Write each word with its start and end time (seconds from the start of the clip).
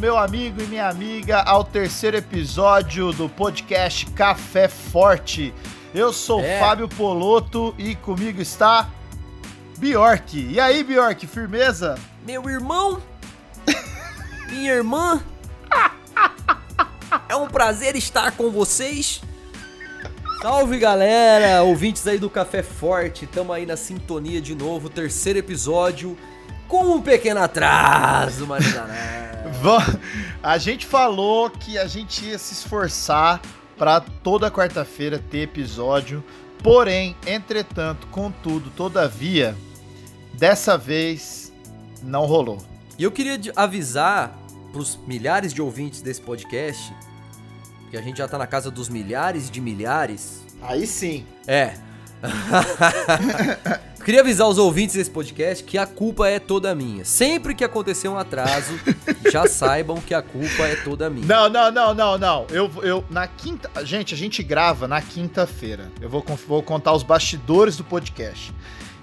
Meu 0.00 0.16
amigo 0.16 0.62
e 0.62 0.66
minha 0.66 0.88
amiga, 0.88 1.42
ao 1.42 1.62
terceiro 1.62 2.16
episódio 2.16 3.12
do 3.12 3.28
podcast 3.28 4.06
Café 4.06 4.66
Forte. 4.66 5.52
Eu 5.94 6.10
sou 6.10 6.40
É. 6.40 6.58
Fábio 6.58 6.88
Poloto 6.88 7.74
e 7.76 7.94
comigo 7.94 8.40
está 8.40 8.88
Bjork. 9.76 10.38
E 10.38 10.58
aí, 10.58 10.82
Bjork, 10.82 11.26
firmeza? 11.26 11.98
Meu 12.26 12.48
irmão, 12.48 13.02
minha 14.48 14.72
irmã, 14.72 15.22
é 17.28 17.36
um 17.36 17.46
prazer 17.46 17.94
estar 17.94 18.32
com 18.32 18.50
vocês. 18.50 19.20
Salve 20.40 20.78
galera, 20.78 21.62
ouvintes 21.62 22.06
aí 22.06 22.18
do 22.18 22.30
Café 22.30 22.62
Forte, 22.62 23.26
tamo 23.26 23.52
aí 23.52 23.66
na 23.66 23.76
sintonia 23.76 24.40
de 24.40 24.54
novo, 24.54 24.88
terceiro 24.88 25.38
episódio, 25.38 26.16
com 26.66 26.86
um 26.86 27.02
pequeno 27.02 27.42
atraso, 27.42 28.46
mas 28.46 28.64
não 28.74 29.29
A 30.42 30.58
gente 30.58 30.86
falou 30.86 31.50
que 31.50 31.78
a 31.78 31.86
gente 31.86 32.24
ia 32.24 32.38
se 32.38 32.52
esforçar 32.52 33.40
para 33.76 34.00
toda 34.00 34.50
quarta-feira 34.50 35.18
ter 35.18 35.40
episódio. 35.40 36.22
Porém, 36.62 37.16
entretanto, 37.26 38.06
contudo, 38.08 38.70
todavia, 38.70 39.56
dessa 40.34 40.76
vez 40.76 41.52
não 42.02 42.26
rolou. 42.26 42.58
E 42.98 43.04
eu 43.04 43.10
queria 43.10 43.40
avisar 43.56 44.38
pros 44.72 44.98
milhares 45.06 45.52
de 45.52 45.62
ouvintes 45.62 46.02
desse 46.02 46.20
podcast, 46.20 46.94
que 47.90 47.96
a 47.96 48.02
gente 48.02 48.18
já 48.18 48.28
tá 48.28 48.38
na 48.38 48.46
casa 48.46 48.70
dos 48.70 48.88
milhares 48.88 49.50
de 49.50 49.60
milhares, 49.60 50.40
Aí 50.62 50.86
sim. 50.86 51.26
É. 51.46 51.74
Queria 54.04 54.22
avisar 54.22 54.48
os 54.48 54.56
ouvintes 54.56 54.96
desse 54.96 55.10
podcast 55.10 55.62
que 55.62 55.76
a 55.76 55.86
culpa 55.86 56.26
é 56.26 56.38
toda 56.38 56.74
minha. 56.74 57.04
Sempre 57.04 57.54
que 57.54 57.62
acontecer 57.62 58.08
um 58.08 58.18
atraso, 58.18 58.72
já 59.30 59.46
saibam 59.46 60.00
que 60.00 60.14
a 60.14 60.22
culpa 60.22 60.62
é 60.62 60.74
toda 60.76 61.10
minha. 61.10 61.26
Não, 61.26 61.48
não, 61.50 61.70
não, 61.70 61.94
não, 61.94 62.18
não. 62.18 62.46
Eu, 62.50 62.70
eu 62.82 63.04
na 63.10 63.26
quinta, 63.26 63.70
gente, 63.84 64.14
a 64.14 64.16
gente 64.16 64.42
grava 64.42 64.88
na 64.88 65.02
quinta-feira. 65.02 65.90
Eu 66.00 66.08
vou, 66.08 66.24
vou 66.48 66.62
contar 66.62 66.92
os 66.92 67.02
bastidores 67.02 67.76
do 67.76 67.84
podcast. 67.84 68.54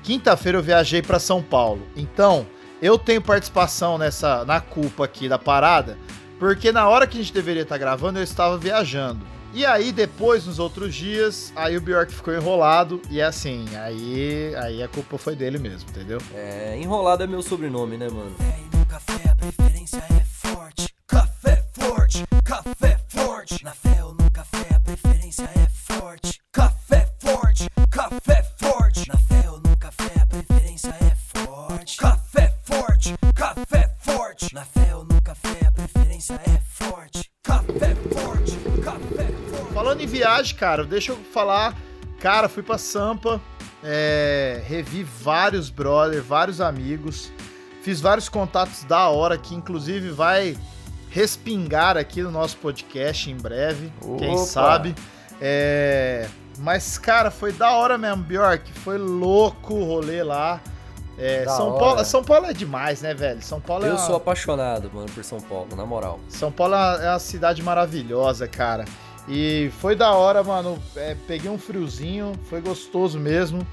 Quinta-feira 0.02 0.58
eu 0.58 0.64
viajei 0.64 1.02
pra 1.02 1.20
São 1.20 1.44
Paulo. 1.44 1.88
Então, 1.96 2.48
eu 2.82 2.98
tenho 2.98 3.22
participação 3.22 3.98
nessa 3.98 4.44
na 4.46 4.60
culpa 4.60 5.06
aqui 5.06 5.30
da 5.30 5.38
parada, 5.38 5.98
porque 6.40 6.72
na 6.72 6.88
hora 6.88 7.06
que 7.06 7.18
a 7.18 7.22
gente 7.22 7.34
deveria 7.34 7.64
estar 7.64 7.78
gravando, 7.78 8.18
eu 8.18 8.24
estava 8.24 8.58
viajando. 8.58 9.37
E 9.58 9.66
aí 9.66 9.92
depois 9.92 10.46
nos 10.46 10.60
outros 10.60 10.94
dias, 10.94 11.52
aí 11.56 11.76
o 11.76 11.82
Bjork 11.82 12.14
ficou 12.14 12.32
enrolado 12.32 13.02
e 13.10 13.20
assim, 13.20 13.66
aí 13.76 14.54
aí 14.56 14.84
a 14.84 14.88
culpa 14.88 15.18
foi 15.18 15.36
dele 15.36 15.58
mesmo, 15.58 15.90
entendeu? 15.90 16.20
É, 16.32 16.78
enrolado 16.80 17.24
é 17.24 17.28
meu 17.28 17.42
sobrenome, 17.42 17.98
né, 17.98 18.08
mano? 18.08 18.36
No 18.72 18.86
café 18.86 19.32
a 19.32 19.36
preferência 19.36 19.98
é 19.98 20.24
forte. 20.24 20.94
Café 21.08 21.66
forte, 21.74 22.24
café 22.44 23.00
forte. 23.08 23.64
Na 23.64 23.72
fé 23.72 24.04
ou 24.06 24.14
no 24.14 24.30
café 24.30 24.76
a 24.76 24.80
preferência 24.80 25.50
é 25.56 25.68
forte. 25.70 26.40
Café 26.52 27.12
forte, 27.20 27.68
café 27.90 28.44
forte. 28.60 29.08
Na 29.08 29.18
fé 29.18 29.50
ou 29.50 29.60
no 29.60 29.76
café 29.76 30.17
Falando 39.78 40.02
em 40.02 40.08
viagem, 40.08 40.56
cara, 40.56 40.84
deixa 40.84 41.12
eu 41.12 41.18
falar. 41.32 41.76
Cara, 42.20 42.50
fui 42.50 42.64
pra 42.64 42.80
Sampa, 42.80 43.40
é, 43.84 44.60
revi 44.66 45.04
vários 45.04 45.70
brother, 45.70 46.24
vários 46.24 46.60
amigos, 46.60 47.32
fiz 47.84 48.02
vários 48.02 48.28
contatos 48.28 48.84
da 48.86 49.08
hora 49.10 49.38
que 49.38 49.54
inclusive 49.54 50.10
vai 50.10 50.58
respingar 51.12 51.96
aqui 51.96 52.24
no 52.24 52.32
nosso 52.32 52.58
podcast 52.58 53.30
em 53.30 53.38
breve, 53.38 53.94
quem 54.18 54.34
Opa! 54.34 54.46
sabe. 54.46 54.96
É, 55.40 56.28
mas, 56.58 56.98
cara, 56.98 57.30
foi 57.30 57.52
da 57.52 57.70
hora 57.74 58.00
mesmo, 58.00 58.24
Bjork. 58.24 58.74
Foi 58.80 58.98
louco 58.98 59.76
o 59.76 59.84
rolê 59.84 60.24
lá. 60.24 60.60
É, 61.20 61.46
São, 61.46 61.70
hora. 61.70 61.80
Paulo, 61.80 62.06
São 62.06 62.24
Paulo 62.24 62.46
é 62.48 62.54
demais, 62.54 63.04
né, 63.04 63.14
velho? 63.14 63.44
São 63.44 63.62
Paulo 63.62 63.86
é 63.86 63.90
Eu 63.90 63.94
uma- 63.94 64.00
sou 64.00 64.16
apaixonado, 64.16 64.90
mano, 64.92 65.08
por 65.14 65.24
São 65.24 65.40
Paulo, 65.40 65.68
na 65.76 65.86
moral. 65.86 66.20
são 66.30 66.52
Paulo 66.52 66.74
é 66.74 67.10
uma 67.12 67.20
cidade 67.20 67.62
maravilhosa, 67.62 68.48
cara. 68.48 68.84
E 69.28 69.70
foi 69.80 69.96
da 69.96 70.12
hora, 70.14 70.44
mano. 70.44 70.80
É, 70.96 71.16
peguei 71.28 71.50
um 71.50 71.58
friozinho, 71.58 72.34
foi 72.50 72.62
gostoso 72.62 73.20
mesmo. 73.20 73.66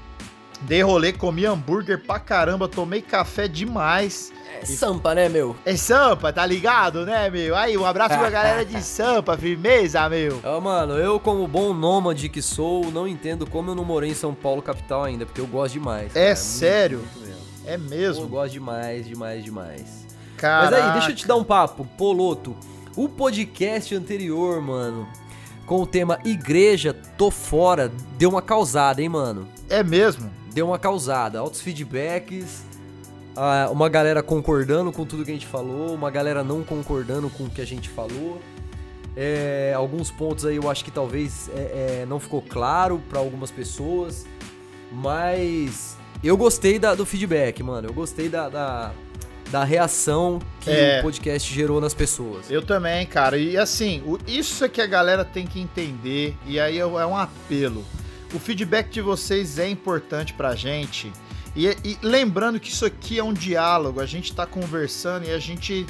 Dei 0.61 0.81
rolê, 0.81 1.11
comi 1.11 1.45
hambúrguer 1.45 2.01
pra 2.05 2.19
caramba, 2.19 2.67
tomei 2.67 3.01
café 3.01 3.47
demais. 3.47 4.31
É 4.61 4.65
Sampa, 4.65 5.13
né, 5.13 5.27
meu? 5.27 5.55
É 5.65 5.75
Sampa, 5.75 6.31
tá 6.31 6.45
ligado, 6.45 7.05
né, 7.05 7.29
meu? 7.29 7.55
Aí, 7.55 7.77
um 7.77 7.85
abraço 7.85 8.17
pra 8.17 8.29
galera 8.29 8.65
de 8.65 8.79
Sampa, 8.83 9.37
firmeza, 9.37 10.07
meu. 10.09 10.39
Ah, 10.43 10.59
mano, 10.59 10.93
eu, 10.97 11.19
como 11.19 11.45
bom 11.47 11.73
nômade 11.73 12.29
que 12.29 12.41
sou, 12.41 12.89
não 12.89 13.07
entendo 13.07 13.45
como 13.45 13.71
eu 13.71 13.75
não 13.75 13.83
morei 13.83 14.11
em 14.11 14.15
São 14.15 14.33
Paulo, 14.33 14.61
capital 14.61 15.03
ainda, 15.03 15.25
porque 15.25 15.41
eu 15.41 15.47
gosto 15.47 15.73
demais. 15.73 16.15
É 16.15 16.33
sério? 16.35 16.99
muito 16.99 17.19
mesmo. 17.19 18.21
É 18.21 18.25
Eu 18.25 18.29
gosto 18.29 18.53
demais, 18.53 19.05
demais, 19.07 19.43
demais. 19.43 20.05
cara. 20.37 20.71
Mas 20.71 20.73
aí, 20.85 20.93
deixa 20.93 21.11
eu 21.11 21.15
te 21.15 21.27
dar 21.27 21.35
um 21.35 21.43
papo, 21.43 21.85
Poloto. 21.97 22.55
O 22.95 23.09
podcast 23.09 23.93
anterior, 23.93 24.61
mano, 24.61 25.05
com 25.65 25.81
o 25.81 25.87
tema 25.87 26.19
Igreja, 26.23 26.93
tô 27.17 27.31
fora, 27.31 27.91
deu 28.17 28.29
uma 28.29 28.41
causada, 28.41 29.01
hein, 29.01 29.09
mano? 29.09 29.47
É 29.69 29.83
mesmo. 29.83 30.29
Deu 30.53 30.67
uma 30.67 30.79
causada. 30.79 31.39
Altos 31.39 31.59
feedbacks, 31.61 32.63
ah, 33.35 33.69
uma 33.71 33.89
galera 33.89 34.21
concordando 34.23 34.91
com 34.91 35.05
tudo 35.05 35.25
que 35.25 35.31
a 35.31 35.33
gente 35.33 35.47
falou, 35.47 35.93
uma 35.93 36.09
galera 36.11 36.43
não 36.43 36.63
concordando 36.63 37.29
com 37.29 37.45
o 37.45 37.49
que 37.49 37.61
a 37.61 37.65
gente 37.65 37.89
falou. 37.89 38.39
É, 39.17 39.73
alguns 39.75 40.11
pontos 40.11 40.45
aí 40.45 40.57
eu 40.57 40.69
acho 40.69 40.83
que 40.83 40.91
talvez 40.91 41.49
é, 41.55 42.01
é, 42.01 42.05
não 42.07 42.19
ficou 42.19 42.41
claro 42.41 43.01
pra 43.09 43.19
algumas 43.19 43.49
pessoas, 43.49 44.25
mas 44.91 45.97
eu 46.23 46.35
gostei 46.37 46.77
da- 46.79 46.95
do 46.95 47.05
feedback, 47.05 47.61
mano. 47.63 47.87
Eu 47.89 47.93
gostei 47.93 48.27
da, 48.29 48.49
da, 48.49 48.91
da 49.55 49.63
reação 49.63 50.41
que 50.59 50.69
É. 50.69 50.99
o 50.99 51.03
podcast 51.03 51.53
gerou 51.53 51.79
nas 51.79 51.93
pessoas. 51.93 52.51
Eu 52.51 52.61
também, 52.61 53.05
cara. 53.05 53.37
E 53.37 53.55
assim, 53.55 54.03
isso 54.27 54.65
é 54.65 54.67
que 54.67 54.81
a 54.81 54.85
galera 54.85 55.23
tem 55.23 55.47
que 55.47 55.61
entender, 55.61 56.35
e 56.45 56.59
aí 56.59 56.77
é 56.77 56.81
é 56.81 56.85
um 57.05 57.15
apelo. 57.15 57.85
O 58.33 58.39
feedback 58.39 58.89
de 58.89 58.99
vocês 58.99 59.57
é 59.57 59.69
importante 59.69 60.33
pra 60.33 60.55
gente. 60.55 61.09
E, 61.55 61.67
e 61.85 61.97
lembrando 62.01 62.59
que 62.59 62.69
isso 62.69 62.85
aqui 62.85 63.17
é 63.17 63.23
um 63.23 63.31
diálogo, 63.31 64.01
a 64.01 64.05
gente 64.05 64.35
tá 64.35 64.45
conversando 64.45 65.25
e 65.25 65.31
a 65.31 65.39
gente 65.39 65.85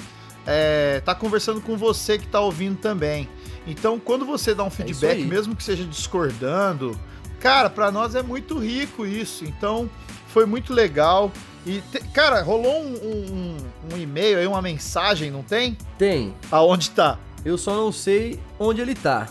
é, 0.45 1.01
tá 1.03 1.15
conversando 1.15 1.59
com 1.59 1.75
você 1.75 2.19
que 2.19 2.27
tá 2.27 2.39
ouvindo 2.39 2.77
também. 2.77 3.27
Então, 3.65 3.99
quando 3.99 4.27
você 4.27 4.53
dá 4.53 4.63
um 4.63 4.69
feedback, 4.69 5.17
aí. 5.21 5.25
mesmo 5.25 5.55
que 5.55 5.63
seja 5.63 5.83
discordando, 5.85 6.95
cara, 7.39 7.67
pra 7.67 7.89
nós 7.89 8.13
é 8.13 8.21
muito 8.21 8.59
rico 8.59 9.07
isso. 9.07 9.43
Então, 9.43 9.89
foi 10.27 10.45
muito 10.45 10.71
legal. 10.71 11.31
E, 11.65 11.81
te- 11.81 11.99
cara, 12.13 12.41
rolou 12.43 12.79
um, 12.83 12.93
um- 12.93 13.57
um 13.93 13.97
e-mail 13.97 14.37
aí, 14.39 14.45
uma 14.47 14.61
mensagem, 14.61 15.31
não 15.31 15.41
tem? 15.41 15.77
Tem. 15.97 16.33
Aonde 16.51 16.91
tá? 16.91 17.17
Eu 17.43 17.57
só 17.57 17.75
não 17.75 17.91
sei 17.91 18.39
onde 18.59 18.81
ele 18.81 18.93
tá. 18.95 19.27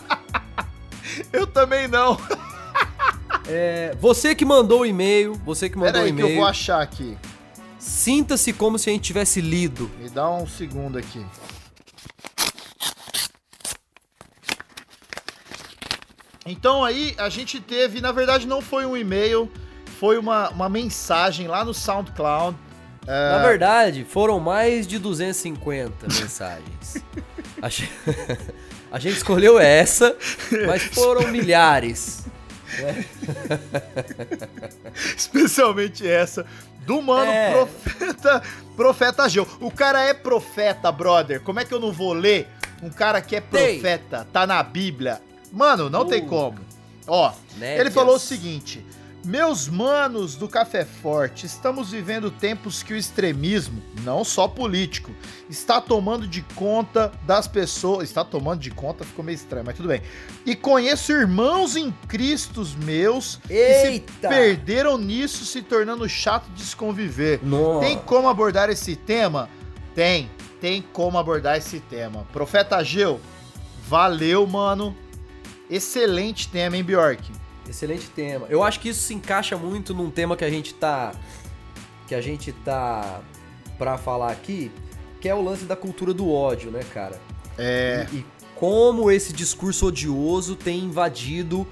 Eu 1.31 1.45
também 1.47 1.87
não. 1.87 2.17
É, 3.47 3.95
você 4.01 4.33
que 4.35 4.43
mandou 4.43 4.81
o 4.81 4.85
e-mail, 4.85 5.33
você 5.45 5.69
que 5.69 5.77
mandou 5.77 5.93
Pera 5.93 6.03
o 6.03 6.07
aí 6.07 6.13
que 6.13 6.19
eu 6.21 6.25
e-mail, 6.25 6.39
vou 6.41 6.47
achar 6.49 6.81
aqui. 6.81 7.15
sinta-se 7.77 8.51
como 8.51 8.77
se 8.79 8.89
a 8.89 8.93
gente 8.93 9.03
tivesse 9.03 9.39
lido. 9.39 9.89
Me 10.01 10.09
dá 10.09 10.29
um 10.29 10.47
segundo 10.47 10.97
aqui. 10.97 11.23
Então 16.45 16.83
aí 16.83 17.15
a 17.17 17.29
gente 17.29 17.59
teve, 17.59 17.99
na 18.01 18.11
verdade 18.11 18.45
não 18.47 18.61
foi 18.61 18.85
um 18.85 18.95
e-mail, 18.95 19.51
foi 19.99 20.17
uma, 20.17 20.49
uma 20.49 20.69
mensagem 20.69 21.47
lá 21.47 21.63
no 21.63 21.73
SoundCloud. 21.73 22.57
É, 23.07 23.31
Na 23.31 23.47
verdade, 23.47 24.03
foram 24.03 24.39
mais 24.39 24.87
de 24.87 24.97
250 24.99 26.07
mensagens. 26.07 26.97
A 27.61 27.69
gente, 27.69 27.91
a 28.91 28.99
gente 28.99 29.17
escolheu 29.17 29.59
essa, 29.59 30.15
mas 30.67 30.81
foram 30.83 31.27
milhares. 31.27 32.25
especialmente 35.15 36.07
essa 36.07 36.45
do 36.85 37.01
mano 37.01 37.31
É. 37.31 37.51
profeta, 37.51 38.43
profeta 38.75 39.29
Geu. 39.29 39.47
O 39.59 39.71
cara 39.71 40.01
é 40.03 40.13
profeta, 40.13 40.91
brother. 40.91 41.41
Como 41.41 41.59
é 41.59 41.65
que 41.65 41.73
eu 41.73 41.79
não 41.79 41.91
vou 41.91 42.13
ler 42.13 42.47
um 42.83 42.89
cara 42.89 43.21
que 43.21 43.35
é 43.35 43.41
Tem. 43.41 43.79
profeta, 43.79 44.27
tá 44.31 44.45
na 44.45 44.61
Bíblia? 44.61 45.21
Mano, 45.51 45.89
não 45.89 46.05
tem 46.05 46.21
Uh. 46.23 46.27
como. 46.27 46.59
Ó, 47.07 47.31
Nébias. 47.57 47.79
Ele 47.81 47.91
falou 47.91 48.15
o 48.15 48.19
seguinte: 48.19 48.85
Meus 49.25 49.67
manos 49.67 50.35
do 50.35 50.47
Café 50.47 50.85
Forte, 50.85 51.47
estamos 51.47 51.89
vivendo 51.89 52.29
tempos 52.29 52.83
que 52.83 52.93
o 52.93 52.95
extremismo, 52.95 53.81
não 54.03 54.23
só 54.23 54.47
político, 54.47 55.11
está 55.49 55.81
tomando 55.81 56.27
de 56.27 56.43
conta 56.53 57.11
das 57.25 57.47
pessoas. 57.47 58.03
Está 58.07 58.23
tomando 58.23 58.59
de 58.59 58.69
conta, 58.69 59.03
ficou 59.03 59.25
meio 59.25 59.35
estranho, 59.35 59.65
mas 59.65 59.75
tudo 59.75 59.89
bem. 59.89 60.03
E 60.45 60.55
conheço 60.55 61.11
irmãos 61.11 61.75
em 61.75 61.91
Cristos 62.07 62.75
meus 62.75 63.37
que 63.37 63.47
se 63.47 63.87
Eita! 63.87 64.29
perderam 64.29 64.95
nisso, 64.95 65.43
se 65.43 65.63
tornando 65.63 66.07
chato 66.07 66.47
de 66.51 66.61
se 66.61 66.75
conviver. 66.75 67.39
Nossa. 67.41 67.87
Tem 67.87 67.97
como 67.97 68.29
abordar 68.29 68.69
esse 68.69 68.95
tema? 68.95 69.49
Tem. 69.95 70.29
tem 70.61 70.83
como 70.93 71.17
abordar 71.17 71.57
esse 71.57 71.79
tema. 71.79 72.27
Profeta 72.31 72.77
Ageu, 72.77 73.19
valeu, 73.87 74.45
mano. 74.45 74.95
Excelente 75.67 76.47
tema, 76.47 76.77
hein, 76.77 76.83
Bjork? 76.83 77.44
Excelente 77.67 78.07
tema. 78.09 78.47
Eu 78.49 78.63
acho 78.63 78.79
que 78.79 78.89
isso 78.89 79.01
se 79.01 79.13
encaixa 79.13 79.57
muito 79.57 79.93
num 79.93 80.09
tema 80.09 80.35
que 80.37 80.45
a 80.45 80.49
gente 80.49 80.73
tá 80.73 81.13
que 82.07 82.13
a 82.13 82.21
gente 82.21 82.51
tá 82.51 83.21
pra 83.77 83.97
falar 83.97 84.31
aqui, 84.31 84.71
que 85.19 85.27
é 85.27 85.33
o 85.33 85.41
lance 85.41 85.65
da 85.65 85.75
cultura 85.75 86.13
do 86.13 86.31
ódio, 86.31 86.69
né, 86.69 86.81
cara? 86.93 87.19
É. 87.57 88.07
E, 88.11 88.17
e 88.17 88.25
como 88.55 89.09
esse 89.09 89.33
discurso 89.33 89.87
odioso 89.87 90.55
tem 90.55 90.79
invadido 90.79 91.67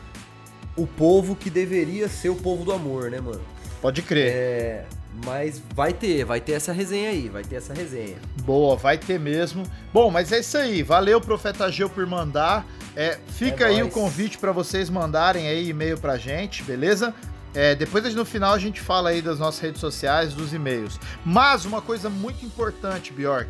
o 0.75 0.87
povo 0.87 1.35
que 1.35 1.49
deveria 1.49 2.09
ser 2.09 2.29
o 2.29 2.35
povo 2.35 2.65
do 2.65 2.73
amor, 2.73 3.11
né, 3.11 3.21
mano? 3.21 3.41
Pode 3.81 4.01
crer. 4.01 4.31
É, 4.31 4.85
mas 5.25 5.61
vai 5.75 5.93
ter, 5.93 6.23
vai 6.25 6.41
ter 6.41 6.53
essa 6.53 6.71
resenha 6.73 7.09
aí, 7.09 7.29
vai 7.29 7.43
ter 7.43 7.55
essa 7.55 7.73
resenha. 7.73 8.17
Boa, 8.43 8.75
vai 8.75 8.97
ter 8.97 9.19
mesmo. 9.19 9.63
Bom, 9.93 10.09
mas 10.11 10.31
é 10.31 10.39
isso 10.39 10.57
aí. 10.57 10.83
Valeu, 10.83 11.19
Profeta 11.21 11.71
Geu, 11.71 11.89
por 11.89 12.05
mandar. 12.05 12.65
É, 12.95 13.17
fica 13.27 13.65
É 13.65 13.67
aí 13.69 13.79
nóis. 13.79 13.87
o 13.87 13.89
convite 13.91 14.37
pra 14.37 14.51
vocês 14.51 14.89
mandarem 14.89 15.47
aí 15.47 15.69
e-mail 15.69 15.97
pra 15.97 16.17
gente, 16.17 16.63
beleza? 16.63 17.13
É, 17.55 17.75
depois 17.75 18.13
no 18.15 18.25
final 18.25 18.53
a 18.53 18.59
gente 18.59 18.81
fala 18.81 19.09
aí 19.09 19.21
das 19.21 19.37
nossas 19.39 19.59
redes 19.61 19.79
sociais, 19.79 20.33
dos 20.33 20.53
e-mails. 20.53 20.99
Mas 21.23 21.65
uma 21.65 21.81
coisa 21.81 22.09
muito 22.09 22.45
importante, 22.45 23.13
Bjork. 23.13 23.49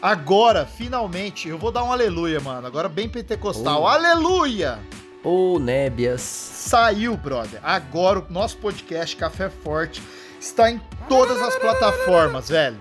Agora, 0.00 0.66
finalmente, 0.66 1.48
eu 1.48 1.56
vou 1.56 1.70
dar 1.70 1.84
um 1.84 1.92
aleluia, 1.92 2.40
mano. 2.40 2.66
Agora 2.66 2.88
bem 2.88 3.08
pentecostal. 3.08 3.82
Oh. 3.82 3.86
Aleluia! 3.86 4.80
Ô, 5.22 5.60
Nébias. 5.60 6.20
Saiu, 6.22 7.16
brother. 7.16 7.60
Agora 7.62 8.18
o 8.18 8.26
nosso 8.28 8.56
podcast 8.58 9.14
Café 9.14 9.48
Forte 9.48 10.02
está 10.42 10.70
em 10.70 10.80
todas 11.08 11.40
as 11.40 11.56
plataformas, 11.56 12.48
velho. 12.48 12.78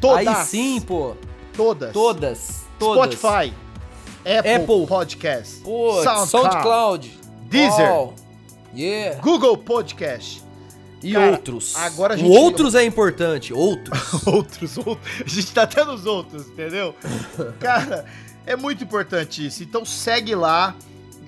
Todas. 0.00 0.26
Aí 0.26 0.44
sim, 0.44 0.80
pô. 0.80 1.14
Todas. 1.56 1.92
Todas. 1.92 2.64
Todas. 2.78 3.14
Spotify, 3.14 3.52
Apple, 4.24 4.54
Apple. 4.62 4.86
Podcast, 4.86 5.60
Pô, 5.60 6.02
SoundCloud, 6.02 6.28
SoundCloud. 6.30 7.20
Deezer. 7.46 7.88
Uau. 7.90 8.14
Yeah. 8.74 9.20
Google 9.20 9.56
Podcast. 9.56 10.42
E 11.02 11.12
Cara, 11.12 11.32
outros. 11.32 11.76
agora 11.76 12.16
gente- 12.16 12.36
outros 12.36 12.74
é 12.74 12.82
importante. 12.84 13.52
Outros. 13.52 14.26
outros, 14.26 14.78
outros. 14.78 15.22
A 15.24 15.28
gente 15.28 15.52
tá 15.52 15.62
até 15.62 15.84
nos 15.84 16.06
outros, 16.06 16.48
entendeu? 16.48 16.94
Cara, 17.60 18.06
é 18.46 18.56
muito 18.56 18.82
importante 18.82 19.46
isso. 19.46 19.62
Então 19.62 19.84
segue 19.84 20.34
lá. 20.34 20.74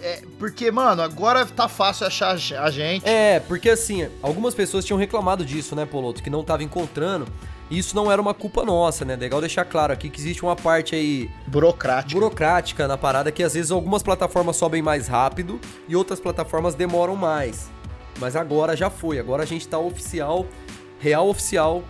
É, 0.01 0.23
porque, 0.39 0.71
mano, 0.71 1.03
agora 1.03 1.45
tá 1.47 1.69
fácil 1.69 2.07
achar 2.07 2.39
a 2.63 2.71
gente. 2.71 3.07
É, 3.09 3.41
porque 3.41 3.71
assim, 3.71 4.09
algumas 4.23 4.55
pessoas 4.55 4.85
tinham 4.85 4.99
reclamado 4.99 5.45
disso, 5.45 5.75
né, 5.75 5.87
Poloto? 5.87 6.23
Que 6.23 6.31
não 6.31 6.45
tava 6.45 6.63
encontrando. 6.63 7.27
E 7.69 7.79
isso 7.79 7.97
não 7.97 8.11
era 8.11 8.21
uma 8.23 8.33
culpa 8.33 8.65
nossa, 8.65 9.05
né? 9.05 9.17
Legal 9.17 9.41
deixar 9.41 9.65
claro 9.65 9.93
aqui 9.93 10.09
que 10.09 10.21
existe 10.21 10.43
uma 10.45 10.55
parte 10.55 10.95
aí 10.95 11.29
Burocrático. 11.49 12.21
burocrática 12.21 12.87
na 12.87 12.97
parada 12.97 13.33
que 13.33 13.43
às 13.43 13.55
vezes 13.55 13.73
algumas 13.73 14.03
plataformas 14.03 14.57
sobem 14.57 14.81
mais 14.81 15.09
rápido 15.09 15.61
e 15.89 15.97
outras 15.97 16.21
plataformas 16.21 16.77
demoram 16.77 17.17
mais. 17.17 17.69
Mas 18.21 18.37
agora 18.37 18.77
já 18.77 18.89
foi, 18.89 19.19
agora 19.19 19.43
a 19.43 19.47
gente 19.47 19.67
tá 19.67 19.79
oficial, 19.79 20.47
real 21.01 21.29
oficial 21.29 21.83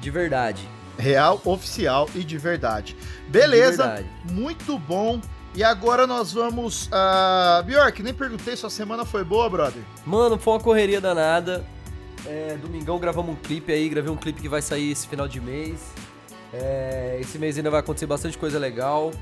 de 0.00 0.10
verdade. 0.10 0.68
Real, 0.96 1.40
oficial 1.44 2.08
e 2.14 2.22
de 2.22 2.38
verdade. 2.38 2.96
Beleza, 3.28 3.84
verdade. 3.84 4.08
muito 4.30 4.78
bom. 4.78 5.20
E 5.56 5.64
agora 5.64 6.06
nós 6.06 6.34
vamos. 6.34 6.86
Uh, 6.88 7.62
Bjork, 7.64 8.02
nem 8.02 8.12
perguntei, 8.12 8.54
sua 8.56 8.68
semana 8.68 9.06
foi 9.06 9.24
boa, 9.24 9.48
brother? 9.48 9.82
Mano, 10.04 10.38
foi 10.38 10.52
uma 10.52 10.60
correria 10.60 11.00
danada. 11.00 11.64
É, 12.26 12.58
domingão 12.60 12.98
gravamos 12.98 13.32
um 13.32 13.36
clipe 13.36 13.72
aí, 13.72 13.88
gravei 13.88 14.10
um 14.10 14.16
clipe 14.16 14.42
que 14.42 14.50
vai 14.50 14.60
sair 14.60 14.90
esse 14.90 15.08
final 15.08 15.26
de 15.26 15.40
mês. 15.40 15.80
É, 16.52 17.16
esse 17.22 17.38
mês 17.38 17.56
ainda 17.56 17.70
vai 17.70 17.80
acontecer 17.80 18.04
bastante 18.04 18.36
coisa 18.36 18.58
legal. 18.58 19.12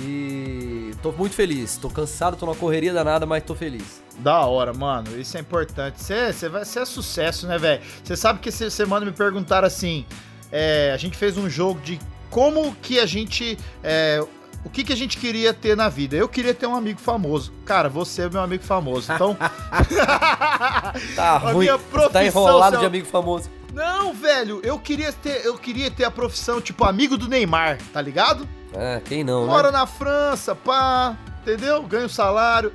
E 0.00 0.90
tô 1.00 1.12
muito 1.12 1.36
feliz. 1.36 1.76
Tô 1.76 1.88
cansado, 1.88 2.36
tô 2.36 2.44
numa 2.44 2.56
correria 2.56 2.92
danada, 2.92 3.24
mas 3.24 3.44
tô 3.44 3.54
feliz. 3.54 4.02
Da 4.18 4.46
hora, 4.46 4.74
mano. 4.74 5.16
Isso 5.16 5.36
é 5.36 5.40
importante. 5.40 6.02
Você 6.02 6.32
ser 6.64 6.86
sucesso, 6.86 7.46
né, 7.46 7.56
velho? 7.56 7.82
Você 8.02 8.16
sabe 8.16 8.40
que 8.40 8.48
essa 8.48 8.68
semana 8.68 9.06
me 9.06 9.12
perguntaram 9.12 9.68
assim: 9.68 10.04
é, 10.50 10.90
a 10.92 10.96
gente 10.96 11.16
fez 11.16 11.38
um 11.38 11.48
jogo 11.48 11.80
de 11.82 12.00
como 12.30 12.74
que 12.82 12.98
a 12.98 13.06
gente. 13.06 13.56
é, 13.84 14.26
o 14.68 14.70
que, 14.70 14.84
que 14.84 14.92
a 14.92 14.96
gente 14.96 15.16
queria 15.16 15.54
ter 15.54 15.74
na 15.76 15.88
vida? 15.88 16.14
Eu 16.14 16.28
queria 16.28 16.52
ter 16.52 16.66
um 16.66 16.74
amigo 16.76 17.00
famoso. 17.00 17.52
Cara, 17.64 17.88
você 17.88 18.22
é 18.22 18.28
meu 18.28 18.42
amigo 18.42 18.62
famoso. 18.62 19.10
Então. 19.12 19.36
Tá 21.16 21.32
A 21.32 21.38
ruim. 21.38 21.58
minha 21.66 21.76
Você 21.76 21.84
tá 21.84 21.90
profissão, 21.90 22.22
enrolado 22.24 22.70
seu- 22.72 22.80
de 22.80 22.86
amigo 22.86 23.06
famoso. 23.06 23.50
Não, 23.72 24.12
velho, 24.12 24.60
eu 24.64 24.78
queria 24.78 25.12
ter, 25.12 25.44
eu 25.44 25.56
queria 25.56 25.90
ter 25.90 26.04
a 26.04 26.10
profissão, 26.10 26.60
tipo, 26.60 26.84
amigo 26.84 27.16
do 27.16 27.28
Neymar, 27.28 27.78
tá 27.92 28.00
ligado? 28.00 28.48
Ah, 28.74 29.00
quem 29.04 29.22
não, 29.22 29.42
né? 29.46 29.52
Mora 29.52 29.70
na 29.70 29.86
França, 29.86 30.54
pá, 30.54 31.16
entendeu? 31.42 31.82
Ganha 31.84 32.06
o 32.06 32.08
salário. 32.08 32.72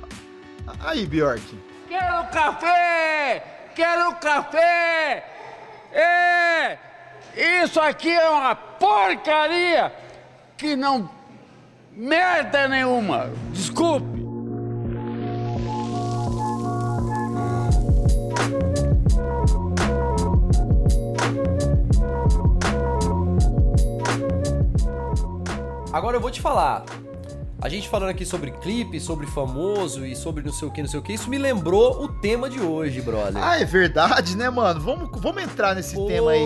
Aí, 0.80 1.04
Bjork. 1.06 1.42
Quero 1.88 2.24
café! 2.32 3.70
Quero 3.74 4.14
café! 4.16 5.24
É! 5.92 6.78
Isso 7.64 7.80
aqui 7.80 8.10
é 8.10 8.28
uma 8.30 8.54
porcaria 8.54 9.92
que 10.56 10.74
não 10.76 11.10
merda 11.96 12.68
nenhuma. 12.68 13.30
Desculpe. 13.52 14.24
Agora 25.92 26.16
eu 26.16 26.20
vou 26.20 26.30
te 26.30 26.40
falar. 26.40 26.84
A 27.62 27.68
gente 27.70 27.88
falando 27.88 28.10
aqui 28.10 28.26
sobre 28.26 28.50
clipe, 28.50 29.00
sobre 29.00 29.26
famoso 29.26 30.04
e 30.04 30.14
sobre 30.14 30.42
não 30.42 30.52
sei 30.52 30.68
o 30.68 30.70
que, 30.70 30.82
não 30.82 30.88
sei 30.88 31.00
o 31.00 31.02
que, 31.02 31.14
isso 31.14 31.30
me 31.30 31.38
lembrou 31.38 32.02
o 32.02 32.08
tema 32.08 32.50
de 32.50 32.60
hoje, 32.60 33.00
brother. 33.00 33.42
Ah, 33.42 33.58
é 33.58 33.64
verdade, 33.64 34.36
né, 34.36 34.50
mano? 34.50 34.80
Vamos, 34.80 35.08
vamos 35.22 35.42
entrar 35.42 35.74
nesse 35.74 35.96
tema 36.06 36.32
aí. 36.32 36.44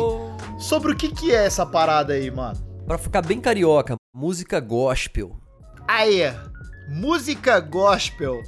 Sobre 0.60 0.92
o 0.92 0.96
que 0.96 1.08
que 1.08 1.32
é 1.32 1.46
essa 1.46 1.66
parada 1.66 2.12
aí, 2.12 2.30
mano? 2.30 2.56
Pra 2.86 2.96
ficar 2.96 3.22
bem 3.22 3.40
carioca, 3.40 3.97
música 4.12 4.58
gospel. 4.58 5.36
Aí, 5.86 6.22
música 6.88 7.60
gospel. 7.60 8.42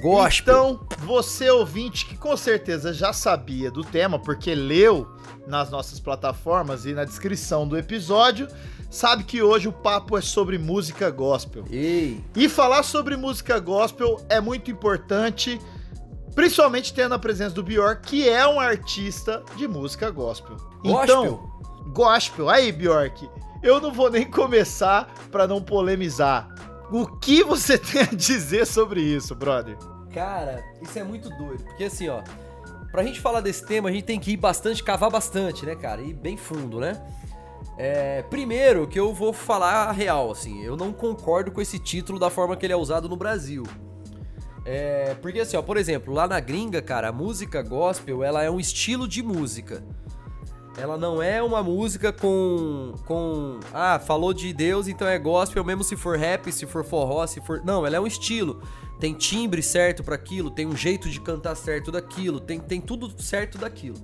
Gospel. 0.00 0.80
Então, 0.80 0.86
você 1.00 1.50
ouvinte 1.50 2.06
que 2.06 2.16
com 2.16 2.36
certeza 2.36 2.92
já 2.92 3.12
sabia 3.12 3.70
do 3.70 3.82
tema, 3.82 4.18
porque 4.18 4.54
leu 4.54 5.08
nas 5.46 5.70
nossas 5.70 5.98
plataformas 5.98 6.86
e 6.86 6.92
na 6.92 7.04
descrição 7.04 7.66
do 7.66 7.76
episódio, 7.76 8.46
sabe 8.88 9.24
que 9.24 9.42
hoje 9.42 9.68
o 9.68 9.72
papo 9.72 10.16
é 10.16 10.20
sobre 10.20 10.58
música 10.58 11.10
gospel. 11.10 11.64
Ei, 11.70 12.22
E 12.36 12.48
falar 12.48 12.82
sobre 12.82 13.16
música 13.16 13.58
gospel 13.58 14.24
é 14.28 14.40
muito 14.40 14.70
importante, 14.70 15.60
principalmente 16.34 16.94
tendo 16.94 17.14
a 17.14 17.18
presença 17.18 17.54
do 17.54 17.62
Bjork, 17.62 18.08
que 18.08 18.28
é 18.28 18.46
um 18.46 18.60
artista 18.60 19.42
de 19.56 19.66
música 19.66 20.08
gospel. 20.10 20.56
Gospel? 20.84 21.24
Então, 21.24 21.50
gospel. 21.92 22.48
Aí, 22.48 22.70
Bjork, 22.70 23.28
eu 23.62 23.80
não 23.80 23.92
vou 23.92 24.10
nem 24.10 24.28
começar 24.30 25.12
pra 25.30 25.46
não 25.46 25.62
polemizar. 25.62 26.48
O 26.90 27.06
que 27.18 27.42
você 27.44 27.76
tem 27.78 28.02
a 28.02 28.04
dizer 28.06 28.66
sobre 28.66 29.00
isso, 29.00 29.34
brother? 29.34 29.76
cara, 30.12 30.64
isso 30.82 30.98
é 30.98 31.04
muito 31.04 31.30
doido. 31.30 31.62
Porque 31.62 31.84
assim, 31.84 32.08
ó, 32.08 32.20
pra 32.90 33.04
gente 33.04 33.20
falar 33.20 33.40
desse 33.40 33.64
tema, 33.64 33.88
a 33.88 33.92
gente 33.92 34.04
tem 34.04 34.18
que 34.18 34.32
ir 34.32 34.36
bastante, 34.36 34.82
cavar 34.82 35.08
bastante, 35.10 35.64
né, 35.64 35.76
cara? 35.76 36.02
Ir 36.02 36.14
bem 36.14 36.36
fundo, 36.36 36.80
né? 36.80 37.00
É, 37.78 38.22
primeiro 38.22 38.86
que 38.86 38.98
eu 38.98 39.14
vou 39.14 39.32
falar 39.32 39.84
a 39.84 39.92
real, 39.92 40.30
assim, 40.30 40.62
eu 40.62 40.76
não 40.76 40.92
concordo 40.92 41.50
com 41.50 41.60
esse 41.60 41.78
título 41.78 42.18
da 42.18 42.28
forma 42.28 42.56
que 42.56 42.66
ele 42.66 42.72
é 42.72 42.76
usado 42.76 43.08
no 43.08 43.16
Brasil. 43.16 43.62
É, 44.66 45.14
porque 45.22 45.40
assim, 45.40 45.56
ó, 45.56 45.62
por 45.62 45.76
exemplo, 45.76 46.12
lá 46.12 46.28
na 46.28 46.38
gringa, 46.40 46.82
cara, 46.82 47.08
a 47.08 47.12
música 47.12 47.62
gospel, 47.62 48.22
ela 48.22 48.42
é 48.42 48.50
um 48.50 48.60
estilo 48.60 49.08
de 49.08 49.22
música. 49.22 49.82
Ela 50.76 50.96
não 50.96 51.22
é 51.22 51.42
uma 51.42 51.62
música 51.62 52.12
com 52.12 52.94
com 53.04 53.58
ah, 53.72 53.98
falou 53.98 54.32
de 54.32 54.52
Deus, 54.52 54.88
então 54.88 55.06
é 55.06 55.18
gospel, 55.18 55.64
mesmo 55.64 55.82
se 55.82 55.96
for 55.96 56.16
rap, 56.16 56.50
se 56.52 56.66
for 56.66 56.84
forró, 56.84 57.26
se 57.26 57.40
for, 57.40 57.62
não, 57.64 57.84
ela 57.84 57.96
é 57.96 58.00
um 58.00 58.06
estilo. 58.06 58.62
Tem 58.98 59.14
timbre 59.14 59.62
certo 59.62 60.04
pra 60.04 60.14
aquilo, 60.14 60.50
tem 60.50 60.66
um 60.66 60.76
jeito 60.76 61.08
de 61.08 61.20
cantar 61.20 61.54
certo 61.56 61.90
daquilo, 61.90 62.38
tem 62.38 62.60
tem 62.60 62.80
tudo 62.80 63.12
certo 63.20 63.58
daquilo. 63.58 63.96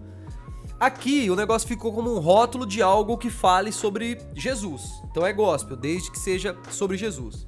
Aqui 0.79 1.31
o 1.31 1.37
negócio 1.37 1.67
ficou 1.67 1.93
como 1.93 2.15
um 2.15 2.19
rótulo 2.19 2.67
de 2.67 2.83
algo 2.83 3.17
que 3.17 3.31
fale 3.31 3.73
sobre 3.73 4.19
Jesus. 4.35 5.03
Então 5.11 5.25
é 5.25 5.33
gospel, 5.33 5.77
desde 5.77 6.11
que 6.11 6.19
seja 6.19 6.57
sobre 6.71 6.99
Jesus. 6.99 7.47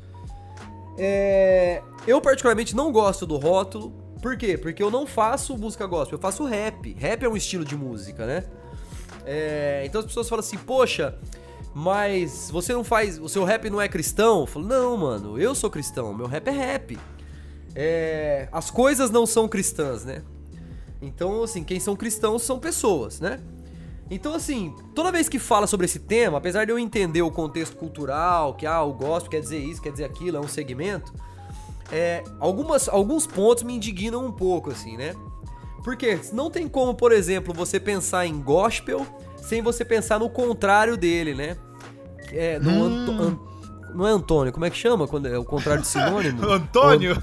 É, 0.97 1.83
Eu 2.07 2.21
particularmente 2.21 2.75
não 2.75 2.91
gosto 2.91 3.27
do 3.27 3.37
rótulo. 3.37 3.91
Por 4.23 4.37
quê? 4.37 4.57
Porque 4.57 4.83
eu 4.83 4.91
não 4.91 5.07
faço 5.07 5.57
música 5.57 5.87
gospel, 5.87 6.17
eu 6.17 6.21
faço 6.21 6.45
rap. 6.45 6.93
Rap 6.99 7.23
é 7.23 7.29
um 7.29 7.37
estilo 7.37 7.65
de 7.65 7.77
música, 7.77 8.27
né? 8.27 8.45
É, 9.31 9.83
Então 9.85 10.01
as 10.01 10.07
pessoas 10.07 10.27
falam 10.27 10.41
assim, 10.41 10.57
poxa, 10.57 11.15
mas 11.75 12.51
você 12.51 12.73
não 12.73 12.83
faz. 12.83 13.19
O 13.19 13.29
seu 13.29 13.45
rap 13.45 13.69
não 13.69 13.81
é 13.81 13.87
cristão? 13.87 14.41
Eu 14.41 14.47
falo, 14.47 14.67
não, 14.67 14.97
mano, 14.97 15.39
eu 15.39 15.55
sou 15.55 15.71
cristão, 15.71 16.15
meu 16.15 16.27
rap 16.27 16.49
é 16.49 16.51
rap. 16.51 16.99
É, 17.75 18.49
As 18.51 18.71
coisas 18.71 19.11
não 19.11 19.27
são 19.27 19.47
cristãs, 19.47 20.03
né? 20.05 20.23
Então, 21.01 21.43
assim, 21.43 21.63
quem 21.63 21.79
são 21.79 21.95
cristãos 21.95 22.43
são 22.43 22.59
pessoas, 22.59 23.21
né? 23.21 23.39
Então, 24.11 24.35
assim, 24.35 24.75
toda 24.95 25.13
vez 25.13 25.29
que 25.29 25.39
fala 25.39 25.67
sobre 25.67 25.85
esse 25.85 25.99
tema, 25.99 26.39
apesar 26.39 26.65
de 26.65 26.73
eu 26.73 26.79
entender 26.79 27.21
o 27.21 27.31
contexto 27.31 27.77
cultural, 27.77 28.55
que 28.55 28.65
ah, 28.65 28.83
o 28.83 28.95
gospel 28.95 29.31
quer 29.31 29.41
dizer 29.41 29.59
isso, 29.59 29.83
quer 29.83 29.93
dizer 29.93 30.05
aquilo, 30.07 30.39
é 30.39 30.41
um 30.41 30.49
segmento, 30.49 31.13
é, 31.93 32.25
algumas, 32.41 32.89
alguns 32.89 33.27
pontos 33.27 33.63
me 33.63 33.75
indignam 33.75 34.25
um 34.25 34.33
pouco, 34.33 34.71
assim, 34.71 34.97
né? 34.97 35.15
Porque 35.85 36.19
não 36.33 36.51
tem 36.51 36.69
como, 36.69 36.95
por 36.95 37.13
exemplo, 37.13 37.55
você 37.55 37.79
pensar 37.81 38.27
em 38.27 38.41
gospel 38.41 39.07
sem 39.37 39.63
você 39.63 39.85
pensar 39.85 40.19
no 40.19 40.29
contrário 40.29 40.97
dele, 40.97 41.35
né? 41.35 41.57
É, 42.33 42.59
no 42.59 42.85
Anto- 42.85 43.13
An- 43.13 43.39
não 43.95 44.07
é 44.07 44.11
Antônio, 44.11 44.53
como 44.53 44.67
é 44.67 44.71
que 44.71 44.77
chama 44.77 45.09
quando 45.09 45.27
é 45.27 45.39
o 45.39 45.45
contrário 45.45 45.81
de 45.81 45.89
sinônimo? 45.89 46.45
Antônio? 46.53 47.17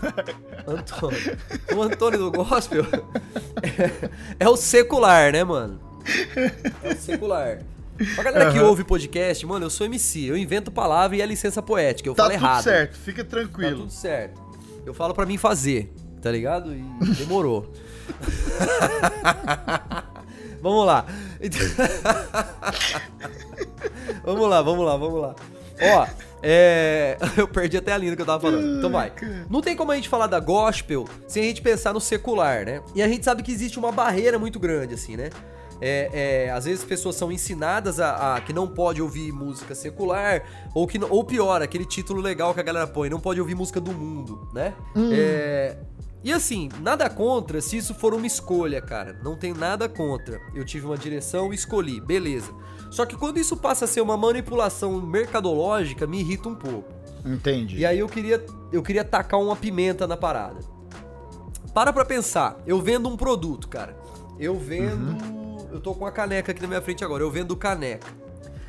O 0.66 0.72
An- 0.72 0.74
Antônio. 0.80 1.38
O 1.78 1.82
Antônio 1.84 2.20
do 2.20 2.32
gospel 2.32 2.84
é, 3.62 4.10
é 4.40 4.50
o 4.50 4.58
secular, 4.58 5.32
né, 5.32 5.44
mano? 5.44 5.80
É 6.84 6.90
o 6.94 6.96
secular. 6.98 7.60
Pra 8.16 8.24
galera 8.24 8.52
que 8.52 8.58
Aham. 8.58 8.68
ouve 8.68 8.84
podcast, 8.84 9.46
mano, 9.46 9.68
eu 9.68 9.70
sou 9.70 9.86
MC, 9.86 10.26
eu 10.26 10.36
invento 10.36 10.72
palavra 10.72 11.16
e 11.18 11.22
é 11.22 11.26
licença 11.26 11.62
poética, 11.62 12.10
eu 12.10 12.16
Tá 12.16 12.24
falo 12.24 12.34
tudo 12.34 12.44
errado. 12.44 12.64
certo, 12.64 12.98
fica 12.98 13.24
Tá 13.24 13.30
tranquilo. 13.30 13.82
tudo 13.82 13.92
certo. 13.92 14.42
Eu 14.86 14.94
falo 14.94 15.14
pra 15.14 15.26
mim 15.26 15.38
fazer, 15.38 15.94
tá 16.22 16.32
ligado? 16.32 16.74
E 16.74 16.84
demorou. 17.20 17.72
vamos 20.62 20.86
lá. 20.86 21.06
Vamos 24.24 24.50
lá, 24.50 24.62
vamos 24.62 24.86
lá, 24.86 24.98
vamos 24.98 25.22
lá. 25.22 25.36
Ó, 25.80 26.08
é... 26.42 27.18
eu 27.38 27.48
perdi 27.48 27.78
até 27.78 27.92
a 27.92 27.98
linha 27.98 28.16
que 28.16 28.22
eu 28.22 28.26
tava 28.26 28.40
falando. 28.40 28.78
Então 28.78 28.92
vai. 28.92 29.12
Não 29.50 29.62
tem 29.62 29.76
como 29.76 29.92
a 29.92 29.96
gente 29.96 30.10
falar 30.10 30.28
da 30.28 30.40
gospel 30.40 31.06
sem 31.28 31.44
a 31.44 31.46
gente 31.46 31.62
pensar 31.62 31.94
no 31.94 32.02
secular, 32.02 32.66
né? 32.66 32.82
E 32.94 33.02
a 33.02 33.08
gente 33.08 33.24
sabe 33.24 33.44
que 33.44 33.52
existe 33.52 33.78
uma 33.78 33.92
barreira 33.92 34.40
muito 34.40 34.60
grande, 34.60 34.94
assim, 34.94 35.16
né? 35.16 35.30
É, 35.82 36.46
é, 36.48 36.52
às 36.52 36.66
vezes 36.66 36.82
as 36.82 36.88
pessoas 36.88 37.16
são 37.16 37.32
ensinadas 37.32 38.00
a, 38.00 38.36
a 38.36 38.42
que 38.42 38.54
não 38.54 38.68
pode 38.68 39.02
ouvir 39.02 39.32
música 39.32 39.76
secular, 39.76 40.44
ou 40.74 40.88
que 40.88 40.98
ou 41.04 41.24
pior, 41.24 41.62
aquele 41.62 41.86
título 41.86 42.22
legal 42.22 42.54
que 42.54 42.60
a 42.60 42.64
galera 42.64 42.88
põe, 42.88 43.10
não 43.10 43.20
pode 43.20 43.40
ouvir 43.40 43.56
música 43.56 43.82
do 43.82 43.92
mundo, 43.92 44.48
né? 44.54 44.74
É, 45.12 45.78
e 46.26 46.34
assim, 46.34 46.70
nada 46.82 47.08
contra 47.08 47.62
se 47.62 47.78
isso 47.78 47.94
for 47.94 48.12
uma 48.14 48.26
escolha, 48.26 48.82
cara. 48.82 49.20
Não 49.24 49.36
tem 49.36 49.54
nada 49.54 49.88
contra. 49.88 50.42
Eu 50.56 50.66
tive 50.66 50.88
uma 50.88 50.98
direção 50.98 51.52
e 51.52 51.56
escolhi, 51.56 52.02
beleza. 52.02 52.52
Só 52.90 53.06
que 53.06 53.16
quando 53.16 53.38
isso 53.38 53.56
passa 53.56 53.86
a 53.86 53.88
ser 53.88 54.02
uma 54.02 54.18
manipulação 54.18 55.00
mercadológica, 55.00 56.08
me 56.08 56.22
irrita 56.22 56.50
um 56.50 56.56
pouco. 56.56 56.92
Entendi. 57.24 57.78
E 57.78 57.86
aí 57.86 58.00
eu 58.00 58.08
queria, 58.08 58.44
eu 58.72 58.82
queria 58.82 59.04
tacar 59.04 59.40
uma 59.40 59.56
pimenta 59.56 60.08
na 60.08 60.18
parada. 60.18 60.60
Para 61.76 61.94
pra 61.94 62.04
pensar, 62.04 62.58
eu 62.66 62.82
vendo 62.82 63.08
um 63.08 63.16
produto, 63.16 63.68
cara. 63.68 63.96
Eu 64.40 64.58
vendo. 64.58 65.45
Eu 65.76 65.82
tô 65.82 65.94
com 65.94 66.06
a 66.06 66.12
caneca 66.12 66.54
aqui 66.54 66.62
na 66.62 66.70
minha 66.70 66.82
frente 66.82 67.04
agora, 67.04 67.22
eu 67.22 67.30
vendo 67.30 67.54
caneca. 67.56 68.08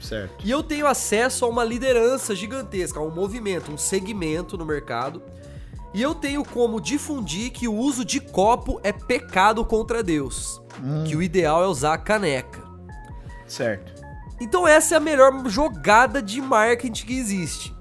Certo. 0.01 0.45
E 0.45 0.51
eu 0.51 0.61
tenho 0.61 0.89
acesso 0.89 1.45
a 1.45 1.49
uma 1.49 1.63
liderança 1.63 2.35
gigantesca, 2.35 2.99
a 2.99 3.03
um 3.03 3.11
movimento, 3.11 3.71
um 3.71 3.79
segmento 3.79 4.59
no 4.59 4.67
mercado. 4.67 5.23
E 5.95 6.03
eu 6.03 6.17
tenho 6.17 6.45
como 6.45 6.81
difundir 6.81 7.53
que 7.53 7.69
o 7.69 7.75
uso 7.75 8.05
de 8.05 8.19
copo 8.19 8.81
é 8.83 8.93
pecado 8.93 9.65
contra 9.65 10.03
Deus. 10.03 10.61
Que 11.07 11.15
o 11.15 11.23
ideal 11.23 11.63
é 11.63 11.69
usar 11.69 11.95
a 11.95 11.99
caneca. 11.99 12.61
Certo. 13.47 14.03
Então 14.41 14.67
essa 14.67 14.95
é 14.95 14.97
a 14.97 15.01
melhor 15.01 15.49
jogada 15.49 16.21
de 16.21 16.43
marketing 16.43 17.07
que 17.07 17.17
existe. 17.17 17.75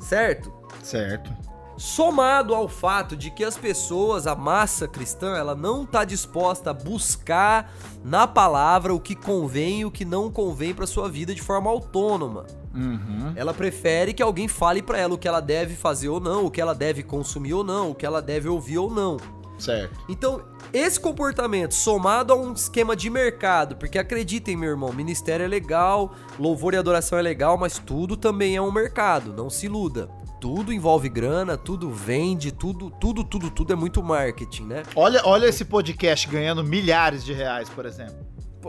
Certo? 0.00 0.52
Certo. 0.82 1.32
Somado 1.80 2.54
ao 2.54 2.68
fato 2.68 3.16
de 3.16 3.30
que 3.30 3.42
as 3.42 3.56
pessoas, 3.56 4.26
a 4.26 4.34
massa 4.34 4.86
cristã, 4.86 5.34
ela 5.34 5.54
não 5.54 5.84
está 5.84 6.04
disposta 6.04 6.68
a 6.68 6.74
buscar 6.74 7.72
na 8.04 8.26
palavra 8.26 8.92
o 8.92 9.00
que 9.00 9.14
convém 9.14 9.80
e 9.80 9.84
o 9.86 9.90
que 9.90 10.04
não 10.04 10.30
convém 10.30 10.74
para 10.74 10.86
sua 10.86 11.08
vida 11.08 11.34
de 11.34 11.40
forma 11.40 11.70
autônoma. 11.70 12.44
Uhum. 12.74 13.32
Ela 13.34 13.54
prefere 13.54 14.12
que 14.12 14.22
alguém 14.22 14.46
fale 14.46 14.82
para 14.82 14.98
ela 14.98 15.14
o 15.14 15.18
que 15.18 15.26
ela 15.26 15.40
deve 15.40 15.74
fazer 15.74 16.10
ou 16.10 16.20
não, 16.20 16.44
o 16.44 16.50
que 16.50 16.60
ela 16.60 16.74
deve 16.74 17.02
consumir 17.02 17.54
ou 17.54 17.64
não, 17.64 17.92
o 17.92 17.94
que 17.94 18.04
ela 18.04 18.20
deve 18.20 18.46
ouvir 18.46 18.76
ou 18.76 18.90
não. 18.90 19.16
Certo. 19.58 20.00
Então, 20.06 20.42
esse 20.74 21.00
comportamento 21.00 21.74
somado 21.74 22.32
a 22.32 22.36
um 22.36 22.52
esquema 22.52 22.94
de 22.94 23.08
mercado, 23.08 23.76
porque 23.76 23.98
acreditem, 23.98 24.54
meu 24.54 24.70
irmão, 24.70 24.92
ministério 24.92 25.44
é 25.44 25.48
legal, 25.48 26.12
louvor 26.38 26.74
e 26.74 26.76
adoração 26.76 27.18
é 27.18 27.22
legal, 27.22 27.56
mas 27.56 27.78
tudo 27.78 28.18
também 28.18 28.56
é 28.56 28.60
um 28.60 28.70
mercado, 28.70 29.32
não 29.32 29.48
se 29.48 29.64
iluda. 29.66 30.10
Tudo 30.40 30.72
envolve 30.72 31.08
grana, 31.08 31.56
tudo 31.58 31.90
vende, 31.90 32.50
tudo, 32.50 32.90
tudo, 32.90 33.22
tudo, 33.22 33.50
tudo 33.50 33.72
é 33.72 33.76
muito 33.76 34.02
marketing, 34.02 34.64
né? 34.64 34.82
Olha, 34.96 35.20
olha 35.24 35.46
esse 35.46 35.64
podcast 35.66 36.26
ganhando 36.28 36.64
milhares 36.64 37.22
de 37.24 37.32
reais, 37.34 37.68
por 37.68 37.84
exemplo. 37.84 38.16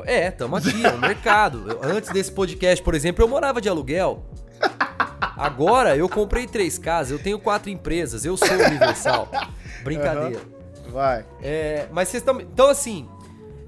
É, 0.05 0.29
tamo 0.31 0.55
aqui, 0.57 0.85
é 0.85 0.91
um 0.91 0.97
mercado. 0.97 1.63
Eu- 1.69 1.79
antes 1.95 2.09
desse 2.11 2.31
podcast, 2.31 2.83
por 2.83 2.93
exemplo, 2.93 3.23
eu 3.23 3.27
morava 3.27 3.61
de 3.61 3.69
aluguel. 3.69 4.25
Agora 5.37 5.95
eu 5.95 6.07
comprei 6.07 6.45
três 6.45 6.77
casas, 6.77 7.11
eu 7.11 7.19
tenho 7.19 7.39
quatro 7.39 7.69
empresas, 7.69 8.25
eu 8.25 8.35
sou 8.37 8.47
universal. 8.51 9.29
Brincadeira. 9.83 10.41
Vai. 10.91 11.25
É, 11.41 11.87
mas 11.91 12.09
vocês 12.09 12.21
estão. 12.21 12.39
Então, 12.41 12.69
assim, 12.69 13.07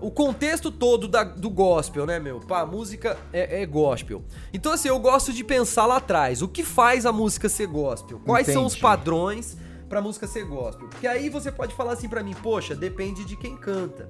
o 0.06 0.12
contexto 0.12 0.72
todo 0.72 1.08
da- 1.08 1.24
do 1.24 1.50
gospel, 1.50 2.06
né, 2.06 2.20
meu? 2.20 2.40
Pá, 2.40 2.62
a 2.62 2.66
música 2.66 3.18
é, 3.32 3.62
é 3.62 3.66
gospel. 3.66 4.24
Então, 4.54 4.72
assim, 4.74 4.88
eu 4.90 5.00
gosto 5.00 5.32
de 5.32 5.44
pensar 5.44 5.86
lá 5.86 5.98
atrás. 5.98 6.42
O 6.42 6.48
que 6.48 6.64
faz 6.64 7.06
a 7.06 7.12
música 7.12 7.48
ser 7.50 7.68
gospel? 7.68 8.20
Quais 8.26 8.48
são 8.48 8.66
os 8.66 8.74
Entendi. 8.74 8.82
padrões 8.82 9.58
pra 9.88 10.02
música 10.02 10.28
ser 10.28 10.46
gospel? 10.46 10.88
Porque 10.90 11.08
aí 11.08 11.30
você 11.30 11.52
pode 11.52 11.74
falar 11.74 11.94
assim 11.94 12.10
pra 12.10 12.22
mim, 12.24 12.34
poxa, 12.42 12.76
depende 12.76 13.24
de 13.26 13.36
quem 13.36 13.56
canta. 13.56 14.10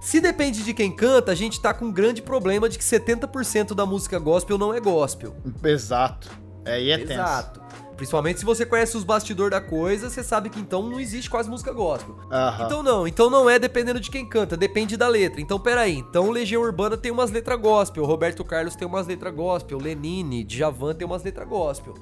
Se 0.00 0.20
depende 0.20 0.62
de 0.62 0.74
quem 0.74 0.90
canta, 0.94 1.32
a 1.32 1.34
gente 1.34 1.60
tá 1.60 1.72
com 1.72 1.86
um 1.86 1.92
grande 1.92 2.20
problema 2.20 2.68
de 2.68 2.76
que 2.76 2.84
70% 2.84 3.74
da 3.74 3.86
música 3.86 4.18
gospel 4.18 4.58
não 4.58 4.72
é 4.74 4.78
gospel. 4.80 5.34
Exato. 5.62 6.30
É, 6.64 6.82
e 6.82 6.90
é 6.90 6.98
tenso. 6.98 7.60
Principalmente 7.96 8.40
se 8.40 8.44
você 8.44 8.66
conhece 8.66 8.96
os 8.96 9.04
bastidores 9.04 9.52
da 9.52 9.60
coisa, 9.60 10.10
você 10.10 10.22
sabe 10.22 10.50
que 10.50 10.58
então 10.58 10.82
não 10.82 10.98
existe 10.98 11.30
quase 11.30 11.48
música 11.48 11.72
gospel. 11.72 12.16
Aham. 12.30 12.64
Então 12.64 12.82
não, 12.82 13.06
então 13.06 13.30
não 13.30 13.48
é 13.48 13.58
dependendo 13.58 14.00
de 14.00 14.10
quem 14.10 14.26
canta, 14.26 14.56
depende 14.56 14.96
da 14.96 15.08
letra. 15.08 15.40
Então 15.40 15.58
peraí, 15.60 15.96
então 15.98 16.30
Legião 16.30 16.62
Urbana 16.62 16.96
tem 16.96 17.12
umas 17.12 17.30
letras 17.30 17.60
gospel, 17.60 18.04
Roberto 18.04 18.44
Carlos 18.44 18.74
tem 18.74 18.86
umas 18.86 19.06
letras 19.06 19.34
gospel, 19.34 19.78
Lenine, 19.78 20.44
Djavan 20.44 20.94
tem 20.94 21.06
umas 21.06 21.22
letras 21.22 21.48
gospel. 21.48 21.94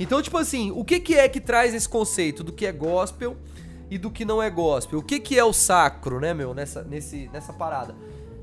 Então, 0.00 0.22
tipo 0.22 0.38
assim, 0.38 0.70
o 0.70 0.82
que 0.82 0.98
que 0.98 1.14
é 1.14 1.28
que 1.28 1.40
traz 1.40 1.74
esse 1.74 1.86
conceito 1.86 2.42
do 2.42 2.52
que 2.52 2.64
é 2.64 2.72
gospel 2.72 3.36
e 3.90 3.98
do 3.98 4.10
que 4.10 4.24
não 4.24 4.42
é 4.42 4.48
gospel? 4.48 4.98
O 4.98 5.02
que 5.02 5.20
que 5.20 5.38
é 5.38 5.44
o 5.44 5.52
sacro, 5.52 6.18
né, 6.18 6.32
meu, 6.32 6.54
nessa, 6.54 6.82
nesse, 6.82 7.28
nessa 7.30 7.52
parada? 7.52 7.94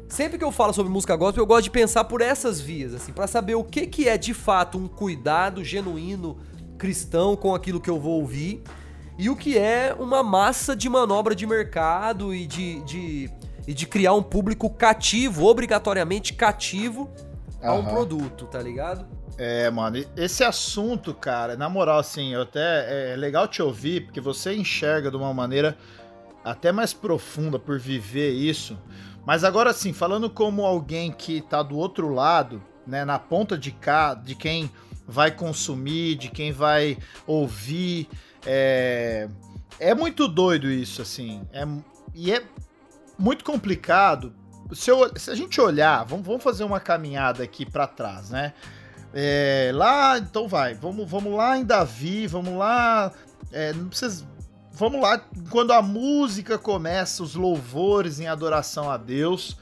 Sempre 0.08 0.38
que 0.38 0.44
eu 0.44 0.52
falo 0.52 0.72
sobre 0.72 0.92
música 0.92 1.16
gospel, 1.16 1.42
eu 1.42 1.48
gosto 1.48 1.64
de 1.64 1.72
pensar 1.72 2.04
por 2.04 2.22
essas 2.22 2.62
vias, 2.62 2.94
assim, 2.94 3.12
pra 3.12 3.26
saber 3.26 3.56
o 3.56 3.64
que 3.64 3.88
que 3.88 4.08
é 4.08 4.20
de 4.20 4.36
fato 4.36 4.78
um 4.78 4.88
cuidado 4.88 5.64
genuíno 5.64 6.38
cristão 6.78 7.36
com 7.36 7.54
aquilo 7.54 7.82
que 7.82 7.90
eu 7.90 8.00
vou 8.00 8.22
ouvir 8.22 8.64
e 9.18 9.30
o 9.30 9.36
que 9.36 9.58
é 9.58 9.96
uma 9.98 10.22
massa 10.22 10.76
de 10.76 10.88
manobra 10.88 11.34
de 11.34 11.48
mercado 11.48 12.36
e 12.36 12.46
de, 12.46 12.82
de, 12.82 13.32
e 13.68 13.74
de 13.74 13.88
criar 13.88 14.14
um 14.14 14.22
público 14.22 14.70
cativo, 14.70 15.46
obrigatoriamente 15.46 16.34
cativo 16.34 17.10
a 17.62 17.74
um 17.74 17.80
Aham. 17.80 17.90
produto, 17.90 18.46
tá 18.46 18.62
ligado? 18.62 19.06
É, 19.38 19.70
mano, 19.70 20.04
esse 20.16 20.44
assunto, 20.44 21.14
cara, 21.14 21.56
na 21.56 21.68
moral, 21.70 22.00
assim, 22.00 22.34
eu 22.34 22.44
até 22.44 23.14
é 23.14 23.16
legal 23.16 23.48
te 23.48 23.62
ouvir, 23.62 24.06
porque 24.06 24.22
você 24.22 24.56
enxerga 24.56 25.12
de 25.12 25.18
uma 25.18 25.34
maneira 25.34 25.78
até 26.44 26.72
mais 26.72 26.94
profunda 26.94 27.60
por 27.60 27.80
viver 27.80 28.32
isso. 28.32 28.78
Mas 29.26 29.44
agora, 29.44 29.72
assim, 29.72 29.94
falando 29.94 30.30
como 30.30 30.66
alguém 30.66 31.12
que 31.12 31.42
tá 31.42 31.62
do 31.62 31.78
outro 31.78 32.14
lado, 32.14 32.64
né, 32.86 33.04
na 33.04 33.20
ponta 33.20 33.58
de 33.58 33.72
cá, 33.72 34.14
de 34.14 34.34
quem 34.34 34.72
vai 35.08 35.32
consumir, 35.32 36.16
de 36.16 36.30
quem 36.30 36.52
vai 36.52 36.98
ouvir, 37.26 38.10
é, 38.46 39.30
é 39.80 39.96
muito 39.96 40.28
doido 40.28 40.70
isso, 40.70 41.02
assim, 41.02 41.42
é, 41.54 41.66
e 42.14 42.32
é 42.32 42.44
muito 43.18 43.44
complicado. 43.46 44.34
Se, 44.74 44.92
eu- 44.92 45.12
se 45.18 45.32
a 45.32 45.36
gente 45.36 45.60
olhar, 45.62 46.04
vamos, 46.04 46.26
vamos 46.28 46.44
fazer 46.44 46.64
uma 46.66 46.80
caminhada 46.80 47.42
aqui 47.44 47.66
pra 47.66 47.88
trás, 47.88 48.30
né? 48.30 48.54
É, 49.14 49.72
lá, 49.74 50.18
então 50.20 50.48
vai, 50.48 50.74
vamos, 50.74 51.10
vamos 51.10 51.34
lá 51.34 51.58
em 51.58 51.64
Davi, 51.64 52.28
vamos 52.28 52.58
lá, 52.58 53.12
é, 53.52 53.72
não 53.72 53.88
precisa, 53.88 54.26
vamos 54.74 55.02
lá, 55.02 55.22
quando 55.50 55.72
a 55.72 55.82
música 55.82 56.58
começa, 56.58 57.24
os 57.24 57.34
louvores 57.34 58.20
em 58.20 58.28
adoração 58.28 58.92
a 58.92 58.98
Deus, 58.98 59.58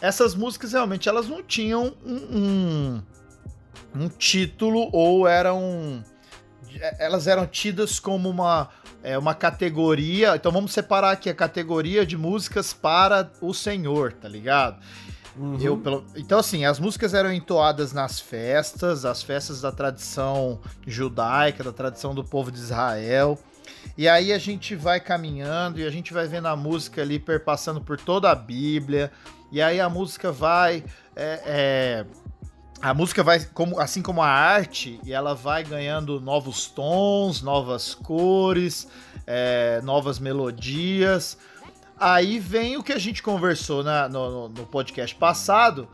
essas 0.00 0.34
músicas 0.34 0.72
realmente 0.72 1.08
elas 1.08 1.28
não 1.28 1.42
tinham 1.42 1.94
um, 2.04 2.14
um, 2.14 3.02
um 3.94 4.08
título 4.08 4.88
ou 4.92 5.26
eram, 5.26 6.02
elas 6.98 7.26
eram 7.26 7.46
tidas 7.46 7.98
como 7.98 8.28
uma, 8.28 8.68
é, 9.02 9.16
uma 9.18 9.34
categoria, 9.34 10.36
então 10.36 10.52
vamos 10.52 10.72
separar 10.72 11.10
aqui 11.12 11.28
a 11.28 11.34
categoria 11.34 12.04
de 12.06 12.16
músicas 12.16 12.72
para 12.72 13.30
o 13.40 13.52
Senhor, 13.52 14.12
tá 14.12 14.28
ligado? 14.28 14.78
Eu, 15.60 15.78
pelo- 15.78 16.04
Então, 16.16 16.38
assim, 16.38 16.64
as 16.64 16.78
músicas 16.78 17.14
eram 17.14 17.32
entoadas 17.32 17.92
nas 17.92 18.20
festas, 18.20 19.04
as 19.04 19.22
festas 19.22 19.60
da 19.60 19.72
tradição 19.72 20.60
judaica, 20.86 21.64
da 21.64 21.72
tradição 21.72 22.14
do 22.14 22.22
povo 22.24 22.50
de 22.50 22.58
Israel. 22.58 23.38
E 23.96 24.08
aí 24.08 24.32
a 24.32 24.38
gente 24.38 24.74
vai 24.74 25.00
caminhando 25.00 25.78
e 25.80 25.86
a 25.86 25.90
gente 25.90 26.12
vai 26.12 26.26
vendo 26.26 26.46
a 26.48 26.56
música 26.56 27.00
ali 27.00 27.18
perpassando 27.18 27.80
por 27.80 27.98
toda 27.98 28.30
a 28.30 28.34
Bíblia. 28.34 29.10
e 29.52 29.62
aí 29.62 29.80
a 29.80 29.88
música 29.88 30.30
vai. 30.30 30.84
é, 31.16 31.40
é, 31.46 32.06
a 32.82 32.94
música 32.94 33.22
vai, 33.22 33.40
como, 33.44 33.78
assim 33.78 34.00
como 34.02 34.22
a 34.22 34.28
arte, 34.28 34.98
e 35.04 35.12
ela 35.12 35.34
vai 35.34 35.62
ganhando 35.62 36.20
novos 36.20 36.66
tons, 36.66 37.42
novas 37.42 37.94
cores, 37.94 38.88
é, 39.26 39.80
novas 39.82 40.18
melodias. 40.18 41.36
Aí 41.98 42.38
vem 42.38 42.76
o 42.78 42.82
que 42.82 42.92
a 42.92 42.98
gente 42.98 43.22
conversou 43.22 43.84
na- 43.84 44.08
no, 44.08 44.30
no- 44.30 44.48
no 44.48 44.66
podcast 44.66 45.14
passado, 45.14 45.86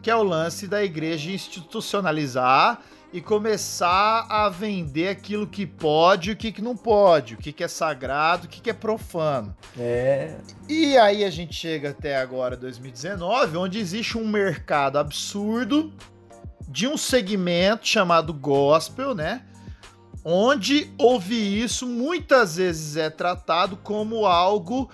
que 0.00 0.08
é 0.10 0.14
o 0.14 0.22
lance 0.22 0.68
da 0.68 0.82
igreja 0.84 1.30
institucionalizar 1.32 2.80
e 3.12 3.20
começar 3.20 4.26
a 4.28 4.48
vender 4.48 5.08
aquilo 5.08 5.46
que 5.46 5.66
pode 5.66 6.30
e 6.30 6.32
o 6.34 6.36
que, 6.36 6.52
que 6.52 6.62
não 6.62 6.76
pode, 6.76 7.34
o 7.34 7.36
que, 7.38 7.52
que 7.52 7.64
é 7.64 7.68
sagrado, 7.68 8.46
o 8.46 8.48
que, 8.48 8.60
que 8.60 8.70
é 8.70 8.74
profano. 8.74 9.56
É. 9.76 10.36
E 10.68 10.96
aí 10.98 11.24
a 11.24 11.30
gente 11.30 11.54
chega 11.54 11.90
até 11.90 12.16
agora, 12.16 12.56
2019, 12.56 13.56
onde 13.56 13.78
existe 13.80 14.16
um 14.16 14.28
mercado 14.28 14.98
absurdo 14.98 15.92
de 16.68 16.86
um 16.86 16.96
segmento 16.96 17.86
chamado 17.86 18.32
gospel, 18.34 19.14
né? 19.14 19.42
Onde 20.22 20.92
ouvir 20.98 21.62
isso 21.64 21.86
muitas 21.86 22.56
vezes 22.56 22.96
é 22.96 23.08
tratado 23.08 23.76
como 23.78 24.26
algo 24.26 24.90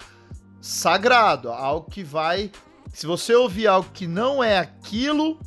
sagrado, 0.61 1.51
algo 1.51 1.91
que 1.91 2.05
vai. 2.05 2.53
Se 2.93 3.07
você 3.07 3.35
ouvir 3.35 3.67
algo 3.67 3.91
que 3.93 4.07
não 4.07 4.43
é 4.45 4.59
aquilo, 4.59 5.41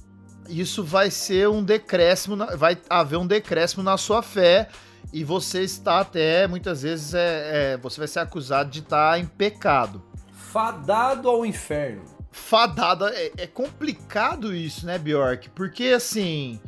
isso 0.50 0.84
vai 0.84 1.10
ser 1.10 1.48
um 1.48 1.64
decréscimo, 1.64 2.36
vai 2.58 2.78
haver 2.90 3.18
um 3.18 3.26
decréscimo 3.26 3.82
na 3.82 3.98
sua 3.98 4.22
fé 4.22 4.68
e 5.14 5.24
você 5.24 5.64
está 5.64 6.02
até 6.02 6.46
muitas 6.48 6.82
vezes 6.82 7.14
é, 7.14 7.74
é, 7.74 7.78
você 7.78 8.00
vai 8.00 8.08
ser 8.08 8.20
acusado 8.20 8.70
de 8.70 8.80
estar 8.80 9.18
em 9.18 9.26
pecado. 9.26 10.04
Fadado 10.34 11.30
ao 11.30 11.46
inferno. 11.46 12.17
Fadada 12.32 13.12
é, 13.14 13.32
é 13.38 13.48
complicado 13.48 14.56
isso, 14.56 14.86
né, 14.86 14.98
Bjork? 14.98 15.50
Porque 15.50 15.86
assim, 15.86 16.60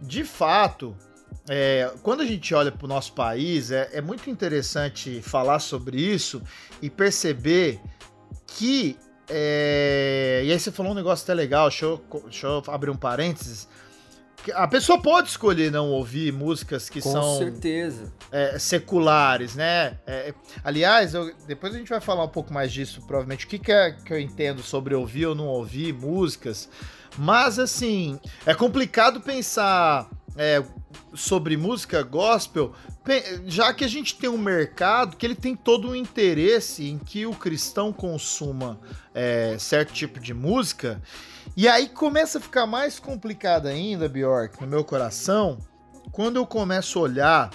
de 0.00 0.24
fato, 0.24 0.96
é, 1.48 1.90
quando 2.02 2.22
a 2.22 2.26
gente 2.26 2.54
olha 2.54 2.72
para 2.72 2.84
o 2.84 2.88
nosso 2.88 3.12
país, 3.12 3.70
é, 3.70 3.90
é 3.92 4.00
muito 4.00 4.30
interessante 4.30 5.20
falar 5.22 5.58
sobre 5.58 6.00
isso 6.00 6.42
e 6.80 6.88
perceber 6.88 7.80
que. 8.46 8.96
é, 9.28 10.42
e 10.44 10.52
aí 10.52 10.58
você 10.58 10.70
falou 10.70 10.92
um 10.92 10.94
negócio 10.94 11.24
até 11.24 11.34
legal, 11.34 11.68
deixa 11.68 11.84
eu, 11.84 12.04
deixa 12.24 12.46
eu 12.46 12.62
abrir 12.68 12.90
um 12.90 12.96
parênteses. 12.96 13.68
A 14.52 14.68
pessoa 14.68 15.00
pode 15.00 15.28
escolher 15.30 15.70
não 15.70 15.90
ouvir 15.90 16.32
músicas 16.32 16.88
que 16.90 17.00
Com 17.00 17.12
são 17.12 17.38
certeza. 17.38 18.12
é, 18.30 18.58
seculares, 18.58 19.54
né? 19.54 19.98
É, 20.06 20.34
aliás, 20.62 21.14
eu- 21.14 21.32
depois 21.46 21.74
a 21.74 21.78
gente 21.78 21.88
vai 21.88 22.00
falar 22.00 22.24
um 22.24 22.28
pouco 22.28 22.52
mais 22.52 22.72
disso, 22.72 23.00
provavelmente. 23.06 23.46
O 23.46 23.48
que, 23.48 23.58
que, 23.58 23.72
é, 23.72 23.92
que 23.92 24.12
eu 24.12 24.20
entendo 24.20 24.62
sobre 24.62 24.94
ouvir 24.94 25.26
ou 25.26 25.34
não 25.34 25.46
ouvir 25.46 25.92
músicas. 25.94 26.68
Mas, 27.16 27.58
assim, 27.58 28.18
é 28.44 28.54
complicado 28.54 29.20
pensar 29.20 30.10
é, 30.36 30.62
sobre 31.14 31.56
música 31.56 32.02
gospel, 32.02 32.72
pe- 33.04 33.40
já 33.46 33.72
que 33.72 33.84
a 33.84 33.88
gente 33.88 34.16
tem 34.16 34.28
um 34.28 34.36
mercado 34.36 35.16
que 35.16 35.24
ele 35.24 35.36
tem 35.36 35.54
todo 35.54 35.88
um 35.88 35.94
interesse 35.94 36.88
em 36.90 36.98
que 36.98 37.24
o 37.24 37.32
cristão 37.32 37.92
consuma 37.92 38.80
é, 39.14 39.56
certo 39.60 39.92
tipo 39.92 40.18
de 40.18 40.34
música. 40.34 41.00
E 41.56 41.68
aí 41.68 41.88
começa 41.88 42.38
a 42.38 42.40
ficar 42.40 42.66
mais 42.66 42.98
complicado 42.98 43.66
ainda, 43.66 44.08
Bjork, 44.08 44.60
no 44.60 44.66
meu 44.66 44.84
coração, 44.84 45.58
quando 46.12 46.36
eu 46.36 46.46
começo 46.46 46.98
a 46.98 47.02
olhar 47.02 47.50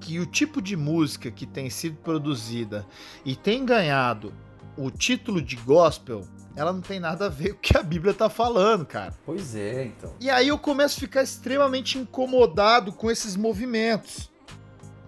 que 0.00 0.18
o 0.18 0.26
tipo 0.26 0.62
de 0.62 0.76
música 0.76 1.30
que 1.30 1.46
tem 1.46 1.68
sido 1.68 1.96
produzida 1.96 2.86
e 3.24 3.36
tem 3.36 3.64
ganhado 3.64 4.32
o 4.76 4.90
título 4.90 5.42
de 5.42 5.56
gospel, 5.56 6.26
ela 6.56 6.72
não 6.72 6.80
tem 6.80 6.98
nada 6.98 7.26
a 7.26 7.28
ver 7.28 7.52
com 7.54 7.58
o 7.58 7.60
que 7.60 7.76
a 7.76 7.82
Bíblia 7.82 8.14
tá 8.14 8.28
falando, 8.28 8.86
cara. 8.86 9.14
Pois 9.24 9.54
é, 9.54 9.84
então. 9.84 10.14
E 10.20 10.30
aí 10.30 10.48
eu 10.48 10.58
começo 10.58 10.96
a 10.96 11.00
ficar 11.00 11.22
extremamente 11.22 11.98
incomodado 11.98 12.92
com 12.92 13.10
esses 13.10 13.36
movimentos. 13.36 14.30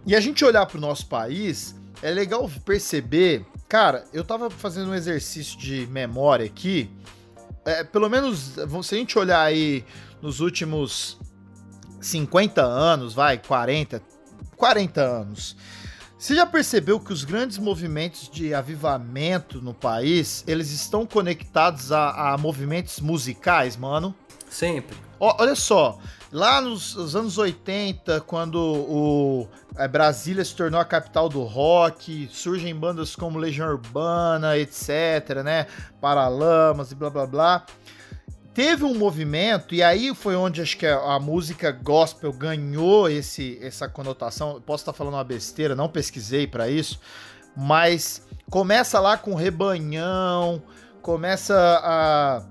E 0.04 0.14
a 0.14 0.20
gente 0.20 0.44
olhar 0.44 0.66
pro 0.66 0.80
nosso 0.80 1.06
país, 1.06 1.74
é 2.02 2.10
legal 2.10 2.50
perceber. 2.64 3.46
Cara, 3.68 4.04
eu 4.12 4.24
tava 4.24 4.50
fazendo 4.50 4.90
um 4.90 4.94
exercício 4.94 5.58
de 5.58 5.86
memória 5.86 6.44
aqui. 6.44 6.90
É, 7.64 7.84
pelo 7.84 8.08
menos, 8.08 8.54
se 8.82 8.94
a 8.94 8.98
gente 8.98 9.18
olhar 9.18 9.42
aí 9.42 9.84
nos 10.20 10.40
últimos 10.40 11.18
50 12.00 12.62
anos, 12.62 13.14
vai, 13.14 13.38
40, 13.38 14.02
40 14.56 15.00
anos. 15.00 15.56
Você 16.18 16.36
já 16.36 16.46
percebeu 16.46 17.00
que 17.00 17.12
os 17.12 17.24
grandes 17.24 17.58
movimentos 17.58 18.30
de 18.30 18.54
avivamento 18.54 19.60
no 19.60 19.74
país, 19.74 20.44
eles 20.46 20.70
estão 20.70 21.04
conectados 21.04 21.90
a, 21.90 22.32
a 22.32 22.38
movimentos 22.38 23.00
musicais, 23.00 23.76
mano? 23.76 24.14
Sempre. 24.48 24.96
Olha 25.24 25.54
só, 25.54 26.00
lá 26.32 26.60
nos, 26.60 26.96
nos 26.96 27.14
anos 27.14 27.38
80, 27.38 28.22
quando 28.22 28.56
o 28.56 29.46
é, 29.76 29.86
Brasília 29.86 30.44
se 30.44 30.52
tornou 30.52 30.80
a 30.80 30.84
capital 30.84 31.28
do 31.28 31.44
rock, 31.44 32.28
surgem 32.32 32.74
bandas 32.74 33.14
como 33.14 33.38
Legião 33.38 33.68
Urbana, 33.68 34.58
etc, 34.58 35.44
né? 35.44 35.68
Paralamas 36.00 36.90
e 36.90 36.96
blá 36.96 37.08
blá 37.08 37.24
blá. 37.24 37.66
Teve 38.52 38.82
um 38.82 38.98
movimento, 38.98 39.76
e 39.76 39.80
aí 39.80 40.12
foi 40.12 40.34
onde 40.34 40.60
acho 40.60 40.76
que 40.76 40.88
a, 40.88 40.98
a 40.98 41.20
música 41.20 41.70
gospel 41.70 42.32
ganhou 42.32 43.08
esse, 43.08 43.60
essa 43.62 43.88
conotação. 43.88 44.60
Posso 44.60 44.82
estar 44.82 44.92
falando 44.92 45.14
uma 45.14 45.22
besteira, 45.22 45.76
não 45.76 45.88
pesquisei 45.88 46.48
para 46.48 46.68
isso, 46.68 46.98
mas 47.56 48.26
começa 48.50 48.98
lá 48.98 49.16
com 49.16 49.36
Rebanhão, 49.36 50.60
começa 51.00 51.54
a 51.80 52.42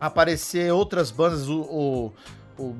aparecer 0.00 0.72
outras 0.72 1.10
bandas, 1.10 1.48
o, 1.48 1.60
o, 1.60 2.12
o- 2.62 2.76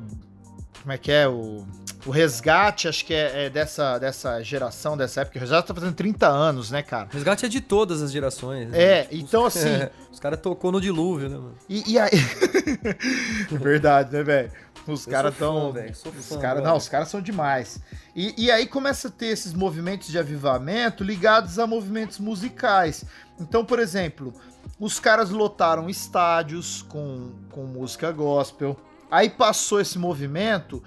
como 0.83 0.93
é 0.93 0.99
que 0.99 1.11
é, 1.11 1.27
o, 1.27 1.65
o 2.07 2.11
Resgate, 2.11 2.87
acho 2.87 3.05
que 3.05 3.13
é, 3.13 3.47
é 3.47 3.51
dessa, 3.51 3.99
dessa 3.99 4.41
geração, 4.43 4.97
dessa 4.97 5.23
época, 5.23 5.39
o 5.39 5.41
Resgate 5.41 5.67
tá 5.67 5.75
fazendo 5.75 5.95
30 5.95 6.29
anos, 6.29 6.71
né, 6.71 6.81
cara? 6.83 7.09
Resgate 7.11 7.45
é 7.47 7.49
de 7.49 7.61
todas 7.61 8.01
as 8.03 8.13
gerações. 8.13 8.69
né? 8.69 8.81
É, 8.81 9.09
então 9.11 9.45
assim, 9.47 9.69
Os 10.13 10.21
caras 10.21 10.39
tocou 10.41 10.71
no 10.71 10.81
dilúvio, 10.81 11.29
né, 11.29 11.37
mano? 11.37 11.55
e, 11.69 11.93
e 11.95 11.99
aí... 11.99 12.11
Verdade, 13.51 14.13
né, 14.13 14.23
velho? 14.23 14.53
Os 14.93 15.07
caras 15.07 15.35
fã, 15.35 15.47
tão... 15.47 15.95
sou 15.95 16.13
Os 16.13 16.29
fã, 16.29 16.39
cara, 16.39 16.61
não, 16.61 16.77
os 16.77 16.89
caras 16.89 17.09
são 17.09 17.21
demais. 17.21 17.81
E, 18.15 18.35
e 18.37 18.51
aí 18.51 18.67
começa 18.67 19.09
a 19.09 19.11
ter 19.11 19.27
esses 19.27 19.53
movimentos 19.53 20.09
de 20.09 20.19
avivamento 20.19 21.03
ligados 21.03 21.59
a 21.59 21.67
movimentos 21.67 22.19
musicais. 22.19 23.05
Então, 23.39 23.65
por 23.65 23.79
exemplo, 23.79 24.33
os 24.79 25.01
caras 25.01 25.31
lotaram 25.31 25.89
estádios 25.89 26.83
com, 26.83 27.33
com 27.51 27.65
música 27.65 28.11
gospel. 28.13 28.77
Aí 29.11 29.31
passou 29.31 29.81
esse 29.81 29.99
movimento, 29.99 30.83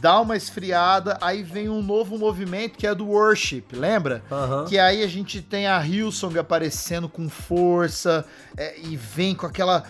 dá 0.00 0.20
uma 0.20 0.36
esfriada, 0.36 1.16
aí 1.20 1.42
vem 1.42 1.68
um 1.68 1.82
novo 1.82 2.18
movimento 2.18 2.76
que 2.76 2.86
é 2.86 2.94
do 2.94 3.06
worship, 3.06 3.64
lembra? 3.72 4.22
Que 4.68 4.78
aí 4.78 5.02
a 5.02 5.06
gente 5.06 5.40
tem 5.40 5.66
a 5.66 5.84
Hillsong 5.84 6.38
aparecendo 6.38 7.08
com 7.08 7.28
força 7.28 8.24
é, 8.56 8.78
e 8.80 8.96
vem 8.96 9.34
com 9.34 9.46
aquela 9.46 9.84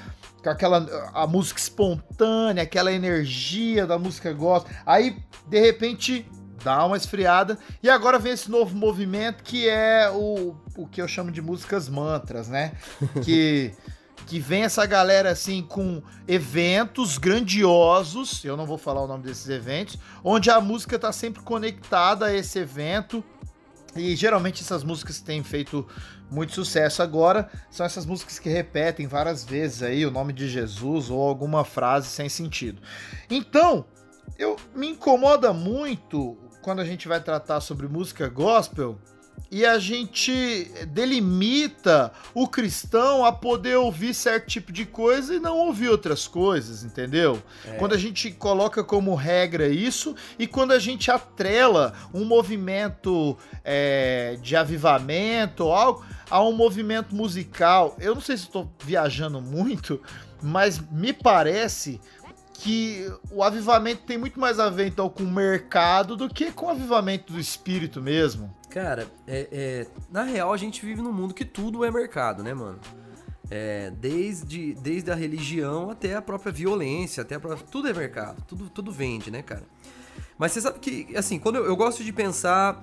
com 0.44 0.50
aquela 0.50 1.10
a 1.12 1.26
música 1.26 1.58
espontânea, 1.58 2.62
aquela 2.62 2.92
energia 2.92 3.86
da 3.86 3.98
música 3.98 4.32
gospel. 4.32 4.72
Aí 4.84 5.16
de 5.48 5.58
repente 5.58 6.28
dá 6.62 6.84
uma 6.84 6.96
esfriada 6.96 7.58
e 7.82 7.90
agora 7.90 8.18
vem 8.18 8.32
esse 8.32 8.50
novo 8.50 8.76
movimento 8.76 9.42
que 9.42 9.68
é 9.68 10.10
o, 10.10 10.54
o 10.76 10.86
que 10.86 11.00
eu 11.00 11.08
chamo 11.08 11.30
de 11.30 11.42
músicas 11.42 11.88
mantras, 11.88 12.48
né? 12.48 12.72
Que 13.24 13.74
que 14.26 14.40
vem 14.40 14.62
essa 14.62 14.86
galera 14.86 15.30
assim 15.30 15.62
com 15.62 16.02
eventos 16.26 17.18
grandiosos, 17.18 18.42
eu 18.42 18.56
não 18.56 18.64
vou 18.64 18.78
falar 18.78 19.02
o 19.02 19.06
nome 19.06 19.22
desses 19.22 19.48
eventos, 19.50 19.98
onde 20.22 20.50
a 20.50 20.62
música 20.62 20.98
tá 20.98 21.12
sempre 21.12 21.42
conectada 21.42 22.26
a 22.26 22.34
esse 22.34 22.58
evento 22.58 23.22
e 23.96 24.16
geralmente 24.16 24.62
essas 24.62 24.82
músicas 24.82 25.18
que 25.18 25.24
têm 25.24 25.42
feito 25.42 25.86
muito 26.30 26.52
sucesso 26.52 27.02
agora 27.02 27.48
são 27.70 27.86
essas 27.86 28.04
músicas 28.04 28.38
que 28.38 28.48
repetem 28.48 29.06
várias 29.06 29.44
vezes 29.44 29.82
aí 29.82 30.04
o 30.04 30.10
nome 30.10 30.32
de 30.32 30.48
Jesus 30.48 31.10
ou 31.10 31.20
alguma 31.20 31.64
frase 31.64 32.08
sem 32.08 32.28
sentido. 32.28 32.82
Então, 33.30 33.84
eu 34.38 34.56
me 34.74 34.88
incomoda 34.88 35.52
muito 35.52 36.36
quando 36.62 36.80
a 36.80 36.84
gente 36.84 37.06
vai 37.06 37.20
tratar 37.20 37.60
sobre 37.60 37.86
música 37.86 38.28
gospel 38.28 38.98
e 39.54 39.64
a 39.64 39.78
gente 39.78 40.68
delimita 40.88 42.10
o 42.34 42.48
cristão 42.48 43.24
a 43.24 43.30
poder 43.30 43.76
ouvir 43.76 44.12
certo 44.12 44.48
tipo 44.48 44.72
de 44.72 44.84
coisa 44.84 45.32
e 45.32 45.38
não 45.38 45.58
ouvir 45.58 45.90
outras 45.90 46.26
coisas, 46.26 46.82
entendeu? 46.82 47.40
É. 47.64 47.76
Quando 47.76 47.94
a 47.94 47.96
gente 47.96 48.32
coloca 48.32 48.82
como 48.82 49.14
regra 49.14 49.68
isso 49.68 50.16
e 50.40 50.48
quando 50.48 50.72
a 50.72 50.80
gente 50.80 51.08
atrela 51.08 51.92
um 52.12 52.24
movimento 52.24 53.38
é, 53.62 54.36
de 54.42 54.56
avivamento 54.56 55.66
ou 55.66 55.72
algo 55.72 56.04
a 56.28 56.42
um 56.42 56.52
movimento 56.52 57.14
musical. 57.14 57.96
Eu 58.00 58.16
não 58.16 58.20
sei 58.20 58.36
se 58.36 58.46
estou 58.46 58.68
viajando 58.84 59.40
muito, 59.40 60.00
mas 60.42 60.80
me 60.90 61.12
parece 61.12 62.00
que 62.54 63.12
o 63.30 63.42
avivamento 63.42 64.02
tem 64.04 64.16
muito 64.16 64.38
mais 64.38 64.58
a 64.58 64.70
ver 64.70 64.86
então 64.86 65.08
com 65.10 65.24
o 65.24 65.30
mercado 65.30 66.16
do 66.16 66.28
que 66.28 66.52
com 66.52 66.66
o 66.66 66.70
avivamento 66.70 67.32
do 67.32 67.38
espírito 67.40 68.00
mesmo. 68.00 68.54
Cara, 68.70 69.06
é, 69.26 69.48
é- 69.52 69.86
na 70.10 70.22
real 70.22 70.52
a 70.52 70.56
gente 70.56 70.84
vive 70.84 71.02
num 71.02 71.12
mundo 71.12 71.34
que 71.34 71.44
tudo 71.44 71.84
é 71.84 71.90
mercado, 71.90 72.42
né, 72.42 72.54
mano? 72.54 72.78
É, 73.50 73.90
desde, 73.90 74.72
desde 74.74 75.10
a 75.10 75.14
religião 75.14 75.90
até 75.90 76.14
a 76.14 76.22
própria 76.22 76.50
violência, 76.52 77.22
até 77.22 77.38
própria, 77.38 77.66
tudo 77.70 77.88
é 77.88 77.92
mercado, 77.92 78.42
tudo, 78.46 78.70
tudo 78.70 78.90
vende, 78.90 79.30
né, 79.30 79.42
cara? 79.42 79.64
Mas 80.38 80.52
você 80.52 80.60
sabe 80.60 80.78
que, 80.78 81.14
assim, 81.16 81.38
quando 81.38 81.56
eu, 81.56 81.66
eu 81.66 81.76
gosto 81.76 82.02
de 82.02 82.12
pensar 82.12 82.82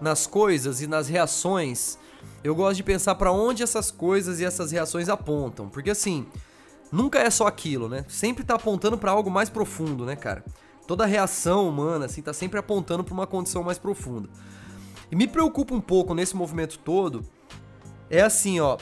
nas 0.00 0.26
coisas 0.26 0.80
e 0.80 0.86
nas 0.86 1.08
reações, 1.08 1.98
eu 2.44 2.54
gosto 2.54 2.76
de 2.76 2.82
pensar 2.82 3.14
pra 3.16 3.32
onde 3.32 3.62
essas 3.62 3.90
coisas 3.90 4.40
e 4.40 4.44
essas 4.44 4.70
reações 4.70 5.08
apontam, 5.08 5.68
porque 5.68 5.90
assim, 5.90 6.26
nunca 6.90 7.18
é 7.18 7.30
só 7.30 7.46
aquilo, 7.46 7.88
né? 7.88 8.04
Sempre 8.08 8.44
tá 8.44 8.54
apontando 8.54 8.98
pra 8.98 9.10
algo 9.10 9.30
mais 9.30 9.48
profundo, 9.48 10.04
né, 10.04 10.16
cara? 10.16 10.44
Toda 10.86 11.04
reação 11.06 11.68
humana, 11.68 12.06
assim, 12.06 12.22
tá 12.22 12.32
sempre 12.32 12.58
apontando 12.58 13.02
pra 13.02 13.14
uma 13.14 13.26
condição 13.26 13.62
mais 13.62 13.78
profunda. 13.78 14.28
E 15.10 15.16
me 15.16 15.26
preocupa 15.26 15.74
um 15.74 15.80
pouco 15.80 16.14
nesse 16.14 16.34
movimento 16.36 16.78
todo, 16.78 17.24
é 18.08 18.22
assim, 18.22 18.60
ó, 18.60 18.76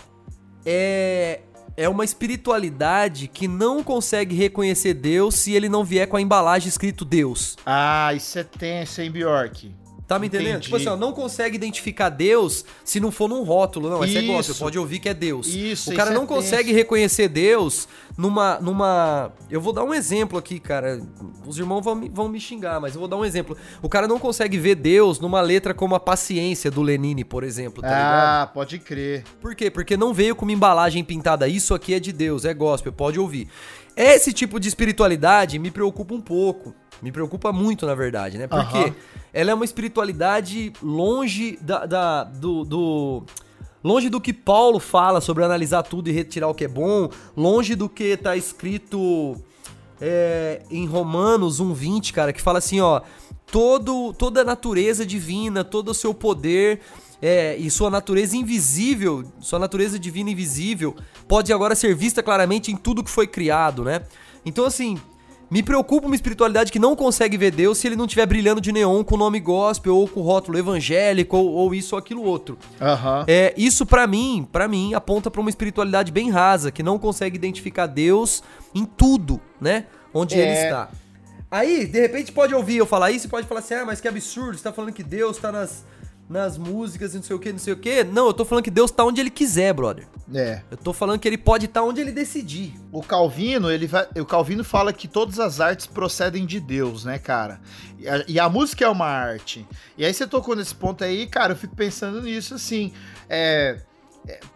é 0.64 1.40
é 1.77 1.88
uma 1.88 2.05
espiritualidade 2.05 3.27
que 3.27 3.49
não 3.49 3.83
consegue 3.83 4.35
reconhecer 4.37 4.95
Deus 4.95 5.35
se 5.35 5.53
ele 5.53 5.69
não 5.69 5.85
vier 5.85 6.07
com 6.07 6.17
a 6.17 6.21
embalagem 6.21 6.69
escrito 6.69 7.05
Deus. 7.05 7.57
Ah, 7.67 8.12
isso 8.14 8.38
é 8.38 8.45
tenso, 8.45 9.01
hein, 9.01 9.11
Bjork? 9.11 9.75
Tá 10.07 10.19
me 10.19 10.27
entendendo? 10.27 10.49
Entendi. 10.51 10.64
Tipo 10.64 10.77
assim, 10.77 10.88
ó, 10.88 10.97
não 10.97 11.12
consegue 11.12 11.57
identificar 11.57 12.11
Deus 12.11 12.64
se 12.85 13.01
não 13.01 13.11
for 13.11 13.27
num 13.27 13.43
rótulo. 13.43 13.88
Não, 13.88 14.05
esse 14.05 14.19
é 14.19 14.23
gospel, 14.23 14.55
pode 14.57 14.79
ouvir 14.79 14.99
que 14.99 15.09
é 15.09 15.14
Deus. 15.14 15.47
Isso, 15.47 15.90
O 15.90 15.95
cara 15.97 16.11
é 16.11 16.14
não 16.14 16.27
consegue 16.27 16.64
tenso. 16.64 16.77
reconhecer 16.77 17.29
Deus 17.29 17.88
numa, 18.17 18.59
numa... 18.61 19.33
Eu 19.51 19.62
vou 19.62 19.73
dar 19.73 19.83
um 19.83 19.95
exemplo 19.95 20.38
aqui, 20.38 20.61
cara. 20.61 21.01
Os 21.47 21.59
irmãos 21.59 21.81
vão 21.81 21.95
me, 21.95 22.09
vão 22.11 22.29
me 22.29 22.38
xingar, 22.38 22.79
mas 22.81 22.95
eu 22.95 22.99
vou 23.01 23.09
dar 23.09 23.17
um 23.17 23.25
exemplo. 23.25 23.57
O 23.81 23.88
cara 23.88 24.07
não 24.07 24.19
consegue 24.19 24.59
ver 24.59 24.75
Deus 24.75 25.19
numa 25.19 25.40
letra 25.40 25.73
como 25.73 25.95
a 25.95 26.01
paciência 26.01 26.71
do 26.71 26.83
Lenine, 26.83 27.25
por 27.25 27.43
exemplo, 27.43 27.81
tá 27.83 27.88
ligado? 27.88 28.43
Ah, 28.43 28.47
pode 28.53 28.79
crer. 28.79 29.25
Por 29.40 29.55
quê? 29.55 29.71
Porque 29.71 29.97
não 29.97 30.12
veio 30.12 30.37
com 30.37 30.45
uma 30.45 30.53
embalagem 30.53 31.03
pintada. 31.03 31.49
Isso 31.49 31.73
aqui 31.73 31.95
é 31.95 31.99
de 31.99 32.12
Deus, 32.12 32.45
é 32.45 32.53
gospel, 32.53 32.93
pode 32.93 33.19
ouvir. 33.19 33.49
Esse 33.97 34.33
tipo 34.33 34.59
de 34.59 34.69
espiritualidade 34.69 35.59
me 35.59 35.71
preocupa 35.71 36.15
um 36.15 36.21
pouco. 36.21 36.75
Me 37.03 37.13
preocupa 37.13 37.53
muito, 37.53 37.87
na 37.87 37.95
verdade, 37.95 38.39
né? 38.39 38.47
Porque 38.47 38.79
Aham. 38.79 38.95
ela 39.33 39.51
é 39.51 39.55
uma 39.55 39.65
espiritualidade 39.65 40.73
longe 40.83 41.59
da, 41.61 41.87
da- 41.87 42.25
do, 42.25 42.65
do- 42.65 43.23
Longe 43.83 44.09
do 44.09 44.19
que 44.19 44.33
Paulo 44.33 44.81
fala 44.81 45.21
sobre 45.21 45.45
analisar 45.45 45.83
tudo 45.83 46.09
e 46.09 46.13
retirar 46.13 46.49
o 46.49 46.55
que 46.55 46.65
é 46.65 46.69
bom. 46.69 47.11
Longe 47.37 47.75
do 47.75 47.87
que 47.87 48.17
tá 48.17 48.35
escrito 48.35 49.37
é, 50.01 50.63
em 50.71 50.87
Romanos 50.87 51.61
1,20, 51.61 52.13
cara, 52.13 52.33
que 52.33 52.41
fala 52.41 52.59
assim, 52.59 52.81
ó. 52.81 53.03
Todo, 53.47 54.13
toda 54.15 54.41
a 54.41 54.45
natureza 54.45 55.05
divina, 55.05 55.63
todo 55.63 55.91
o 55.91 55.95
seu 55.95 56.15
poder 56.15 56.81
é, 57.27 57.57
e 57.57 57.71
sua 57.71 57.89
natureza 57.89 58.37
invisível, 58.37 59.25
sua 59.41 59.59
natureza 59.59 59.99
divina 59.99 60.29
invisível, 60.29 60.95
pode 61.27 61.55
agora 61.55 61.75
ser 61.75 61.95
vista 61.95 62.23
claramente 62.23 62.71
em 62.71 62.77
tudo 62.77 63.03
que 63.03 63.11
foi 63.11 63.27
criado, 63.27 63.83
né? 63.83 64.03
Então, 64.45 64.67
assim, 64.67 65.01
me 65.51 65.63
preocupa 65.63 66.07
uma 66.07 66.15
espiritualidade 66.15 66.71
que 66.71 66.79
não 66.79 66.95
consegue 66.95 67.39
ver 67.39 67.51
Deus 67.51 67.79
se 67.79 67.87
ele 67.87 67.97
não 67.97 68.05
estiver 68.05 68.27
brilhando 68.27 68.61
de 68.61 68.71
neon 68.73 69.03
com 69.03 69.15
o 69.15 69.19
nome 69.19 69.41
gospel 69.41 69.97
ou 69.97 70.07
com 70.07 70.21
o 70.21 70.23
rótulo 70.23 70.59
evangélico 70.59 71.35
ou, 71.39 71.51
ou 71.51 71.75
isso 71.75 71.95
ou 71.95 71.99
aquilo 71.99 72.23
outro. 72.23 72.59
Aham. 72.79 73.25
É, 73.27 73.55
isso 73.57 73.87
pra 73.87 74.07
mim, 74.07 74.47
para 74.53 74.69
mim, 74.69 74.93
aponta 74.93 75.31
pra 75.31 75.41
uma 75.41 75.49
espiritualidade 75.49 76.13
bem 76.13 76.31
rasa, 76.31 76.71
que 76.71 76.83
não 76.83 76.99
consegue 76.99 77.37
identificar 77.37 77.87
Deus 77.87 78.43
em 78.75 78.85
tudo, 78.85 79.41
né? 79.59 79.87
Onde 80.13 80.35
É. 80.35 80.43
ele 80.43 80.53
está. 80.53 80.91
Aí, 81.51 81.87
de 81.87 82.01
repente, 82.01 82.33
pode 82.33 82.55
ouvir 82.55 82.77
eu 82.77 82.87
falar 82.87 83.13
isso 83.13 83.29
e 83.29 83.31
pode 83.31 83.47
falar 83.47 83.61
assim: 83.61 83.75
ah, 83.75 83.85
mas 83.87 83.99
que 83.99 84.09
absurdo, 84.09 84.59
você 84.59 84.65
tá 84.65 84.73
falando 84.75 84.93
que 84.93 85.03
Deus 85.05 85.39
tá 85.39 85.51
nas, 85.51 85.85
nas 86.29 86.57
músicas 86.57 87.13
e 87.13 87.17
não 87.17 87.23
sei 87.23 87.37
o 87.37 87.39
que, 87.39 87.53
não 87.53 87.59
sei 87.59 87.73
o 87.73 87.77
que. 87.77 88.05
Não, 88.05 88.27
eu 88.27 88.33
tô 88.33 88.45
falando 88.45 88.65
que 88.65 88.71
Deus 88.71 88.91
tá 88.91 89.05
onde 89.05 89.21
ele 89.21 89.31
quiser, 89.31 89.73
brother. 89.73 90.07
É. 90.33 90.63
Eu 90.71 90.77
tô 90.77 90.93
falando 90.93 91.19
que 91.19 91.29
ele 91.29 91.37
pode 91.37 91.67
estar 91.67 91.83
onde 91.83 92.01
ele 92.01 92.13
decidir. 92.13 92.75
O 92.91 93.03
Calvino, 93.03 93.71
ele 93.71 93.87
vai, 93.87 94.07
o 94.17 94.25
Calvino 94.25 94.65
fala 94.65 94.93
que 94.93 95.07
todas 95.07 95.39
as 95.39 95.61
artes 95.61 95.87
procedem 95.87 96.47
de 96.47 96.59
Deus, 96.61 97.05
né, 97.05 97.19
cara? 97.19 97.61
E 97.99 98.09
a, 98.09 98.25
e 98.27 98.41
a 98.41 98.49
música 98.49 98.85
é 98.85 98.89
uma 98.89 99.07
arte. 99.07 99.67
E 99.99 100.05
aí 100.05 100.13
você 100.13 100.27
tocou 100.27 100.57
nesse 100.57 100.75
ponto 100.75 101.05
aí, 101.05 101.27
cara, 101.27 101.53
eu 101.53 101.57
fico 101.57 101.77
pensando 101.77 102.23
nisso 102.23 102.55
assim, 102.55 102.93
é, 103.29 103.81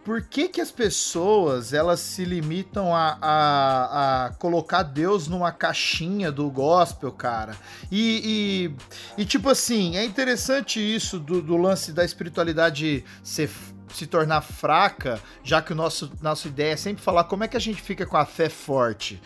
por 0.04 0.22
que 0.22 0.48
que 0.48 0.60
as 0.60 0.70
pessoas 0.70 1.72
elas 1.72 2.00
se 2.00 2.24
limitam 2.24 2.94
a, 2.94 3.18
a, 3.20 4.26
a 4.26 4.30
colocar 4.34 4.82
Deus 4.82 5.28
numa 5.28 5.52
caixinha 5.52 6.32
do 6.32 6.50
gospel, 6.50 7.12
cara? 7.12 7.54
E, 7.90 8.72
e, 9.18 9.22
e, 9.22 9.24
tipo 9.26 9.50
assim, 9.50 9.96
é 9.96 10.04
interessante 10.04 10.80
isso 10.80 11.18
do, 11.18 11.42
do 11.42 11.56
lance 11.56 11.92
da 11.92 12.04
espiritualidade 12.04 13.04
ser 13.22 13.50
se 13.92 14.06
tornar 14.06 14.42
fraca, 14.42 15.20
já 15.42 15.62
que 15.62 15.72
o 15.72 15.76
nosso 15.76 16.12
nossa 16.20 16.46
ideia 16.46 16.72
é 16.74 16.76
sempre 16.76 17.02
falar 17.02 17.24
como 17.24 17.44
é 17.44 17.48
que 17.48 17.56
a 17.56 17.60
gente 17.60 17.80
fica 17.80 18.04
com 18.04 18.16
a 18.16 18.26
fé 18.26 18.48
forte. 18.48 19.20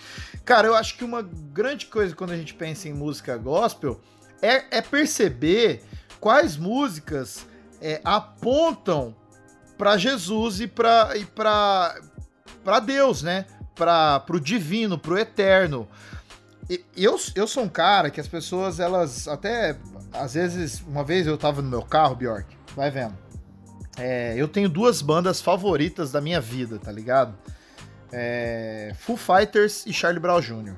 Cara, 0.45 0.69
eu 0.69 0.75
acho 0.75 0.97
que 0.97 1.05
uma 1.05 1.23
grande 1.23 1.87
coisa 1.87 2.15
quando 2.15 2.31
a 2.31 2.37
gente 2.37 2.55
pensa 2.55 2.89
em 2.89 2.93
música 2.93 3.37
gospel 3.37 4.01
é, 4.41 4.79
é 4.79 4.81
perceber 4.81 5.83
quais 6.21 6.57
músicas 6.57 7.47
é, 7.81 8.01
apontam 8.05 9.17
para 9.79 9.97
Jesus 9.97 10.61
e 10.61 10.67
para 10.67 11.17
e 11.17 11.25
para 11.25 12.01
para 12.65 12.79
Deus, 12.81 13.23
né? 13.23 13.47
Para 13.75 14.21
pro 14.21 14.39
divino, 14.41 14.97
pro 14.99 15.19
eterno. 15.19 15.89
E- 16.71 16.85
Eu, 16.97 17.19
eu 17.35 17.47
sou 17.47 17.65
um 17.65 17.69
cara 17.69 18.11
que 18.11 18.21
as 18.21 18.29
pessoas, 18.29 18.79
elas 18.81 19.27
até. 19.27 19.77
Às 20.13 20.35
vezes, 20.35 20.81
uma 20.87 21.03
vez 21.03 21.27
eu 21.27 21.37
tava 21.39 21.61
no 21.63 21.69
meu 21.69 21.83
carro, 21.83 22.15
Bjork, 22.15 22.47
vai 22.77 22.91
vendo. 22.91 23.17
É, 23.99 24.35
eu 24.37 24.47
tenho 24.47 24.69
duas 24.69 25.03
bandas 25.03 25.41
favoritas 25.41 26.13
da 26.13 26.21
minha 26.21 26.41
vida, 26.41 26.79
tá 26.79 26.93
ligado? 26.93 27.35
É, 28.13 28.95
Foo 28.99 29.17
Fighters 29.17 29.85
e 29.87 29.93
Charlie 29.93 30.21
Brown 30.21 30.41
Jr. 30.41 30.75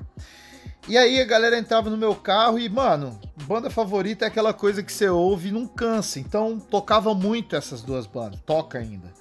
E 0.87 0.97
aí 0.97 1.19
a 1.19 1.25
galera 1.25 1.57
entrava 1.57 1.89
no 1.89 1.97
meu 1.97 2.13
carro 2.13 2.59
e, 2.59 2.69
mano, 2.69 3.19
banda 3.47 3.69
favorita 3.71 4.25
é 4.25 4.27
aquela 4.27 4.53
coisa 4.53 4.83
que 4.83 4.93
você 4.93 5.09
ouve 5.09 5.49
e 5.49 5.51
não 5.51 5.65
cansa. 5.65 6.19
Então 6.19 6.59
tocava 6.59 7.15
muito 7.15 7.55
essas 7.55 7.81
duas 7.81 8.05
bandas, 8.05 8.39
toca 8.45 8.77
ainda. 8.77 9.11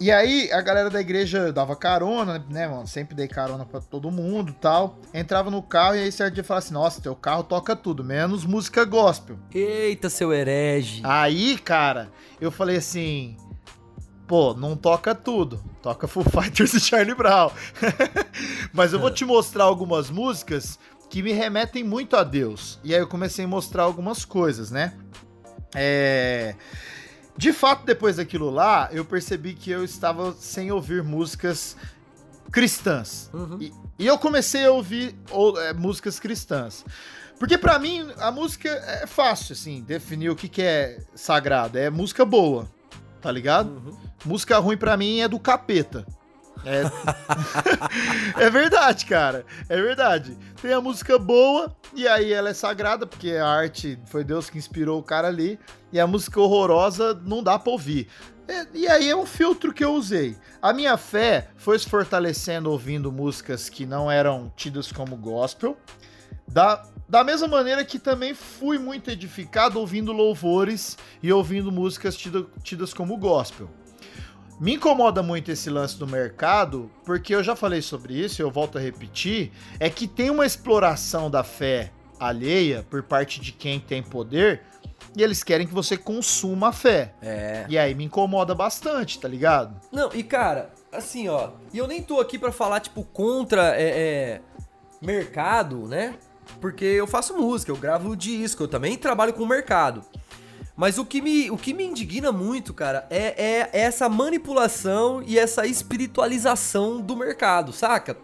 E 0.00 0.10
aí 0.10 0.50
a 0.50 0.60
galera 0.60 0.90
da 0.90 1.00
igreja 1.00 1.52
dava 1.52 1.76
carona, 1.76 2.44
né, 2.50 2.66
mano? 2.66 2.88
Sempre 2.88 3.14
dei 3.14 3.28
carona 3.28 3.64
pra 3.64 3.80
todo 3.80 4.10
mundo 4.10 4.50
e 4.50 4.54
tal. 4.54 4.98
Entrava 5.14 5.48
no 5.50 5.62
carro 5.62 5.94
e 5.94 6.00
aí 6.00 6.10
certo 6.10 6.34
dia 6.34 6.42
falava 6.42 6.64
assim: 6.64 6.74
Nossa, 6.74 7.00
teu 7.00 7.14
carro 7.14 7.44
toca 7.44 7.76
tudo, 7.76 8.02
menos 8.02 8.44
música 8.44 8.84
gospel. 8.84 9.38
Eita, 9.54 10.10
seu 10.10 10.32
herege. 10.32 11.02
Aí, 11.04 11.56
cara, 11.58 12.10
eu 12.40 12.50
falei 12.50 12.78
assim: 12.78 13.36
pô, 14.32 14.54
não 14.54 14.74
toca 14.74 15.14
tudo. 15.14 15.62
Toca 15.82 16.08
Full 16.08 16.24
Fighters 16.24 16.72
e 16.72 16.80
Charlie 16.80 17.14
Brown. 17.14 17.50
Mas 18.72 18.94
eu 18.94 18.98
vou 18.98 19.10
te 19.10 19.26
mostrar 19.26 19.64
algumas 19.64 20.08
músicas 20.08 20.78
que 21.10 21.22
me 21.22 21.34
remetem 21.34 21.84
muito 21.84 22.16
a 22.16 22.24
Deus. 22.24 22.80
E 22.82 22.94
aí 22.94 23.00
eu 23.02 23.06
comecei 23.06 23.44
a 23.44 23.48
mostrar 23.48 23.82
algumas 23.82 24.24
coisas, 24.24 24.70
né? 24.70 24.94
É. 25.74 26.54
De 27.36 27.52
fato, 27.52 27.84
depois 27.84 28.16
daquilo 28.16 28.48
lá, 28.48 28.88
eu 28.90 29.04
percebi 29.04 29.52
que 29.52 29.70
eu 29.70 29.84
estava 29.84 30.32
sem 30.32 30.72
ouvir 30.72 31.02
músicas 31.02 31.76
cristãs. 32.50 33.28
Uhum. 33.34 33.58
E, 33.60 33.70
e 33.98 34.06
eu 34.06 34.16
comecei 34.16 34.64
a 34.64 34.70
ouvir 34.72 35.14
ou- 35.30 35.60
é, 35.60 35.74
músicas 35.74 36.18
cristãs. 36.18 36.86
Porque 37.38 37.58
pra 37.58 37.78
mim, 37.78 38.10
a 38.16 38.30
música 38.30 38.70
é 38.70 39.06
fácil, 39.06 39.52
assim, 39.52 39.82
definir 39.82 40.30
o 40.30 40.36
que, 40.36 40.48
que 40.48 40.62
é 40.62 41.02
sagrado. 41.14 41.76
É 41.76 41.90
música 41.90 42.24
boa, 42.24 42.66
tá 43.22 43.30
ligado? 43.30 43.70
Uhum. 43.70 43.96
Música 44.24 44.58
ruim 44.58 44.76
pra 44.76 44.96
mim 44.96 45.20
é 45.20 45.28
do 45.28 45.38
capeta. 45.38 46.04
É... 46.64 46.82
é 48.44 48.50
verdade, 48.50 49.06
cara. 49.06 49.46
É 49.68 49.80
verdade. 49.80 50.36
Tem 50.60 50.72
a 50.72 50.80
música 50.80 51.18
boa, 51.18 51.74
e 51.94 52.06
aí 52.06 52.32
ela 52.32 52.50
é 52.50 52.54
sagrada, 52.54 53.06
porque 53.06 53.30
a 53.30 53.46
arte 53.46 53.98
foi 54.06 54.24
Deus 54.24 54.50
que 54.50 54.58
inspirou 54.58 54.98
o 54.98 55.02
cara 55.02 55.28
ali. 55.28 55.58
E 55.92 56.00
a 56.00 56.06
música 56.06 56.40
horrorosa 56.40 57.14
não 57.24 57.42
dá 57.42 57.58
pra 57.58 57.72
ouvir. 57.72 58.08
É, 58.48 58.66
E 58.74 58.88
aí 58.88 59.08
é 59.08 59.16
um 59.16 59.26
filtro 59.26 59.72
que 59.72 59.84
eu 59.84 59.94
usei. 59.94 60.36
A 60.60 60.72
minha 60.72 60.96
fé 60.96 61.48
foi 61.56 61.78
se 61.78 61.88
fortalecendo 61.88 62.70
ouvindo 62.70 63.12
músicas 63.12 63.68
que 63.68 63.86
não 63.86 64.10
eram 64.10 64.52
tidas 64.56 64.90
como 64.90 65.16
gospel. 65.16 65.76
Da, 66.48 66.84
da 67.12 67.22
mesma 67.22 67.46
maneira 67.46 67.84
que 67.84 67.98
também 67.98 68.32
fui 68.32 68.78
muito 68.78 69.10
edificado 69.10 69.78
ouvindo 69.78 70.12
louvores 70.12 70.96
e 71.22 71.30
ouvindo 71.30 71.70
músicas 71.70 72.16
tida- 72.16 72.46
tidas 72.62 72.94
como 72.94 73.18
gospel. 73.18 73.68
Me 74.58 74.76
incomoda 74.76 75.22
muito 75.22 75.50
esse 75.50 75.68
lance 75.68 75.98
do 75.98 76.06
mercado, 76.06 76.90
porque 77.04 77.34
eu 77.34 77.42
já 77.42 77.54
falei 77.54 77.82
sobre 77.82 78.14
isso 78.14 78.40
e 78.40 78.42
eu 78.42 78.50
volto 78.50 78.78
a 78.78 78.80
repetir, 78.80 79.52
é 79.78 79.90
que 79.90 80.08
tem 80.08 80.30
uma 80.30 80.46
exploração 80.46 81.30
da 81.30 81.44
fé 81.44 81.92
alheia 82.18 82.82
por 82.88 83.02
parte 83.02 83.42
de 83.42 83.52
quem 83.52 83.78
tem 83.78 84.02
poder 84.02 84.62
e 85.14 85.22
eles 85.22 85.44
querem 85.44 85.66
que 85.66 85.74
você 85.74 85.98
consuma 85.98 86.68
a 86.68 86.72
fé. 86.72 87.12
É. 87.20 87.66
E 87.68 87.76
aí 87.76 87.94
me 87.94 88.04
incomoda 88.04 88.54
bastante, 88.54 89.20
tá 89.20 89.28
ligado? 89.28 89.78
Não, 89.92 90.08
e 90.14 90.22
cara, 90.22 90.70
assim, 90.90 91.28
ó, 91.28 91.50
e 91.74 91.76
eu 91.76 91.86
nem 91.86 92.02
tô 92.02 92.20
aqui 92.20 92.38
pra 92.38 92.50
falar, 92.50 92.80
tipo, 92.80 93.04
contra 93.04 93.76
é, 93.76 93.82
é, 93.82 94.40
mercado, 95.02 95.86
né? 95.86 96.14
Porque 96.60 96.84
eu 96.84 97.06
faço 97.06 97.36
música, 97.36 97.72
eu 97.72 97.76
gravo 97.76 98.16
disco, 98.16 98.62
eu 98.62 98.68
também 98.68 98.96
trabalho 98.96 99.32
com 99.32 99.42
o 99.42 99.48
mercado. 99.48 100.02
Mas 100.76 100.98
o 100.98 101.04
que 101.04 101.20
me, 101.20 101.50
o 101.50 101.56
que 101.56 101.74
me 101.74 101.84
indigna 101.84 102.32
muito, 102.32 102.72
cara, 102.72 103.06
é, 103.10 103.34
é 103.36 103.70
essa 103.72 104.08
manipulação 104.08 105.22
e 105.26 105.38
essa 105.38 105.66
espiritualização 105.66 107.00
do 107.00 107.16
mercado, 107.16 107.72
saca? 107.72 108.16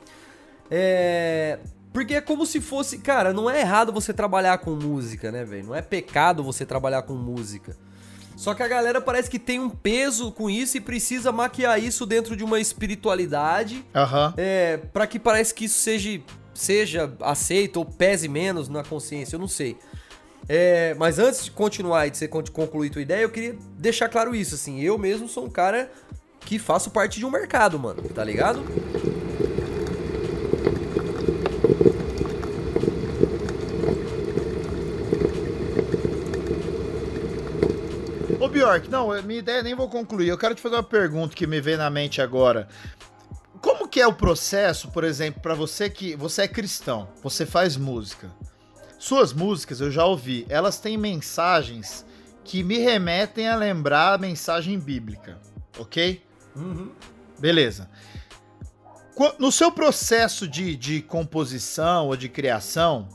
É. 0.70 1.58
Porque 1.92 2.14
é 2.14 2.20
como 2.20 2.46
se 2.46 2.60
fosse. 2.60 2.98
Cara, 2.98 3.32
não 3.32 3.50
é 3.50 3.60
errado 3.60 3.92
você 3.92 4.12
trabalhar 4.12 4.58
com 4.58 4.70
música, 4.70 5.32
né, 5.32 5.44
velho? 5.44 5.66
Não 5.66 5.74
é 5.74 5.82
pecado 5.82 6.42
você 6.42 6.64
trabalhar 6.64 7.02
com 7.02 7.14
música. 7.14 7.76
Só 8.36 8.54
que 8.54 8.62
a 8.62 8.68
galera 8.68 9.00
parece 9.00 9.28
que 9.28 9.38
tem 9.38 9.58
um 9.58 9.68
peso 9.68 10.30
com 10.30 10.48
isso 10.48 10.76
e 10.76 10.80
precisa 10.80 11.32
maquiar 11.32 11.82
isso 11.82 12.06
dentro 12.06 12.36
de 12.36 12.44
uma 12.44 12.60
espiritualidade. 12.60 13.84
Aham. 13.92 14.32
É, 14.36 14.76
para 14.76 15.08
que 15.08 15.18
parece 15.18 15.52
que 15.52 15.64
isso 15.64 15.80
seja, 15.80 16.20
seja 16.58 17.12
aceito 17.20 17.76
ou 17.76 17.84
pese 17.84 18.28
menos 18.28 18.68
na 18.68 18.82
consciência, 18.82 19.36
eu 19.36 19.40
não 19.40 19.48
sei. 19.48 19.76
É, 20.48 20.94
mas 20.94 21.18
antes 21.18 21.44
de 21.44 21.50
continuar 21.50 22.06
e 22.06 22.10
de 22.10 22.18
você 22.18 22.26
con- 22.26 22.42
concluir 22.52 22.90
tua 22.90 23.02
ideia, 23.02 23.22
eu 23.22 23.30
queria 23.30 23.56
deixar 23.78 24.08
claro 24.08 24.34
isso, 24.34 24.54
assim, 24.54 24.80
eu 24.80 24.98
mesmo 24.98 25.28
sou 25.28 25.44
um 25.44 25.50
cara 25.50 25.90
que 26.40 26.58
faço 26.58 26.90
parte 26.90 27.18
de 27.18 27.26
um 27.26 27.30
mercado, 27.30 27.78
mano, 27.78 28.02
tá 28.14 28.24
ligado? 28.24 28.64
Ô 38.40 38.48
Bjork, 38.48 38.88
não, 38.88 39.10
minha 39.22 39.40
ideia 39.40 39.62
nem 39.62 39.74
vou 39.74 39.88
concluir. 39.88 40.28
Eu 40.28 40.38
quero 40.38 40.54
te 40.54 40.60
fazer 40.62 40.76
uma 40.76 40.82
pergunta 40.82 41.34
que 41.34 41.46
me 41.46 41.60
veio 41.60 41.78
na 41.78 41.90
mente 41.90 42.22
agora. 42.22 42.68
Que 43.98 44.02
é 44.02 44.06
o 44.06 44.12
processo, 44.14 44.92
por 44.92 45.02
exemplo, 45.02 45.42
pra 45.42 45.54
você 45.56 45.90
que 45.90 46.14
você 46.14 46.42
é 46.42 46.46
cristão, 46.46 47.08
você 47.20 47.44
faz 47.44 47.76
música. 47.76 48.30
Suas 48.96 49.32
músicas 49.32 49.80
eu 49.80 49.90
já 49.90 50.04
ouvi, 50.04 50.46
elas 50.48 50.78
têm 50.78 50.96
mensagens 50.96 52.06
que 52.44 52.62
me 52.62 52.78
remetem 52.78 53.48
a 53.48 53.56
lembrar 53.56 54.14
a 54.14 54.18
mensagem 54.18 54.78
bíblica, 54.78 55.40
ok? 55.76 56.22
Beleza. 57.40 57.90
Qu- 59.16 59.34
No 59.36 59.50
seu 59.50 59.72
processo 59.72 60.46
de, 60.46 60.76
de 60.76 61.02
composição 61.02 62.06
ou 62.06 62.16
de 62.16 62.28
criação, 62.28 63.08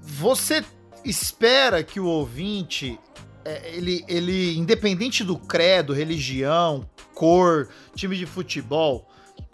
você 0.00 0.64
espera 1.04 1.84
que 1.84 2.00
o 2.00 2.06
ouvinte 2.06 2.98
é, 3.44 3.76
ele, 3.76 4.02
ele, 4.08 4.56
independente 4.56 5.22
do 5.22 5.36
credo, 5.38 5.92
religião, 5.92 6.88
cor, 7.14 7.68
time 7.94 8.16
de 8.16 8.24
futebol, 8.24 9.06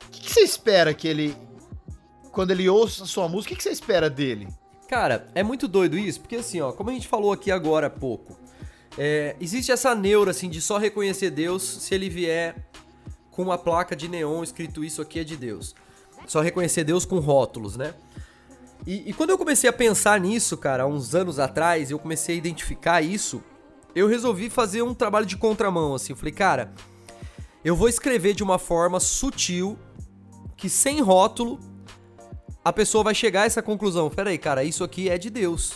o 0.08 0.10
que, 0.10 0.32
você 0.32 0.40
espera 0.40 0.92
que 0.92 1.06
ele, 1.06 1.36
quando 2.32 2.50
ele 2.50 2.68
ouça 2.68 3.04
a 3.04 3.06
sua 3.06 3.28
música, 3.28 3.52
o 3.52 3.56
que, 3.56 3.56
que 3.56 3.62
você 3.62 3.70
espera 3.70 4.10
dele? 4.10 4.48
Cara, 4.88 5.28
é 5.34 5.42
muito 5.42 5.68
doido 5.68 5.98
isso, 5.98 6.20
porque 6.20 6.36
assim, 6.36 6.60
ó, 6.60 6.72
como 6.72 6.90
a 6.90 6.92
gente 6.92 7.06
falou 7.06 7.30
aqui 7.30 7.50
agora 7.50 7.88
há 7.88 7.90
pouco, 7.90 8.36
é, 8.96 9.36
existe 9.40 9.70
essa 9.70 9.94
neura, 9.94 10.30
assim, 10.30 10.48
de 10.48 10.60
só 10.60 10.78
reconhecer 10.78 11.30
Deus 11.30 11.62
se 11.62 11.94
ele 11.94 12.08
vier 12.08 12.56
com 13.30 13.42
uma 13.42 13.58
placa 13.58 13.94
de 13.94 14.08
neon 14.08 14.42
escrito 14.42 14.82
isso 14.82 15.00
aqui 15.00 15.20
é 15.20 15.24
de 15.24 15.36
Deus. 15.36 15.74
Só 16.26 16.40
reconhecer 16.40 16.82
Deus 16.84 17.04
com 17.04 17.20
rótulos, 17.20 17.76
né? 17.76 17.94
E, 18.86 19.10
e 19.10 19.12
quando 19.12 19.30
eu 19.30 19.38
comecei 19.38 19.68
a 19.68 19.72
pensar 19.72 20.18
nisso, 20.18 20.56
cara, 20.56 20.84
há 20.84 20.86
uns 20.86 21.14
anos 21.14 21.38
atrás, 21.38 21.90
eu 21.90 21.98
comecei 21.98 22.34
a 22.34 22.38
identificar 22.38 23.02
isso, 23.02 23.42
eu 23.94 24.08
resolvi 24.08 24.48
fazer 24.50 24.82
um 24.82 24.94
trabalho 24.94 25.26
de 25.26 25.36
contramão, 25.36 25.94
assim. 25.94 26.12
Eu 26.12 26.16
falei, 26.16 26.32
cara, 26.32 26.72
eu 27.68 27.76
vou 27.76 27.88
escrever 27.88 28.34
de 28.34 28.42
uma 28.42 28.58
forma 28.58 28.98
sutil, 28.98 29.78
que 30.56 30.70
sem 30.70 31.02
rótulo, 31.02 31.60
a 32.64 32.72
pessoa 32.72 33.04
vai 33.04 33.14
chegar 33.14 33.42
a 33.42 33.44
essa 33.44 33.62
conclusão. 33.62 34.08
Pera 34.08 34.30
aí, 34.30 34.38
cara, 34.38 34.64
isso 34.64 34.82
aqui 34.82 35.10
é 35.10 35.18
de 35.18 35.28
Deus. 35.28 35.74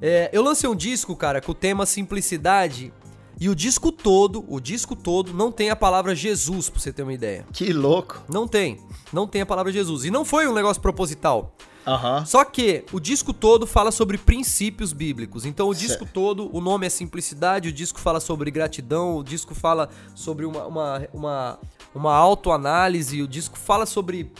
É, 0.00 0.30
eu 0.32 0.42
lancei 0.42 0.70
um 0.70 0.76
disco, 0.76 1.16
cara, 1.16 1.40
com 1.40 1.50
o 1.50 1.54
tema 1.54 1.84
simplicidade. 1.86 2.92
E 3.38 3.48
o 3.48 3.54
disco 3.54 3.90
todo, 3.90 4.44
o 4.48 4.60
disco 4.60 4.94
todo, 4.94 5.34
não 5.34 5.50
tem 5.50 5.70
a 5.70 5.76
palavra 5.76 6.14
Jesus, 6.14 6.70
pra 6.70 6.80
você 6.80 6.92
ter 6.92 7.02
uma 7.02 7.12
ideia. 7.12 7.44
Que 7.52 7.72
louco. 7.72 8.22
Não 8.28 8.46
tem. 8.46 8.80
Não 9.12 9.26
tem 9.26 9.42
a 9.42 9.46
palavra 9.46 9.72
Jesus. 9.72 10.04
E 10.04 10.10
não 10.10 10.24
foi 10.24 10.46
um 10.46 10.54
negócio 10.54 10.80
proposital. 10.80 11.54
Aham. 11.86 12.24
Só 12.26 12.44
que 12.44 12.84
o 12.92 12.98
disco 12.98 13.32
todo 13.32 13.66
fala 13.66 13.92
sobre 13.92 14.18
princípios 14.18 14.92
bíblicos. 14.92 15.44
Então 15.44 15.68
o 15.68 15.74
disco 15.74 16.04
Certo. 16.04 16.12
todo, 16.12 16.50
o 16.54 16.60
nome 16.60 16.86
é 16.86 16.90
simplicidade, 16.90 17.68
o 17.68 17.72
disco 17.72 18.00
fala 18.00 18.18
sobre 18.18 18.50
gratidão, 18.50 19.16
o 19.16 19.22
disco 19.22 19.54
fala 19.54 19.88
sobre 20.14 20.44
uma, 20.44 20.66
uma, 20.66 21.08
uma, 21.12 21.58
uma 21.94 22.14
autoanálise, 22.14 23.22
o 23.22 23.28
disco 23.28 23.56
fala 23.56 23.86
sobre 23.86 24.32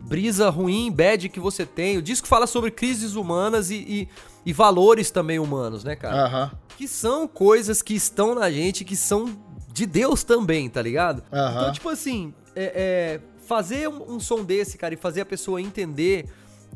brisa 0.00 0.48
ruim, 0.48 0.90
bad 0.90 1.28
que 1.28 1.40
você 1.40 1.66
tem, 1.66 1.98
o 1.98 2.02
disco 2.02 2.26
fala 2.26 2.46
sobre 2.46 2.70
crises 2.70 3.16
humanas 3.16 3.70
e, 3.70 3.76
e, 3.76 4.08
e 4.46 4.52
valores 4.52 5.10
também 5.10 5.38
humanos, 5.38 5.84
né, 5.84 5.94
cara? 5.96 6.24
Aham. 6.24 6.50
Que 6.78 6.86
são 6.88 7.26
coisas 7.26 7.82
que 7.82 7.94
estão 7.94 8.34
na 8.34 8.50
gente, 8.50 8.84
que 8.84 8.96
são 8.96 9.36
de 9.72 9.84
Deus 9.84 10.22
também, 10.22 10.70
tá 10.70 10.80
ligado? 10.80 11.22
Aham. 11.30 11.60
Então, 11.60 11.72
tipo 11.72 11.88
assim, 11.88 12.32
é, 12.54 12.64
é, 12.64 13.20
fazer 13.46 13.88
um, 13.88 14.14
um 14.14 14.20
som 14.20 14.42
desse, 14.42 14.78
cara, 14.78 14.94
e 14.94 14.96
fazer 14.96 15.20
a 15.20 15.26
pessoa 15.26 15.60
entender 15.60 16.26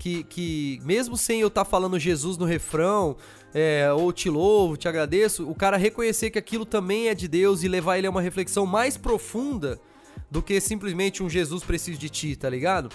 que, 0.01 0.25
que 0.25 0.81
mesmo 0.83 1.15
sem 1.15 1.43
eu 1.43 1.49
estar 1.49 1.67
falando 1.67 1.99
Jesus 1.99 2.39
no 2.39 2.47
refrão, 2.47 3.17
é, 3.53 3.93
ou 3.93 4.11
te 4.13 4.31
louvo, 4.31 4.75
te 4.75 4.89
agradeço, 4.89 5.47
o 5.47 5.55
cara 5.55 5.77
reconhecer 5.77 6.31
que 6.31 6.39
aquilo 6.39 6.65
também 6.65 7.09
é 7.09 7.15
de 7.15 7.29
Deus 7.29 7.63
e 7.63 7.69
levar 7.69 7.99
ele 7.99 8.07
a 8.07 8.11
uma 8.11 8.23
reflexão 8.23 8.65
mais 8.65 8.97
profunda 8.97 9.79
do 10.31 10.41
que 10.41 10.59
simplesmente 10.59 11.23
um 11.23 11.29
Jesus 11.29 11.63
preciso 11.63 11.99
de 11.99 12.09
ti, 12.09 12.35
tá 12.35 12.49
ligado? 12.49 12.89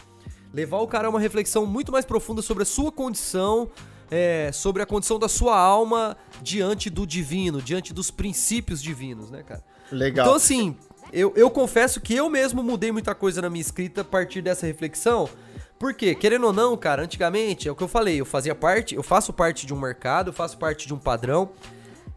Levar 0.52 0.80
o 0.80 0.88
cara 0.88 1.08
a 1.08 1.10
uma 1.12 1.20
reflexão 1.20 1.64
muito 1.64 1.92
mais 1.92 2.06
profunda 2.06 2.42
sobre 2.42 2.64
a 2.64 2.66
sua 2.66 2.92
condição, 2.92 3.70
é, 4.10 4.50
sobre 4.52 4.82
a 4.82 4.86
condição 4.86 5.20
da 5.20 5.30
sua 5.30 5.56
alma 5.56 6.18
diante 6.42 6.90
do 6.90 7.06
divino, 7.06 7.62
diante 7.62 7.94
dos 7.94 8.10
princípios 8.10 8.82
divinos, 8.82 9.30
né, 9.30 9.44
cara? 9.44 9.64
Legal. 9.92 10.26
Então, 10.26 10.36
assim, 10.36 10.76
eu, 11.14 11.32
eu 11.36 11.52
confesso 11.52 12.02
que 12.02 12.16
eu 12.16 12.32
mesmo 12.32 12.64
mudei 12.64 12.92
muita 12.92 13.14
coisa 13.14 13.44
na 13.44 13.50
minha 13.50 13.62
escrita 13.62 14.02
a 14.02 14.04
partir 14.06 14.42
dessa 14.42 14.66
reflexão. 14.66 15.30
Porque, 15.78 16.16
querendo 16.16 16.48
ou 16.48 16.54
não, 16.54 16.78
cara, 16.78 17.04
antigamente, 17.04 17.68
é 17.68 17.72
o 17.72 17.76
que 17.76 17.84
eu 17.84 17.88
falei, 17.88 18.22
eu 18.22 18.26
fazia 18.26 18.56
parte, 18.56 18.96
eu 18.96 19.04
faço 19.04 19.34
parte 19.34 19.66
de 19.66 19.74
um 19.74 19.80
mercado, 19.80 20.30
eu 20.30 20.34
faço 20.34 20.58
parte 20.58 20.88
de 20.88 20.94
um 20.94 20.98
padrão. 20.98 21.50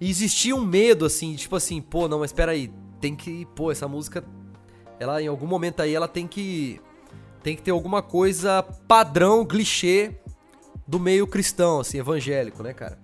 E 0.01 0.09
existia 0.09 0.55
um 0.55 0.65
medo, 0.65 1.05
assim, 1.05 1.35
tipo 1.35 1.57
assim, 1.57 1.81
pô, 1.81 2.07
não, 2.07 2.21
mas 2.21 2.31
espera 2.31 2.53
aí, 2.53 2.73
tem 3.01 3.17
que, 3.17 3.47
pô, 3.57 3.73
essa 3.73 3.89
música, 3.89 4.25
ela 5.01 5.21
em 5.21 5.27
algum 5.27 5.47
momento 5.47 5.81
aí, 5.81 5.93
ela 5.93 6.07
tem 6.07 6.27
que, 6.27 6.81
tem 7.43 7.57
que 7.57 7.63
ter 7.63 7.73
alguma 7.73 8.01
coisa 8.01 8.63
padrão, 8.87 9.45
clichê 9.45 10.15
do 10.87 11.01
meio 11.01 11.27
cristão, 11.27 11.81
assim, 11.81 11.99
evangélico, 11.99 12.63
né, 12.63 12.73
cara? 12.73 12.99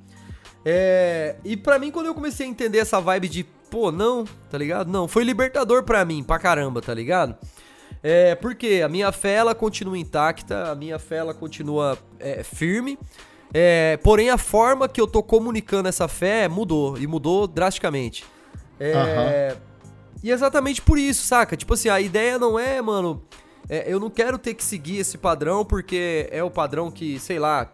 É, 0.65 1.37
e 1.45 1.57
pra 1.57 1.79
mim, 1.81 1.91
quando 1.91 2.07
eu 2.07 2.15
comecei 2.15 2.47
a 2.47 2.49
entender 2.49 2.79
essa 2.79 3.01
vibe 3.01 3.29
de, 3.29 3.45
pô, 3.45 3.91
não, 3.91 4.25
tá 4.49 4.57
ligado? 4.57 4.91
Não, 4.91 5.09
foi 5.09 5.25
libertador 5.25 5.83
pra 5.83 6.05
mim, 6.05 6.23
pra 6.23 6.39
caramba, 6.39 6.81
tá 6.81 6.95
ligado? 6.95 7.37
É, 8.07 8.35
porque 8.35 8.83
a 8.85 8.89
minha 8.89 9.11
fé, 9.11 9.37
ela 9.37 9.55
continua 9.55 9.97
intacta, 9.97 10.71
a 10.71 10.75
minha 10.75 10.99
fé, 10.99 11.17
ela 11.17 11.33
continua 11.33 11.97
é, 12.21 12.43
firme, 12.43 12.99
é, 13.51 13.97
porém 14.03 14.29
a 14.29 14.37
forma 14.37 14.87
que 14.87 15.01
eu 15.01 15.07
tô 15.07 15.23
comunicando 15.23 15.89
essa 15.89 16.07
fé 16.07 16.47
mudou, 16.47 16.99
e 16.99 17.07
mudou 17.07 17.47
drasticamente. 17.47 18.27
É, 18.79 19.57
E 20.23 20.31
exatamente 20.31 20.83
por 20.83 20.99
isso, 20.99 21.27
saca? 21.27 21.57
Tipo 21.57 21.73
assim, 21.73 21.89
a 21.89 21.99
ideia 21.99 22.39
não 22.39 22.59
é, 22.59 22.83
mano, 22.83 23.23
é, 23.71 23.91
eu 23.91 23.99
não 23.99 24.11
quero 24.11 24.37
ter 24.37 24.53
que 24.53 24.63
seguir 24.63 24.99
esse 24.99 25.17
padrão 25.17 25.65
porque 25.65 26.29
é 26.31 26.45
o 26.45 26.51
padrão 26.51 26.91
que, 26.91 27.19
sei 27.19 27.39
lá, 27.39 27.73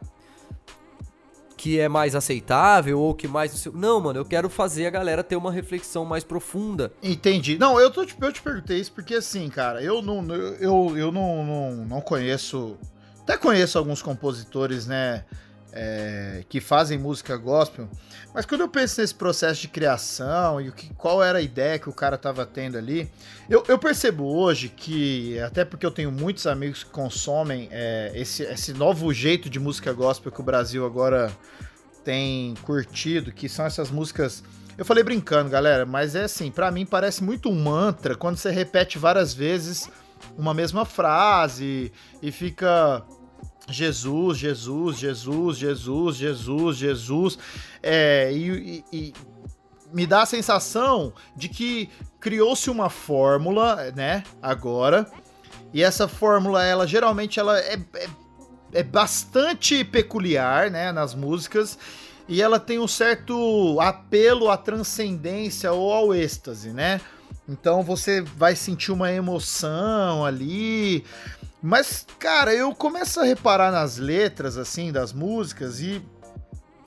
que 1.61 1.79
é 1.79 1.91
mais 1.91 2.15
aceitável 2.15 2.99
ou 2.99 3.15
que 3.15 3.29
mais. 3.29 3.67
Não, 3.75 4.01
mano, 4.01 4.19
eu 4.19 4.25
quero 4.25 4.49
fazer 4.49 4.87
a 4.87 4.91
galera 4.91 5.23
ter 5.23 5.37
uma 5.37 5.53
reflexão 5.53 6.07
mais 6.07 6.25
profunda. 6.25 6.91
Entendi. 7.03 7.59
Não, 7.59 7.79
eu, 7.79 7.91
tô, 7.91 8.01
eu 8.01 8.33
te 8.33 8.41
perguntei 8.41 8.79
isso 8.79 8.91
porque, 8.93 9.17
assim, 9.17 9.47
cara, 9.51 9.83
eu 9.83 10.01
não, 10.01 10.27
eu, 10.59 10.97
eu 10.97 11.13
não, 11.13 11.45
não, 11.45 11.77
não 11.85 12.01
conheço. 12.01 12.79
Até 13.21 13.37
conheço 13.37 13.77
alguns 13.77 14.01
compositores, 14.01 14.87
né? 14.87 15.27
É, 15.73 16.45
que 16.49 16.61
fazem 16.61 16.99
música 16.99 17.37
gospel, 17.37 17.89
mas 18.35 18.45
quando 18.45 18.63
eu 18.63 18.69
penso 18.69 19.01
nesse 19.01 19.15
processo 19.15 19.63
de 19.63 19.69
criação 19.69 20.61
e 20.61 20.69
o 20.69 20.73
que, 20.73 20.93
qual 20.95 21.23
era 21.23 21.39
a 21.39 21.43
ideia 21.43 21.79
que 21.79 21.89
o 21.89 21.93
cara 21.93 22.17
tava 22.17 22.45
tendo 22.47 22.77
ali, 22.77 23.11
eu, 23.49 23.65
eu 23.69 23.79
percebo 23.79 24.25
hoje 24.25 24.69
que, 24.69 25.39
até 25.41 25.65
porque 25.65 25.85
eu 25.85 25.91
tenho 25.91 26.11
muitos 26.11 26.47
amigos 26.47 26.85
que 26.85 26.91
consomem 26.91 27.69
é, 27.71 28.13
esse, 28.15 28.43
esse 28.43 28.73
novo 28.73 29.13
jeito 29.13 29.49
de 29.49 29.59
música 29.59 29.93
gospel 29.93 30.33
que 30.33 30.41
o 30.41 30.45
Brasil 30.45 30.85
agora 30.85 31.31
tem 32.05 32.55
curtido, 32.63 33.33
que 33.33 33.49
são 33.49 33.65
essas 33.67 33.91
músicas. 33.91 34.43
Eu 34.79 34.85
falei 34.85 35.05
brincando, 35.05 35.51
galera, 35.51 35.85
mas 35.85 36.15
é 36.15 36.25
assim, 36.25 36.51
pra 36.51 36.71
mim 36.71 36.87
parece 36.87 37.23
muito 37.23 37.49
um 37.51 37.63
mantra 37.63 38.17
quando 38.17 38.37
você 38.37 38.51
repete 38.51 38.99
várias 38.99 39.35
vezes 39.35 39.91
uma 40.37 40.55
mesma 40.55 40.85
frase 40.85 41.93
e 42.23 42.31
fica 42.31 43.03
Jesus, 43.71 44.39
Jesus, 44.39 44.99
Jesus, 44.99 45.59
Jesus, 45.59 46.17
Jesus, 46.17 46.77
Jesus, 46.77 47.39
é, 47.83 48.31
e, 48.33 48.85
e- 48.93 48.97
e 48.97 49.15
me 49.93 50.07
dá 50.07 50.23
a 50.23 50.27
sensação 50.27 51.13
de 51.37 51.49
que 51.49 51.89
criou-se 52.21 52.69
uma 52.71 52.91
fórmula, 52.91 53.91
né, 53.97 54.23
agora, 54.43 55.11
e 55.73 55.83
essa 55.83 56.07
fórmula, 56.09 56.65
ela 56.65 56.87
geralmente 56.87 57.39
ela 57.41 57.59
é, 57.59 57.75
é, 57.95 58.09
é 58.73 58.83
bastante 58.83 59.85
peculiar, 59.85 60.71
né, 60.71 60.93
nas 60.93 61.15
músicas, 61.15 61.79
e 62.29 62.41
ela 62.41 62.61
tem 62.61 62.79
um 62.79 62.87
certo 62.87 63.81
apelo 63.81 64.51
à 64.51 64.57
transcendência 64.57 65.73
ou 65.73 65.93
ao 65.93 66.15
êxtase, 66.15 66.73
né? 66.73 67.01
Então 67.49 67.83
você 67.83 68.21
vai 68.21 68.55
sentir 68.55 68.93
uma 68.93 69.11
emoção 69.13 70.25
ali. 70.25 71.05
Mas, 71.63 72.07
cara, 72.19 72.55
eu 72.55 72.75
começo 72.75 73.21
a 73.21 73.25
reparar 73.25 73.71
nas 73.71 73.97
letras, 73.99 74.57
assim, 74.57 74.91
das 74.93 75.13
músicas 75.13 75.81
e. 75.81 76.03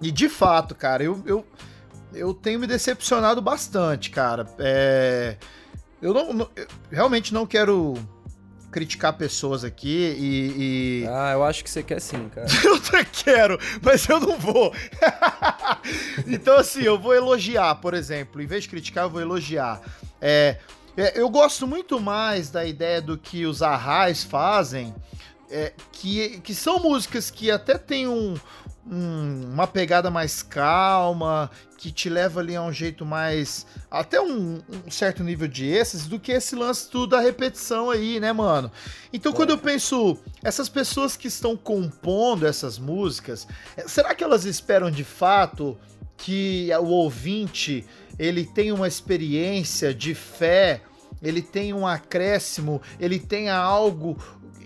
E 0.02 0.12
de 0.12 0.28
fato, 0.28 0.76
cara, 0.76 1.02
eu, 1.04 1.22
eu, 1.26 1.46
eu 2.14 2.34
tenho 2.34 2.60
me 2.60 2.68
decepcionado 2.68 3.42
bastante, 3.42 4.10
cara. 4.10 4.46
É, 4.60 5.38
eu, 6.02 6.14
não, 6.14 6.34
não- 6.34 6.50
eu 6.56 6.68
realmente 6.92 7.34
não 7.34 7.46
quero 7.46 7.94
criticar 8.70 9.14
pessoas 9.14 9.64
aqui 9.64 9.88
e- 10.18 11.04
e, 11.04 11.08
Ah, 11.08 11.32
eu 11.34 11.44
acho 11.44 11.64
que 11.64 11.70
você 11.70 11.82
quer 11.84 12.02
sim, 12.02 12.28
cara. 12.34 12.48
eu 12.66 12.76
até 12.76 13.06
quero, 13.06 13.58
mas 13.82 14.10
eu 14.10 14.20
não 14.20 14.38
vou. 14.38 14.74
então, 16.28 16.58
assim, 16.58 16.82
eu 16.82 17.00
vou 17.00 17.14
elogiar, 17.14 17.76
por 17.76 17.94
exemplo. 17.94 18.42
Em 18.42 18.48
vez 18.48 18.64
de 18.64 18.70
criticar, 18.70 19.06
eu 19.06 19.10
vou 19.10 19.22
elogiar. 19.22 19.80
É, 20.20 20.58
é, 20.97 21.19
eu 21.19 21.29
gosto 21.29 21.67
muito 21.67 21.99
mais 21.99 22.49
da 22.49 22.65
ideia 22.65 23.01
do 23.01 23.17
que 23.17 23.45
os 23.45 23.62
arrais 23.62 24.23
fazem, 24.23 24.93
é, 25.49 25.73
que, 25.91 26.39
que 26.41 26.53
são 26.53 26.79
músicas 26.79 27.29
que 27.29 27.49
até 27.51 27.77
tem 27.77 28.08
um, 28.08 28.36
um- 28.89 29.49
uma 29.53 29.67
pegada 29.67 30.10
mais 30.12 30.41
calma, 30.41 31.49
que 31.77 31.91
te 31.91 32.10
leva 32.10 32.39
ali 32.39 32.56
a 32.56 32.62
um 32.62 32.71
jeito 32.71 33.06
mais. 33.06 33.65
até 33.91 34.19
um, 34.21 34.62
um 34.86 34.89
certo 34.91 35.23
nível 35.23 35.47
de 35.47 35.65
êxtase, 35.67 36.08
do 36.08 36.19
que 36.19 36.32
esse 36.32 36.56
lance 36.56 36.89
tudo 36.89 37.08
da 37.12 37.19
repetição 37.19 37.89
aí, 37.89 38.19
né, 38.19 38.32
mano? 38.32 38.71
Então, 39.12 39.34
quando 39.34 39.49
eu 39.51 39.58
penso, 39.58 40.17
essas 40.43 40.69
pessoas 40.69 41.17
que 41.17 41.27
estão 41.27 41.56
compondo 41.58 42.47
essas 42.47 42.79
músicas, 42.79 43.47
eh, 43.77 43.86
será 43.88 44.15
que 44.15 44.23
elas 44.23 44.45
esperam 44.45 44.89
de 44.89 45.03
fato 45.03 45.77
que 46.17 46.69
o 46.79 46.86
ouvinte 46.86 47.86
ele 48.17 48.45
tenha 48.45 48.73
uma 48.73 48.88
experiência 48.88 49.93
de 49.93 50.13
fé, 50.13 50.82
ele 51.21 51.41
tenha 51.41 51.76
um 51.76 51.88
acréscimo, 51.88 52.82
ele 52.99 53.19
tenha 53.19 53.56
algo 53.56 54.17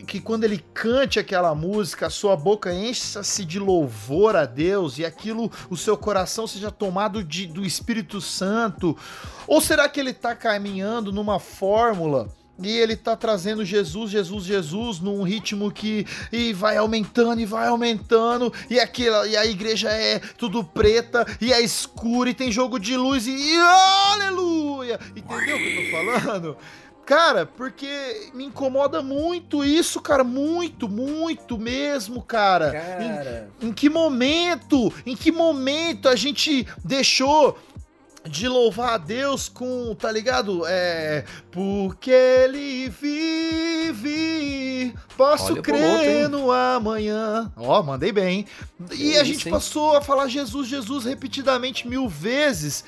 que 0.08 0.22
quando 0.22 0.46
ele 0.46 0.64
cante 0.74 1.20
aquela 1.20 1.54
música, 1.54 2.08
a 2.08 2.10
sua 2.10 2.36
boca 2.36 2.74
encha-se 2.74 3.44
de 3.44 3.60
louvor 3.60 4.36
a 4.36 4.46
Deus 4.46 4.98
e 4.98 5.06
aquilo, 5.06 5.52
o 5.70 5.76
seu 5.76 5.98
coração 5.98 6.48
seja 6.48 6.72
tomado 6.72 7.24
de, 7.24 7.46
do 7.46 7.66
Espírito 7.66 8.22
Santo? 8.22 8.98
Ou 9.46 9.60
será 9.60 9.90
que 9.90 10.00
ele 10.00 10.12
está 10.12 10.34
caminhando 10.34 11.12
numa 11.12 11.40
fórmula 11.40 12.30
e 12.62 12.70
ele 12.78 12.96
tá 12.96 13.16
trazendo 13.16 13.64
Jesus, 13.64 14.10
Jesus, 14.12 14.44
Jesus 14.46 15.00
num 15.00 15.22
ritmo 15.24 15.72
que 15.72 16.06
e 16.32 16.54
vai 16.54 16.78
aumentando 16.78 17.40
e 17.40 17.46
vai 17.46 17.68
aumentando 17.68 18.52
e 18.70 18.80
aquela 18.80 19.28
e 19.28 19.36
a 19.38 19.46
igreja 19.46 19.90
é 19.90 20.20
tudo 20.38 20.64
preta 20.64 21.26
e 21.40 21.54
é 21.54 21.62
escura 21.62 22.30
e 22.30 22.34
tem 22.34 22.52
jogo 22.52 22.80
de 22.80 22.96
luz 22.98 23.28
e, 23.28 23.32
e 23.32 23.58
aleluia. 23.58 25.00
Entendeu 25.16 25.56
o 25.56 25.60
que 25.60 25.76
eu 25.78 25.86
tô 25.86 26.22
falando? 26.22 26.58
Cara, 27.06 27.46
porque 27.46 27.88
me 28.34 28.44
incomoda 28.44 29.02
muito 29.02 29.64
isso, 29.64 30.02
cara, 30.02 30.26
muito, 30.26 30.90
muito 30.90 31.58
mesmo, 31.58 32.22
cara. 32.22 32.68
Em- 33.00 33.16
Cara, 33.16 33.50
em 33.62 33.72
que 33.72 33.90
momento, 33.90 34.92
em 35.06 35.16
que 35.16 35.32
momento 35.32 36.10
a 36.10 36.18
gente 36.18 36.68
deixou 36.84 37.58
de 38.28 38.48
louvar 38.48 38.94
a 38.94 38.98
Deus 38.98 39.48
com, 39.50 39.96
tá 39.96 40.12
ligado? 40.12 40.64
É, 40.68 41.24
porque 41.52 42.12
ele 42.12 42.90
vive, 43.92 44.94
posso 45.16 45.54
Olha, 45.54 45.62
crer 45.62 46.24
hein? 46.24 46.28
no 46.28 46.52
amanhã. 46.52 47.52
Ó, 47.56 47.82
mandei 47.84 48.12
bem. 48.12 48.46
E 48.92 48.96
Que 48.96 49.18
a 49.18 49.22
isso, 49.22 49.26
gente 49.26 49.48
hein? 49.48 49.54
passou 49.54 49.96
a 49.96 50.02
falar 50.02 50.28
Jesus, 50.28 50.68
Jesus 50.68 51.06
repetidamente 51.06 51.88
mil 51.88 52.08
vezes. 52.08 52.84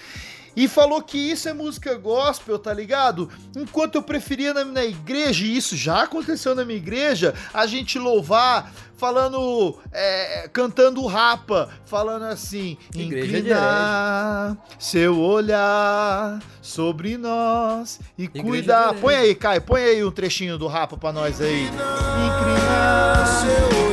E 0.60 0.68
falou 0.68 1.02
que 1.02 1.18
isso 1.18 1.48
é 1.48 1.54
música 1.54 1.96
gospel, 1.96 2.60
tá 2.60 2.74
ligado? 2.74 3.30
Enquanto 3.56 3.96
eu 3.96 4.04
preferia 4.04 4.54
na, 4.54 4.66
na 4.66 4.84
igreja, 4.84 5.46
e 5.46 5.56
isso 5.56 5.78
já 5.78 6.04
aconteceu 6.04 6.54
na 6.54 6.66
minha 6.66 6.76
igreja, 6.76 7.34
a 7.54 7.66
gente 7.66 7.98
louvar, 7.98 8.70
falando, 8.98 9.78
é, 9.90 10.50
cantando 10.52 11.06
rapa, 11.06 11.70
falando 11.86 12.26
assim: 12.26 12.78
Igreja 12.94 13.38
inclinar 13.38 14.58
seu 14.78 15.18
olhar 15.18 16.40
sobre 16.62 17.18
nós 17.18 18.02
e 18.18 18.26
Igreja 18.26 18.46
cuidar. 18.46 18.94
Põe 18.96 19.16
aí, 19.16 19.36
Caio, 19.36 19.62
põe 19.62 19.82
aí 19.82 20.04
um 20.04 20.12
trechinho 20.12 20.58
do 20.58 20.68
rapa 20.68 20.98
pra 20.98 21.14
nós 21.14 21.40
aí. 21.40 21.68
Inclinar 21.68 23.28
seu 23.28 23.80
olhar 23.80 23.89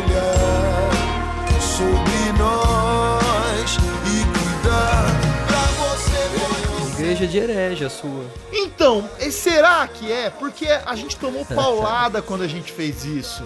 igreja 7.07 7.27
de 7.27 7.39
herege 7.39 7.85
a 7.85 7.91
sua. 7.91 8.25
Então, 8.53 9.09
será 9.31 9.87
que 9.89 10.11
é? 10.11 10.31
Porque 10.31 10.67
a 10.67 10.95
gente 10.97 11.17
tomou 11.17 11.45
paulada 11.47 12.21
quando 12.23 12.43
a 12.43 12.49
gente 12.49 12.73
fez 12.73 13.05
isso, 13.05 13.43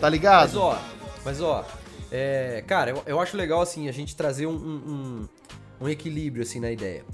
tá 0.00 0.02
Mas 0.02 0.12
ligado? 0.12 0.60
ó, 0.60 0.78
mas 1.24 1.40
ó, 1.40 1.64
é, 2.10 2.62
cara, 2.66 2.90
eu, 2.90 3.02
eu 3.06 3.20
acho 3.20 3.36
legal 3.36 3.60
assim 3.62 3.88
a 3.88 3.92
gente 3.92 4.14
trazer 4.16 4.46
um, 4.46 4.52
um, 4.52 4.82
um- 4.86 5.28
um 5.82 5.88
equilíbrio 5.88 6.42
assim 6.42 6.60
na 6.60 6.70
ideia. 6.70 7.04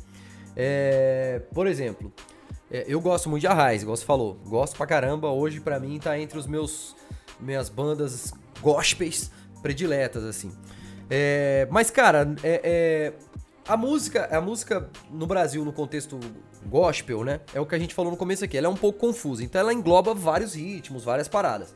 É, 0.57 1.41
por 1.55 1.67
exemplo, 1.67 2.13
é, 2.71 2.85
eu 2.87 3.01
gosto 3.01 3.29
muito 3.29 3.41
de 3.41 3.47
Arraiz, 3.47 3.83
igual 3.83 3.97
você 3.97 4.05
falou. 4.05 4.35
Gosto 4.47 4.77
pra 4.77 4.87
caramba. 4.87 5.29
Hoje, 5.31 5.61
pra 5.61 5.81
mim, 5.81 5.99
tá 5.99 6.19
entre 6.19 6.39
os 6.39 6.47
meus 6.47 6.95
minhas 7.39 7.69
bandas 7.71 8.33
gospels 8.61 9.31
prediletas, 9.63 10.25
assim. 10.25 10.53
É, 11.09 11.67
mas, 11.71 11.91
cara, 11.91 12.35
é, 12.43 12.61
é, 12.63 13.13
a 13.71 13.77
música, 13.77 14.29
a 14.37 14.41
música 14.41 14.91
no 15.13 15.29
Brasil, 15.29 15.65
no 15.65 15.73
contexto 15.73 16.19
gospel, 16.67 17.23
né? 17.23 17.41
É 17.55 17.61
o 17.61 17.67
que 17.67 17.77
a 17.77 17.79
gente 17.79 17.95
falou 17.95 18.11
no 18.11 18.17
começo 18.17 18.45
aqui. 18.45 18.59
Ela 18.59 18.67
é 18.67 18.71
um 18.71 18.77
pouco 18.77 18.99
confusa. 18.99 19.45
Então, 19.45 19.61
ela 19.61 19.73
engloba 19.73 20.13
vários 20.13 20.55
ritmos, 20.55 21.05
várias 21.05 21.29
paradas. 21.29 21.73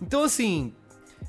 Então, 0.00 0.24
assim, 0.24 0.72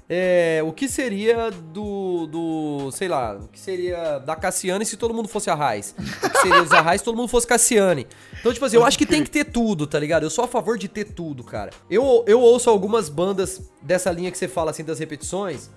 é, 0.08 0.62
o 0.66 0.72
que 0.72 0.88
seria 0.88 1.52
do, 1.52 2.26
do. 2.28 2.92
Sei 2.94 3.10
lá, 3.10 3.36
o 3.36 3.50
que 3.50 3.60
seria 3.60 4.20
da 4.20 4.34
Cassiane 4.34 4.86
se 4.86 4.96
todo 4.96 5.14
mundo 5.14 5.28
fosse 5.28 5.50
a 5.50 5.56
Raiz? 5.56 5.94
O 6.24 6.30
que 6.30 6.38
seria 6.40 6.62
dos 6.62 6.72
Arraiz 6.72 7.02
se 7.02 7.06
todo 7.06 7.18
mundo 7.18 7.28
fosse 7.28 7.46
Cassiane? 7.46 8.08
Então, 8.40 8.54
tipo 8.54 8.64
assim, 8.64 8.78
eu 8.78 8.86
acho 8.86 8.98
que 8.98 9.06
tem 9.06 9.26
que 9.26 9.30
ter 9.30 9.44
tudo, 9.44 9.86
tá 9.86 10.00
ligado? 10.00 10.24
Eu 10.24 10.30
sou 10.30 10.46
a 10.46 10.48
favor 10.48 10.78
de 10.78 10.88
ter 10.88 11.04
tudo, 11.04 11.44
cara. 11.44 11.72
Eu, 11.90 12.24
eu 12.26 12.40
ouço 12.40 12.70
algumas 12.70 13.10
bandas 13.10 13.70
dessa 13.82 14.10
linha 14.10 14.32
que 14.32 14.38
você 14.38 14.48
fala 14.48 14.72
assim 14.72 14.86
das 14.86 15.00
repetições. 15.00 15.70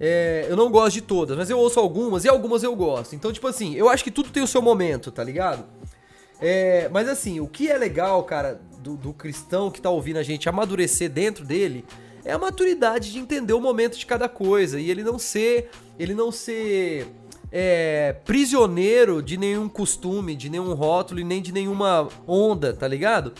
É, 0.00 0.46
eu 0.48 0.56
não 0.56 0.70
gosto 0.70 0.94
de 0.94 1.02
todas, 1.02 1.36
mas 1.36 1.50
eu 1.50 1.58
ouço 1.58 1.80
algumas 1.80 2.24
e 2.24 2.28
algumas 2.28 2.62
eu 2.62 2.74
gosto. 2.76 3.14
Então, 3.14 3.32
tipo 3.32 3.46
assim, 3.46 3.74
eu 3.74 3.88
acho 3.88 4.04
que 4.04 4.10
tudo 4.10 4.30
tem 4.30 4.42
o 4.42 4.46
seu 4.46 4.62
momento, 4.62 5.10
tá 5.10 5.24
ligado? 5.24 5.64
É, 6.40 6.88
mas 6.92 7.08
assim, 7.08 7.40
o 7.40 7.48
que 7.48 7.68
é 7.68 7.76
legal, 7.76 8.22
cara, 8.22 8.60
do, 8.78 8.96
do 8.96 9.12
cristão 9.12 9.70
que 9.70 9.80
tá 9.80 9.90
ouvindo 9.90 10.18
a 10.18 10.22
gente 10.22 10.48
amadurecer 10.48 11.10
dentro 11.10 11.44
dele 11.44 11.84
é 12.24 12.32
a 12.32 12.38
maturidade 12.38 13.12
de 13.12 13.18
entender 13.18 13.52
o 13.52 13.60
momento 13.60 13.98
de 13.98 14.06
cada 14.06 14.28
coisa 14.28 14.78
e 14.78 14.90
ele 14.90 15.02
não 15.02 15.18
ser, 15.18 15.70
ele 15.98 16.14
não 16.14 16.30
ser 16.30 17.08
é, 17.50 18.14
prisioneiro 18.24 19.22
de 19.22 19.36
nenhum 19.36 19.68
costume, 19.68 20.36
de 20.36 20.48
nenhum 20.48 20.74
rótulo 20.74 21.20
e 21.20 21.24
nem 21.24 21.42
de 21.42 21.52
nenhuma 21.52 22.08
onda, 22.26 22.72
tá 22.72 22.86
ligado? 22.86 23.32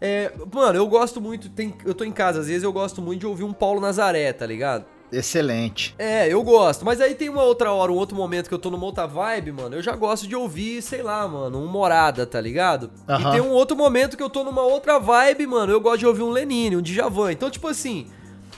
É, 0.00 0.32
mano, 0.52 0.78
eu 0.78 0.86
gosto 0.86 1.20
muito, 1.20 1.50
tem, 1.50 1.74
eu 1.84 1.92
tô 1.92 2.04
em 2.04 2.12
casa 2.12 2.40
às 2.40 2.46
vezes 2.46 2.62
eu 2.62 2.72
gosto 2.72 3.02
muito 3.02 3.20
de 3.20 3.26
ouvir 3.26 3.44
um 3.44 3.52
Paulo 3.52 3.80
Nazaré, 3.80 4.32
tá 4.32 4.46
ligado? 4.46 4.86
Excelente. 5.12 5.94
É, 5.98 6.28
eu 6.28 6.42
gosto. 6.42 6.84
Mas 6.84 7.00
aí 7.00 7.14
tem 7.14 7.28
uma 7.28 7.42
outra 7.42 7.72
hora, 7.72 7.90
um 7.90 7.96
outro 7.96 8.16
momento 8.16 8.48
que 8.48 8.54
eu 8.54 8.58
tô 8.58 8.70
numa 8.70 8.84
outra 8.84 9.06
vibe, 9.06 9.52
mano. 9.52 9.76
Eu 9.76 9.82
já 9.82 9.94
gosto 9.96 10.26
de 10.26 10.36
ouvir, 10.36 10.82
sei 10.82 11.02
lá, 11.02 11.26
mano, 11.26 11.58
um 11.58 11.66
Morada, 11.66 12.26
tá 12.26 12.40
ligado? 12.40 12.90
E 13.08 13.32
tem 13.32 13.40
um 13.40 13.50
outro 13.50 13.76
momento 13.76 14.16
que 14.16 14.22
eu 14.22 14.30
tô 14.30 14.44
numa 14.44 14.62
outra 14.62 14.98
vibe, 14.98 15.46
mano. 15.46 15.72
Eu 15.72 15.80
gosto 15.80 15.98
de 16.00 16.06
ouvir 16.06 16.22
um 16.22 16.30
Lenine, 16.30 16.76
um 16.76 16.82
Djavan. 16.82 17.32
Então, 17.32 17.50
tipo 17.50 17.66
assim. 17.68 18.06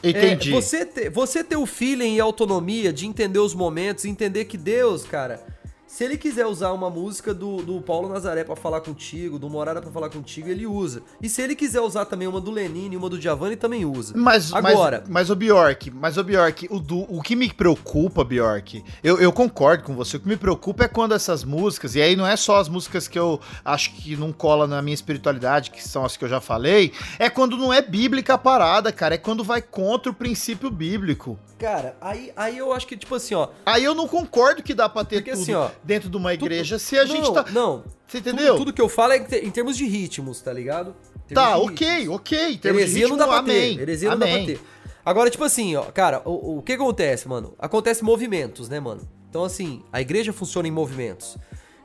é, 0.02 0.10
Entendi. 0.10 0.50
você, 0.50 0.84
ter, 0.84 1.10
você 1.10 1.44
ter 1.44 1.56
o 1.56 1.64
feeling 1.66 2.16
e 2.16 2.20
a 2.20 2.24
autonomia 2.24 2.92
de 2.92 3.06
entender 3.06 3.38
os 3.38 3.54
momentos, 3.54 4.04
entender 4.04 4.44
que 4.46 4.58
Deus, 4.58 5.04
cara. 5.04 5.51
Se 5.92 6.04
ele 6.04 6.16
quiser 6.16 6.46
usar 6.46 6.72
uma 6.72 6.88
música 6.88 7.34
do, 7.34 7.58
do 7.58 7.78
Paulo 7.82 8.08
Nazaré 8.08 8.44
pra 8.44 8.56
falar 8.56 8.80
contigo, 8.80 9.38
do 9.38 9.50
Morada 9.50 9.82
pra 9.82 9.90
falar 9.90 10.08
contigo, 10.08 10.48
ele 10.48 10.66
usa. 10.66 11.02
E 11.20 11.28
se 11.28 11.42
ele 11.42 11.54
quiser 11.54 11.82
usar 11.82 12.06
também 12.06 12.26
uma 12.26 12.40
do 12.40 12.50
Lenine 12.50 12.94
e 12.94 12.96
uma 12.96 13.10
do 13.10 13.18
ele 13.46 13.56
também 13.56 13.84
usa. 13.84 14.14
Mas, 14.16 14.54
Agora- 14.54 15.00
mas, 15.02 15.10
mas 15.10 15.28
o 15.30 15.36
Bjork, 15.36 15.90
mas 15.90 16.16
o 16.16 16.24
Bjork, 16.24 16.66
o, 16.70 16.80
do- 16.80 17.14
o 17.14 17.20
que 17.20 17.36
me 17.36 17.52
preocupa, 17.52 18.24
Bjork, 18.24 18.82
eu, 19.04 19.20
eu 19.20 19.30
concordo 19.34 19.84
com 19.84 19.94
você, 19.94 20.16
o 20.16 20.20
que 20.20 20.26
me 20.28 20.38
preocupa 20.38 20.84
é 20.84 20.88
quando 20.88 21.12
essas 21.12 21.44
músicas, 21.44 21.94
e 21.94 22.00
aí 22.00 22.16
não 22.16 22.26
é 22.26 22.36
só 22.38 22.56
as 22.56 22.70
músicas 22.70 23.06
que 23.06 23.18
eu 23.18 23.38
acho 23.62 23.92
que 23.92 24.16
não 24.16 24.32
cola 24.32 24.66
na 24.66 24.80
minha 24.80 24.94
espiritualidade, 24.94 25.70
que 25.70 25.86
são 25.86 26.06
as 26.06 26.16
que 26.16 26.24
eu 26.24 26.28
já 26.28 26.40
falei, 26.40 26.90
é 27.18 27.28
quando 27.28 27.58
não 27.58 27.70
é 27.70 27.82
bíblica 27.82 28.32
a 28.32 28.38
parada, 28.38 28.90
cara, 28.92 29.16
é 29.16 29.18
quando 29.18 29.44
vai 29.44 29.60
contra 29.60 30.10
o 30.10 30.14
princípio 30.14 30.70
bíblico. 30.70 31.38
Cara, 31.62 31.96
aí, 32.00 32.32
aí 32.36 32.58
eu 32.58 32.72
acho 32.72 32.86
que, 32.86 32.96
tipo 32.96 33.14
assim, 33.14 33.34
ó. 33.34 33.48
Aí 33.64 33.84
eu 33.84 33.94
não 33.94 34.08
concordo 34.08 34.62
que 34.62 34.74
dá 34.74 34.88
pra 34.88 35.04
ter 35.04 35.16
Porque 35.16 35.30
tudo 35.30 35.42
assim, 35.42 35.54
ó, 35.54 35.70
dentro 35.84 36.10
de 36.10 36.16
uma 36.16 36.30
tudo- 36.32 36.46
igreja 36.46 36.78
se 36.78 36.98
a 36.98 37.04
gente 37.04 37.22
não, 37.22 37.32
tá... 37.32 37.44
Não, 37.52 37.84
Você 38.06 38.20
tudo, 38.20 38.34
entendeu? 38.34 38.56
tudo 38.56 38.72
que 38.72 38.82
eu 38.82 38.88
falo 38.88 39.12
é 39.12 39.18
em 39.18 39.24
te- 39.24 39.36
em 39.46 39.50
termos 39.50 39.76
de 39.76 39.86
ritmos, 39.86 40.40
tá 40.42 40.52
ligado? 40.52 40.94
Tá, 41.32 41.56
ok, 41.56 42.08
ok. 42.08 42.54
em 42.54 42.58
termos 42.58 42.82
de 42.82 42.88
Heresia 42.88 43.08
não 43.08 43.16
dá 43.16 43.24
ritmo, 43.24 43.42
pra 43.44 43.52
amém, 43.54 43.76
ter. 43.76 43.82
Heresia 43.82 44.10
não 44.10 44.18
dá 44.18 44.26
amém. 44.26 44.44
pra 44.44 44.54
ter. 44.54 44.60
Agora, 45.04 45.30
tipo 45.30 45.44
assim, 45.44 45.74
ó, 45.76 45.82
cara, 45.84 46.20
o, 46.24 46.58
o 46.58 46.62
que 46.62 46.72
acontece, 46.72 47.26
mano? 47.28 47.54
Acontece 47.58 48.02
movimentos, 48.04 48.68
né, 48.68 48.78
mano? 48.80 49.00
Então, 49.30 49.44
assim, 49.44 49.82
a 49.92 50.00
igreja 50.00 50.32
funciona 50.32 50.66
em 50.68 50.70
movimentos. 50.72 51.38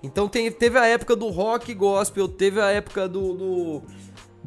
Então 0.03 0.27
tem- 0.27 0.51
teve 0.51 0.77
a 0.77 0.85
época 0.85 1.15
do 1.15 1.27
rock 1.29 1.73
gospel, 1.73 2.27
teve 2.27 2.59
a 2.59 2.69
época 2.71 3.07
do, 3.07 3.33
do, 3.33 3.83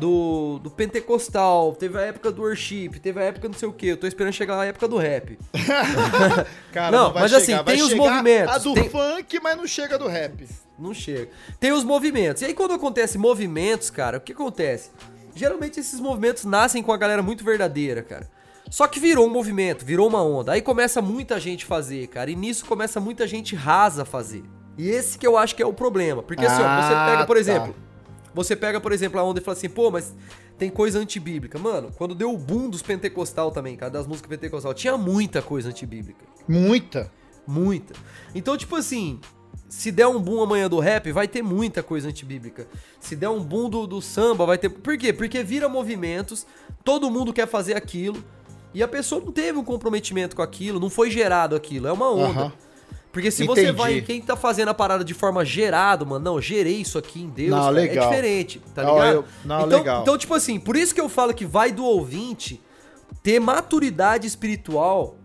do, 0.00 0.58
do 0.62 0.70
pentecostal, 0.70 1.74
teve 1.76 1.98
a 1.98 2.00
época 2.00 2.32
do 2.32 2.42
worship, 2.42 2.88
teve 3.00 3.20
a 3.20 3.24
época 3.24 3.46
não 3.48 3.54
sei 3.54 3.68
o 3.68 3.72
que. 3.72 3.86
Eu 3.88 3.96
tô 3.98 4.06
esperando 4.06 4.32
chegar 4.32 4.58
a 4.58 4.64
época 4.64 4.88
do 4.88 4.96
rap. 4.96 5.38
Cara, 6.72 6.90
Não, 6.96 7.12
vai 7.12 7.22
mas 7.24 7.34
assim, 7.34 7.46
chegar. 7.46 7.62
Vai 7.62 7.74
tem 7.76 7.84
os 7.84 7.94
movimentos, 7.94 8.54
A 8.54 8.58
do 8.58 8.74
tem- 8.74 8.88
funk, 8.88 9.40
mas 9.42 9.56
não 9.56 9.66
chega 9.66 9.98
do 9.98 10.08
rap. 10.08 10.46
Não 10.78 10.94
chega. 10.94 11.28
Tem 11.58 11.72
os 11.72 11.84
movimentos. 11.84 12.40
E 12.42 12.46
aí, 12.46 12.54
quando 12.54 12.72
acontece 12.72 13.18
movimentos, 13.18 13.90
cara, 13.90 14.16
o 14.18 14.20
que 14.20 14.32
acontece? 14.32 14.90
Geralmente 15.34 15.78
esses 15.78 16.00
movimentos 16.00 16.44
nascem 16.44 16.82
com 16.82 16.92
a 16.92 16.96
galera 16.96 17.22
muito 17.22 17.44
verdadeira, 17.44 18.02
cara. 18.02 18.28
Só 18.70 18.86
que 18.86 18.98
virou 18.98 19.26
um 19.26 19.30
movimento, 19.30 19.84
virou 19.84 20.08
uma 20.08 20.22
onda. 20.22 20.52
Aí 20.52 20.62
começa 20.62 21.02
muita 21.02 21.38
gente 21.38 21.64
fazer, 21.66 22.06
cara. 22.06 22.30
E 22.30 22.36
nisso 22.36 22.64
começa 22.64 22.98
muita 23.00 23.26
gente 23.26 23.54
rasa 23.54 24.02
a 24.02 24.04
fazer. 24.04 24.44
E 24.78 24.88
esse 24.88 25.18
que 25.18 25.26
eu 25.26 25.36
acho 25.36 25.54
que 25.54 25.62
é 25.62 25.66
o 25.66 25.72
problema. 25.72 26.22
Porque 26.22 26.44
assim, 26.46 26.62
ó, 26.62 26.80
você 26.82 26.94
Ah, 26.94 27.06
pega, 27.10 27.26
por 27.26 27.36
tá. 27.36 27.42
Você 28.34 28.54
pega, 28.54 28.80
por 28.80 28.92
exemplo, 28.92 29.18
a 29.18 29.24
onda 29.24 29.40
e 29.40 29.42
fala 29.42 29.56
assim, 29.56 29.68
pô, 29.68 29.90
mas 29.90 30.14
tem 30.58 30.70
coisa 30.70 30.98
antibíblica. 30.98 31.58
Mano, 31.58 31.90
quando 31.96 32.14
deu 32.14 32.32
o 32.32 32.38
boom 32.38 32.68
dos 32.68 32.82
pentecostal 32.82 33.50
também, 33.50 33.76
cara, 33.76 33.90
das 33.90 34.06
músicas 34.06 34.28
pentecostal, 34.28 34.74
tinha 34.74 34.96
muita 34.96 35.42
coisa 35.42 35.68
antibíblica. 35.68 36.24
Muita. 36.48 37.10
Muita. 37.46 37.94
Então, 38.34 38.56
tipo 38.56 38.76
assim, 38.76 39.18
se 39.68 39.90
der 39.90 40.06
um 40.06 40.20
boom 40.20 40.42
amanhã 40.42 40.68
do 40.68 40.78
rap, 40.78 41.10
vai 41.12 41.26
ter 41.26 41.42
muita 41.42 41.82
coisa 41.82 42.08
antibíblica. 42.08 42.66
Se 43.00 43.16
der 43.16 43.28
um 43.28 43.42
boom 43.42 43.70
do, 43.70 43.86
do 43.86 44.02
samba, 44.02 44.44
vai 44.44 44.58
ter. 44.58 44.68
Por 44.68 44.96
quê? 44.98 45.12
Porque 45.12 45.42
vira 45.42 45.68
movimentos, 45.68 46.46
todo 46.84 47.10
mundo 47.10 47.32
quer 47.32 47.48
fazer 47.48 47.76
aquilo, 47.76 48.22
e 48.72 48.82
a 48.82 48.88
pessoa 48.88 49.20
não 49.24 49.32
teve 49.32 49.58
um 49.58 49.64
comprometimento 49.64 50.36
com 50.36 50.42
aquilo, 50.42 50.78
não 50.78 50.90
foi 50.90 51.10
gerado 51.10 51.56
aquilo, 51.56 51.88
é 51.88 51.92
uma 51.92 52.10
onda. 52.10 52.52
Porque 53.12 53.30
se 53.30 53.44
você 53.44 53.62
Entendi. 53.62 53.76
vai 53.76 53.98
em 53.98 54.02
quem 54.02 54.20
tá 54.20 54.36
fazendo 54.36 54.68
a 54.68 54.74
parada 54.74 55.04
de 55.04 55.14
forma 55.14 55.44
gerado, 55.44 56.06
mano, 56.06 56.24
não, 56.24 56.40
gerei 56.40 56.76
isso 56.80 56.96
aqui 56.96 57.22
em 57.22 57.28
Deus, 57.28 57.50
Não, 57.50 57.64
cara, 57.64 57.84
é 57.84 57.88
diferente, 57.88 58.62
tá 58.72 58.84
Não, 58.84 58.94
ligado? 58.94 59.14
eu- 59.14 59.24
não, 59.44 59.66
então, 59.66 59.78
legal. 59.78 60.02
então, 60.02 60.16
tipo 60.18 60.32
assim, 60.34 60.60
por 60.60 60.76
isso 60.76 60.94
que 60.94 61.00
eu 61.00 61.08
falo 61.08 61.34
que 61.34 61.44
vai 61.44 61.72
do 61.72 61.84
ouvinte 61.84 62.60
ter 63.22 63.40
maturidade 63.40 64.26
espiritual 64.28 65.16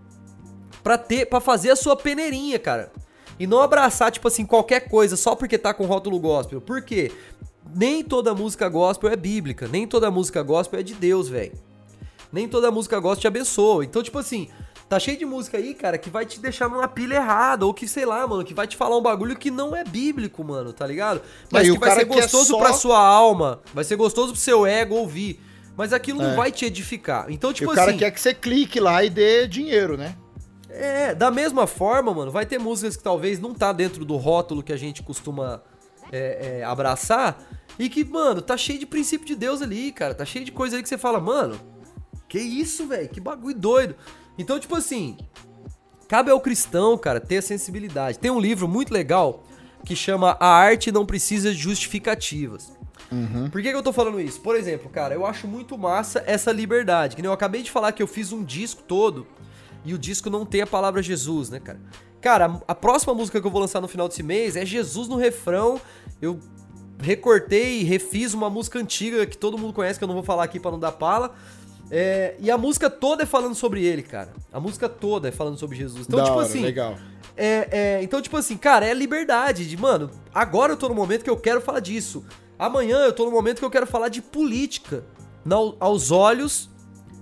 pra 0.84 0.98
ter 0.98 1.28
para 1.28 1.40
fazer 1.40 1.70
a 1.72 1.76
sua 1.76 1.96
peneirinha, 1.96 2.58
cara. 2.58 2.92
E 3.40 3.46
não 3.46 3.62
abraçar 3.62 4.12
tipo 4.12 4.28
assim 4.28 4.46
qualquer 4.46 4.90
coisa 4.90 5.16
só 5.16 5.36
porque 5.36 5.58
tá 5.58 5.74
com 5.74 5.86
rótulo 5.86 6.20
gospel. 6.20 6.60
Por 6.62 6.82
quê? 6.82 7.12
Nem 7.76 8.04
toda 8.04 8.34
música 8.34 8.68
gospel 8.70 9.12
é 9.12 9.16
bíblica, 9.16 9.68
nem 9.68 9.86
toda 9.86 10.10
música 10.10 10.42
gospel 10.42 10.80
é 10.80 10.84
de 10.84 10.94
Deus, 10.96 11.28
velho. 11.30 11.54
Nem 12.32 12.48
toda 12.48 12.72
música 12.72 13.00
gospel 13.00 13.22
te 13.22 13.28
abençoa. 13.28 13.84
Então, 13.86 14.02
tipo 14.02 14.18
assim, 14.18 14.50
tá 14.90 15.00
cheio 15.00 15.18
de 15.18 15.26
música 15.26 15.58
aí, 15.58 15.74
cara, 15.74 15.98
que 15.98 16.10
vai 16.10 16.26
te 16.26 16.40
deixar 16.40 16.70
numa 16.70 16.88
pilha 16.88 17.16
errada 17.16 17.66
ou 17.66 17.74
que 17.74 17.88
sei 17.88 18.06
lá, 18.06 18.26
mano, 18.28 18.44
que 18.44 18.54
vai 18.54 18.68
te 18.68 18.76
falar 18.78 18.98
um 18.98 19.02
bagulho 19.02 19.36
que 19.36 19.50
não 19.50 19.76
é 19.76 19.84
bíblico, 19.84 20.44
mano, 20.44 20.72
tá 20.74 20.86
ligado? 20.86 21.22
Mas 21.52 21.68
Aí 21.68 21.74
que 21.74 21.80
vai 21.80 21.92
ser 21.92 22.06
gostoso 22.06 22.46
só- 22.52 22.58
pra 22.60 22.74
sua 22.74 23.00
alma, 23.00 23.62
vai 23.74 23.84
ser 23.84 23.96
gostoso 23.96 24.32
pro 24.34 24.42
seu 24.42 24.66
ego 24.66 24.96
ouvir. 24.96 25.40
Mas 25.78 25.92
aquilo 25.92 26.22
não 26.22 26.32
É. 26.32 26.36
vai 26.36 26.52
te 26.54 26.64
edificar. 26.66 27.26
Então, 27.30 27.52
E 27.52 27.54
tipo 27.54 27.72
o 27.72 27.76
cara 27.76 27.90
assim, 27.90 28.00
quer 28.00 28.10
que 28.12 28.22
você 28.22 28.34
clique 28.34 28.80
lá 28.80 29.04
e 29.04 29.10
dê 29.10 29.48
dinheiro, 29.48 29.98
né? 29.98 30.16
é, 30.70 31.16
da 31.16 31.32
mesma 31.32 31.66
forma, 31.68 32.14
mano, 32.14 32.32
vai 32.32 32.46
ter 32.46 32.58
músicas 32.60 32.98
que 32.98 33.04
talvez 33.04 33.40
não 33.40 33.54
tá 33.54 33.72
dentro 33.72 34.04
do 34.04 34.18
rótulo 34.18 34.62
que 34.62 34.74
a 34.74 34.78
gente 34.78 35.02
costuma 35.02 35.64
é, 36.12 36.60
é, 36.60 36.64
abraçar 36.66 37.42
e 37.80 37.88
que, 37.90 38.04
mano, 38.04 38.42
tá 38.42 38.56
cheio 38.58 38.78
de 38.78 38.86
princípio 38.86 39.26
de 39.26 39.36
Deus 39.36 39.62
ali, 39.62 39.92
cara. 39.94 40.14
Tá 40.14 40.26
cheio 40.26 40.44
de 40.46 40.52
coisa 40.52 40.76
aí 40.76 40.84
que 40.84 40.90
você 40.90 40.98
fala, 40.98 41.20
mano, 41.20 41.58
que 42.28 42.38
isso, 42.40 42.86
velho? 42.88 43.08
Que 43.10 43.20
bagulho 43.22 43.56
doido. 43.56 43.96
Então, 44.38 44.60
tipo 44.60 44.76
assim, 44.76 45.18
cabe 46.08 46.32
ao 46.32 46.40
cristão, 46.40 46.98
cara, 46.98 47.20
ter 47.20 47.38
a 47.38 47.42
sensibilidade. 47.42 48.20
Tem 48.20 48.32
um 48.32 48.40
livro 48.40 48.68
muito 48.68 48.94
legal 48.94 49.44
que 49.84 49.96
chama 49.96 50.36
A 50.40 50.48
Arte 50.48 50.92
Não 50.92 51.06
Precisa 51.06 51.52
de 51.52 51.58
Justificativas. 51.58 52.74
Por 53.52 53.62
que, 53.62 53.70
que 53.70 53.76
eu 53.76 53.84
tô 53.84 53.94
falando 53.94 54.20
isso? 54.20 54.42
Por 54.42 54.56
exemplo, 54.56 54.90
cara, 54.90 55.14
eu 55.14 55.26
acho 55.26 55.48
muito 55.48 55.78
massa 55.78 56.24
essa 56.26 56.52
liberdade. 56.52 57.16
Que 57.16 57.22
nem 57.22 57.30
eu 57.30 57.34
acabei 57.34 57.62
de 57.62 57.72
falar 57.72 57.92
que 57.92 58.02
eu 58.02 58.08
fiz 58.08 58.32
um 58.32 58.44
disco 58.44 58.82
todo 58.84 59.28
e 59.84 59.94
o 59.94 59.98
disco 59.98 60.30
não 60.30 60.46
tem 60.46 60.62
a 60.62 60.68
palavra 60.68 61.02
Jesus, 61.02 61.50
né, 61.50 61.60
cara? 61.60 61.80
Cara, 62.20 62.60
a 62.68 62.74
próxima 62.74 63.14
música 63.14 63.40
que 63.40 63.46
eu 63.46 63.52
vou 63.52 63.62
lançar 63.62 63.80
no 63.80 63.88
final 63.88 64.08
desse 64.08 64.24
mês 64.24 64.56
é 64.56 64.66
Jesus 64.66 65.08
no 65.08 65.16
refrão. 65.16 65.80
Eu 66.20 66.40
recortei 67.00 67.82
e 67.82 67.84
refiz 67.84 68.34
uma 68.34 68.50
música 68.50 68.80
antiga 68.80 69.26
que 69.28 69.38
todo 69.38 69.58
mundo 69.58 69.74
conhece, 69.74 70.00
que 70.00 70.04
eu 70.04 70.08
não 70.08 70.16
vou 70.16 70.24
falar 70.24 70.44
aqui 70.44 70.60
pra 70.60 70.72
não 70.72 70.80
dar 70.80 70.94
pala. 70.94 71.36
É, 71.92 72.36
e 72.40 72.50
a 72.50 72.58
música 72.58 72.90
toda 72.90 73.24
é 73.24 73.26
falando 73.26 73.56
sobre 73.56 73.84
ele, 73.86 74.02
cara. 74.02 74.34
A 74.52 74.60
música 74.60 74.90
toda 74.90 75.28
é 75.30 75.32
falando 75.32 75.58
sobre 75.58 75.76
Jesus. 75.78 76.06
Então, 76.08 76.18
Da 76.20 76.26
tipo 76.26 76.38
hora, 76.38 76.48
assim, 76.48 76.62
legal. 76.62 76.96
é, 77.38 77.68
é, 77.72 78.04
então, 78.04 78.22
tipo 78.22 78.36
assim, 78.38 78.58
cara, 78.58 78.86
é 78.86 78.94
liberdade 78.94 79.68
de, 79.68 79.78
mano, 79.78 80.10
agora 80.34 80.74
eu 80.74 80.78
tô 80.78 80.90
no 80.90 80.96
momento 80.96 81.24
que 81.24 81.30
eu 81.30 81.38
quero 81.38 81.62
falar 81.62 81.80
disso. 81.80 82.26
Amanhã 82.58 82.98
eu 83.00 83.14
tô 83.14 83.26
no 83.26 83.32
momento 83.32 83.60
que 83.60 83.66
eu 83.66 83.70
quero 83.70 83.86
falar 83.86 84.10
de 84.10 84.22
política. 84.22 85.04
Não, 85.44 85.76
aos 85.80 86.10
olhos, 86.12 86.70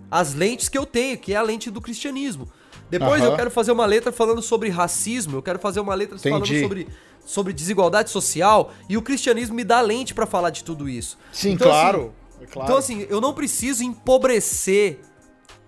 as 0.09 0.33
lentes 0.33 0.69
que 0.69 0.77
eu 0.77 0.85
tenho, 0.85 1.17
que 1.17 1.33
é 1.33 1.35
a 1.35 1.41
lente 1.41 1.69
do 1.69 1.81
cristianismo. 1.81 2.47
Depois 2.89 3.23
eu 3.23 3.35
quero 3.35 3.49
fazer 3.49 3.71
uma 3.71 3.85
letra 3.85 4.11
falando 4.11 4.41
sobre 4.41 4.69
racismo, 4.69 5.37
eu 5.37 5.41
quero 5.41 5.57
fazer 5.57 5.79
uma 5.79 5.95
letra 5.95 6.17
falando 6.19 6.45
Entendi. 6.45 6.61
sobre, 6.61 6.87
sobre 7.25 7.51
desigualdade 7.51 8.11
social, 8.11 8.71
e 8.87 8.95
o 8.95 9.01
cristianismo 9.01 9.55
me 9.55 9.63
dá 9.63 9.81
lente 9.81 10.13
pra 10.13 10.27
falar 10.27 10.51
de 10.51 10.63
tudo 10.63 10.87
isso. 10.87 11.17
Sim, 11.31 11.53
Então, 11.53 11.67
claro. 11.67 11.99
assim, 12.01 12.11
é 12.43 12.47
claro. 12.47 12.67
Então, 12.67 12.77
assim, 12.77 13.05
eu 13.09 13.19
não 13.21 13.33
preciso 13.33 13.83
empobrecer 13.83 14.99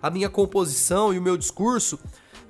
a 0.01 0.09
minha 0.09 0.29
composição 0.29 1.13
e 1.13 1.17
o 1.17 1.21
meu 1.21 1.35
discurso 1.37 1.99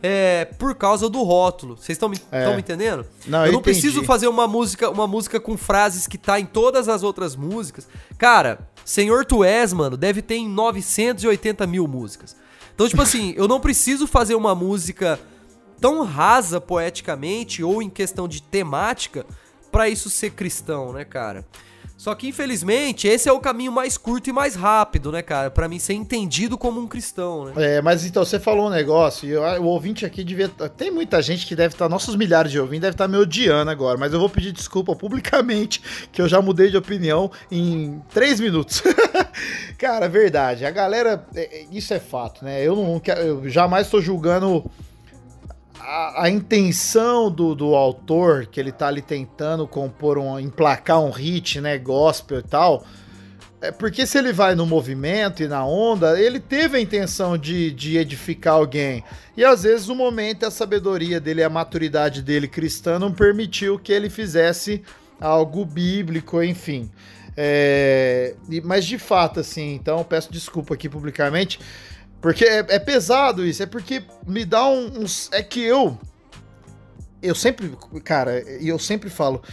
é, 0.03 0.45
por 0.59 0.75
causa 0.75 1.09
do 1.09 1.23
rótulo. 1.23 1.75
Vocês 1.77 1.95
estão 1.95 2.09
me, 2.09 2.19
É. 2.31 2.51
me 2.53 2.59
entendendo? 2.59 3.05
Não, 3.25 3.39
eu 3.39 3.45
eu 3.47 3.51
não 3.53 3.59
entendi. 3.59 3.79
preciso 3.79 4.03
fazer 4.03 4.27
uma 4.27 4.47
música, 4.47 4.89
uma 4.89 5.07
música 5.07 5.39
com 5.39 5.57
frases 5.57 6.05
que 6.05 6.17
tá 6.17 6.39
em 6.39 6.45
todas 6.45 6.87
as 6.89 7.01
outras 7.01 7.35
músicas. 7.35 7.87
Cara, 8.17 8.59
Senhor 8.83 9.25
Tu 9.25 9.43
És, 9.43 9.73
mano, 9.73 9.95
deve 9.97 10.21
ter 10.21 10.35
em 10.35 10.47
980 10.49 11.65
mil 11.65 11.87
músicas. 11.87 12.35
Então, 12.75 12.87
tipo 12.89 13.01
assim, 13.01 13.33
eu 13.37 13.47
não 13.47 13.59
preciso 13.59 14.05
fazer 14.05 14.35
uma 14.35 14.53
música 14.53 15.17
tão 15.79 16.03
rasa 16.03 16.59
poeticamente 16.59 17.63
ou 17.63 17.81
em 17.81 17.89
questão 17.89 18.27
de 18.27 18.41
temática 18.41 19.25
pra 19.71 19.89
isso 19.89 20.09
ser 20.09 20.31
cristão, 20.31 20.91
né, 20.93 21.03
cara? 21.05 21.45
Só 22.05 22.13
que 22.13 22.27
infelizmente 22.27 23.07
esse 23.07 23.27
é 23.27 23.31
o 23.33 23.39
caminho 23.39 23.71
mais 23.71 23.97
curto 23.97 24.29
e 24.29 24.31
mais 24.31 24.53
rápido, 24.53 25.11
né, 25.11 25.23
cara, 25.23 25.49
Pra 25.49 25.67
mim 25.67 25.79
ser 25.79 25.93
entendido 25.95 26.55
como 26.55 26.79
um 26.79 26.85
cristão, 26.87 27.45
né? 27.45 27.53
É, 27.57 27.81
mas 27.81 28.05
então, 28.05 28.23
você 28.23 28.39
falou 28.39 28.67
um 28.67 28.69
negócio, 28.69 29.27
e 29.27 29.31
eu- 29.31 29.41
o 29.41 29.65
ouvinte 29.65 30.05
aqui 30.05 30.23
devia. 30.23 30.47
Tem 30.47 30.91
muita 30.91 31.19
gente 31.19 31.47
que 31.47 31.55
deve 31.55 31.73
estar, 31.73 31.89
nossos 31.89 32.15
milhares 32.15 32.51
de 32.51 32.59
ouvintes 32.59 32.81
devem 32.81 32.93
estar 32.93 33.07
me 33.07 33.17
odiando 33.17 33.71
agora, 33.71 33.97
mas 33.97 34.13
eu 34.13 34.19
vou 34.19 34.29
pedir 34.29 34.51
desculpa 34.51 34.95
publicamente, 34.95 35.81
que 36.13 36.21
eu 36.21 36.29
já 36.29 36.39
mudei 36.43 36.69
de 36.69 36.77
opinião 36.77 37.31
em 37.49 37.99
três 38.13 38.39
minutos. 38.39 38.83
Cara, 39.75 40.07
verdade, 40.07 40.63
a 40.63 40.69
galera. 40.69 41.25
é- 41.35 41.41
é- 41.61 41.65
Isso 41.71 41.91
é 41.91 41.99
fato, 41.99 42.45
né? 42.45 42.61
Eu 42.63 42.75
não. 42.75 43.01
Eu 43.17 43.49
jamais 43.49 43.87
estou 43.87 43.99
julgando 43.99 44.63
a, 45.85 46.29
intenção 46.29 47.29
do, 47.29 47.53
do 47.53 47.75
autor, 47.75 48.47
que 48.47 48.59
ele 48.59 48.71
tá 48.71 48.87
ali 48.87 49.01
tentando 49.01 49.67
compor 49.67 50.17
um. 50.17 50.39
emplacar 50.39 50.99
um 50.99 51.11
hit, 51.11 51.61
né? 51.61 51.77
Gospel 51.77 52.39
e 52.39 52.43
tal. 52.43 52.85
É 53.61 53.71
porque 53.71 54.05
se 54.05 54.17
ele 54.17 54.31
vai 54.31 54.53
no 54.53 54.65
movimento 54.65 55.41
e 55.41 55.47
na 55.47 55.65
onda, 55.65 56.19
ele 56.19 56.39
teve 56.39 56.77
a 56.77 56.81
intenção 56.81 57.37
de, 57.37 57.71
de 57.71 57.97
edificar 57.97 58.55
alguém. 58.55 59.03
E 59.35 59.43
às 59.43 59.63
vezes 59.63 59.87
o 59.87 59.95
momento, 59.95 60.45
a 60.45 60.51
sabedoria 60.51 61.19
dele, 61.19 61.41
a 61.41 61.49
maturidade 61.49 62.21
dele 62.21 62.47
cristã 62.47 62.99
não 62.99 63.11
permitiu 63.11 63.79
que 63.79 63.91
ele 63.91 64.09
fizesse 64.09 64.83
algo 65.19 65.65
bíblico, 65.65 66.43
enfim. 66.43 66.91
É, 67.37 68.35
mas 68.63 68.85
de 68.85 68.97
fato, 68.97 69.39
assim, 69.39 69.73
então 69.73 70.03
peço 70.03 70.31
desculpa 70.31 70.73
aqui 70.73 70.87
publicamente, 70.87 71.59
porque 72.25 72.43
é, 72.43 72.65
é 72.69 72.79
pesado 72.79 73.45
isso, 73.45 73.61
é 73.61 73.67
porque 73.67 74.03
me 74.25 74.43
dá 74.43 74.65
um- 74.65 75.01
uns. 75.03 75.29
É 75.31 75.43
que 75.43 75.59
eu. 75.61 75.95
Eu 77.21 77.35
sempre. 77.35 77.77
Cara, 78.03 78.41
e 78.59 78.67
eu 78.67 78.79
sempre 78.79 79.11
falo. 79.11 79.43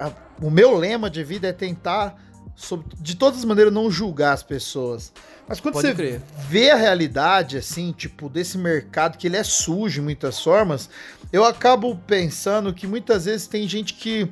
a- 0.00 0.10
o 0.40 0.50
meu 0.50 0.74
lema 0.78 1.10
de 1.10 1.22
vida 1.22 1.46
é 1.48 1.52
tentar 1.52 2.18
sob- 2.56 2.86
de 2.98 3.16
todas 3.16 3.40
as 3.40 3.44
maneiras, 3.44 3.70
não 3.70 3.90
julgar 3.90 4.32
as 4.32 4.42
pessoas. 4.42 5.12
Mas 5.46 5.60
quando 5.60 5.74
Pode 5.74 5.88
você 5.88 5.94
crer. 5.94 6.22
vê 6.48 6.70
a 6.70 6.74
realidade, 6.76 7.58
assim, 7.58 7.92
tipo, 7.92 8.30
desse 8.30 8.56
mercado, 8.56 9.18
que 9.18 9.26
ele 9.26 9.36
é 9.36 9.44
sujo 9.44 10.00
em 10.00 10.04
muitas 10.04 10.40
formas, 10.42 10.88
eu 11.30 11.44
acabo 11.44 11.94
pensando 12.06 12.72
que 12.72 12.86
muitas 12.86 13.26
vezes 13.26 13.46
tem 13.46 13.68
gente 13.68 13.92
que 13.92 14.26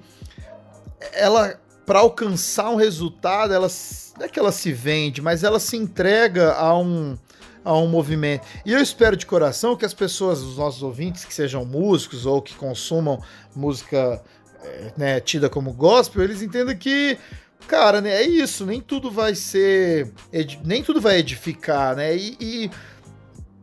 ela, 1.13 1.61
para 1.85 1.99
alcançar 1.99 2.71
um 2.71 2.77
resultado, 2.77 3.53
ela, 3.53 3.69
não 4.19 4.25
é 4.25 4.29
que 4.31 4.39
ela 4.39 4.51
se 4.53 4.73
vende, 4.73 5.21
mas 5.21 5.45
ela 5.45 5.61
se 5.61 5.77
entrega 5.77 6.55
a 6.55 6.77
um, 6.79 7.17
a 7.65 7.77
um 7.77 7.89
movimento. 7.89 8.47
E 8.65 8.73
eu 8.73 8.81
espero 8.81 9.17
de 9.17 9.25
coração 9.25 9.77
que 9.77 9.85
as 9.85 9.95
pessoas, 9.95 10.41
os 10.41 10.59
nossos 10.59 10.83
ouvintes, 10.83 11.25
que 11.25 11.33
sejam 11.33 11.65
músicos 11.65 12.27
ou 12.27 12.43
que 12.43 12.55
consumam 12.55 13.23
música 13.57 14.23
eh, 14.63 14.93
né, 14.97 15.21
tida 15.21 15.49
como 15.49 15.73
gospel, 15.73 16.23
eles 16.23 16.43
entendam 16.43 16.77
que 16.77 17.19
cara, 17.67 18.01
né, 18.01 18.11
é 18.11 18.23
isso, 18.23 18.67
nem 18.67 18.81
tudo 18.81 19.11
vai 19.11 19.35
ser, 19.35 20.13
nem 20.65 20.83
tudo 20.83 21.01
vai 21.01 21.19
edificar, 21.19 21.97
né, 21.97 22.15
e, 22.15 22.37
e, 22.39 22.71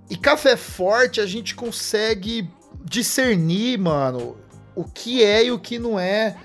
e 0.10 0.18
café 0.18 0.58
forte 0.58 1.22
a 1.22 1.26
gente 1.26 1.54
consegue 1.54 2.50
discernir, 2.84 3.78
mano, 3.78 4.38
o 4.76 4.84
que 4.84 5.24
é 5.24 5.46
e 5.46 5.52
o 5.52 5.60
que 5.60 5.78
não 5.78 6.00
é 6.00 6.36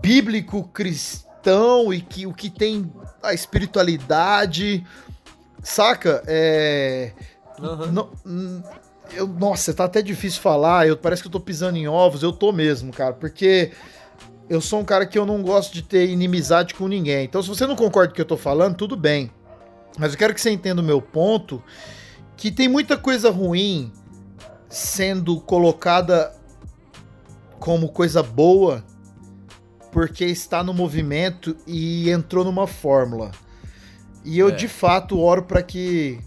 bíblico 0.00 0.64
cristão 0.68 1.92
e 1.92 2.00
que 2.00 2.26
o 2.26 2.32
que 2.32 2.50
tem 2.50 2.90
a 3.22 3.32
espiritualidade, 3.34 4.84
saca? 5.68 6.22
É. 6.26 7.12
Aham. 7.60 7.86
não- 7.92 8.10
hum, 8.24 8.62
eu, 9.12 9.26
nossa, 9.26 9.72
tá 9.72 9.84
até 9.84 10.02
difícil 10.02 10.40
falar. 10.40 10.86
Eu, 10.86 10.96
parece 10.96 11.22
que 11.22 11.28
eu 11.28 11.32
tô 11.32 11.40
pisando 11.40 11.76
em 11.78 11.88
ovos. 11.88 12.22
Eu 12.22 12.32
tô 12.32 12.52
mesmo, 12.52 12.92
cara, 12.92 13.12
porque 13.14 13.72
eu 14.48 14.60
sou 14.60 14.80
um 14.80 14.84
cara 14.84 15.06
que 15.06 15.18
eu 15.18 15.26
não 15.26 15.42
gosto 15.42 15.72
de 15.72 15.82
ter 15.82 16.08
inimizade 16.08 16.74
com 16.74 16.86
ninguém. 16.88 17.24
Então, 17.24 17.42
se 17.42 17.48
você 17.48 17.66
não 17.66 17.76
concorda 17.76 18.08
com 18.08 18.12
o 18.12 18.16
que 18.16 18.20
eu 18.20 18.26
tô 18.26 18.36
falando, 18.36 18.76
tudo 18.76 18.96
bem. 18.96 19.30
Mas 19.98 20.12
eu 20.12 20.18
quero 20.18 20.34
que 20.34 20.40
você 20.40 20.50
entenda 20.50 20.82
o 20.82 20.84
meu 20.84 21.00
ponto, 21.00 21.62
que 22.36 22.50
tem 22.50 22.68
muita 22.68 22.96
coisa 22.96 23.30
ruim 23.30 23.90
sendo 24.68 25.40
colocada 25.40 26.34
como 27.58 27.88
coisa 27.88 28.22
boa 28.22 28.84
porque 29.90 30.26
está 30.26 30.62
no 30.62 30.74
movimento 30.74 31.56
e 31.66 32.10
entrou 32.10 32.44
numa 32.44 32.66
fórmula. 32.66 33.30
E 34.26 34.38
eu 34.38 34.48
É. 34.48 34.52
de 34.52 34.68
fato 34.68 35.18
oro 35.18 35.42
pra 35.44 35.62
que 35.62 36.18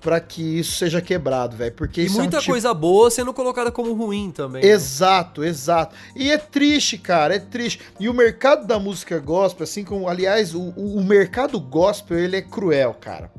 para 0.00 0.20
que 0.20 0.58
isso 0.58 0.72
seja 0.76 1.00
quebrado, 1.00 1.56
velho, 1.56 1.72
porque 1.72 2.02
E 2.02 2.04
isso 2.04 2.16
é 2.16 2.18
um 2.18 2.22
muita 2.24 2.38
tipo- 2.38 2.50
coisa 2.52 2.74
boa 2.74 3.10
sendo 3.10 3.32
colocada 3.32 3.72
como 3.72 3.94
ruim 3.94 4.30
também. 4.30 4.62
né? 4.62 4.68
Exato, 4.68 5.42
exato. 5.42 5.96
E 6.14 6.30
é 6.30 6.36
triste, 6.36 6.98
cara, 6.98 7.36
é 7.36 7.38
triste. 7.38 7.80
E 7.98 8.06
o 8.06 8.12
mercado 8.12 8.66
da 8.66 8.78
música 8.78 9.18
gospel, 9.18 9.64
assim 9.64 9.82
como, 9.82 10.06
aliás, 10.06 10.54
o, 10.54 10.60
o- 10.76 10.98
o 10.98 11.02
mercado 11.02 11.58
gospel, 11.58 12.18
ele 12.18 12.36
é 12.36 12.42
cruel, 12.42 12.92
cara. 13.00 13.30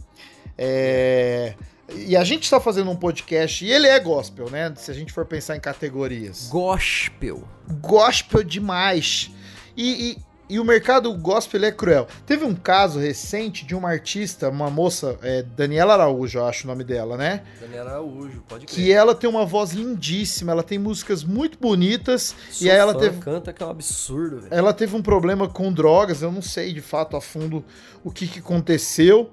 É... 0.58 1.54
E 1.96 2.18
a 2.18 2.24
gente 2.24 2.46
está 2.46 2.60
fazendo 2.60 2.90
um 2.90 2.96
podcast, 2.96 3.64
e 3.64 3.72
ele 3.72 3.86
é 3.86 4.00
gospel, 4.00 4.50
né? 4.50 4.74
Se 4.76 4.90
a 4.90 4.94
gente 4.94 5.14
for 5.14 5.24
pensar 5.24 5.56
em 5.56 5.60
categorias. 5.60 6.48
Gospel. 6.50 7.44
Gospel 7.80 8.44
demais. 8.44 9.30
E, 9.78 10.14
e- 10.14 10.18
e 10.48 10.60
o 10.60 10.66
mercado 10.66 11.12
gospel 11.14 11.64
é 11.64 11.72
cruel. 11.72 12.08
Teve 12.26 12.46
um 12.46 12.54
caso 12.54 13.00
recente 13.00 13.66
de 13.66 13.74
uma 13.74 13.90
artista, 13.90 14.50
uma 14.50 14.70
moça, 14.70 15.18
é, 15.22 15.42
Daniela 15.42 15.94
Araújo, 15.94 16.40
eu 16.40 16.46
acho 16.46 16.66
o 16.66 16.68
nome 16.68 16.84
dela, 16.84 17.18
né? 17.18 17.44
Daniela 17.60 17.92
Araújo, 17.92 18.44
pode 18.48 18.66
crer. 18.66 18.76
que 18.76 18.92
ela 18.92 19.16
tem 19.16 19.30
uma 19.30 19.46
voz 19.46 19.72
lindíssima, 19.72 20.52
ela 20.52 20.64
tem 20.64 20.78
músicas 20.78 21.24
muito 21.24 21.58
bonitas 21.58 22.36
Sou 22.52 22.68
e 22.68 22.70
aí 22.70 22.78
ela 22.78 22.94
fã, 22.94 23.00
teve 23.00 23.20
canta 23.20 23.52
que 23.52 23.64
é 23.64 23.66
um 23.66 23.70
absurdo, 23.70 24.42
velho. 24.42 24.54
ela 24.54 24.74
teve 24.74 24.96
um 24.96 25.02
problema 25.02 25.48
com 25.48 25.74
drogas, 25.74 26.22
eu 26.22 26.32
não 26.32 26.42
sei 26.42 26.74
de 26.74 26.82
fato 26.82 27.18
a 27.18 27.22
fundo 27.22 27.64
o 28.04 28.12
que, 28.12 28.28
que 28.28 28.40
aconteceu, 28.40 29.32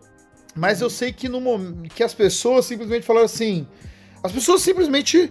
mas 0.54 0.80
eu 0.80 0.88
sei 0.88 1.12
que 1.12 1.28
no 1.28 1.40
momento 1.40 1.94
que 1.94 2.02
as 2.02 2.14
pessoas 2.14 2.64
simplesmente 2.64 3.04
falaram 3.04 3.26
assim, 3.26 3.66
as 4.22 4.32
pessoas 4.32 4.62
simplesmente 4.62 5.30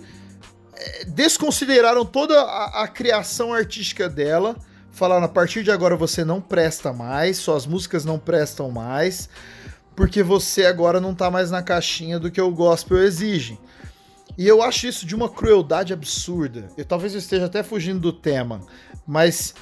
eh, 0.76 1.06
desconsideraram 1.06 2.06
toda 2.06 2.40
a, 2.42 2.84
a 2.84 2.88
criação 2.88 3.54
artística 3.54 4.10
dela, 4.10 4.56
falaram 4.92 5.26
a 5.26 5.30
partir 5.30 5.64
de 5.64 5.72
agora 5.72 5.96
você 5.96 6.24
não 6.24 6.42
presta 6.42 6.94
mais, 6.94 7.38
suas 7.38 7.66
músicas 7.66 8.06
não 8.06 8.20
prestam 8.20 8.70
mais, 8.70 9.30
porque 9.96 10.22
você 10.22 10.66
agora 10.66 11.00
não 11.00 11.16
tá 11.16 11.32
mais 11.32 11.50
na 11.50 11.64
caixinha 11.64 12.20
do 12.20 12.30
que 12.30 12.42
o 12.42 12.52
gospel 12.52 13.04
exige. 13.04 13.60
E 14.38 14.48
eu 14.48 14.62
acho 14.62 14.88
isso 14.88 15.06
de 15.06 15.16
uma 15.16 15.30
crueldade 15.30 15.94
absurda. 15.94 16.70
Eu 16.78 16.86
talvez 16.86 17.14
eu 17.14 17.20
esteja 17.20 17.46
até 17.46 17.64
fugindo 17.64 18.00
do 18.00 18.14
tema, 18.14 18.62
mas 19.06 19.54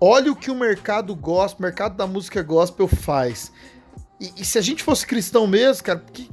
olha 0.00 0.32
o 0.32 0.36
que 0.36 0.50
o 0.50 0.54
mercado 0.54 1.14
gospel, 1.14 1.62
mercado 1.62 1.96
da 1.96 2.06
música 2.06 2.42
gospel 2.42 2.88
faz. 2.88 3.52
E, 4.20 4.32
e 4.38 4.44
se 4.44 4.58
a 4.58 4.62
gente 4.62 4.82
fosse 4.82 5.06
cristão 5.06 5.46
mesmo, 5.46 5.84
cara, 5.84 5.98
por 5.98 6.12
que, 6.12 6.30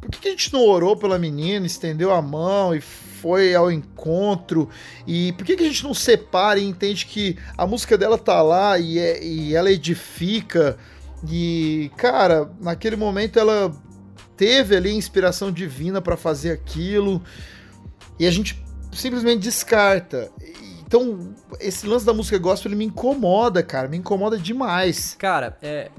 por 0.00 0.10
que 0.20 0.28
a 0.28 0.30
gente 0.30 0.52
não 0.52 0.64
orou 0.64 0.96
pela 0.96 1.18
menina, 1.18 1.66
estendeu 1.66 2.12
a 2.12 2.22
mão 2.22 2.74
e 2.74 2.80
foi 3.26 3.56
ao 3.56 3.72
encontro? 3.72 4.68
E 5.04 5.32
por 5.32 5.44
que, 5.44 5.56
que 5.56 5.64
a 5.64 5.66
gente 5.66 5.82
não 5.82 5.92
separa 5.92 6.60
e 6.60 6.64
entende 6.64 7.06
que 7.06 7.36
a 7.58 7.66
música 7.66 7.98
dela 7.98 8.16
tá 8.16 8.40
lá 8.40 8.78
e, 8.78 9.00
é- 9.00 9.20
e 9.24 9.52
ela 9.52 9.68
edifica? 9.70 10.78
E, 11.28 11.90
cara, 11.96 12.48
naquele 12.60 12.94
momento 12.94 13.36
ela 13.36 13.74
teve 14.36 14.76
ali 14.76 14.92
inspiração 14.94 15.50
divina 15.50 16.00
pra 16.00 16.16
fazer 16.16 16.52
aquilo 16.52 17.20
e 18.16 18.26
a 18.26 18.30
gente 18.30 18.62
simplesmente 18.92 19.40
descarta. 19.40 20.30
Então, 20.86 21.34
esse 21.58 21.84
lance 21.84 22.06
da 22.06 22.14
música 22.14 22.38
gospel 22.38 22.70
ele 22.70 22.76
me 22.78 22.84
incomoda, 22.84 23.60
cara, 23.60 23.88
me 23.88 23.96
incomoda 23.96 24.38
demais. 24.38 25.16
Cara, 25.18 25.58
é. 25.60 25.90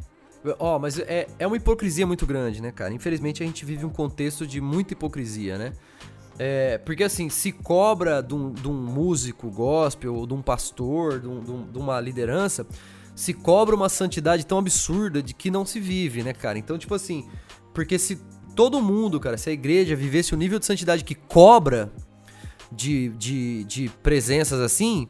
Ó, 0.60 0.80
mas 0.80 0.98
é, 0.98 1.28
é 1.38 1.46
uma 1.46 1.58
hipocrisia 1.58 2.08
muito 2.08 2.26
grande, 2.26 2.62
né, 2.62 2.72
cara? 2.72 2.94
Infelizmente 2.94 3.44
a 3.44 3.46
gente 3.46 3.66
vive 3.66 3.86
um 3.86 3.90
contexto 3.90 4.48
de 4.48 4.62
muita 4.62 4.94
hipocrisia, 4.94 5.58
né? 5.58 5.74
É, 6.40 6.78
porque 6.80 7.04
assim, 7.04 7.30
se 7.30 7.52
cobra 7.52 8.22
de 8.22 8.36
um, 8.36 8.52
de 8.52 8.68
um 8.68 8.74
músico 8.74 9.50
gospel, 9.50 10.14
ou 10.16 10.28
de 10.28 10.34
um 10.34 10.42
pastor, 10.42 11.20
de, 11.20 11.28
um- 11.28 11.40
de 11.44 11.52
um- 11.52 11.66
uma 11.82 12.00
liderança, 12.00 12.66
se 13.16 13.34
cobra 13.34 13.76
uma 13.76 13.90
santidade 13.90 14.46
tão 14.46 14.60
absurda 14.60 15.22
de 15.24 15.34
que 15.34 15.50
não 15.50 15.66
se 15.66 15.80
vive, 15.80 16.22
né, 16.22 16.34
cara? 16.34 16.60
Então, 16.60 16.78
tipo 16.78 16.94
assim, 16.94 17.28
porque 17.74 17.98
se 17.98 18.20
todo 18.56 18.80
mundo, 18.82 19.20
cara, 19.20 19.38
se 19.38 19.50
a 19.50 19.54
igreja 19.54 19.96
vivesse 19.96 20.34
o 20.34 20.38
nível 20.38 20.60
de 20.60 20.66
santidade 20.66 21.04
que 21.04 21.16
cobra 21.16 21.92
de, 22.72 23.10
de, 23.10 23.64
de 23.64 23.90
presenças 24.04 24.60
assim, 24.60 25.08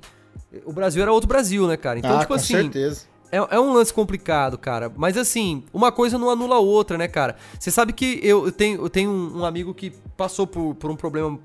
o 0.66 0.72
Brasil 0.72 1.02
era 1.02 1.12
outro 1.12 1.28
Brasil, 1.28 1.68
né, 1.68 1.76
cara? 1.76 2.00
Então, 2.00 2.16
ah, 2.16 2.20
tipo 2.20 2.28
com 2.30 2.34
assim. 2.36 2.54
certeza. 2.54 3.02
É, 3.32 3.38
é 3.38 3.60
um 3.60 3.74
lance 3.74 3.94
complicado, 3.94 4.58
cara. 4.58 4.92
Mas 4.96 5.18
assim, 5.18 5.64
uma 5.74 5.92
coisa 5.92 6.18
não 6.18 6.30
anula 6.30 6.56
a 6.56 6.60
outra, 6.60 6.98
né, 6.98 7.08
cara? 7.08 7.36
Você 7.60 7.70
sabe 7.70 7.92
que 7.94 8.20
eu, 8.24 8.46
eu 8.46 8.52
tenho, 8.52 8.82
eu 8.82 8.90
tenho 8.90 9.10
um, 9.10 9.40
um 9.40 9.46
amigo 9.46 9.74
que 9.74 9.92
passou 10.16 10.48
por, 10.48 10.76
por 10.76 10.90
um 10.90 10.96
problema, 10.96 11.38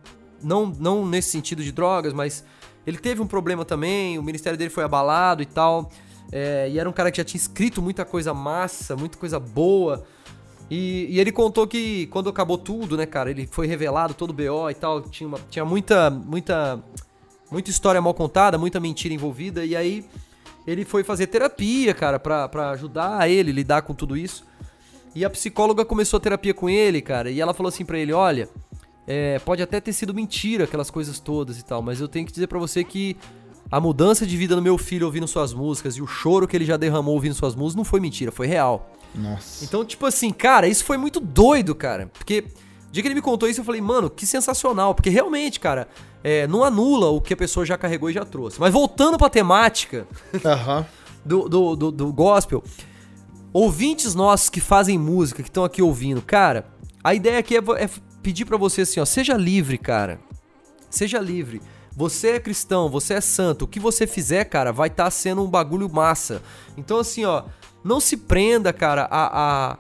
não, 0.43 0.67
não 0.67 1.05
nesse 1.07 1.31
sentido 1.31 1.63
de 1.63 1.73
drogas, 1.73 2.13
mas 2.13 2.45
ele 2.87 2.99
teve 2.99 3.21
um 3.21 3.27
problema 3.27 3.65
também, 3.65 4.19
o 4.19 4.23
ministério 4.23 4.57
dele 4.59 4.71
foi 4.71 4.85
abalado 4.85 5.43
e 5.43 5.47
tal. 5.47 5.91
É, 6.31 6.69
e 6.71 6.79
era 6.79 6.89
um 6.89 6.93
cara 6.93 7.11
que 7.11 7.19
já 7.19 7.25
tinha 7.25 7.39
escrito 7.41 7.83
muita 7.83 8.05
coisa 8.05 8.33
massa, 8.33 8.97
muita 8.97 9.19
coisa 9.19 9.39
boa. 9.41 10.05
E, 10.71 11.07
e 11.11 11.21
ele 11.21 11.31
contou 11.33 11.67
que 11.67 12.07
quando 12.07 12.31
acabou 12.31 12.57
tudo, 12.57 12.97
né, 12.97 13.05
cara, 13.07 13.31
ele 13.31 13.47
foi 13.47 13.67
revelado 13.67 14.15
todo 14.15 14.31
o 14.31 14.33
BO 14.33 14.71
e 14.71 14.75
tal, 14.75 15.03
tinha, 15.03 15.29
uma- 15.29 15.39
tinha 15.51 15.65
muita, 15.65 16.09
muita, 16.09 16.83
muita 17.51 17.71
história 17.71 18.01
mal 18.01 18.15
contada, 18.15 18.57
muita 18.57 18.81
mentira 18.81 19.13
envolvida, 19.13 19.65
e 19.65 19.77
aí 19.77 20.05
ele 20.67 20.85
foi 20.85 21.03
fazer 21.03 21.27
terapia, 21.27 21.93
cara, 21.95 22.19
pra, 22.19 22.49
pra 22.49 22.71
ajudar 22.71 23.29
ele 23.29 23.51
a 23.51 23.55
lidar 23.55 23.83
com 23.83 23.95
tudo 23.95 24.17
isso. 24.17 24.45
E 25.15 25.25
a 25.25 25.31
psicóloga 25.31 25.85
começou 25.85 26.17
a 26.17 26.21
terapia 26.21 26.55
com 26.55 26.71
ele, 26.71 27.03
cara, 27.03 27.31
e 27.31 27.41
ela 27.41 27.53
falou 27.53 27.69
assim 27.69 27.85
pra 27.85 27.99
ele, 27.99 28.13
olha, 28.13 28.49
é, 29.07 29.39
pode 29.41 29.63
até 29.63 29.81
ter 29.81 29.93
sido 29.93 30.15
mentira 30.15 30.65
aquelas 30.65 30.91
coisas 30.91 31.19
todas 31.19 31.59
e 31.59 31.65
tal, 31.65 31.83
mas 31.83 32.01
eu 32.01 32.09
tenho 32.09 32.27
que 32.27 32.33
dizer 32.33 32.47
pra 32.47 32.59
você 32.59 32.83
que 32.83 33.17
a 33.71 33.81
mudança 33.81 34.27
de 34.27 34.37
vida 34.37 34.55
do 34.55 34.63
meu 34.63 34.79
filho 34.79 35.07
ouvindo 35.07 35.27
suas 35.27 35.53
músicas 35.53 35.97
e 35.97 36.03
o 36.03 36.07
choro 36.07 36.47
que 36.47 36.57
ele 36.57 36.65
já 36.65 36.77
derramou 36.77 37.15
ouvindo 37.15 37.35
suas 37.35 37.55
músicas 37.55 37.77
não 37.77 37.85
foi 37.85 38.01
mentira, 38.01 38.31
foi 38.31 38.47
real. 38.47 38.91
Nossa. 39.15 39.65
Então, 39.65 39.85
tipo 39.85 40.07
assim, 40.07 40.31
cara, 40.31 40.69
isso 40.69 40.85
foi 40.85 40.97
muito 40.97 41.21
doido, 41.21 41.75
cara. 41.75 42.11
Porque 42.13 42.45
dia 42.93 43.03
que 43.03 43.09
ele 43.09 43.15
me 43.15 43.23
contou 43.23 43.49
isso, 43.49 43.61
eu 43.61 43.65
falei, 43.65 43.81
mano, 43.81 44.11
que 44.11 44.27
sensacional. 44.27 44.95
Porque 44.95 45.11
realmente, 45.11 45.59
cara, 45.59 45.89
é, 46.23 46.47
não 46.47 46.63
anula 46.63 47.09
o 47.09 47.21
que 47.21 47.33
a 47.33 47.37
pessoa 47.37 47.65
já 47.65 47.77
carregou 47.79 48.11
e 48.11 48.13
já 48.13 48.25
trouxe. 48.25 48.61
Mas 48.61 48.73
voltando 48.73 49.17
pra 49.17 49.31
temática 49.31 50.07
Aham. 50.45 50.87
do, 51.25 51.49
do, 51.49 51.75
do, 51.75 51.91
do 51.91 52.13
gospel, 52.13 52.63
ouvintes 53.53 54.15
nossos 54.15 54.51
que 54.51 54.61
fazem 54.61 54.99
música, 54.99 55.43
que 55.43 55.49
estão 55.49 55.65
aqui 55.65 55.81
ouvindo, 55.81 56.21
cara, 56.21 56.67
a 57.03 57.15
ideia 57.15 57.39
aqui 57.39 57.57
é, 57.57 57.61
é 57.79 57.89
pedir 58.23 58.45
pra 58.45 58.59
você 58.59 58.83
assim, 58.83 59.01
ó, 59.01 59.05
seja 59.05 59.35
livre, 59.35 59.79
cara. 59.79 60.21
Seja 60.91 61.19
livre. 61.19 61.63
Você 61.97 62.33
é 62.33 62.41
cristão, 62.41 62.89
você 62.89 63.15
é 63.15 63.21
santo. 63.21 63.65
O 63.65 63.69
que 63.69 63.81
você 63.81 64.07
fizer, 64.07 64.45
cara, 64.45 64.73
vai 64.73 64.89
estar 64.89 65.11
sendo 65.11 65.43
um 65.43 65.49
bagulho 65.49 65.91
massa. 65.91 66.43
Então, 66.77 66.99
assim, 66.99 67.25
ó, 67.25 67.45
não 67.83 68.01
se 68.01 68.17
prenda, 68.17 68.73
cara, 68.73 69.09
a, 69.11 69.73
a, 69.73 69.79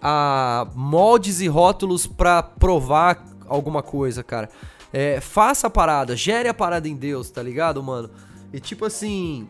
a 0.00 0.66
moldes 0.74 1.40
e 1.40 1.48
rótulos 1.48 2.06
pra 2.06 2.42
provar 2.42 3.24
alguma 3.48 3.82
coisa, 3.82 4.22
cara. 4.22 4.48
É, 4.92 5.20
faça 5.20 5.66
a 5.66 5.70
parada, 5.70 6.16
gere 6.16 6.48
a 6.48 6.54
parada 6.54 6.88
em 6.88 6.94
Deus, 6.96 7.30
tá 7.30 7.42
ligado, 7.42 7.82
mano? 7.82 8.10
E 8.52 8.60
tipo 8.60 8.84
assim, 8.84 9.48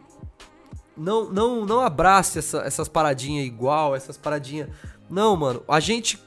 não, 0.97 1.31
não, 1.31 1.65
não 1.67 1.81
abrace 1.81 2.39
essa- 2.39 2.63
essas 2.63 2.89
paradinhas 2.89 3.47
igual, 3.47 3.95
essas 3.95 4.17
paradinhas. 4.17 4.69
Não, 5.09 5.37
mano. 5.37 5.63
A 5.69 5.79
gente, 5.79 6.19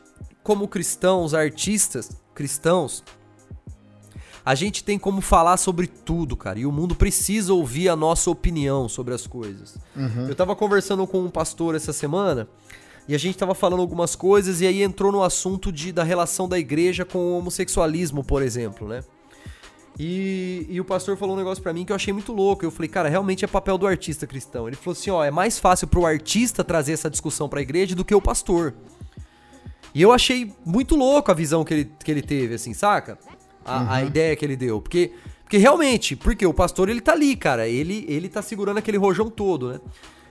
como 0.44 0.68
cristãos, 0.68 1.34
artistas 1.34 2.12
cristãos, 2.34 3.04
a 4.46 4.56
gente 4.56 4.84
tem 4.84 4.98
como 4.98 5.22
falar 5.22 5.58
sobre 5.58 5.86
tudo, 5.86 6.38
cara. 6.38 6.58
E 6.60 6.66
o 6.66 6.72
mundo 6.72 6.96
precisa 6.96 7.54
ouvir 7.54 7.90
a 7.90 7.96
nossa 7.96 8.30
opinião 8.32 8.88
sobre 8.88 9.14
as 9.14 9.28
coisas. 9.28 9.78
Eu 10.30 10.36
tava 10.36 10.56
conversando 10.56 11.06
com 11.06 11.20
um 11.20 11.30
pastor 11.30 11.76
essa 11.76 11.92
semana 11.92 12.48
e 13.10 13.16
a 13.16 13.18
gente 13.18 13.36
tava 13.38 13.55
falando 13.55 13.80
algumas 13.82 14.16
coisas 14.16 14.62
e 14.62 14.68
aí 14.68 14.84
entrou 14.84 15.12
no 15.12 15.24
assunto 15.24 15.72
de, 15.72 15.91
da 15.91 16.03
relação 16.03 16.47
da 16.47 16.60
igreja 16.60 17.03
com 17.03 17.18
o 17.18 17.39
homossexualismo, 17.39 18.24
por 18.24 18.41
exemplo, 18.43 18.88
né? 18.88 19.03
E, 19.97 20.66
e 20.70 20.80
o 20.80 20.86
pastor 20.86 21.18
falou 21.18 21.36
um 21.36 21.38
negócio 21.38 21.62
pra 21.62 21.74
mim 21.74 21.84
que 21.84 21.91
eu 21.91 21.95
achei 21.95 22.14
muito 22.14 22.32
louco. 22.32 22.64
Eu 22.64 22.72
falei, 22.72 22.88
cara, 22.88 23.10
realmente 23.10 23.43
é 23.43 23.47
papel 23.47 23.78
do 23.78 23.86
artista 23.88 24.26
cristão. 24.26 24.68
Ele 24.68 24.78
falou 24.78 24.93
assim: 24.93 25.10
ó, 25.10 25.26
é 25.26 25.32
mais 25.32 25.60
fácil 25.60 25.88
pro 25.88 26.05
artista 26.05 26.64
trazer 26.64 26.93
essa 26.93 27.10
discussão 27.10 27.49
pra 27.49 27.60
igreja 27.60 27.95
do 27.95 28.05
que 28.05 28.16
o 28.16 28.22
pastor. 28.22 28.76
E 29.93 30.01
eu 30.01 30.14
achei 30.14 30.53
muito 30.64 30.95
louco 30.95 31.32
a 31.32 31.34
visão 31.34 31.66
que 31.66 31.74
ele, 31.74 31.91
que 32.05 32.12
ele 32.12 32.22
teve, 32.22 32.53
assim, 32.53 32.74
saca? 32.74 33.18
a, 33.70 33.95
a 33.95 34.03
ideia 34.03 34.36
que 34.36 34.43
ele 34.43 34.55
deu. 34.55 34.82
Porque, 34.82 35.12
porque 35.43 35.57
realmente, 35.57 36.16
porque 36.16 36.45
o 36.45 36.53
pastor 36.53 36.89
ele 36.89 37.01
tá 37.01 37.14
ali, 37.14 37.36
cara. 37.36 37.68
Ele, 37.68 38.05
ele 38.07 38.28
tá 38.28 38.41
segurando 38.41 38.78
aquele 38.78 38.97
rojão 38.97 39.30
todo, 39.30 39.74
né? 39.74 39.80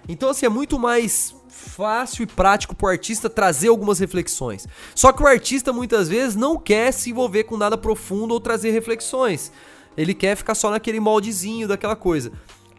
Então, 0.09 0.31
assim, 0.31 0.47
é 0.47 0.49
muito 0.49 0.79
mais 0.79 1.35
fácil 1.49 2.23
e 2.23 2.27
prático 2.27 2.75
pro 2.75 2.89
artista 2.89 3.29
trazer 3.29 3.69
algumas 3.69 3.99
reflexões. 3.99 4.67
Só 4.95 5.13
que 5.13 5.23
o 5.23 5.27
artista 5.27 5.73
muitas 5.73 6.09
vezes 6.09 6.35
não 6.35 6.57
quer 6.57 6.93
se 6.93 7.11
envolver 7.11 7.45
com 7.45 7.57
nada 7.57 7.77
profundo 7.77 8.33
ou 8.33 8.41
trazer 8.41 8.71
reflexões. 8.71 9.53
Ele 9.97 10.15
quer 10.15 10.37
ficar 10.37 10.55
só 10.55 10.71
naquele 10.71 11.01
moldezinho 11.01 11.69
daquela 11.69 11.97
coisa. 11.97 12.33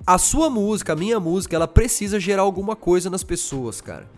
A 0.07 0.17
sua 0.17 0.49
música, 0.49 0.93
a 0.93 0.95
minha 0.95 1.19
música, 1.19 1.55
ela 1.55 1.67
precisa 1.67 2.19
gerar 2.19 2.43
alguma 2.43 2.75
coisa 2.75 3.09
nas 3.09 3.23
pessoas, 3.23 3.81
cara. 3.81 4.09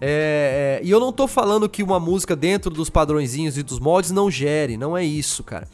É, 0.00 0.80
é, 0.80 0.86
e 0.86 0.90
eu 0.90 0.98
não 0.98 1.12
tô 1.12 1.26
falando 1.26 1.68
que 1.68 1.82
uma 1.82 2.00
música 2.00 2.34
dentro 2.34 2.70
dos 2.70 2.88
padrõezinhos 2.88 3.58
e 3.58 3.62
dos 3.62 3.78
moldes 3.78 4.10
não 4.10 4.30
gere, 4.30 4.76
não 4.76 4.96
é 4.96 5.04
isso, 5.04 5.42
cara. 5.44 5.68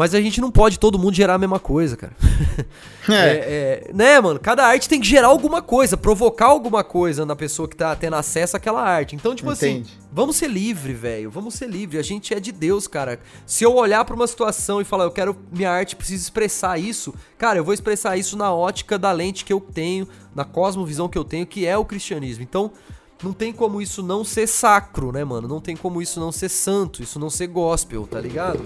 Mas 0.00 0.14
a 0.14 0.20
gente 0.22 0.40
não 0.40 0.50
pode 0.50 0.78
todo 0.78 0.98
mundo 0.98 1.14
gerar 1.14 1.34
a 1.34 1.38
mesma 1.38 1.60
coisa, 1.60 1.94
cara. 1.94 2.16
É. 3.08 3.88
é, 3.88 3.90
né, 3.92 4.20
mano? 4.20 4.38
Cada 4.38 4.64
arte 4.64 4.88
tem 4.88 5.00
que 5.00 5.06
gerar 5.06 5.28
alguma 5.28 5.60
coisa, 5.60 5.96
provocar 5.96 6.46
alguma 6.46 6.84
coisa 6.84 7.26
na 7.26 7.34
pessoa 7.34 7.66
que 7.66 7.74
tá 7.74 7.96
tendo 7.96 8.14
acesso 8.14 8.56
àquela 8.56 8.82
arte. 8.82 9.16
Então, 9.16 9.34
tipo 9.34 9.50
Entende. 9.50 9.88
assim, 9.88 9.98
vamos 10.12 10.36
ser 10.36 10.48
livre, 10.48 10.92
velho. 10.92 11.28
Vamos 11.28 11.54
ser 11.54 11.68
livre. 11.68 11.98
A 11.98 12.02
gente 12.02 12.32
é 12.32 12.38
de 12.38 12.52
Deus, 12.52 12.86
cara. 12.86 13.18
Se 13.44 13.64
eu 13.64 13.74
olhar 13.74 14.04
pra 14.04 14.14
uma 14.14 14.28
situação 14.28 14.80
e 14.80 14.84
falar, 14.84 15.04
eu 15.04 15.10
quero 15.10 15.36
minha 15.50 15.70
arte 15.70 15.96
precisa 15.96 16.22
expressar 16.22 16.78
isso, 16.78 17.12
cara, 17.36 17.58
eu 17.58 17.64
vou 17.64 17.74
expressar 17.74 18.16
isso 18.16 18.36
na 18.36 18.54
ótica 18.54 18.96
da 18.96 19.10
lente 19.10 19.44
que 19.44 19.52
eu 19.52 19.60
tenho, 19.60 20.06
na 20.32 20.44
cosmovisão 20.44 21.08
que 21.08 21.18
eu 21.18 21.24
tenho, 21.24 21.46
que 21.46 21.66
é 21.66 21.76
o 21.76 21.84
cristianismo. 21.84 22.44
Então, 22.44 22.70
não 23.24 23.32
tem 23.32 23.52
como 23.52 23.82
isso 23.82 24.04
não 24.04 24.22
ser 24.22 24.46
sacro, 24.46 25.10
né, 25.10 25.24
mano? 25.24 25.48
Não 25.48 25.60
tem 25.60 25.74
como 25.74 26.00
isso 26.00 26.20
não 26.20 26.30
ser 26.30 26.48
santo, 26.48 27.02
isso 27.02 27.18
não 27.18 27.30
ser 27.30 27.48
gospel, 27.48 28.06
tá 28.06 28.20
ligado? 28.20 28.62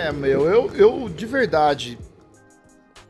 É, 0.00 0.10
meu, 0.10 0.48
eu, 0.48 0.74
eu 0.74 1.08
de 1.10 1.26
verdade. 1.26 1.98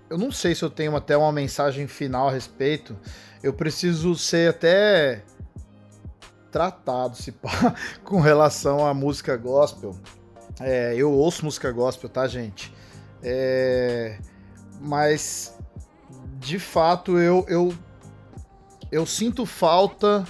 Eu 0.08 0.18
não 0.18 0.32
sei 0.32 0.56
se 0.56 0.64
eu 0.64 0.68
tenho 0.68 0.96
até 0.96 1.16
uma 1.16 1.30
mensagem 1.30 1.86
final 1.86 2.26
a 2.26 2.32
respeito. 2.32 2.96
Eu 3.40 3.52
preciso 3.52 4.16
ser 4.16 4.50
até 4.50 5.22
tratado, 6.50 7.16
se 7.16 7.30
pá, 7.30 7.76
com 8.02 8.20
relação 8.20 8.84
à 8.84 8.92
música 8.92 9.36
gospel. 9.36 9.96
É, 10.58 10.92
eu 10.96 11.12
ouço 11.12 11.44
música 11.44 11.70
gospel, 11.70 12.10
tá, 12.10 12.26
gente? 12.26 12.74
É, 13.22 14.18
mas 14.80 15.56
de 16.40 16.58
fato 16.58 17.18
eu, 17.18 17.44
eu 17.48 17.72
eu 18.90 19.06
sinto 19.06 19.46
falta 19.46 20.26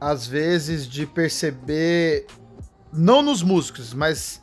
às 0.00 0.24
vezes 0.24 0.86
de 0.86 1.04
perceber 1.04 2.26
não 2.92 3.22
nos 3.22 3.42
músicos, 3.42 3.92
mas 3.92 4.40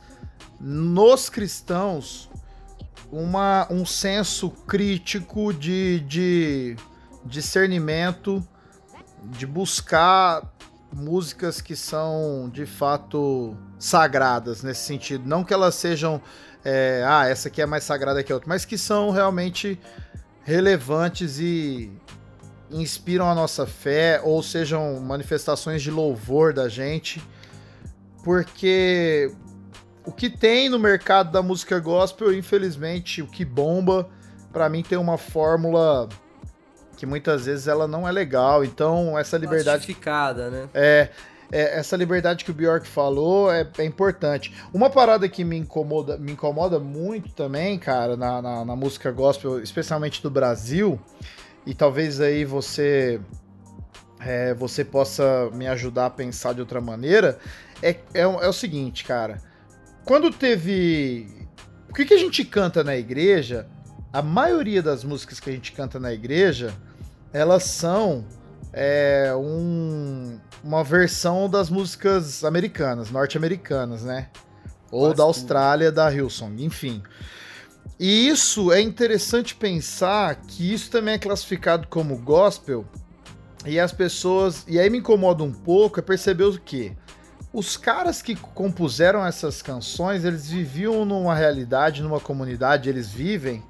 nos 0.60 1.28
cristãos 1.28 2.28
uma, 3.10 3.66
um 3.70 3.86
senso 3.86 4.50
crítico 4.50 5.52
de, 5.52 6.00
de 6.00 6.76
discernimento, 7.24 8.46
de 9.24 9.46
buscar 9.46 10.42
músicas 10.92 11.60
que 11.60 11.76
são 11.76 12.50
de 12.52 12.66
fato 12.66 13.56
sagradas 13.78 14.62
nesse 14.62 14.84
sentido. 14.84 15.26
Não 15.26 15.44
que 15.44 15.52
elas 15.52 15.74
sejam, 15.74 16.20
é, 16.64 17.04
ah, 17.06 17.26
essa 17.26 17.48
aqui 17.48 17.62
é 17.62 17.66
mais 17.66 17.84
sagrada 17.84 18.22
que 18.22 18.32
a 18.32 18.34
outra, 18.34 18.48
mas 18.48 18.64
que 18.64 18.76
são 18.76 19.10
realmente 19.10 19.78
relevantes 20.42 21.38
e 21.38 21.92
inspiram 22.70 23.30
a 23.30 23.34
nossa 23.34 23.66
fé 23.66 24.20
ou 24.22 24.42
sejam 24.42 25.00
manifestações 25.00 25.82
de 25.82 25.90
louvor 25.90 26.52
da 26.52 26.68
gente. 26.68 27.22
Porque 28.24 29.32
o 30.08 30.12
que 30.12 30.30
tem 30.30 30.70
no 30.70 30.78
mercado 30.78 31.30
da 31.30 31.42
música 31.42 31.78
gospel, 31.78 32.32
infelizmente, 32.32 33.20
o 33.20 33.26
que 33.26 33.44
bomba, 33.44 34.08
para 34.50 34.66
mim 34.66 34.82
tem 34.82 34.96
uma 34.96 35.18
fórmula 35.18 36.08
que 36.96 37.04
muitas 37.04 37.44
vezes 37.44 37.68
ela 37.68 37.86
não 37.86 38.08
é 38.08 38.10
legal. 38.10 38.64
Então, 38.64 39.18
essa 39.18 39.36
liberdade 39.36 39.84
Plastificada, 39.84 40.48
né? 40.48 40.68
é, 40.72 41.10
é, 41.52 41.78
essa 41.78 41.94
liberdade 41.94 42.42
que 42.42 42.50
o 42.50 42.54
Bjork 42.54 42.88
falou 42.88 43.52
é, 43.52 43.68
é 43.76 43.84
importante. 43.84 44.54
Uma 44.72 44.88
parada 44.88 45.28
que 45.28 45.44
me 45.44 45.58
incomoda, 45.58 46.16
me 46.16 46.32
incomoda 46.32 46.80
muito 46.80 47.28
também, 47.34 47.78
cara, 47.78 48.16
na, 48.16 48.40
na, 48.40 48.64
na 48.64 48.74
música 48.74 49.12
gospel, 49.12 49.62
especialmente 49.62 50.22
do 50.22 50.30
Brasil, 50.30 50.98
e 51.66 51.74
talvez 51.74 52.18
aí 52.18 52.46
você 52.46 53.20
é, 54.20 54.54
você 54.54 54.86
possa 54.86 55.50
me 55.52 55.66
ajudar 55.66 56.06
a 56.06 56.10
pensar 56.10 56.54
de 56.54 56.62
outra 56.62 56.80
maneira, 56.80 57.38
é, 57.82 57.90
é, 57.90 58.22
é 58.22 58.48
o 58.48 58.54
seguinte, 58.54 59.04
cara. 59.04 59.46
Quando 60.08 60.30
teve. 60.30 61.28
O 61.90 61.92
que, 61.92 62.06
que 62.06 62.14
a 62.14 62.18
gente 62.18 62.42
canta 62.42 62.82
na 62.82 62.96
igreja, 62.96 63.68
a 64.10 64.22
maioria 64.22 64.82
das 64.82 65.04
músicas 65.04 65.38
que 65.38 65.50
a 65.50 65.52
gente 65.52 65.72
canta 65.72 66.00
na 66.00 66.10
igreja, 66.10 66.72
elas 67.30 67.64
são 67.64 68.24
é, 68.72 69.34
um- 69.36 70.40
uma 70.64 70.82
versão 70.82 71.46
das 71.46 71.68
músicas 71.68 72.42
americanas, 72.42 73.10
norte-americanas, 73.10 74.02
né? 74.02 74.30
Ou 74.90 75.12
da. 75.12 75.24
Austrália, 75.24 75.92
da 75.92 76.10
Hillsong, 76.10 76.64
enfim. 76.64 77.02
E 78.00 78.28
isso 78.28 78.72
é 78.72 78.80
interessante 78.80 79.54
pensar 79.54 80.36
que 80.36 80.72
isso 80.72 80.90
também 80.90 81.14
é 81.14 81.18
classificado 81.18 81.86
como 81.86 82.16
gospel 82.16 82.86
e 83.66 83.78
as 83.78 83.92
pessoas. 83.92 84.64
E 84.66 84.80
aí 84.80 84.88
me 84.88 84.98
incomoda 84.98 85.44
um 85.44 85.52
pouco 85.52 86.00
é 86.00 86.02
perceber 86.02 86.44
o 86.44 86.58
quê? 86.58 86.96
Os 87.52 87.76
caras 87.76 88.20
que 88.20 88.36
compuseram 88.36 89.24
essas 89.24 89.62
canções, 89.62 90.24
eles 90.24 90.48
viviam 90.50 91.04
numa 91.04 91.34
realidade, 91.34 92.02
numa 92.02 92.20
comunidade, 92.20 92.88
eles 92.88 93.08
vivem. 93.10 93.62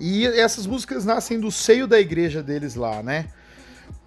E 0.00 0.26
essas 0.26 0.66
músicas 0.66 1.04
nascem 1.04 1.38
do 1.38 1.50
seio 1.50 1.86
da 1.86 2.00
igreja 2.00 2.42
deles 2.42 2.74
lá, 2.74 3.02
né? 3.02 3.28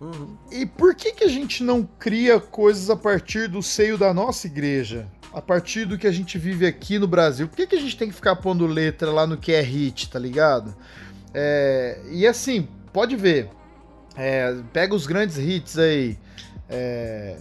Uhum. 0.02 0.36
E 0.52 0.66
por 0.66 0.96
que, 0.96 1.14
que 1.14 1.24
a 1.24 1.28
gente 1.28 1.64
não 1.64 1.84
cria 1.84 2.40
coisas 2.40 2.90
a 2.90 2.96
partir 2.96 3.48
do 3.48 3.62
seio 3.62 3.98
da 3.98 4.14
nossa 4.14 4.48
igreja? 4.48 5.08
A 5.32 5.42
partir 5.42 5.86
do 5.86 5.98
que 5.98 6.08
a 6.08 6.12
gente 6.12 6.38
vive 6.38 6.66
aqui 6.66 6.98
no 6.98 7.08
Brasil? 7.08 7.48
Por 7.48 7.56
que, 7.56 7.68
que 7.68 7.76
a 7.76 7.80
gente 7.80 7.96
tem 7.96 8.10
que 8.10 8.16
ficar 8.16 8.36
pondo 8.38 8.66
letra 8.66 9.12
lá 9.12 9.28
no 9.28 9.38
que 9.38 9.54
é 9.54 9.62
hit, 9.62 10.10
tá 10.10 10.18
ligado? 10.18 10.76
É, 11.34 12.02
e 12.10 12.26
assim, 12.26 12.68
pode 12.92 13.16
ver. 13.16 13.50
É, 14.16 14.56
pega 14.74 14.96
os 14.96 15.06
grandes 15.06 15.38
hits 15.38 15.78
aí. 15.78 16.18
É, 16.70 17.38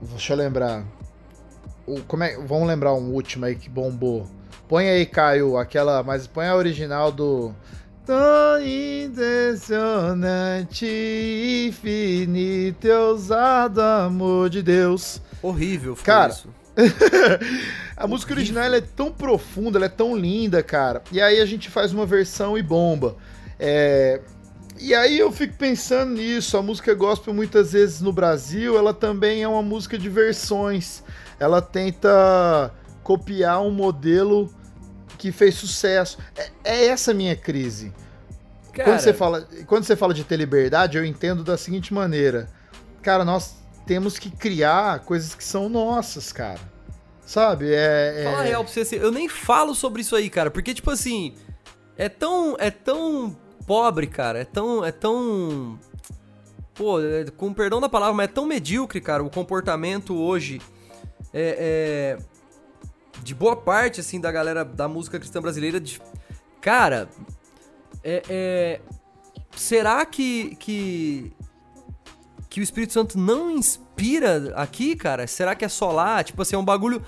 deixa 0.00 0.32
eu 0.32 0.36
lembrar. 0.36 0.84
O, 1.86 2.00
como 2.02 2.24
é, 2.24 2.36
vamos 2.36 2.68
lembrar 2.68 2.94
um 2.94 3.12
último 3.12 3.44
aí 3.44 3.54
que 3.54 3.68
bombou. 3.68 4.26
Põe 4.68 4.88
aí, 4.88 5.06
Caio, 5.06 5.56
aquela. 5.56 6.02
Mas 6.02 6.26
põe 6.26 6.46
a 6.46 6.54
original 6.54 7.10
do. 7.10 7.54
Tão 8.04 8.60
impressionante, 8.62 10.86
infinito 11.68 12.88
ousado 12.88 13.82
amor 13.82 14.48
de 14.48 14.62
Deus. 14.62 15.20
Horrível, 15.42 15.94
foi 15.94 16.06
Cara, 16.06 16.32
isso. 16.32 16.48
A 17.96 18.06
música 18.06 18.32
original 18.32 18.72
é 18.72 18.80
tão 18.80 19.12
profunda, 19.12 19.78
ela 19.78 19.86
é 19.86 19.90
tão 19.90 20.16
linda, 20.16 20.62
cara. 20.62 21.02
E 21.10 21.20
aí 21.20 21.40
a 21.40 21.44
gente 21.44 21.68
faz 21.68 21.92
uma 21.92 22.06
versão 22.06 22.56
e 22.56 22.62
bomba. 22.62 23.16
É, 23.58 24.20
E 24.80 24.94
aí 24.94 25.18
eu 25.18 25.30
fico 25.32 25.54
pensando 25.56 26.12
nisso. 26.12 26.56
A 26.56 26.62
música 26.62 26.94
gospel, 26.94 27.34
muitas 27.34 27.72
vezes 27.72 28.00
no 28.00 28.12
Brasil, 28.12 28.76
ela 28.78 28.94
também 28.94 29.42
é 29.42 29.48
uma 29.48 29.62
música 29.62 29.98
de 29.98 30.08
versões. 30.08 31.02
Ela 31.38 31.60
tenta 31.60 32.72
copiar 33.02 33.60
um 33.62 33.70
modelo 33.70 34.52
que 35.16 35.32
fez 35.32 35.54
sucesso. 35.56 36.18
É, 36.36 36.50
é 36.64 36.86
essa 36.86 37.10
a 37.10 37.14
minha 37.14 37.34
crise. 37.34 37.92
Cara, 38.72 38.90
Quando 38.90 39.00
você, 39.00 39.12
fala, 39.12 39.48
quando 39.66 39.84
você 39.84 39.96
fala 39.96 40.14
de 40.14 40.22
ter 40.24 40.36
liberdade, 40.36 40.96
eu 40.96 41.04
entendo 41.04 41.42
da 41.42 41.56
seguinte 41.56 41.92
maneira. 41.92 42.48
Cara, 43.02 43.24
nós 43.24 43.56
temos 43.86 44.18
que 44.18 44.30
criar 44.30 45.00
coisas 45.00 45.34
que 45.34 45.42
são 45.42 45.68
nossas, 45.68 46.30
cara. 46.32 46.60
Sabe? 47.26 47.72
É, 47.72 48.14
é- 48.18 48.24
Fala 48.24 48.38
a 48.40 48.42
real 48.42 48.62
pra 48.64 48.72
você, 48.72 48.80
assim, 48.80 48.96
eu 48.96 49.10
nem 49.10 49.28
falo 49.28 49.74
sobre 49.74 50.02
isso 50.02 50.14
aí, 50.14 50.30
cara, 50.30 50.50
porque, 50.50 50.72
tipo 50.72 50.90
assim, 50.90 51.34
é 51.96 52.08
tão, 52.08 52.56
é 52.58 52.70
tão 52.70 53.36
pobre, 53.68 54.06
cara, 54.06 54.38
é 54.40 54.44
tão, 54.46 54.82
é 54.82 54.90
tão, 54.90 55.78
pô, 56.74 56.98
é- 57.02 57.26
com 57.36 57.52
perdão 57.52 57.82
da 57.82 57.88
palavra, 57.88 58.14
mas 58.14 58.30
é 58.30 58.32
tão 58.32 58.46
medíocre, 58.46 58.98
cara, 58.98 59.22
o 59.22 59.28
comportamento 59.28 60.16
hoje 60.16 60.58
é, 61.34 62.16
é, 62.18 63.22
de 63.22 63.34
boa 63.34 63.54
parte, 63.54 64.00
assim, 64.00 64.18
da 64.18 64.32
galera 64.32 64.64
da 64.64 64.88
música 64.88 65.18
cristã 65.18 65.42
brasileira, 65.42 65.78
de, 65.78 66.00
cara, 66.62 67.10
é, 68.02 68.22
é- 68.26 68.80
será 69.54 70.06
que, 70.06 70.56
que, 70.56 71.30
que 72.48 72.60
o 72.60 72.62
Espírito 72.62 72.94
Santo 72.94 73.18
não 73.18 73.50
inspira 73.50 74.54
aqui, 74.56 74.96
cara? 74.96 75.26
Será 75.26 75.54
que 75.54 75.64
é 75.64 75.68
só 75.68 75.92
lá? 75.92 76.24
Tipo 76.24 76.40
assim, 76.40 76.56
é 76.56 76.58
um 76.58 76.64
bagulho... 76.64 77.02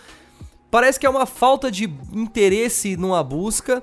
Parece 0.70 1.00
que 1.00 1.06
é 1.06 1.10
uma 1.10 1.26
falta 1.26 1.70
de 1.70 1.84
interesse 2.12 2.96
numa 2.96 3.24
busca 3.24 3.82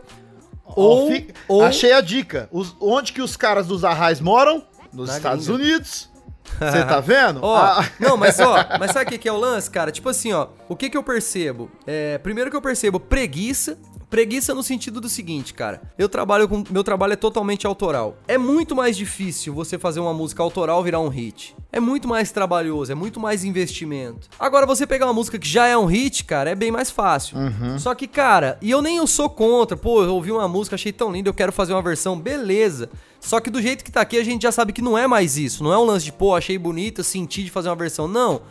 Ou- 0.76 1.08
fi- 1.12 1.28
ou- 1.48 1.64
Achei 1.64 1.92
a 1.94 2.02
dica. 2.02 2.48
Os- 2.52 2.76
onde 2.80 3.14
que 3.14 3.22
os 3.22 3.36
caras 3.38 3.68
dos 3.68 3.84
Arrais 3.84 4.20
moram? 4.20 4.64
Nos 4.94 5.08
Na 5.10 5.18
Estados 5.18 5.48
gringa. 5.48 5.64
Unidos. 5.64 6.10
Você 6.60 6.84
tá 6.86 7.00
vendo? 7.02 7.40
Ó, 7.44 7.56
Ah, 7.58 7.86
não, 8.00 8.16
mas 8.16 8.40
ó, 8.40 8.56
mas 8.80 8.92
sabe 8.92 9.06
o 9.06 9.10
que, 9.10 9.18
que 9.18 9.28
é 9.30 9.32
o 9.32 9.38
lance, 9.38 9.70
cara? 9.70 9.92
Tipo 9.92 10.10
assim, 10.10 10.32
ó, 10.34 10.48
o 10.70 10.76
que 10.76 10.90
que 10.90 10.98
eu 10.98 11.04
percebo? 11.04 11.70
É, 11.86 12.18
primeiro 12.20 12.50
que 12.50 12.56
eu 12.56 12.62
percebo 12.62 13.00
preguiça. 13.00 13.78
Preguiça 14.10 14.54
no 14.56 14.64
sentido 14.64 15.02
do 15.02 15.10
seguinte, 15.10 15.54
cara. 15.54 15.82
Eu 15.98 16.08
trabalho 16.08 16.48
com. 16.48 16.64
Meu 16.70 16.82
trabalho 16.82 17.12
é 17.12 17.18
totalmente 17.18 17.68
autoral. 17.68 18.18
É 18.26 18.38
muito 18.38 18.74
mais 18.74 18.96
difícil 18.96 19.54
você 19.54 19.78
fazer 19.78 20.00
uma 20.00 20.14
música 20.14 20.42
autoral 20.42 20.82
virar 20.82 21.02
um 21.02 21.10
hit. 21.10 21.54
É 21.74 21.80
muito 21.82 22.08
mais 22.08 22.32
trabalhoso, 22.32 22.90
é 22.90 22.96
muito 22.96 23.20
mais 23.20 23.44
investimento. 23.44 24.30
Agora, 24.40 24.66
você 24.66 24.88
pegar 24.88 25.08
uma 25.08 25.14
música 25.14 25.38
que 25.38 25.48
já 25.48 25.68
é 25.68 25.78
um 25.78 25.86
hit, 25.86 26.24
cara, 26.24 26.50
é 26.50 26.56
bem 26.56 26.72
mais 26.72 26.90
fácil. 26.90 27.38
Só 27.80 27.94
que, 27.94 28.08
cara, 28.08 28.58
e 28.62 28.72
eu 28.72 28.82
nem 28.82 28.96
eu 28.96 29.08
sou 29.08 29.30
contra. 29.30 29.76
Pô, 29.76 30.02
eu 30.04 30.14
ouvi 30.14 30.32
uma 30.32 30.48
música, 30.48 30.76
achei 30.76 30.94
tão 30.94 31.12
linda, 31.12 31.30
eu 31.30 31.34
quero 31.34 31.52
fazer 31.52 31.74
uma 31.74 31.82
versão, 31.82 32.18
beleza. 32.18 32.90
Só 33.20 33.42
que 33.42 33.50
do 33.50 33.62
jeito 33.62 33.84
que 33.84 33.92
tá 33.92 34.00
aqui, 34.00 34.18
a 34.18 34.24
gente 34.24 34.44
já 34.44 34.54
sabe 34.54 34.72
que 34.72 34.82
não 34.82 34.98
é 34.98 35.06
mais 35.06 35.38
isso. 35.38 35.64
Não 35.66 35.74
é 35.74 35.78
um 35.78 35.84
lance 35.84 36.06
de, 36.06 36.14
pô, 36.14 36.34
achei 36.34 36.58
bonita, 36.58 37.04
senti 37.04 37.44
de 37.44 37.52
fazer 37.52 37.68
uma 37.68 37.76
versão. 37.76 38.08
Não. 38.08 38.42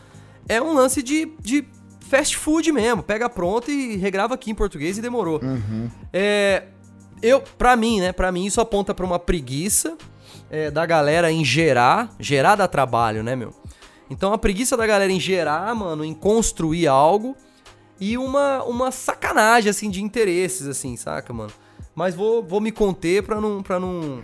É 0.49 0.61
um 0.61 0.75
lance 0.75 1.03
de, 1.03 1.33
de 1.41 1.65
fast 2.07 2.37
food 2.37 2.71
mesmo. 2.73 3.03
Pega 3.03 3.29
pronto 3.29 3.71
e 3.71 3.97
regrava 3.97 4.35
aqui 4.35 4.51
em 4.51 4.55
português 4.55 4.97
e 4.99 5.03
demorou. 5.03 5.41
É. 6.13 6.65
Eu, 7.23 7.41
pra 7.41 7.77
mim, 7.77 8.01
né? 8.01 8.13
Pra 8.13 8.31
mim, 8.31 8.45
isso 8.47 8.61
aponta 8.61 8.95
pra 8.95 9.05
uma 9.07 9.19
preguiça 9.19 9.97
é, 10.51 10.71
da 10.71 10.85
galera 10.87 11.31
em 11.33 11.45
gerar. 11.45 12.15
Gerar 12.21 12.57
dá 12.57 12.69
trabalho, 12.69 13.23
né, 13.23 13.35
meu? 13.35 13.55
Então 14.11 14.33
a 14.33 14.39
preguiça 14.39 14.77
da 14.77 14.87
galera 14.87 15.11
em 15.11 15.19
gerar, 15.19 15.75
mano, 15.75 16.05
em 16.05 16.15
construir 16.15 16.87
algo 16.87 17.35
e 17.99 18.17
uma, 18.19 18.63
uma 18.65 18.91
sacanagem, 18.93 19.71
assim, 19.71 19.91
de 19.91 20.03
interesses, 20.03 20.67
assim, 20.69 20.97
saca, 20.97 21.33
mano? 21.33 21.51
Mas 21.95 22.15
vou, 22.15 22.43
vou 22.43 22.61
me 22.61 22.71
conter 22.71 23.23
pra 23.23 23.41
não, 23.41 23.63
pra 23.63 23.81
não, 23.81 24.23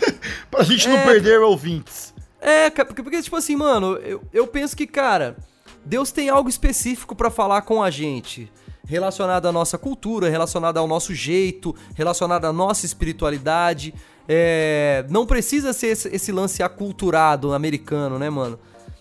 pra 0.50 0.62
gente 0.62 0.86
não 0.86 0.98
É, 0.98 1.04
perder 1.04 1.40
ouvintes. 1.40 2.12
é, 2.40 2.68
porque, 2.70 3.02
porque, 3.02 3.22
tipo 3.22 3.34
assim, 3.34 3.56
mano, 3.56 3.96
eu, 3.96 4.22
eu 4.32 4.46
penso 4.46 4.76
que, 4.76 4.86
cara, 4.86 5.36
Deus 5.84 6.10
tem 6.10 6.28
algo 6.28 6.48
específico 6.48 7.14
pra 7.14 7.30
falar 7.30 7.62
com 7.62 7.82
a 7.82 7.90
gente. 7.90 8.50
Relacionado 8.86 9.46
à 9.46 9.52
nossa 9.52 9.78
cultura, 9.78 10.28
relacionado 10.28 10.76
ao 10.76 10.86
nosso 10.86 11.14
jeito, 11.14 11.74
relacionado 11.94 12.44
à 12.44 12.52
nossa 12.52 12.84
espiritualidade. 12.84 13.94
É, 14.28 15.04
não 15.08 15.26
precisa 15.26 15.72
ser 15.72 15.88
esse, 15.88 16.08
esse 16.08 16.32
lance 16.32 16.62
aculturado 16.62 17.52
americano, 17.52 18.18
né, 18.18 18.28
mano? 18.28 18.58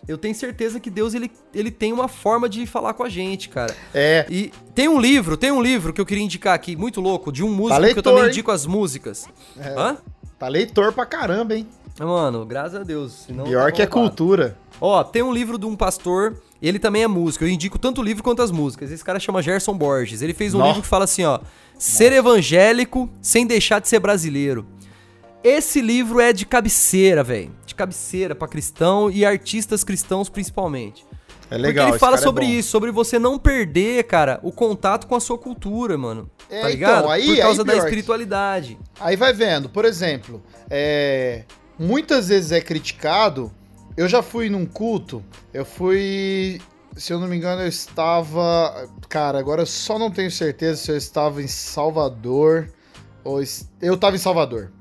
Eu 0.08 0.18
tenho 0.18 0.36
certeza 0.36 0.80
que 0.80 0.90
Deus 0.90 1.14
ele, 1.14 1.32
ele 1.54 1.72
tem 1.72 1.94
uma 1.94 2.10
forma 2.10 2.50
de 2.50 2.66
falar 2.66 2.94
com 2.94 3.04
a 3.04 3.10
gente, 3.10 3.48
cara. 3.48 3.74
É. 3.94 4.26
E 4.30 4.52
tem 4.76 4.90
um 4.90 5.00
livro, 5.00 5.38
tem 5.38 5.52
um 5.52 5.62
livro 5.62 5.94
que 5.94 6.02
eu 6.02 6.06
queria 6.06 6.24
indicar 6.24 6.54
aqui, 6.54 6.76
muito 6.76 7.00
louco, 7.00 7.32
de 7.32 7.42
um 7.42 7.50
músico 7.50 7.82
que 7.82 8.00
eu 8.00 8.04
também 8.04 8.24
hein? 8.24 8.30
indico 8.30 8.52
as 8.52 8.66
músicas. 8.66 9.30
Hã? 9.58 9.98
Tá 10.38 10.50
leitor 10.50 10.92
pra 10.92 11.06
caramba, 11.06 11.56
hein? 11.56 11.68
Mano, 11.98 12.46
graças 12.46 12.82
a 12.82 12.84
Deus. 12.84 13.14
Senão 13.28 13.46
Pior 13.46 13.66
tá 13.66 13.72
que 13.72 13.82
é 13.82 13.86
cultura. 13.86 14.58
Ó, 14.82 15.02
tem 15.04 15.22
um 15.22 15.32
livro 15.32 15.58
de 15.58 15.66
um 15.66 15.76
pastor, 15.76 16.36
ele 16.68 16.80
também 16.80 17.04
é 17.04 17.08
músico. 17.08 17.44
Eu 17.44 17.50
indico 17.50 17.78
tanto 17.78 18.02
o 18.02 18.04
livro 18.04 18.24
quanto 18.24 18.42
as 18.42 18.52
músicas. 18.52 18.92
Esse 18.92 19.04
cara 19.04 19.20
chama 19.20 19.42
Gerson 19.42 19.78
Borges. 19.78 20.22
Ele 20.22 20.34
fez 20.34 20.54
um 20.54 20.60
Nó. 20.60 20.68
livro 20.68 20.82
que 20.82 20.88
fala 20.88 21.04
assim, 21.06 21.24
ó: 21.26 21.40
Ser 21.78 22.12
evangélico 22.14 23.10
sem 23.22 23.46
deixar 23.46 23.80
de 23.80 23.88
ser 23.88 24.00
brasileiro. 24.00 24.66
Esse 25.44 25.82
livro 25.82 26.22
é 26.22 26.32
de 26.32 26.46
cabeceira, 26.46 27.22
velho. 27.24 27.52
De 27.66 27.76
cabeceira 27.76 28.34
pra 28.34 28.48
cristão 28.48 29.12
e 29.12 29.26
artistas 29.26 29.84
cristãos 29.84 30.30
principalmente. 30.30 31.06
É 31.52 31.58
legal. 31.58 31.86
Porque 31.86 31.96
ele 31.96 32.00
fala 32.00 32.16
é 32.16 32.20
sobre 32.20 32.46
bom. 32.46 32.52
isso, 32.52 32.70
sobre 32.70 32.92
você 32.92 33.20
não 33.20 33.38
perder, 33.38 34.06
cara, 34.06 34.40
o 34.42 34.52
contato 34.52 35.06
com 35.06 35.16
a 35.16 35.20
sua 35.20 35.38
cultura, 35.38 35.98
mano. 35.98 36.30
É, 36.50 36.62
tá 36.62 36.70
ligado? 36.70 37.00
então, 37.00 37.12
aí- 37.12 37.26
Por 37.28 37.38
causa 37.38 37.62
aí 37.62 37.68
da 37.68 37.76
espiritualidade. 37.78 38.78
Aí 39.00 39.16
vai 39.18 39.34
vendo, 39.34 39.68
por 39.70 39.84
exemplo, 39.86 40.42
é, 40.70 41.44
muitas 41.78 42.30
vezes 42.30 42.52
é 42.54 42.62
criticado. 42.62 43.52
Eu 43.96 44.08
já 44.08 44.24
fui 44.24 44.50
num 44.50 44.66
culto, 44.66 45.24
eu 45.54 45.64
fui, 45.66 46.60
se 46.96 47.14
eu 47.14 47.20
não 47.20 47.28
me 47.28 47.36
engano, 47.38 47.62
eu 47.62 47.68
estava, 47.68 48.90
cara, 49.08 49.38
agora 49.38 49.62
eu 49.62 49.66
só 49.68 50.00
não 50.00 50.10
tenho 50.10 50.32
certeza 50.32 50.82
se 50.82 50.92
eu 50.92 50.98
estava 50.98 51.42
em 51.42 51.48
Salvador 51.48 52.70
ou 53.24 53.40
eu 53.82 53.94
estava 53.94 54.16
em 54.16 54.20
Salvador. 54.20 54.72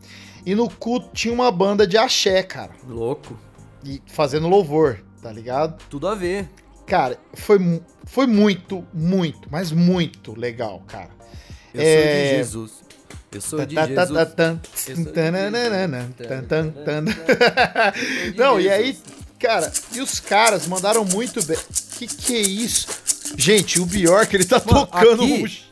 E 0.46 0.54
no 0.54 0.68
culto 0.68 1.10
tinha 1.12 1.32
uma 1.32 1.50
banda 1.52 1.86
de 1.86 1.96
axé, 1.96 2.42
cara, 2.42 2.72
Louco. 2.88 3.38
e 3.84 4.00
fazendo 4.06 4.48
louvor, 4.48 4.98
tá 5.20 5.30
ligado? 5.30 5.80
Tudo 5.90 6.08
a 6.08 6.14
ver. 6.14 6.48
Cara, 6.86 7.18
foi, 7.34 7.58
foi 8.04 8.26
muito, 8.26 8.84
muito, 8.92 9.48
mas 9.50 9.70
muito 9.70 10.38
legal, 10.38 10.82
cara. 10.88 11.10
Eu 11.72 11.80
É. 11.80 11.84
sou 11.94 12.02
de 12.12 12.36
Jesus. 12.36 12.82
Eu 13.33 13.41
sou 13.41 13.59
de 13.66 13.74
Jesus. 13.97 14.11
Não, 18.37 18.61
e 18.61 18.68
aí, 18.68 18.99
cara, 19.39 19.72
e 19.93 20.01
os 20.01 20.20
caras 20.20 20.66
mandaram 20.66 21.05
muito 21.05 21.43
bem. 21.45 21.57
Que 21.99 22.07
que 22.07 22.37
é 22.37 22.41
isso? 22.41 22.87
Gente, 23.37 23.80
o 23.80 23.87
Bjork, 23.87 24.35
ele 24.35 24.45
tá 24.45 24.61
Mano, 24.64 24.87
tocando 24.87 25.22
aqui- 25.22 25.62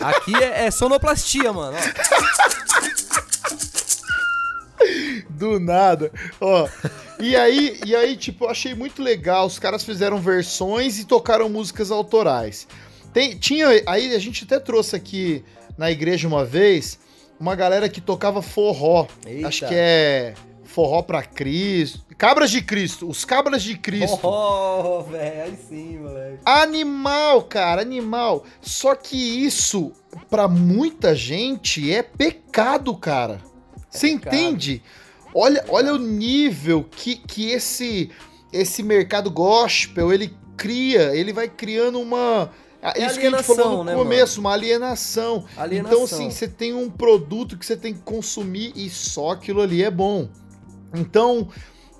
um- 0.00 0.04
Aqui 0.04 0.36
é, 0.36 0.66
é 0.66 0.70
sonoplastia, 0.70 1.52
mano. 1.52 1.76
ó. 1.76 1.80
do 5.30 5.58
nada. 5.58 6.10
Ó. 6.40 6.68
E 7.18 7.34
aí, 7.34 7.80
e 7.84 7.96
aí, 7.96 8.16
tipo, 8.16 8.44
eu 8.44 8.50
achei 8.50 8.74
muito 8.74 9.02
legal. 9.02 9.46
Os 9.46 9.58
caras 9.58 9.82
fizeram 9.84 10.20
versões 10.20 10.98
e 10.98 11.04
tocaram 11.04 11.48
músicas 11.48 11.90
autorais. 11.90 12.66
Tem, 13.12 13.36
tinha, 13.36 13.66
aí 13.86 14.14
a 14.14 14.18
gente 14.18 14.44
até 14.44 14.58
trouxe 14.60 14.94
aqui 14.94 15.44
na 15.78 15.90
igreja 15.90 16.28
uma 16.28 16.44
vez 16.44 16.98
uma 17.40 17.54
galera 17.54 17.88
que 17.88 18.00
tocava 18.00 18.42
forró. 18.42 19.06
Eita. 19.24 19.48
Acho 19.48 19.68
que 19.68 19.74
é 19.74 20.34
forró 20.64 21.02
pra 21.02 21.22
Cristo. 21.22 22.04
Cabras 22.16 22.50
de 22.50 22.60
Cristo, 22.60 23.08
os 23.08 23.24
Cabras 23.24 23.62
de 23.62 23.78
Cristo. 23.78 24.18
Oh, 24.22 25.02
velho, 25.02 25.42
aí 25.42 25.56
sim, 25.56 25.98
moleque. 25.98 26.40
Animal, 26.44 27.42
cara, 27.44 27.80
animal. 27.80 28.44
Só 28.60 28.94
que 28.94 29.16
isso, 29.16 29.92
pra 30.28 30.48
muita 30.48 31.14
gente, 31.14 31.92
é 31.92 32.02
pecado, 32.02 32.94
cara. 32.96 33.40
Você 33.88 34.08
pecado. 34.08 34.34
entende? 34.34 34.82
Olha, 35.32 35.64
olha 35.68 35.94
o 35.94 35.98
nível 35.98 36.84
que, 36.90 37.16
que 37.16 37.50
esse, 37.50 38.10
esse 38.52 38.82
mercado 38.82 39.30
gospel, 39.30 40.12
ele 40.12 40.36
cria, 40.56 41.14
ele 41.14 41.32
vai 41.32 41.48
criando 41.48 42.00
uma... 42.00 42.50
É 42.80 43.04
isso 43.04 43.18
que 43.18 43.26
a 43.26 43.30
gente 43.30 43.42
falou 43.42 43.78
no 43.78 43.84
né, 43.84 43.94
começo, 43.94 44.40
uma 44.40 44.52
alienação. 44.52 45.44
Alienação. 45.56 46.04
Então, 46.04 46.04
assim, 46.04 46.30
você 46.30 46.46
tem 46.46 46.72
um 46.72 46.88
produto 46.88 47.56
que 47.56 47.66
você 47.66 47.76
tem 47.76 47.92
que 47.92 48.00
consumir 48.00 48.72
e 48.76 48.88
só 48.88 49.32
aquilo 49.32 49.60
ali 49.60 49.82
é 49.82 49.90
bom. 49.90 50.28
Então, 50.94 51.48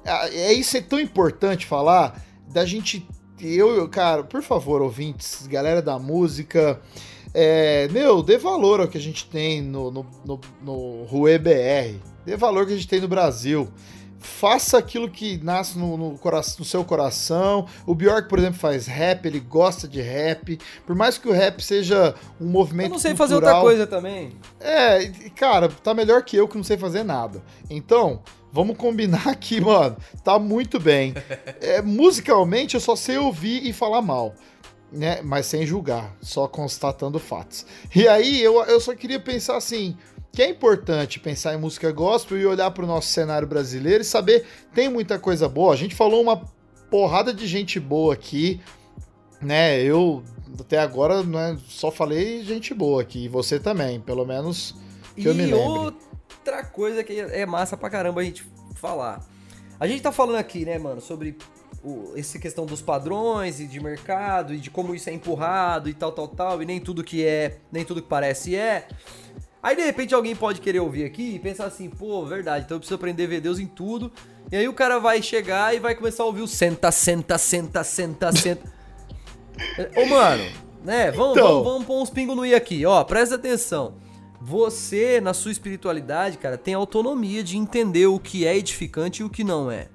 é 0.05 0.53
isso 0.53 0.77
é 0.77 0.81
tão 0.81 1.01
importante 1.01 1.67
falar 1.67 2.23
da 2.49 2.65
gente. 2.65 3.07
Eu, 3.41 3.75
eu, 3.75 3.89
cara, 3.89 4.25
por 4.25 4.43
favor, 4.43 4.81
ouvintes, 4.81 5.47
galera 5.47 5.83
da 5.83 5.99
música, 5.99 6.81
é, 7.35 7.89
meu, 7.89 8.23
dê 8.23 8.39
valor 8.39 8.81
ao 8.81 8.89
que 8.89 8.99
a 8.99 9.01
gente 9.01 9.29
tem 9.29 9.63
no, 9.63 9.91
no, 9.91 10.07
no, 10.25 10.41
no 10.63 11.05
Rue 11.05 11.39
BR. 11.39 11.99
Dê 12.25 12.37
valor 12.37 12.61
ao 12.61 12.67
que 12.67 12.73
a 12.73 12.77
gente 12.77 12.89
tem 12.89 13.01
no 13.01 13.09
Brasil. 13.09 13.69
Faça 14.21 14.79
aquilo 14.79 15.09
que 15.09 15.39
nasce 15.43 15.79
no, 15.79 15.97
no, 15.97 16.21
no 16.23 16.65
seu 16.65 16.85
coração. 16.85 17.67
O 17.87 17.95
Bjork, 17.95 18.29
por 18.29 18.39
exemplo, 18.39 18.59
faz 18.59 18.87
rap, 18.87 19.27
ele 19.27 19.41
gosta 19.41 19.87
de 19.87 20.01
rap. 20.01 20.59
Por 20.87 20.97
mais 20.97 21.19
que 21.19 21.29
o 21.29 21.33
rap 21.33 21.61
seja 21.63 22.15
um 22.41 22.47
movimento 22.47 22.87
Eu 22.87 22.93
não 22.93 22.99
sei 22.99 23.15
fazer 23.15 23.35
cultural, 23.35 23.57
outra 23.57 23.71
coisa 23.71 23.87
também. 23.87 24.33
é, 24.61 25.07
cara, 25.37 25.69
tá 25.69 25.95
melhor 25.95 26.23
que 26.23 26.37
eu 26.37 26.49
que 26.49 26.57
não 26.57 26.65
sei 26.65 26.77
fazer 26.77 27.05
nada. 27.05 27.43
Então, 27.71 28.21
vamos 28.53 28.77
combinar 28.77 29.27
aqui, 29.31 29.61
mano. 29.61 29.97
Tá 30.25 30.39
muito 30.39 30.81
bem. 30.81 31.15
É, 31.61 31.81
musicalmente, 31.81 32.75
eu 32.75 32.81
só 32.81 32.97
sei 32.97 33.19
ouvir 33.19 33.67
e 33.67 33.73
falar 33.73 34.03
mal. 34.03 34.35
Né? 34.91 35.21
Mas 35.23 35.47
sem 35.47 35.67
julgar, 35.67 36.17
só 36.21 36.49
constatando 36.49 37.19
fatos. 37.19 37.67
E 37.95 38.09
aí, 38.09 38.43
eu, 38.43 38.65
eu 38.65 38.81
só 38.81 38.95
queria 38.95 39.21
pensar 39.21 39.57
assim. 39.57 39.97
Que 40.33 40.43
é 40.43 40.51
importante 40.51 41.19
pensar 41.19 41.55
em 41.55 41.59
música 41.59 41.91
gospel 41.91 42.39
e 42.39 42.47
olhar 42.47 42.71
para 42.71 42.85
o 42.85 42.87
nosso 42.87 43.09
cenário 43.09 43.49
brasileiro 43.49 44.03
e 44.03 44.05
saber 44.05 44.47
tem 44.75 44.89
muita 44.89 45.19
coisa 45.19 45.49
boa. 45.49 45.73
A 45.73 45.77
gente 45.77 45.95
falou 45.95 46.23
uma 46.23 46.43
porrada 46.91 47.33
de 47.33 47.47
gente 47.47 47.81
boa 47.81 48.15
aqui, 48.15 48.61
né? 49.41 49.81
Eu 49.83 50.23
até 50.61 50.79
agora 50.79 51.23
né, 51.23 51.59
só 51.67 51.91
falei 51.91 52.43
gente 52.45 52.73
boa 52.73 53.03
aqui, 53.03 53.25
e 53.25 53.29
você 53.29 53.59
também, 53.59 54.01
pelo 54.01 54.25
menos 54.25 54.75
que 55.15 55.27
eu 55.27 55.35
me 55.35 55.45
e 55.45 55.47
lembre. 55.47 55.61
outra 55.61 56.65
coisa 56.65 57.05
que 57.05 57.21
é 57.21 57.45
massa 57.45 57.77
pra 57.77 57.91
caramba 57.91 58.21
a 58.21 58.25
gente 58.25 58.47
falar. 58.75 59.27
A 59.79 59.87
gente 59.87 60.03
tá 60.03 60.11
falando 60.11 60.37
aqui, 60.37 60.65
né, 60.65 60.79
mano, 60.79 61.01
sobre 61.01 61.37
o, 61.83 62.13
essa 62.17 62.39
questão 62.39 62.67
dos 62.67 62.83
padrões 62.83 63.61
e 63.61 63.67
de 63.67 63.81
mercado 63.81 64.55
e 64.55 64.59
de 64.59 64.71
como 64.71 64.95
isso 64.95 65.09
é 65.09 65.13
empurrado 65.13 65.89
e 65.89 65.95
tal, 65.95 66.13
tal, 66.13 66.29
tal, 66.29 66.63
e 66.63 66.67
nem 66.67 66.81
tudo 66.81 67.05
que 67.05 67.25
é, 67.25 67.59
nem 67.71 67.85
tudo 67.85 68.03
que 68.03 68.09
parece 68.09 68.57
é. 68.57 68.89
Aí 69.63 69.75
de 69.75 69.83
repente 69.83 70.15
alguém 70.15 70.37
pode 70.37 70.61
querer 70.61 70.81
ouvir 70.81 71.05
aqui 71.05 71.35
e 71.35 71.39
pensar 71.39 71.65
assim, 71.67 71.91
pô, 71.91 72.25
verdade, 72.25 72.65
então 72.65 72.77
eu 72.77 72.81
preciso 72.81 72.95
aprender 72.95 73.25
a 73.25 73.29
ver 73.29 73.41
Deus 73.41 73.59
em 73.59 73.67
tudo. 73.67 74.11
E 74.53 74.57
aí 74.57 74.69
o 74.69 74.73
cara 74.73 74.99
vai 74.99 75.21
chegar 75.23 75.75
e 75.75 75.79
vai 75.81 75.95
começar 75.95 76.23
a 76.23 76.27
ouvir 76.27 76.43
o 76.43 76.47
senta, 76.49 76.91
senta, 76.93 77.37
senta, 77.39 77.83
senta, 77.85 78.33
senta. 78.33 78.73
Ô, 79.97 80.07
mano, 80.07 80.45
né? 80.85 81.11
Vamos, 81.11 81.37
Então. 81.37 81.49
vamos, 81.49 81.65
vamos 81.65 81.85
pôr 81.87 82.01
uns 82.03 82.11
pingos 82.11 82.37
no 82.37 82.47
i 82.47 82.55
aqui, 82.55 82.85
ó. 82.87 83.03
Presta 83.05 83.35
atenção. 83.35 83.95
você, 84.41 85.21
na 85.21 85.35
sua 85.35 85.51
espiritualidade, 85.51 86.39
cara, 86.39 86.57
tem 86.57 86.73
autonomia 86.73 87.43
de 87.43 87.57
entender 87.59 88.07
o 88.07 88.21
que 88.21 88.47
é 88.47 88.57
edificante 88.57 89.21
e 89.21 89.25
o 89.25 89.29
que 89.29 89.43
não 89.43 89.69
é. 89.69 89.89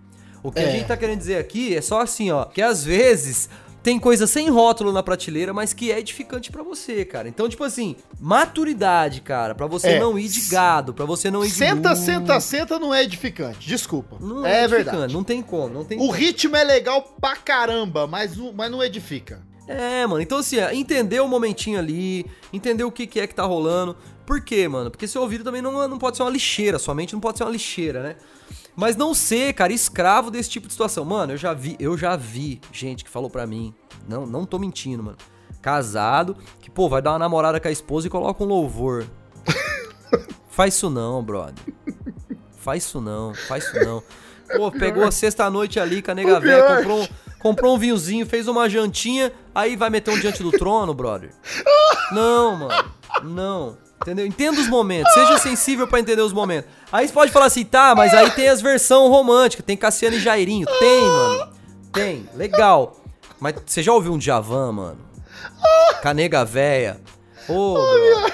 O 0.44 0.52
que 0.52 0.60
a 0.60 0.64
É. 0.64 0.72
gente 0.72 0.86
tá 0.88 0.98
querendo 0.98 1.20
dizer 1.20 1.38
aqui 1.38 1.74
é 1.74 1.80
só 1.82 2.02
assim, 2.02 2.30
ó, 2.30 2.44
que 2.44 2.62
às 2.62 2.84
vezes 2.84 3.50
tem 3.84 4.00
coisa 4.00 4.26
sem 4.26 4.50
rótulo 4.50 4.92
na 4.94 5.04
prateleira, 5.04 5.54
mas 5.54 5.74
que 5.74 5.92
é 5.92 6.00
edificante 6.00 6.50
pra 6.50 6.64
você, 6.64 7.04
cara. 7.04 7.28
Então, 7.28 7.48
tipo 7.50 7.64
assim, 7.64 7.96
maturidade, 8.20 9.22
cara, 9.22 9.54
pra 9.54 9.68
você 9.68 9.90
É. 9.90 10.00
não 10.00 10.18
ir 10.18 10.28
de 10.28 10.42
gado, 10.50 10.94
pra 10.94 11.06
você 11.06 11.30
não 11.30 11.44
ir 11.44 11.50
de 11.50 11.54
Senta, 11.56 11.96
senta, 11.96 12.40
senta 12.40 12.80
não 12.80 12.94
é 12.94 13.04
edificante. 13.04 13.68
Desculpa. 13.68 14.18
Não 14.20 14.46
é 14.46 14.64
edificante, 14.64 14.86
verdade. 14.92 15.14
Não 15.14 15.24
tem 15.24 15.42
como, 15.42 15.74
não 15.74 15.86
tem 15.86 15.98
O 15.98 16.02
como. 16.02 16.12
ritmo 16.12 16.56
é 16.56 16.64
legal 16.64 17.02
pra 17.20 17.36
caramba, 17.36 18.08
mas, 18.08 18.36
não- 18.38 18.54
mas 18.54 18.72
não 18.72 18.84
edifica. 18.84 19.42
É, 19.68 20.06
mano. 20.06 20.22
Então, 20.22 20.38
assim, 20.40 20.58
entender 20.74 21.20
o 21.22 21.28
momentinho 21.28 21.80
ali, 21.80 22.26
entender 22.52 22.84
o 22.84 22.92
que, 22.92 23.08
que 23.08 23.20
é 23.20 23.28
que 23.28 23.34
tá 23.36 23.44
rolando. 23.44 23.96
Por 24.26 24.42
quê, 24.42 24.68
mano? 24.68 24.90
Porque 24.92 25.08
seu 25.08 25.22
ouvido 25.22 25.44
também 25.44 25.62
não, 25.62 25.88
não 25.88 25.98
pode 25.98 26.18
ser 26.18 26.24
uma 26.24 26.30
lixeira, 26.32 26.78
sua 26.80 26.94
mente 26.96 27.14
não 27.14 27.20
pode 27.22 27.38
ser 27.38 27.44
uma 27.44 27.52
lixeira, 27.52 28.02
né? 28.04 28.16
Mas 28.76 28.96
não 28.96 29.14
ser, 29.14 29.54
cara, 29.54 29.72
escravo 29.72 30.32
desse 30.32 30.50
tipo 30.50 30.68
de 30.68 30.74
situação. 30.74 31.06
Mano, 31.06 31.34
eu 31.34 31.38
já 31.38 31.54
vi, 31.54 31.76
eu 31.80 31.98
já 31.98 32.16
vi 32.16 32.60
gente 32.72 33.04
que 33.04 33.10
falou 33.10 33.30
pra 33.30 33.46
mim, 33.46 33.74
não, 34.08 34.26
não 34.26 34.46
tô 34.46 34.58
mentindo, 34.58 35.04
mano. 35.04 35.18
Casado, 35.62 36.36
que, 36.60 36.70
pô, 36.70 36.90
vai 36.90 37.02
dar 37.02 37.12
uma 37.12 37.20
namorada 37.20 37.60
com 37.60 37.68
a 37.68 37.72
esposa 37.72 38.08
e 38.08 38.10
coloca 38.10 38.44
um 38.44 38.48
louvor. 38.48 39.06
Faz 40.50 40.76
isso 40.76 40.90
não, 40.90 41.24
brother. 41.24 41.56
Faz 42.58 42.84
isso 42.84 43.02
não, 43.02 43.34
faz 43.34 43.66
isso 43.66 43.80
não. 43.84 44.02
Pô, 44.56 44.72
pegou 44.72 45.04
a 45.04 45.12
sexta-noite 45.12 45.80
ali 45.80 46.02
com 46.02 46.12
a 46.12 46.16
nega 46.16 46.40
velha, 46.40 46.78
comprou, 46.78 47.02
um- 47.02 47.08
comprou 47.40 47.76
um 47.76 47.80
vinhozinho, 47.80 48.26
fez 48.26 48.48
uma 48.48 48.70
jantinha, 48.70 49.34
aí 49.54 49.76
vai 49.76 49.90
meter 49.90 50.12
um 50.12 50.20
diante 50.20 50.42
do 50.44 50.52
trono, 50.52 50.94
brother. 50.94 51.32
Não, 52.12 52.56
mano. 52.56 52.92
Não. 53.24 53.78
Entendeu? 54.02 54.26
Entenda 54.26 54.60
os 54.62 54.68
momentos. 54.68 55.12
Seja 55.14 55.38
sensível 55.40 55.88
pra 55.88 56.00
entender 56.00 56.22
os 56.22 56.34
momentos. 56.34 56.70
Aí 56.94 57.08
você 57.08 57.14
pode 57.14 57.32
falar 57.32 57.48
assim, 57.48 57.66
tá, 57.66 57.96
mas 57.96 58.14
aí 58.14 58.30
tem 58.30 58.48
as 58.48 58.62
versões 58.62 59.10
românticas. 59.10 59.66
Tem 59.66 59.76
Cassiano 59.76 60.16
e 60.16 60.20
Jairinho. 60.20 60.68
Tem, 60.78 61.02
mano. 61.02 61.54
Tem. 61.92 62.30
Legal. 62.36 63.02
Mas 63.40 63.56
você 63.66 63.82
já 63.82 63.92
ouviu 63.92 64.14
um 64.14 64.18
Djavan, 64.20 64.72
mano? 64.72 65.00
Canega 66.04 66.46
véia. 66.46 67.02
Ô, 67.50 67.74
brother. 67.74 68.34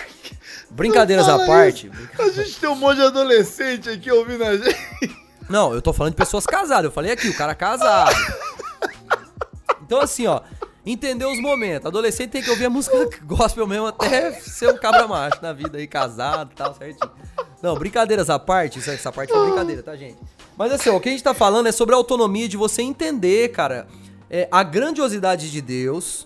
Brincadeiras 0.71 1.29
à 1.29 1.45
parte. 1.45 1.89
A 2.19 2.29
gente 2.31 2.59
tem 2.59 2.69
um 2.69 2.75
monte 2.75 2.97
de 2.97 3.03
adolescente 3.03 3.89
aqui 3.89 4.11
ouvindo 4.11 4.43
a 4.43 4.57
gente. 4.57 4.77
Não, 5.49 5.73
eu 5.73 5.81
tô 5.81 5.93
falando 5.93 6.11
de 6.11 6.17
pessoas 6.17 6.45
casadas. 6.45 6.83
Eu 6.83 6.91
falei 6.91 7.13
aqui, 7.13 7.29
o 7.29 7.37
cara 7.37 7.55
casado. 7.55 8.13
Então, 9.81 10.01
assim, 10.01 10.27
ó. 10.27 10.41
Entender 10.85 11.25
os 11.25 11.39
momentos. 11.41 11.85
Adolescente 11.85 12.31
tem 12.31 12.41
que 12.41 12.49
ouvir 12.49 12.65
a 12.65 12.69
música 12.69 12.97
gospel 13.25 13.67
mesmo 13.67 13.87
até 13.87 14.31
ser 14.31 14.69
um 14.69 14.77
cabra 14.77 15.07
macho 15.07 15.39
na 15.41 15.51
vida 15.53 15.77
aí, 15.77 15.87
casado 15.87 16.51
e 16.51 16.55
tal, 16.55 16.73
certinho. 16.73 17.11
Não, 17.61 17.75
brincadeiras 17.75 18.29
à 18.29 18.39
parte. 18.39 18.79
Isso, 18.79 18.89
essa 18.89 19.11
parte 19.11 19.31
foi 19.31 19.45
brincadeira, 19.47 19.83
tá, 19.83 19.95
gente? 19.95 20.17
Mas 20.57 20.71
assim, 20.71 20.89
ó, 20.89 20.95
o 20.95 20.99
que 20.99 21.09
a 21.09 21.11
gente 21.11 21.23
tá 21.23 21.33
falando 21.33 21.67
é 21.67 21.71
sobre 21.71 21.93
a 21.93 21.97
autonomia 21.97 22.47
de 22.47 22.55
você 22.57 22.81
entender, 22.81 23.49
cara, 23.49 23.87
é, 24.29 24.47
a 24.51 24.63
grandiosidade 24.63 25.51
de 25.51 25.61
Deus. 25.61 26.25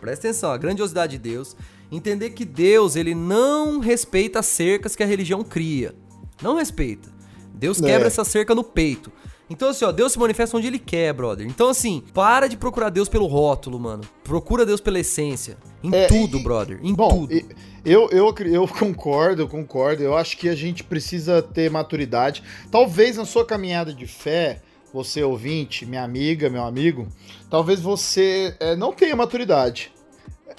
Presta 0.00 0.26
atenção, 0.28 0.50
a 0.50 0.56
grandiosidade 0.58 1.12
de 1.16 1.18
Deus. 1.18 1.56
Entender 1.90 2.30
que 2.30 2.44
Deus, 2.44 2.96
ele 2.96 3.14
não 3.14 3.78
respeita 3.78 4.40
as 4.40 4.46
cercas 4.46 4.96
que 4.96 5.02
a 5.02 5.06
religião 5.06 5.44
cria. 5.44 5.94
Não 6.42 6.56
respeita. 6.56 7.08
Deus 7.54 7.80
É. 7.80 7.86
quebra 7.86 8.08
essa 8.08 8.24
cerca 8.24 8.54
no 8.54 8.64
peito. 8.64 9.12
Então, 9.52 9.68
assim, 9.68 9.84
ó, 9.84 9.92
Deus 9.92 10.12
se 10.12 10.18
manifesta 10.18 10.56
onde 10.56 10.66
ele 10.66 10.78
quer, 10.78 11.12
brother. 11.12 11.46
Então, 11.46 11.68
assim, 11.68 12.02
para 12.12 12.48
de 12.48 12.56
procurar 12.56 12.88
Deus 12.90 13.08
pelo 13.08 13.26
rótulo, 13.26 13.78
mano. 13.78 14.02
Procura 14.24 14.66
Deus 14.66 14.80
pela 14.80 14.98
essência. 14.98 15.56
Em 15.82 15.94
É, 15.94 16.06
tudo, 16.06 16.38
e- 16.38 16.42
brother. 16.42 16.80
Em 16.82 16.94
Bom, 16.94 17.08
tudo. 17.26 17.32
e- 17.34 17.46
eu, 17.84 18.08
eu, 18.10 18.34
eu 18.46 18.66
concordo, 18.68 19.42
eu 19.42 19.48
concordo. 19.48 20.02
Eu 20.02 20.16
acho 20.16 20.36
que 20.38 20.48
a 20.48 20.54
gente 20.54 20.82
precisa 20.82 21.42
ter 21.42 21.70
maturidade. 21.70 22.42
Talvez 22.70 23.16
na 23.16 23.24
sua 23.24 23.44
caminhada 23.44 23.92
de 23.92 24.06
fé, 24.06 24.62
você 24.92 25.22
ouvinte, 25.22 25.84
minha 25.86 26.02
amiga, 26.02 26.48
meu 26.50 26.64
amigo, 26.64 27.08
talvez 27.50 27.80
você 27.80 28.54
é, 28.60 28.74
não 28.76 28.92
tenha 28.92 29.14
maturidade. 29.16 29.92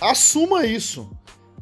Assuma 0.02 0.66
isso. 0.66 1.10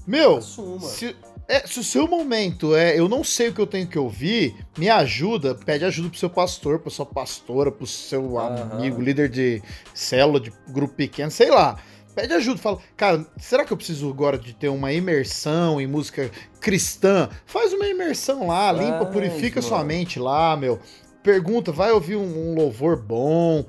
Meu, 0.08 0.38
Assuma. 0.38 0.80
Se, 0.80 1.16
é, 1.58 1.68
se 1.68 1.80
o 1.80 1.84
seu 1.84 2.08
momento 2.08 2.76
é 2.76 2.97
eu 2.97 3.08
não 3.10 3.24
sei 3.24 3.49
o 3.49 3.54
que 3.54 3.60
eu 3.62 3.68
tenho 3.68 3.88
que 3.88 3.97
ouvir, 3.99 4.56
me 4.78 4.89
ajuda, 4.89 5.54
pede 5.56 5.84
ajuda 5.86 6.10
pro 6.10 6.18
seu 6.20 6.30
pastor, 6.30 6.80
pra 6.80 6.89
sua 6.89 7.06
pastora, 7.06 7.72
pro 7.72 7.86
seu 7.86 8.38
Aham. 8.39 8.70
amigo, 8.72 9.02
líder 9.02 9.30
de 9.30 9.62
célula, 9.93 10.39
de 10.39 10.52
grupo 10.70 10.93
pequeno, 10.95 11.30
sei 11.32 11.49
lá. 11.49 11.78
Pede 12.14 12.34
ajuda, 12.34 12.58
fala, 12.60 12.78
cara, 12.97 13.26
será 13.38 13.64
que 13.64 13.72
eu 13.72 13.78
preciso 13.78 14.10
agora 14.10 14.38
de 14.38 14.54
ter 14.54 14.68
uma 14.68 14.91
imersão 14.91 15.80
em 15.80 15.88
música 15.88 16.30
cristã? 16.60 17.30
Faz 17.45 17.72
uma 17.72 17.88
imersão 17.88 18.47
lá, 18.47 18.70
limpa, 18.72 18.99
Faz, 19.06 19.10
purifica 19.12 19.62
sua 19.62 19.78
mano. 19.78 19.88
mente 19.88 20.20
lá, 20.20 20.58
meu. 20.58 20.80
Pergunta, 21.24 21.72
vai 21.72 21.91
ouvir 21.91 22.18
um, 22.18 22.52
um 22.52 22.56
louvor 22.56 22.97
bom. 23.02 23.66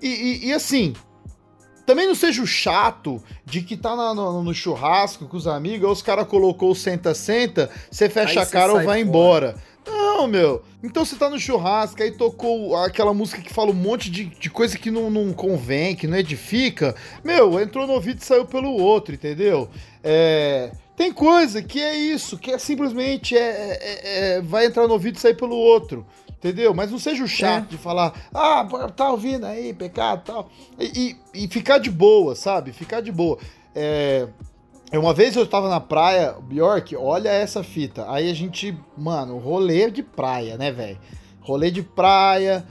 E, 0.00 0.06
e- 0.08 0.46
e 0.46 0.52
assim, 0.52 0.94
também 1.90 2.06
não 2.06 2.14
seja 2.14 2.42
o 2.42 2.46
chato 2.46 3.22
de 3.44 3.62
que 3.62 3.76
tá 3.76 3.94
na- 3.96 4.14
no, 4.14 4.42
no 4.42 4.54
churrasco 4.54 5.26
com 5.26 5.36
os 5.36 5.46
amigos, 5.46 5.86
aí 5.86 5.92
os 5.92 6.02
caras 6.02 6.26
colocou 6.26 6.70
o 6.70 6.74
senta-senta, 6.74 7.68
você 7.90 8.08
fecha 8.08 8.40
Aí 8.40 8.46
a 8.46 8.46
cara 8.46 8.68
ou 8.72 8.76
vai 8.78 8.84
fora. 8.84 9.00
embora. 9.00 9.54
Não, 9.86 10.26
meu. 10.26 10.62
Então 10.84 11.04
você 11.04 11.16
tá 11.16 11.28
no 11.28 11.38
churrasco, 11.38 12.02
aí 12.02 12.12
tocou 12.12 12.76
aquela 12.76 13.12
música 13.12 13.40
que 13.42 13.52
fala 13.52 13.70
um 13.70 13.74
monte 13.74 14.10
de, 14.10 14.24
de 14.26 14.48
coisa 14.50 14.78
que 14.78 14.90
não, 14.90 15.10
não 15.10 15.32
convém, 15.32 15.96
que 15.96 16.06
não 16.06 16.16
edifica. 16.16 16.94
Meu, 17.24 17.58
entrou 17.60 17.86
no 17.86 17.94
ouvido 17.94 18.20
e 18.20 18.24
saiu 18.24 18.44
pelo 18.44 18.70
outro, 18.72 19.14
entendeu? 19.14 19.68
É, 20.04 20.70
Tem 20.96 21.10
coisa 21.12 21.62
que 21.62 21.80
é 21.80 21.96
isso, 21.96 22.36
que 22.38 22.50
é 22.50 22.58
simplesmente 22.58 23.34
é, 23.36 23.40
é- 23.40 24.00
é- 24.36 24.40
vai 24.42 24.66
entrar 24.66 24.86
no 24.86 24.92
ouvido 24.92 25.16
e 25.16 25.20
sair 25.20 25.34
pelo 25.34 25.56
outro. 25.56 26.06
Entendeu? 26.40 26.72
Mas 26.72 26.90
não 26.90 26.98
seja 26.98 27.22
o 27.22 27.28
chato 27.28 27.68
de 27.68 27.76
falar, 27.76 28.14
ah, 28.32 28.66
tá 28.96 29.10
ouvindo 29.10 29.44
aí, 29.44 29.74
pecado 29.74 30.22
e 30.22 30.24
tal. 30.24 30.48
E, 30.78 31.16
e, 31.34 31.44
e 31.44 31.48
ficar 31.48 31.76
de 31.76 31.90
boa, 31.90 32.34
sabe? 32.34 32.72
Ficar 32.72 33.02
de 33.02 33.12
boa. 33.12 33.38
É, 33.74 34.26
uma 34.94 35.12
vez 35.12 35.36
eu 35.36 35.46
tava 35.46 35.68
na 35.68 35.80
praia, 35.80 36.34
Bjork, 36.40 36.96
olha 36.96 37.28
essa 37.28 37.62
fita. 37.62 38.10
Aí 38.10 38.30
a 38.30 38.34
gente, 38.34 38.74
mano, 38.96 39.36
rolê 39.36 39.90
de 39.90 40.02
praia, 40.02 40.56
né, 40.56 40.72
velho? 40.72 40.98
Rolê 41.42 41.70
de 41.70 41.82
praia, 41.82 42.66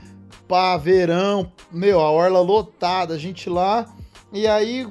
pá, 0.48 0.76
verão, 0.76 1.52
meu, 1.70 2.00
a 2.00 2.10
orla 2.10 2.40
lotada, 2.40 3.14
a 3.14 3.18
gente 3.18 3.48
lá. 3.48 3.86
E 4.32 4.48
aí 4.48 4.84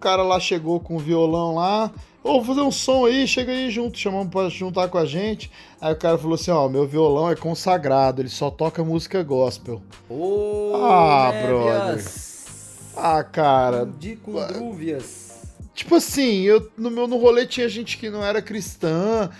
cara 0.00 0.22
lá 0.22 0.40
chegou 0.40 0.80
com 0.80 0.96
o 0.96 0.98
violão 0.98 1.54
lá. 1.54 1.90
Ô, 2.22 2.34
vou 2.34 2.44
fazer 2.44 2.60
um 2.60 2.70
som 2.70 3.06
aí, 3.06 3.26
chega 3.26 3.50
aí 3.52 3.70
junto, 3.70 3.98
chamamos 3.98 4.28
pra 4.28 4.48
juntar 4.48 4.88
com 4.88 4.98
a 4.98 5.06
gente. 5.06 5.50
Aí 5.80 5.92
o 5.92 5.96
cara 5.96 6.18
falou 6.18 6.34
assim: 6.34 6.50
ó, 6.50 6.68
meu 6.68 6.86
violão 6.86 7.30
é 7.30 7.36
consagrado, 7.36 8.20
ele 8.20 8.28
só 8.28 8.50
toca 8.50 8.84
música 8.84 9.22
gospel. 9.22 9.80
Ô, 10.08 10.72
Ah, 10.76 11.30
névias. 11.32 12.90
Ah, 12.96 13.22
cara, 13.24 13.86
De 13.86 14.16
condrúvias. 14.16 15.30
Tipo 15.74 15.94
assim, 15.94 16.42
eu, 16.42 16.68
no 16.76 16.90
meu 16.90 17.06
no 17.06 17.16
rolê 17.16 17.46
tinha 17.46 17.68
gente 17.68 17.96
que 17.96 18.10
não 18.10 18.22
era 18.22 18.42
cristã. 18.42 19.30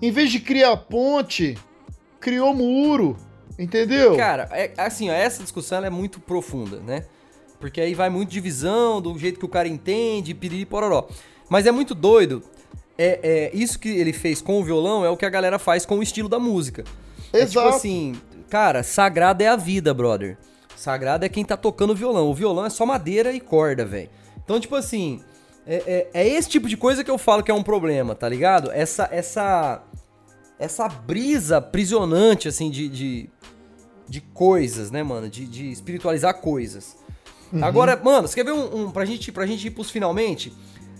Em 0.00 0.10
vez 0.10 0.30
de 0.30 0.40
criar 0.40 0.76
ponte, 0.76 1.58
criou 2.18 2.54
muro. 2.54 3.16
Entendeu? 3.58 4.16
Cara, 4.16 4.48
é, 4.52 4.72
assim, 4.78 5.10
ó, 5.10 5.12
essa 5.12 5.42
discussão 5.42 5.84
é 5.84 5.90
muito 5.90 6.18
profunda, 6.18 6.78
né? 6.80 7.04
Porque 7.60 7.80
aí 7.80 7.94
vai 7.94 8.08
muito 8.08 8.30
de 8.30 8.40
visão, 8.40 9.00
do 9.00 9.16
jeito 9.18 9.38
que 9.38 9.44
o 9.44 9.48
cara 9.48 9.68
entende, 9.68 10.34
piriri 10.34 10.64
pororó. 10.64 11.06
Mas 11.48 11.66
é 11.66 11.70
muito 11.70 11.94
doido. 11.94 12.42
É, 12.96 13.20
é, 13.22 13.50
isso 13.56 13.78
que 13.78 13.88
ele 13.88 14.12
fez 14.12 14.40
com 14.42 14.58
o 14.58 14.64
violão 14.64 15.04
é 15.04 15.10
o 15.10 15.16
que 15.16 15.26
a 15.26 15.30
galera 15.30 15.58
faz 15.58 15.84
com 15.86 15.98
o 15.98 16.02
estilo 16.02 16.28
da 16.28 16.38
música. 16.38 16.84
É 17.32 17.44
tipo 17.44 17.60
Exato. 17.60 17.68
assim, 17.76 18.14
cara, 18.48 18.82
sagrado 18.82 19.42
é 19.42 19.46
a 19.48 19.56
vida, 19.56 19.92
brother. 19.92 20.36
Sagrado 20.74 21.24
é 21.24 21.28
quem 21.28 21.44
tá 21.44 21.56
tocando 21.56 21.90
o 21.90 21.94
violão. 21.94 22.28
O 22.30 22.34
violão 22.34 22.64
é 22.64 22.70
só 22.70 22.86
madeira 22.86 23.30
e 23.32 23.40
corda, 23.40 23.84
velho. 23.84 24.08
Então, 24.42 24.58
tipo 24.58 24.74
assim, 24.74 25.22
é, 25.66 26.08
é- 26.14 26.22
é 26.22 26.28
esse 26.28 26.48
tipo 26.48 26.66
de 26.68 26.76
coisa 26.76 27.04
que 27.04 27.10
eu 27.10 27.18
falo 27.18 27.42
que 27.42 27.50
é 27.50 27.54
um 27.54 27.62
problema, 27.62 28.14
tá 28.14 28.28
ligado? 28.28 28.70
Essa, 28.72 29.08
essa, 29.12 29.82
essa 30.58 30.88
brisa 30.88 31.58
aprisionante, 31.58 32.48
assim, 32.48 32.70
de, 32.70 32.88
de, 32.88 33.30
de 34.08 34.20
coisas, 34.20 34.90
né, 34.90 35.02
mano? 35.02 35.28
De, 35.28 35.44
de 35.44 35.70
espiritualizar 35.70 36.34
coisas. 36.40 36.96
Agora, 37.62 37.96
mano, 38.02 38.28
você 38.28 38.34
quer 38.34 38.44
ver 38.44 38.52
um, 38.52 38.86
um. 38.86 38.90
pra, 38.90 39.04
gente, 39.04 39.32
pra 39.32 39.46
gente 39.46 39.66
ir 39.66 39.70
pros 39.70 39.90
finalmente? 39.90 40.52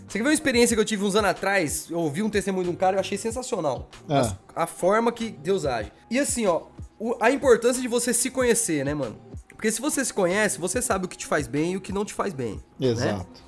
Você 0.08 0.18
quer 0.18 0.24
ver 0.24 0.30
uma 0.30 0.34
experiência 0.34 0.74
que 0.74 0.80
eu 0.80 0.84
tive 0.84 1.04
uns 1.04 1.14
anos 1.14 1.30
atrás? 1.30 1.86
Eu 1.88 1.98
ouvi 2.00 2.22
um 2.22 2.28
testemunho 2.30 2.64
de 2.64 2.70
um 2.70 2.74
cara 2.74 2.94
e 2.94 2.96
eu 2.96 3.00
achei 3.00 3.16
sensacional. 3.16 3.88
Ah. 4.08 4.20
As- 4.20 4.36
A, 4.56 4.66
forma 4.66 5.12
que 5.12 5.30
Deus 5.30 5.64
age. 5.64 5.92
E 6.10 6.18
assim, 6.18 6.46
ó, 6.46 6.62
o- 6.98 7.14
a 7.20 7.30
importância 7.30 7.80
de 7.80 7.86
você 7.86 8.12
se 8.12 8.28
conhecer, 8.30 8.84
né, 8.84 8.92
mano? 8.94 9.16
Porque 9.50 9.70
se 9.70 9.80
você 9.80 10.04
se 10.04 10.12
conhece, 10.12 10.58
você 10.58 10.82
sabe 10.82 11.04
o 11.04 11.08
que 11.08 11.16
te 11.16 11.26
faz 11.26 11.46
bem 11.46 11.74
e 11.74 11.76
o 11.76 11.80
que 11.80 11.92
não 11.92 12.04
te 12.04 12.12
faz 12.14 12.32
bem. 12.34 12.60
né? 12.78 12.88
Exato. 12.88 13.42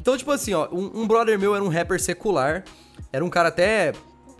Então, 0.00 0.16
tipo 0.16 0.30
assim, 0.32 0.52
ó, 0.54 0.66
um, 0.72 1.02
um 1.02 1.06
brother 1.06 1.38
meu 1.38 1.54
era 1.54 1.62
um 1.62 1.68
rapper 1.68 2.00
secular, 2.00 2.64
era 3.12 3.24
um 3.24 3.28
cara 3.30 3.48
até, 3.50 3.92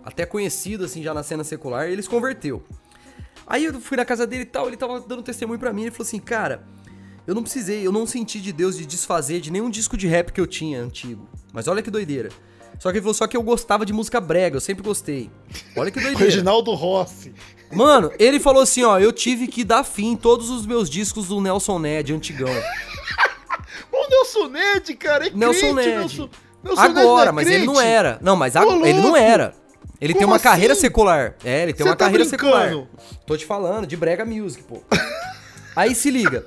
até 0.03 0.25
conhecido, 0.27 0.85
assim, 0.87 1.03
já 1.03 1.13
na 1.15 1.23
cena 1.23 1.45
secular, 1.45 1.89
e 1.89 1.93
ele 1.93 2.03
se 2.03 2.09
converteu. 2.09 2.65
Aí 3.47 3.65
eu 3.67 3.81
fui 3.81 3.97
na 3.97 4.05
casa 4.05 4.27
dele 4.27 4.43
e 4.43 4.47
tal, 4.47 4.67
ele 4.69 4.77
tava 4.77 4.99
dando 5.01 5.23
testemunho 5.23 5.59
pra 5.61 5.73
mim, 5.73 5.83
ele 5.83 5.91
falou 5.91 6.07
assim, 6.07 6.19
cara, 6.19 6.65
eu 7.27 7.35
não 7.35 7.43
precisei, 7.43 7.87
eu 7.87 7.93
não 7.93 8.07
senti 8.07 8.41
de 8.41 8.53
Deus 8.53 8.77
de 8.77 8.87
desfazer 8.87 9.41
de 9.41 9.51
nenhum 9.51 9.71
disco 9.71 9.97
de 9.97 10.07
rap 10.07 10.33
que 10.33 10.41
eu 10.41 10.47
tinha 10.47 10.81
antigo. 10.81 11.29
Mas 11.53 11.69
olha 11.69 11.83
que 11.83 11.91
doideira. 11.91 12.31
Só 12.79 12.91
que 12.91 12.97
ele 12.97 13.03
falou 13.03 13.15
só 13.15 13.27
que 13.27 13.37
eu 13.37 13.43
gostava 13.43 13.85
de 13.85 13.93
música 13.93 14.21
brega, 14.21 14.57
eu 14.57 14.61
sempre 14.61 14.83
gostei. 14.83 15.31
Olha 15.77 15.91
que 15.91 15.99
doideira. 16.01 16.25
Reginaldo 16.25 16.73
Rossi. 16.75 17.33
Mano, 17.73 18.11
ele 18.19 18.41
falou 18.41 18.63
assim, 18.63 18.83
ó, 18.83 18.99
eu 18.99 19.13
tive 19.13 19.47
que 19.47 19.63
dar 19.63 19.85
fim 19.85 20.13
em 20.13 20.17
todos 20.17 20.51
os 20.51 20.67
meus 20.67 20.89
discos 20.91 21.29
do 21.29 21.41
Nelson 21.41 21.79
Ned, 21.79 22.13
antigão. 22.13 22.49
O 23.93 24.09
Nelson 24.09 24.49
Ned, 24.49 24.95
cara, 24.95 25.27
é 25.27 25.31
Nelson 25.31 25.75
crente, 25.75 25.75
Ned. 25.75 25.91
Nelson, 25.99 26.29
Nelson 26.65 26.83
Ned 26.83 26.99
Agora, 27.01 27.29
é 27.31 27.33
mas 27.33 27.49
ele 27.49 27.67
não 27.67 27.75
crente? 27.75 27.89
era. 27.89 28.19
Não, 28.23 28.37
mas 28.37 28.57
ag- 28.57 28.69
ele 28.89 29.01
não 29.01 29.17
era. 29.17 29.55
Ele 30.01 30.13
tem 30.15 30.23
Como 30.23 30.33
uma 30.33 30.39
carreira 30.41 30.73
assim? 30.73 30.83
secular. 30.83 31.35
É, 31.45 31.63
ele 31.65 31.73
tem 31.75 31.85
Você 31.85 31.91
uma 31.91 31.97
tá 31.97 32.05
carreira 32.07 32.25
brincando? 32.25 32.53
secular. 32.53 32.87
Tô 33.27 33.37
te 33.37 33.45
falando, 33.45 33.87
de 33.87 33.97
brega 33.97 34.25
music, 34.25 34.63
pô. 34.63 34.83
Aí 35.77 35.95
se 35.95 36.11
liga. 36.11 36.47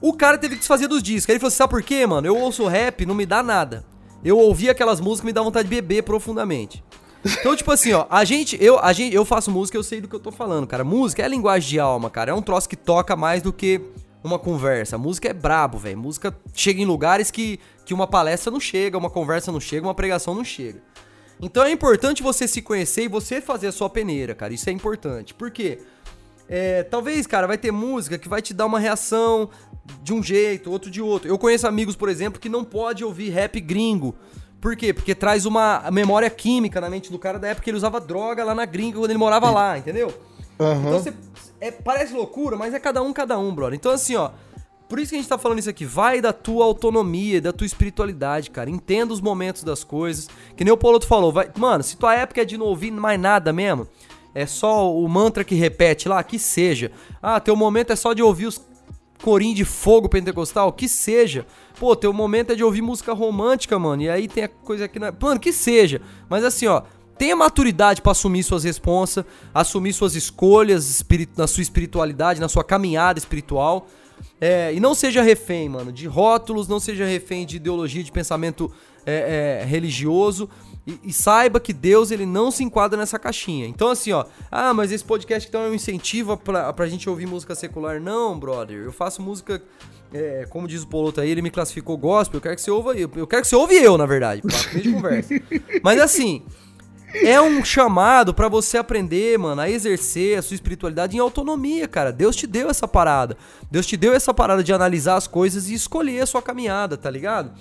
O 0.00 0.12
cara 0.12 0.38
teve 0.38 0.54
que 0.54 0.60
desfazer 0.60 0.86
dos 0.86 1.02
discos. 1.02 1.28
Aí 1.28 1.34
ele 1.34 1.40
falou 1.40 1.48
assim, 1.48 1.56
sabe 1.56 1.70
por 1.70 1.82
quê, 1.82 2.06
mano? 2.06 2.26
Eu 2.26 2.36
ouço 2.36 2.66
rap, 2.66 3.04
não 3.04 3.14
me 3.14 3.26
dá 3.26 3.42
nada. 3.42 3.84
Eu 4.24 4.38
ouvi 4.38 4.68
aquelas 4.68 5.00
músicas 5.00 5.26
me 5.26 5.32
dá 5.32 5.42
vontade 5.42 5.68
de 5.68 5.74
beber 5.74 6.02
profundamente. 6.02 6.82
Então, 7.24 7.54
tipo 7.56 7.70
assim, 7.72 7.92
ó, 7.92 8.06
a 8.08 8.24
gente, 8.24 8.56
eu, 8.60 8.78
a 8.78 8.92
gente, 8.92 9.14
eu 9.14 9.24
faço 9.24 9.50
música, 9.50 9.76
eu 9.76 9.82
sei 9.82 10.00
do 10.00 10.08
que 10.08 10.14
eu 10.14 10.20
tô 10.20 10.30
falando, 10.30 10.66
cara. 10.66 10.84
Música 10.84 11.22
é 11.22 11.28
linguagem 11.28 11.68
de 11.68 11.80
alma, 11.80 12.08
cara. 12.08 12.30
É 12.30 12.34
um 12.34 12.42
troço 12.42 12.68
que 12.68 12.76
toca 12.76 13.16
mais 13.16 13.42
do 13.42 13.52
que 13.52 13.80
uma 14.22 14.38
conversa. 14.38 14.96
Música 14.96 15.28
é 15.28 15.32
brabo, 15.32 15.78
velho. 15.78 15.98
Música 15.98 16.36
chega 16.54 16.80
em 16.80 16.84
lugares 16.84 17.30
que, 17.30 17.58
que 17.84 17.92
uma 17.92 18.06
palestra 18.06 18.50
não 18.50 18.60
chega, 18.60 18.96
uma 18.96 19.10
conversa 19.10 19.50
não 19.50 19.60
chega, 19.60 19.86
uma 19.86 19.94
pregação 19.94 20.34
não 20.34 20.44
chega. 20.44 20.80
Então 21.40 21.64
é 21.64 21.70
importante 21.70 22.22
você 22.22 22.48
se 22.48 22.60
conhecer 22.60 23.04
e 23.04 23.08
você 23.08 23.40
fazer 23.40 23.68
a 23.68 23.72
sua 23.72 23.88
peneira, 23.88 24.34
cara. 24.34 24.52
Isso 24.52 24.68
é 24.68 24.72
importante. 24.72 25.34
Por 25.34 25.50
quê? 25.50 25.78
É, 26.48 26.82
talvez, 26.82 27.26
cara, 27.26 27.46
vai 27.46 27.58
ter 27.58 27.70
música 27.70 28.16
que 28.18 28.28
vai 28.28 28.40
te 28.40 28.54
dar 28.54 28.66
uma 28.66 28.78
reação 28.78 29.50
de 30.02 30.12
um 30.12 30.22
jeito, 30.22 30.70
outro 30.70 30.90
de 30.90 31.00
outro. 31.02 31.28
Eu 31.28 31.38
conheço 31.38 31.66
amigos, 31.66 31.94
por 31.94 32.08
exemplo, 32.08 32.40
que 32.40 32.48
não 32.48 32.64
pode 32.64 33.04
ouvir 33.04 33.30
rap 33.30 33.60
gringo. 33.60 34.14
Por 34.60 34.74
quê? 34.74 34.92
Porque 34.92 35.14
traz 35.14 35.46
uma 35.46 35.88
memória 35.90 36.28
química 36.28 36.80
na 36.80 36.90
mente 36.90 37.12
do 37.12 37.18
cara 37.18 37.38
da 37.38 37.48
época 37.48 37.64
que 37.64 37.70
ele 37.70 37.76
usava 37.76 38.00
droga 38.00 38.42
lá 38.42 38.54
na 38.54 38.64
gringa 38.64 38.98
quando 38.98 39.10
ele 39.10 39.18
morava 39.18 39.50
lá, 39.50 39.78
entendeu? 39.78 40.12
Então 40.80 40.98
você. 40.98 41.12
é, 41.60 41.70
parece 41.70 42.12
loucura, 42.12 42.56
mas 42.56 42.74
é 42.74 42.80
cada 42.80 43.00
um, 43.00 43.12
cada 43.12 43.38
um, 43.38 43.54
brother. 43.54 43.76
Então, 43.76 43.92
assim, 43.92 44.16
ó. 44.16 44.30
Por 44.88 44.98
isso 44.98 45.10
que 45.10 45.16
a 45.16 45.18
gente 45.18 45.28
tá 45.28 45.36
falando 45.36 45.58
isso 45.58 45.68
aqui. 45.68 45.84
Vai 45.84 46.20
da 46.20 46.32
tua 46.32 46.64
autonomia, 46.64 47.42
da 47.42 47.52
tua 47.52 47.66
espiritualidade, 47.66 48.50
cara. 48.50 48.70
Entenda 48.70 49.12
os 49.12 49.20
momentos 49.20 49.62
das 49.62 49.84
coisas. 49.84 50.28
Que 50.56 50.64
nem 50.64 50.72
o 50.72 50.78
Paulo 50.78 50.98
falou. 51.04 51.30
Vai, 51.30 51.50
mano, 51.58 51.84
se 51.84 51.98
tua 51.98 52.14
época 52.14 52.40
é 52.40 52.44
de 52.44 52.56
não 52.56 52.64
ouvir 52.64 52.90
mais 52.90 53.20
nada 53.20 53.52
mesmo, 53.52 53.86
é 54.42 54.46
só 54.46 54.94
o 54.94 55.06
mantra 55.08 55.44
que 55.44 55.54
repete 55.54 56.08
lá, 56.08 56.22
que 56.22 56.38
seja. 56.38 56.90
Ah, 57.22 57.40
teu 57.40 57.56
momento 57.56 57.92
é 57.92 57.96
só 57.96 58.12
de 58.12 58.22
ouvir 58.22 58.46
os 58.46 58.60
corinhos 59.22 59.56
de 59.56 59.64
fogo 59.64 60.08
pentecostal, 60.08 60.72
que 60.72 60.88
seja. 60.88 61.46
Pô, 61.78 61.94
teu 61.96 62.12
momento 62.12 62.52
é 62.52 62.54
de 62.54 62.62
ouvir 62.64 62.82
música 62.82 63.12
romântica, 63.12 63.78
mano. 63.78 64.02
E 64.02 64.08
aí 64.08 64.28
tem 64.28 64.44
a 64.44 64.48
coisa 64.48 64.84
aqui 64.84 64.98
na. 64.98 65.12
Mano, 65.20 65.40
que 65.40 65.52
seja. 65.52 66.00
Mas 66.28 66.44
assim, 66.44 66.66
ó. 66.66 66.82
Tenha 67.18 67.34
maturidade 67.34 68.00
pra 68.00 68.12
assumir 68.12 68.44
suas 68.44 68.62
responsas, 68.62 69.24
assumir 69.52 69.92
suas 69.92 70.14
escolhas 70.14 70.88
espiri- 70.88 71.28
na 71.36 71.48
sua 71.48 71.62
espiritualidade, 71.62 72.40
na 72.40 72.48
sua 72.48 72.62
caminhada 72.62 73.18
espiritual. 73.18 73.88
É, 74.40 74.72
e 74.72 74.78
não 74.78 74.94
seja 74.94 75.20
refém, 75.20 75.68
mano, 75.68 75.90
de 75.90 76.06
rótulos, 76.06 76.68
não 76.68 76.78
seja 76.78 77.04
refém 77.04 77.44
de 77.44 77.56
ideologia, 77.56 78.04
de 78.04 78.12
pensamento 78.12 78.70
é, 79.04 79.62
é, 79.62 79.64
religioso. 79.64 80.48
E, 80.88 80.98
e 81.04 81.12
saiba 81.12 81.60
que 81.60 81.74
Deus, 81.74 82.10
ele 82.10 82.24
não 82.24 82.50
se 82.50 82.64
enquadra 82.64 82.98
nessa 82.98 83.18
caixinha. 83.18 83.66
Então, 83.66 83.90
assim, 83.90 84.10
ó. 84.10 84.24
Ah, 84.50 84.72
mas 84.72 84.90
esse 84.90 85.04
podcast 85.04 85.46
então 85.46 85.60
é 85.60 85.68
um 85.68 85.74
incentivo 85.74 86.34
pra, 86.34 86.72
pra 86.72 86.86
gente 86.86 87.10
ouvir 87.10 87.26
música 87.26 87.54
secular. 87.54 88.00
Não, 88.00 88.38
brother. 88.38 88.84
Eu 88.84 88.92
faço 88.92 89.20
música. 89.20 89.62
é, 90.14 90.46
como 90.48 90.66
diz 90.66 90.84
o 90.84 90.86
Poloto 90.86 91.20
aí, 91.20 91.28
ele 91.28 91.42
me 91.42 91.50
classificou 91.50 91.98
gospel. 91.98 92.38
Eu 92.38 92.40
quero 92.40 92.56
que 92.56 92.62
você 92.62 92.70
ouva 92.70 92.94
eu. 92.94 93.10
Eu 93.14 93.26
quero 93.26 93.42
que 93.42 93.48
você 93.48 93.54
ouve 93.54 93.74
eu, 93.74 93.98
na 93.98 94.06
verdade. 94.06 94.40
Pra 94.40 94.80
de 94.80 94.90
conversa. 94.90 95.34
Mas 95.84 96.00
assim. 96.00 96.42
É 97.14 97.40
um 97.40 97.64
chamado 97.64 98.34
pra 98.34 98.48
você 98.48 98.76
aprender, 98.76 99.38
mano, 99.38 99.62
a 99.62 99.70
exercer 99.70 100.38
a 100.38 100.42
sua 100.42 100.54
espiritualidade 100.54 101.16
em 101.16 101.20
autonomia, 101.20 101.88
cara. 101.88 102.12
Deus 102.12 102.36
te 102.36 102.46
deu 102.46 102.68
essa 102.68 102.86
parada. 102.86 103.34
Deus 103.70 103.86
te 103.86 103.96
deu 103.96 104.12
essa 104.12 104.34
parada 104.34 104.62
de 104.62 104.74
analisar 104.74 105.16
as 105.16 105.26
coisas 105.26 105.70
e 105.70 105.74
escolher 105.74 106.20
a 106.20 106.26
sua 106.26 106.42
caminhada, 106.42 106.98
tá 106.98 107.10
ligado? 107.10 107.52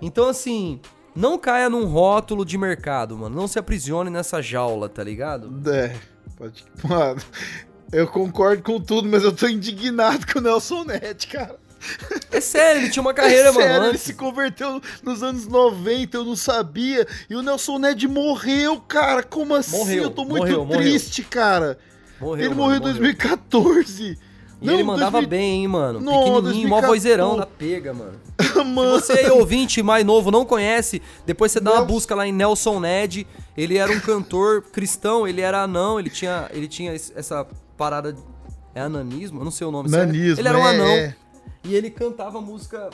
Então, 0.00 0.28
assim, 0.28 0.80
não 1.14 1.38
caia 1.38 1.68
num 1.68 1.84
rótulo 1.84 2.44
de 2.44 2.56
mercado, 2.56 3.16
mano. 3.16 3.34
Não 3.34 3.46
se 3.48 3.58
aprisione 3.58 4.10
nessa 4.10 4.40
jaula, 4.40 4.88
tá 4.88 5.02
ligado? 5.04 5.52
É, 5.70 5.94
pode. 6.36 6.64
Mano, 6.84 7.20
eu 7.92 8.06
concordo 8.08 8.62
com 8.62 8.80
tudo, 8.80 9.08
mas 9.08 9.22
eu 9.22 9.32
tô 9.32 9.46
indignado 9.46 10.26
com 10.32 10.38
o 10.38 10.42
Nelson 10.42 10.84
Ned, 10.84 11.26
cara. 11.26 11.56
É 12.30 12.40
sério, 12.40 12.82
ele 12.82 12.90
tinha 12.90 13.02
uma 13.02 13.12
carreira, 13.12 13.48
é 13.50 13.52
mano. 13.52 13.62
sério, 13.62 13.82
ele 13.84 13.90
antes. 13.90 14.02
se 14.02 14.14
converteu 14.14 14.80
nos 15.02 15.22
anos 15.22 15.46
90, 15.46 16.16
eu 16.16 16.24
não 16.24 16.36
sabia. 16.36 17.06
E 17.28 17.34
o 17.34 17.42
Nelson 17.42 17.78
Ned 17.78 18.06
morreu, 18.08 18.80
cara. 18.80 19.22
Como 19.22 19.54
assim? 19.54 19.76
Morreu, 19.76 20.02
eu 20.04 20.10
tô 20.10 20.24
muito 20.24 20.38
morreu, 20.38 20.64
morreu. 20.64 20.80
triste, 20.80 21.22
cara. 21.22 21.78
Morreu, 22.20 22.46
ele 22.46 22.54
mano, 22.54 22.62
morreu 22.62 22.76
em 22.78 22.80
2014. 22.80 24.18
E 24.62 24.70
ele 24.70 24.82
mandava 24.84 25.20
bem, 25.22 25.60
hein, 25.62 25.68
mano. 25.68 26.00
Não, 26.00 26.12
Pequenininho, 26.12 26.68
mó 26.68 26.80
2014. 26.80 26.86
vozeirão 26.86 27.36
da 27.36 27.46
pega, 27.46 27.92
mano. 27.92 28.12
Se 28.42 28.62
Mano, 28.64 28.90
você 29.00 29.12
aí, 29.12 29.30
ouvinte 29.30 29.82
mais 29.82 30.04
novo, 30.04 30.30
não 30.30 30.44
conhece, 30.44 31.00
depois 31.26 31.50
você 31.52 31.58
dá 31.60 31.70
uma 31.72 31.76
Nelson- 31.80 31.92
busca 31.94 32.14
lá 32.14 32.26
em 32.26 32.32
Nelson 32.32 32.80
Ned. 32.80 33.26
Ele 33.56 33.76
era 33.78 33.90
um 33.92 34.00
cantor 34.00 34.62
cristão, 34.62 35.26
ele 35.26 35.40
era 35.40 35.62
anão, 35.62 35.98
ele 35.98 36.10
tinha, 36.10 36.48
ele 36.52 36.68
tinha 36.68 36.92
essa 36.92 37.46
parada. 37.76 38.12
de- 38.12 38.20
É 38.74 38.80
ananismo? 38.80 39.40
Eu 39.40 39.44
não 39.44 39.50
sei 39.50 39.66
o 39.66 39.70
nome. 39.70 39.88
certo. 39.88 40.06
Nanismo, 40.06 40.40
Ele 40.40 40.48
era 40.48 40.58
um 40.58 40.66
é, 40.66 40.70
anão. 40.74 40.86
é. 40.86 41.14
E 41.64 41.74
ele 41.74 41.90
cantava 41.90 42.40
música 42.40 42.88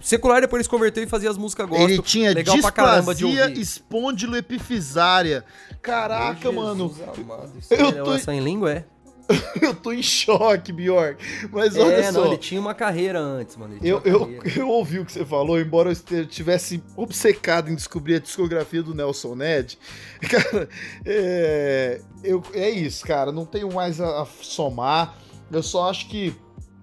secular, 0.00 0.40
depois 0.40 0.58
ele 0.60 0.64
se 0.64 0.70
converteu 0.70 1.02
e 1.02 1.06
fazia 1.06 1.30
as 1.30 1.36
músicas 1.36 1.68
gospel. 1.68 1.88
Ele 1.88 2.02
tinha 2.02 2.32
legal 2.32 2.56
pra 2.58 2.70
caramba 2.72 3.14
de 3.14 3.24
displasia 3.24 3.48
ouvir. 3.48 3.60
espondiloepifisária. 3.60 5.44
Caraca, 5.82 6.50
Meu 6.52 6.62
mano. 6.62 6.88
Jesus 6.88 7.18
amado, 7.18 7.52
isso 7.58 7.74
eu 7.74 7.88
é 7.88 7.92
tô- 7.92 8.10
oração 8.10 8.34
em 8.34 8.40
língua, 8.40 8.72
é? 8.72 8.84
Eu 9.60 9.74
tô 9.74 9.92
em 9.92 10.02
choque, 10.02 10.72
Bjork. 10.72 11.22
Mas 11.52 11.76
olha 11.76 11.94
É, 11.96 12.12
só. 12.12 12.20
não, 12.20 12.26
ele 12.28 12.38
tinha 12.38 12.60
uma 12.60 12.74
carreira 12.74 13.18
antes, 13.20 13.56
mano. 13.56 13.76
Eu, 13.82 14.00
eu, 14.04 14.40
eu 14.56 14.68
ouvi 14.68 14.98
o 14.98 15.04
que 15.04 15.12
você 15.12 15.24
falou, 15.24 15.60
embora 15.60 15.88
eu 15.88 15.92
este- 15.92 16.24
tivesse 16.26 16.82
obcecado 16.96 17.70
em 17.70 17.74
descobrir 17.74 18.14
a 18.16 18.18
discografia 18.18 18.82
do 18.82 18.94
Nelson 18.94 19.34
Ned. 19.34 19.78
Cara, 20.30 20.68
é, 21.04 22.00
eu, 22.24 22.42
é 22.54 22.70
isso, 22.70 23.04
cara. 23.06 23.30
Não 23.30 23.44
tenho 23.44 23.72
mais 23.72 24.00
a, 24.00 24.22
a 24.22 24.26
somar. 24.26 25.16
Eu 25.50 25.62
só 25.62 25.88
acho 25.90 26.08
que 26.08 26.34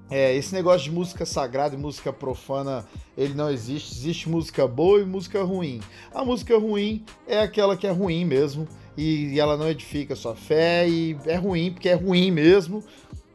é, 0.09 0.35
esse 0.35 0.53
negócio 0.53 0.83
de 0.83 0.91
música 0.91 1.25
sagrada 1.25 1.75
e 1.75 1.77
música 1.77 2.13
profana, 2.13 2.85
ele 3.17 3.33
não 3.33 3.49
existe. 3.49 3.91
Existe 3.97 4.29
música 4.29 4.67
boa 4.67 5.01
e 5.01 5.05
música 5.05 5.43
ruim. 5.43 5.81
A 6.13 6.23
música 6.23 6.57
ruim 6.57 7.03
é 7.27 7.39
aquela 7.39 7.75
que 7.75 7.87
é 7.87 7.91
ruim 7.91 8.23
mesmo. 8.23 8.67
E, 8.97 9.33
e 9.33 9.39
ela 9.39 9.57
não 9.57 9.67
edifica 9.69 10.13
a 10.13 10.17
sua 10.17 10.35
fé. 10.35 10.87
E 10.87 11.17
é 11.25 11.35
ruim 11.35 11.71
porque 11.71 11.89
é 11.89 11.93
ruim 11.95 12.31
mesmo. 12.31 12.83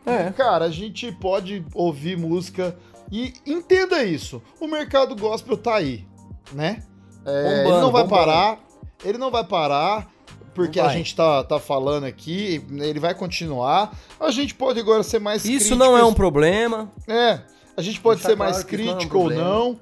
É. 0.06 0.30
Cara, 0.30 0.64
a 0.66 0.70
gente 0.70 1.12
pode 1.12 1.64
ouvir 1.74 2.16
música 2.16 2.76
e 3.12 3.34
entenda 3.46 4.02
isso. 4.02 4.42
O 4.58 4.66
mercado 4.66 5.14
gospel 5.14 5.56
tá 5.56 5.74
aí, 5.76 6.04
né? 6.52 6.82
É, 7.26 7.52
ele 7.52 7.62
Bombando, 7.64 7.80
não 7.82 7.92
vai 7.92 8.02
bombando. 8.04 8.08
parar. 8.24 8.58
Ele 9.04 9.18
não 9.18 9.30
vai 9.30 9.44
parar 9.44 10.10
porque 10.54 10.78
Não 10.78 10.86
a 10.86 10.88
vai. 10.88 10.96
gente 10.98 11.14
tá, 11.14 11.44
tá 11.44 11.58
falando 11.60 12.04
aqui. 12.04 12.64
Ele 12.70 12.98
vai 12.98 13.14
continuar. 13.14 13.96
A 14.18 14.30
gente 14.30 14.54
pode 14.54 14.80
agora 14.80 15.02
ser 15.02 15.18
mais 15.20 15.44
Isso 15.44 15.76
não 15.76 15.96
é 15.96 16.04
um 16.04 16.14
problema. 16.14 16.90
é, 17.06 17.40
a 17.76 17.82
gente 17.82 18.00
pode 18.00 18.20
Deixar 18.20 18.30
ser 18.30 18.36
mais 18.36 18.62
claro 18.64 18.68
que 18.68 18.76
isso 18.76 18.84
não 18.84 18.90
é 18.90 18.94
um 18.94 18.98
crítico 18.98 19.18
ou 19.18 19.30
não. 19.30 19.78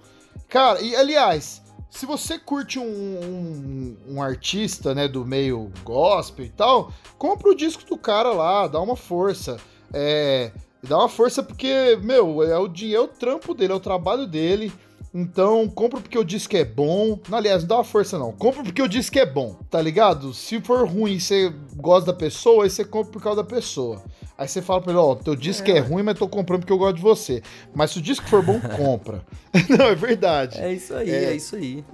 Cara, 0.49 0.81
e 0.81 0.95
aliás, 0.97 1.63
se 1.91 2.07
você 2.07 2.39
curte 2.39 2.79
um, 2.79 2.85
um, 2.85 3.97
um 4.09 4.23
artista, 4.23 4.95
né, 4.95 5.09
do 5.09 5.25
meio 5.25 5.73
gospel 5.85 6.45
e 6.45 6.51
tal, 6.51 6.93
compra 7.17 7.51
o 7.51 7.55
disco 7.55 7.85
do 7.85 7.97
cara 7.97 8.31
lá, 8.33 8.67
dá 8.67 8.81
uma 8.81 8.97
força. 8.97 9.59
É, 9.93 10.53
dá 10.83 10.99
uma 10.99 11.09
força 11.09 11.43
porque, 11.43 11.99
meu, 12.03 12.43
é 12.43 12.59
o 12.59 12.71
é 12.95 13.01
o 13.01 13.09
trampo 13.09 13.55
dele, 13.55 13.73
é 13.73 13.77
o 13.77 13.81
trabalho 13.81 14.27
dele. 14.27 14.73
Então, 15.21 15.67
compra 15.69 16.01
porque 16.01 16.17
o 16.17 16.23
disco 16.23 16.57
é 16.57 16.65
bom. 16.65 17.19
Aliás, 17.33 17.63
não 17.63 17.69
dá 17.69 17.75
uma 17.79 17.85
força 17.85 18.17
não. 18.17 18.31
Compra 18.31 18.63
porque 18.63 18.81
o 18.81 18.87
disco 18.87 19.19
é 19.19 19.27
bom, 19.27 19.57
tá 19.69 19.83
ligado? 19.83 20.33
Se 20.33 20.61
for 20.61 20.89
ruim 20.89 21.15
e 21.15 21.21
você 21.21 21.53
gosta 21.75 22.13
da 22.13 22.17
pessoa, 22.17 22.63
aí 22.63 22.71
você 22.71 22.85
compra 22.85 23.11
por 23.11 23.21
causa 23.21 23.43
da 23.43 23.49
pessoa. 23.49 24.01
Aí 24.39 24.47
você 24.47 24.63
fala 24.63 24.81
pra 24.81 24.93
ele, 24.93 25.01
ó, 25.01 25.17
teu 25.17 25.35
disco 25.35 25.69
é, 25.69 25.81
ruim, 25.81 26.05
mas 26.05 26.17
tô 26.17 26.29
comprando 26.29 26.61
porque 26.61 26.73
eu 26.73 26.79
gosto 26.79 26.95
de 26.95 27.03
você. 27.03 27.43
Mas 27.75 27.91
se 27.91 27.99
o 27.99 28.01
disco 28.01 28.29
for 28.29 28.45
bom, 28.45 28.61
compra. 28.77 29.23
não, 29.77 29.87
é 29.87 29.95
verdade. 29.97 30.57
É 30.61 30.73
isso 30.73 30.95
aí, 30.95 31.11
É. 31.11 31.25
é, 31.25 31.35
isso 31.35 31.57
aí. 31.57 31.85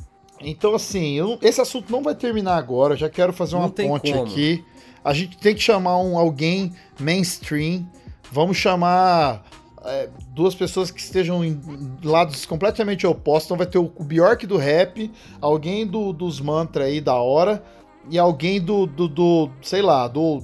Então, 0.43 0.75
assim, 0.75 1.15
eu 1.15 1.39
esse 1.41 1.63
assunto 1.63 1.91
não 1.91 2.03
vai 2.03 2.15
terminar 2.15 2.59
agora. 2.59 2.93
Eu 2.93 2.99
já 2.99 3.09
quero 3.09 3.33
fazer 3.33 3.57
uma 3.57 3.71
ponte 3.71 4.13
como. 4.13 4.25
aqui. 4.25 4.63
A 5.03 5.15
gente 5.15 5.39
tem 5.39 5.55
que 5.55 5.63
chamar 5.63 5.97
um 5.99 6.19
alguém 6.19 6.75
mainstream. 7.01 7.89
Vamos 8.31 8.59
chamar 8.59 9.43
é, 9.85 10.09
duas 10.35 10.55
pessoas 10.55 10.91
que 10.91 11.01
estejam 11.01 11.45
em 11.45 11.61
lados 12.03 12.47
completamente 12.47 13.07
opostos. 13.07 13.47
Então 13.47 13.57
vai 13.57 13.67
ter 13.67 13.79
o 13.79 13.89
Bjork 13.89 14.47
do 14.47 14.57
rap, 14.57 15.11
alguém 15.41 15.87
do, 15.87 16.13
dos 16.13 16.41
mantra 16.41 16.85
aí 16.85 17.01
da 17.01 17.15
hora 17.15 17.63
e 18.11 18.19
alguém 18.19 18.61
do, 18.61 18.87
do, 18.87 19.09
do, 19.09 19.51
sei 19.63 19.83
lá, 19.83 20.09
do 20.09 20.43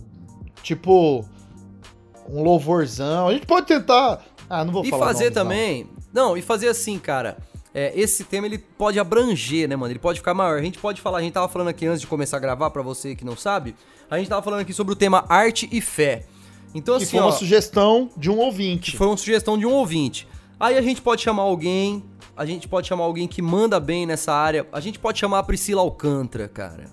tipo 0.62 1.24
um 2.28 2.42
louvorzão. 2.42 3.28
A 3.28 3.32
gente 3.32 3.46
pode 3.46 3.66
tentar. 3.66 4.24
Ah, 4.48 4.64
não 4.64 4.72
vou 4.72 4.84
E 4.84 4.90
falar. 4.90 5.06
fazer 5.06 5.24
nomes, 5.24 5.36
não. 5.36 5.42
também. 5.42 5.90
Não. 6.12 6.36
e 6.36 6.42
fazer 6.42 6.68
assim, 6.68 6.98
cara. 6.98 7.38
é, 7.74 7.92
esse 7.98 8.24
tema 8.24 8.46
ele 8.46 8.58
pode 8.58 8.98
abranger, 8.98 9.68
né, 9.68 9.76
mano? 9.76 9.92
Ele 9.92 9.98
pode 9.98 10.18
ficar 10.18 10.34
maior. 10.34 10.58
A 10.58 10.62
gente 10.62 10.78
pode 10.78 11.00
falar, 11.00 11.18
a 11.18 11.22
gente 11.22 11.32
tava 11.32 11.48
falando 11.48 11.68
aqui 11.68 11.86
antes 11.86 12.00
de 12.00 12.06
começar 12.06 12.36
a 12.36 12.40
gravar, 12.40 12.70
pra 12.70 12.82
você 12.82 13.14
que 13.14 13.24
não 13.24 13.36
sabe, 13.36 13.74
a 14.10 14.18
gente 14.18 14.28
tava 14.28 14.42
falando 14.42 14.60
aqui 14.60 14.72
sobre 14.72 14.92
o 14.92 14.96
tema 14.96 15.24
arte 15.28 15.68
e 15.70 15.80
fé. 15.80 16.24
Então, 16.74 16.96
Que 16.96 17.02
assim, 17.04 17.12
foi 17.12 17.20
uma 17.20 17.28
ó, 17.28 17.32
sugestão 17.32 18.10
de 18.16 18.30
um 18.30 18.38
ouvinte. 18.38 18.96
foi 18.96 19.06
uma 19.06 19.16
sugestão 19.16 19.58
de 19.58 19.66
um 19.66 19.72
ouvinte. 19.72 20.26
Aí 20.58 20.76
a 20.76 20.82
gente 20.82 21.00
pode 21.02 21.22
chamar 21.22 21.42
alguém, 21.42 22.04
a 22.36 22.44
gente 22.46 22.68
pode 22.68 22.86
chamar 22.86 23.04
alguém 23.04 23.26
que 23.26 23.40
manda 23.42 23.80
bem 23.80 24.06
nessa 24.06 24.32
área. 24.32 24.66
A 24.72 24.78
gente 24.80 24.98
pode 24.98 25.18
chamar 25.18 25.38
a 25.40 25.42
Priscila 25.42 25.80
Alcântara, 25.80 26.46
cara. 26.48 26.84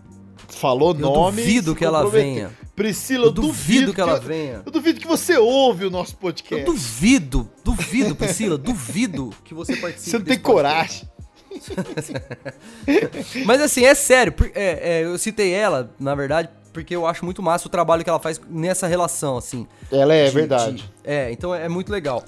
Falou 0.50 0.92
Eu 0.94 1.00
nome. 1.00 1.42
duvido 1.42 1.76
que 1.76 1.84
ela 1.86 2.08
venha. 2.10 2.50
Priscila, 2.76 3.24
Eu 3.26 3.28
eu 3.28 3.34
duvido 3.34 3.94
que 3.94 4.00
ela 4.02 4.14
eu- 4.14 4.22
venha. 4.22 4.62
Eu 4.66 4.72
duvido 4.72 5.00
que 5.00 5.08
você 5.08 5.38
ouve 5.38 5.86
o 5.86 5.90
nosso 5.90 6.14
Eu 6.14 6.18
podcast. 6.20 6.66
duvido, 6.66 7.50
duvido, 7.64 8.16
Priscila, 8.16 8.58
duvido 8.58 9.32
que 9.44 9.54
você 9.54 9.76
participe. 9.76 10.10
Você 10.12 10.18
não 10.20 10.26
tem 10.26 10.40
coragem. 10.40 11.08
Mas 13.46 13.62
assim, 13.62 13.84
é 13.86 13.94
sério. 13.96 14.34
é, 14.54 15.00
é, 15.02 15.06
eu 15.06 15.18
citei 15.18 15.52
ela, 15.52 15.94
na 16.00 16.16
verdade, 16.16 16.50
porque 16.78 16.96
eu 16.96 17.08
acho 17.08 17.26
muito 17.26 17.42
massa 17.42 17.68
o 17.68 17.72
trabalho 17.72 18.04
que 18.04 18.10
ela 18.10 18.20
faz 18.20 18.40
nessa 18.48 18.86
relação, 18.86 19.36
assim. 19.36 19.68
Ela 19.92 20.14
é 20.14 20.26
de- 20.28 20.32
verdade. 20.32 20.76
de- 20.76 20.92
é, 21.04 21.32
então 21.32 21.54
é 21.56 21.68
muito 21.68 21.92
legal. 21.92 22.24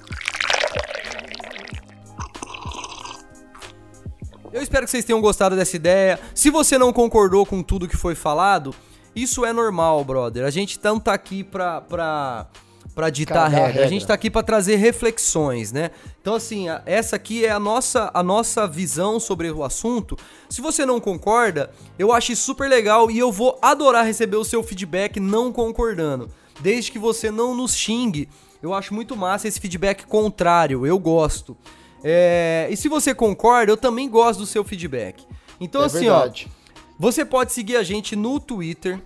Eu 4.52 4.60
espero 4.60 4.84
que 4.84 4.90
vocês 4.90 5.04
tenham 5.04 5.20
gostado 5.20 5.54
dessa 5.54 5.76
ideia. 5.76 6.18
Se 6.34 6.50
você 6.50 6.76
não 6.76 6.92
concordou 6.92 7.46
com 7.46 7.62
tudo 7.62 7.86
que 7.86 7.96
foi 7.96 8.16
falado, 8.16 8.74
isso 9.14 9.44
é 9.44 9.52
normal, 9.52 10.02
brother. 10.04 10.44
A 10.44 10.50
gente 10.50 10.78
não 10.82 10.98
tá 10.98 11.14
aqui 11.14 11.44
pra, 11.44 11.80
pra, 11.80 12.48
pra 12.94 13.10
ditar 13.10 13.34
Cagar 13.34 13.62
a 13.62 13.66
regra. 13.66 13.82
A 13.82 13.86
gente 13.86 14.00
regra. 14.00 14.06
tá 14.08 14.14
aqui 14.14 14.30
pra 14.30 14.42
trazer 14.42 14.76
reflexões, 14.76 15.72
né? 15.72 15.90
Então, 16.20 16.34
assim, 16.34 16.66
essa 16.84 17.16
aqui 17.16 17.44
é 17.44 17.50
a 17.50 17.60
nossa, 17.60 18.10
a 18.12 18.22
nossa 18.22 18.66
visão 18.66 19.18
sobre 19.18 19.50
o 19.50 19.64
assunto. 19.64 20.16
Se 20.48 20.60
você 20.60 20.84
não 20.84 21.00
concorda, 21.00 21.70
eu 21.98 22.12
acho 22.12 22.34
super 22.36 22.68
legal 22.68 23.10
e 23.10 23.18
eu 23.18 23.32
vou 23.32 23.58
adorar 23.62 24.04
receber 24.04 24.36
o 24.36 24.44
seu 24.44 24.62
feedback 24.62 25.18
não 25.20 25.52
concordando. 25.52 26.30
Desde 26.60 26.92
que 26.92 26.98
você 26.98 27.30
não 27.30 27.54
nos 27.54 27.74
xingue. 27.74 28.28
Eu 28.62 28.74
acho 28.74 28.92
muito 28.92 29.16
massa 29.16 29.48
esse 29.48 29.58
feedback 29.58 30.04
contrário. 30.04 30.86
Eu 30.86 30.98
gosto. 30.98 31.56
É, 32.04 32.68
e 32.70 32.76
se 32.76 32.88
você 32.88 33.14
concorda, 33.14 33.72
eu 33.72 33.76
também 33.76 34.08
gosto 34.08 34.40
do 34.40 34.46
seu 34.46 34.62
feedback. 34.62 35.24
Então, 35.58 35.82
é 35.82 35.86
assim, 35.86 36.00
verdade. 36.00 36.50
ó. 36.50 36.60
Você 36.98 37.24
pode 37.24 37.52
seguir 37.52 37.76
a 37.76 37.82
gente 37.82 38.14
no 38.14 38.38
Twitter, 38.38 39.00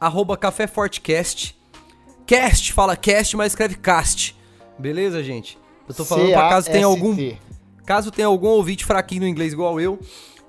arroba 0.00 0.36
Café. 0.36 0.66
Cast, 2.28 2.74
fala 2.74 2.94
cast, 2.94 3.34
mas 3.38 3.52
escreve 3.52 3.74
cast. 3.76 4.36
Beleza, 4.78 5.24
gente? 5.24 5.58
Eu 5.88 5.94
tô 5.94 6.04
falando 6.04 6.30
pra 6.30 6.50
caso 6.50 6.70
tenha 6.70 6.84
algum 6.84 7.16
C-A-S-T. 7.16 7.38
Caso 7.86 8.10
tenha 8.10 8.28
algum 8.28 8.48
ouvinte 8.48 8.84
fraquinho 8.84 9.22
no 9.22 9.26
inglês 9.26 9.54
igual 9.54 9.80
eu, 9.80 9.98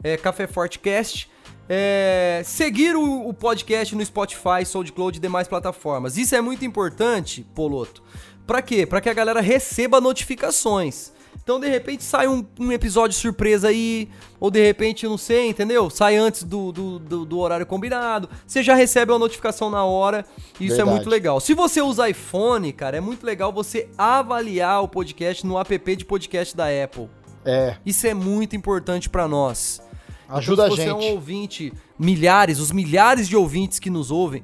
é 0.04 0.18
Café 0.18 0.46
Fortecast. 0.46 1.30
É, 1.70 2.42
seguir 2.44 2.98
o, 2.98 3.30
o 3.30 3.34
podcast 3.34 3.96
no 3.96 4.06
Spotify, 4.06 4.66
SoundCloud 4.66 5.20
e 5.20 5.22
demais 5.22 5.48
plataformas. 5.48 6.18
Isso 6.18 6.36
é 6.36 6.42
muito 6.42 6.66
importante, 6.66 7.48
Poloto. 7.56 8.04
Pra 8.46 8.62
quê? 8.62 8.86
Pra 8.86 9.00
que 9.00 9.08
a 9.08 9.14
galera 9.14 9.40
receba 9.40 10.02
notificações. 10.02 11.14
Então, 11.50 11.60
de 11.60 11.68
repente, 11.68 12.04
sai 12.04 12.28
um, 12.28 12.46
um 12.60 12.72
episódio 12.72 13.18
surpresa 13.18 13.70
aí, 13.70 14.08
ou 14.40 14.52
de 14.52 14.64
repente, 14.64 15.08
não 15.08 15.18
sei, 15.18 15.48
entendeu? 15.50 15.90
Sai 15.90 16.16
antes 16.16 16.44
do, 16.44 16.72
do, 16.72 17.00
do- 17.00 17.26
do 17.26 17.40
horário 17.40 17.66
combinado. 17.66 18.30
Você 18.46 18.62
já 18.62 18.76
recebe 18.76 19.12
uma 19.12 19.18
notificação 19.18 19.68
na 19.72 19.84
hora. 19.84 20.24
e 20.60 20.66
Isso 20.66 20.74
é 20.76 20.78
Verdade. 20.78 20.96
muito 20.98 21.10
legal. 21.10 21.40
Se 21.40 21.56
você 21.56 21.82
usa 21.82 22.08
iPhone, 22.08 22.72
cara, 22.72 22.98
é 22.98 23.00
muito 23.02 23.26
legal 23.26 23.52
você 23.52 23.90
avaliar 23.98 24.84
o 24.84 24.88
podcast 24.88 25.44
no 25.44 25.58
app 25.58 25.96
de 25.96 26.06
podcast 26.06 26.56
da 26.56 26.66
Apple. 26.68 27.10
É, 27.44 27.78
Isso 27.84 28.06
é 28.06 28.14
muito 28.14 28.56
importante 28.56 29.10
pra 29.10 29.28
nós. 29.28 29.82
ajuda 30.30 30.66
então, 30.68 30.74
a 30.76 30.78
se 30.78 30.84
você 30.84 30.90
é 30.90 30.94
um 30.94 31.02
gente. 31.02 31.14
ouvinte, 31.14 31.74
milhares, 31.98 32.60
os 32.60 32.72
milhares 32.72 33.28
de 33.28 33.36
ouvintes 33.36 33.80
que 33.80 33.90
nos 33.90 34.12
ouvem, 34.12 34.44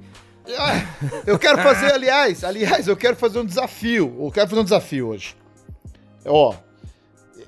Ah, 0.57 0.83
Eu 1.27 1.37
quero 1.37 1.61
fazer, 1.61 1.93
aliás, 1.93 2.43
aliás, 2.43 2.87
eu 2.87 2.97
quero 2.97 3.15
fazer 3.15 3.37
um 3.37 3.45
desafio. 3.45 4.15
Eu 4.19 4.31
quero 4.31 4.49
fazer 4.49 4.61
um 4.61 4.63
desafio 4.63 5.09
hoje. 5.09 5.35
Ó, 6.25 6.55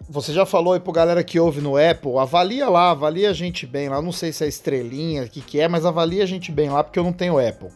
você 0.09 0.33
já 0.33 0.45
falou 0.45 0.73
aí 0.73 0.79
pro 0.79 0.91
galera 0.91 1.23
que 1.23 1.39
ouve 1.39 1.61
no 1.61 1.75
Apple, 1.77 2.17
avalia 2.17 2.69
lá, 2.69 2.91
avalia 2.91 3.29
a 3.29 3.33
gente 3.33 3.65
bem 3.65 3.89
lá. 3.89 4.01
Não 4.01 4.11
sei 4.11 4.31
se 4.31 4.43
é 4.43 4.47
estrelinha, 4.47 5.23
o 5.23 5.29
que 5.29 5.41
que 5.41 5.59
é, 5.59 5.67
mas 5.67 5.85
avalia 5.85 6.23
a 6.23 6.27
gente 6.27 6.51
bem 6.51 6.69
lá, 6.69 6.83
porque 6.83 6.97
eu 6.97 7.03
não 7.03 7.13
tenho 7.13 7.37
Apple. 7.37 7.69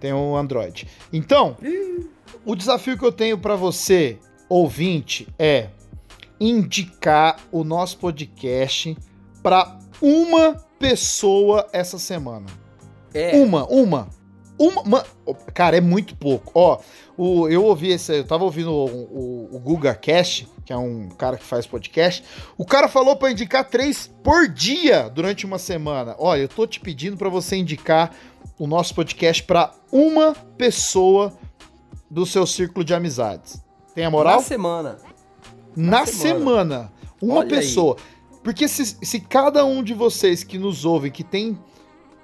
Tenho 0.00 0.34
Android. 0.34 0.86
Então, 1.12 1.56
o 2.44 2.54
desafio 2.54 2.98
que 2.98 3.04
eu 3.04 3.12
tenho 3.12 3.38
pra 3.38 3.54
você, 3.54 4.18
ouvinte, 4.48 5.28
é 5.38 5.68
indicar 6.40 7.36
o 7.52 7.64
nosso 7.64 7.98
podcast 7.98 8.96
pra 9.42 9.78
uma 10.00 10.54
pessoa 10.78 11.66
essa 11.72 11.98
semana. 11.98 12.46
é. 13.14 13.36
Uma, 13.36 13.66
uma. 13.66 14.08
Uma. 14.58 14.82
ma- 14.84 15.04
Cara, 15.52 15.76
é 15.76 15.80
muito 15.80 16.14
pouco. 16.16 16.52
Ó, 16.54 16.78
o, 17.16 17.48
eu 17.48 17.64
ouvi 17.64 17.90
esse. 17.90 18.18
Eu 18.18 18.24
tava 18.24 18.44
ouvindo 18.44 18.70
o, 18.70 18.84
o, 18.86 19.56
o 19.56 19.58
Guga 19.58 19.94
Cash, 19.94 20.46
que 20.64 20.72
é 20.72 20.76
um 20.76 21.08
cara 21.08 21.36
que 21.36 21.44
faz 21.44 21.66
podcast. 21.66 22.22
O 22.56 22.64
cara 22.64 22.88
falou 22.88 23.16
pra 23.16 23.30
indicar 23.30 23.64
três 23.68 24.06
por 24.22 24.48
dia 24.48 25.08
durante 25.08 25.44
uma 25.44 25.58
semana. 25.58 26.14
Olha, 26.18 26.42
eu 26.42 26.48
tô 26.48 26.66
te 26.66 26.78
pedindo 26.80 27.16
pra 27.16 27.28
você 27.28 27.56
indicar 27.56 28.14
o 28.58 28.66
nosso 28.66 28.94
podcast 28.94 29.42
pra 29.42 29.72
uma 29.90 30.32
pessoa 30.56 31.32
do 32.10 32.24
seu 32.24 32.46
círculo 32.46 32.84
de 32.84 32.94
amizades. 32.94 33.60
Tem 33.94 34.04
a 34.04 34.10
moral? 34.10 34.36
Na 34.36 34.42
semana. 34.42 34.98
na 35.76 36.00
na 36.00 36.06
semana. 36.06 36.38
semana. 36.38 36.92
Uma 37.20 37.36
Olha 37.36 37.44
aí. 37.44 37.48
pessoa. 37.64 37.96
Porque 38.42 38.68
se, 38.68 38.84
se 38.84 39.18
cada 39.20 39.64
um 39.64 39.82
de 39.82 39.94
vocês 39.94 40.44
que 40.44 40.58
nos 40.58 40.84
ouve, 40.84 41.10
que 41.10 41.24
tem. 41.24 41.58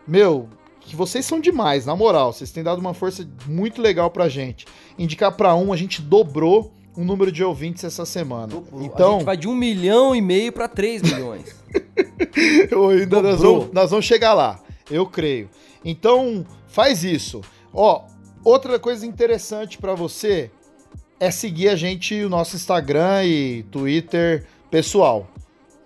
Meu, 0.06 0.48
que 0.80 0.96
vocês 0.96 1.24
são 1.24 1.40
demais, 1.40 1.86
na 1.86 1.94
moral. 1.94 2.32
Vocês 2.32 2.50
têm 2.50 2.62
dado 2.62 2.78
uma 2.78 2.94
força 2.94 3.26
muito 3.46 3.80
legal 3.80 4.10
pra 4.10 4.28
gente. 4.28 4.66
Indicar 4.98 5.32
pra 5.36 5.54
um, 5.54 5.72
a 5.72 5.76
gente 5.76 6.02
dobrou 6.02 6.72
o 6.96 7.04
número 7.04 7.30
de 7.30 7.44
ouvintes 7.44 7.84
essa 7.84 8.04
semana. 8.04 8.52
a 8.72 8.82
Então, 8.84 9.12
gente 9.18 9.24
vai 9.24 9.36
de 9.36 9.46
um 9.48 9.54
milhão 9.54 10.14
e 10.14 10.20
meio 10.20 10.52
pra 10.52 10.66
3 10.68 11.02
milhões. 11.02 11.54
eu 12.70 12.88
ainda 12.88 13.22
nós, 13.22 13.36
Dobrou. 13.36 13.60
vamos, 13.60 13.74
nós 13.74 13.90
vamos 13.90 14.04
chegar 14.04 14.32
lá. 14.34 14.60
Eu 14.90 15.06
creio. 15.06 15.48
Então, 15.84 16.44
faz 16.66 17.04
isso. 17.04 17.40
Ó, 17.72 18.02
outra 18.44 18.78
coisa 18.78 19.06
interessante 19.06 19.78
pra 19.78 19.94
você 19.94 20.50
é 21.20 21.30
seguir 21.30 21.68
a 21.68 21.76
gente, 21.76 22.14
o 22.24 22.28
nosso 22.28 22.56
Instagram 22.56 23.24
e 23.24 23.62
Twitter 23.70 24.46
pessoal, 24.70 25.26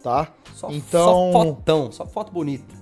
tá? 0.03 0.33
Só, 0.55 0.71
Então- 0.71 1.33
só 1.33 1.43
fotão, 1.45 1.93
só 1.93 2.07
foto 2.07 2.33
bonita. 2.33 2.75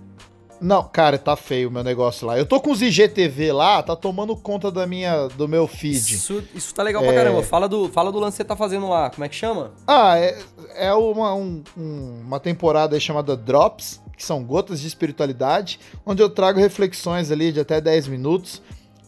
Não, 0.62 0.84
cara, 0.84 1.18
tá 1.18 1.34
feio 1.34 1.68
o 1.68 1.72
meu 1.72 1.82
negócio 1.82 2.26
lá. 2.26 2.38
Eu 2.38 2.46
tô 2.46 2.60
com 2.60 2.70
os 2.70 2.80
IGTV 2.80 3.52
lá, 3.52 3.82
tá 3.82 3.96
tomando 3.96 4.36
conta 4.36 4.70
da 4.70 4.86
minha, 4.86 5.26
do 5.28 5.48
meu 5.48 5.66
feed. 5.66 5.96
Isso, 6.14 6.42
isso 6.54 6.72
tá 6.74 6.82
legal 6.82 7.02
pra 7.02 7.12
É. 7.12 7.14
caramba. 7.16 7.42
Fala 7.42 7.68
do, 7.68 7.88
fala 7.88 8.12
do 8.12 8.18
lance 8.20 8.36
que 8.36 8.42
você 8.42 8.44
tá 8.44 8.54
fazendo 8.56 8.88
lá. 8.88 9.10
Como 9.10 9.24
é 9.24 9.28
que 9.28 9.34
chama? 9.34 9.72
Ah, 9.86 10.16
é, 10.18 10.38
é 10.76 10.94
uma, 10.94 11.34
um- 11.34 11.62
um- 11.76 12.22
uma 12.24 12.38
temporada 12.38 12.94
aí 12.94 13.00
chamada 13.00 13.36
Drops, 13.36 14.00
que 14.16 14.24
são 14.24 14.44
gotas 14.44 14.80
de 14.80 14.86
espiritualidade, 14.86 15.80
onde 16.06 16.22
eu 16.22 16.30
trago 16.30 16.60
reflexões 16.60 17.30
ali 17.32 17.50
de 17.50 17.58
até 17.58 17.80
10 17.80 18.06
minutos. 18.06 18.62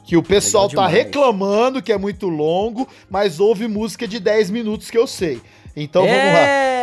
Que 0.06 0.18
o 0.18 0.22
pessoal 0.22 0.68
tá 0.68 0.86
reclamando 0.86 1.80
que 1.80 1.90
é 1.90 1.96
muito 1.96 2.28
longo, 2.28 2.86
mas 3.08 3.40
ouve 3.40 3.66
música 3.66 4.06
de 4.06 4.20
10 4.20 4.50
minutos 4.50 4.90
que 4.90 4.98
eu 4.98 5.06
sei. 5.06 5.40
Então 5.76 6.02
vamos 6.02 6.16
lá. 6.16 6.40
é... 6.40 6.74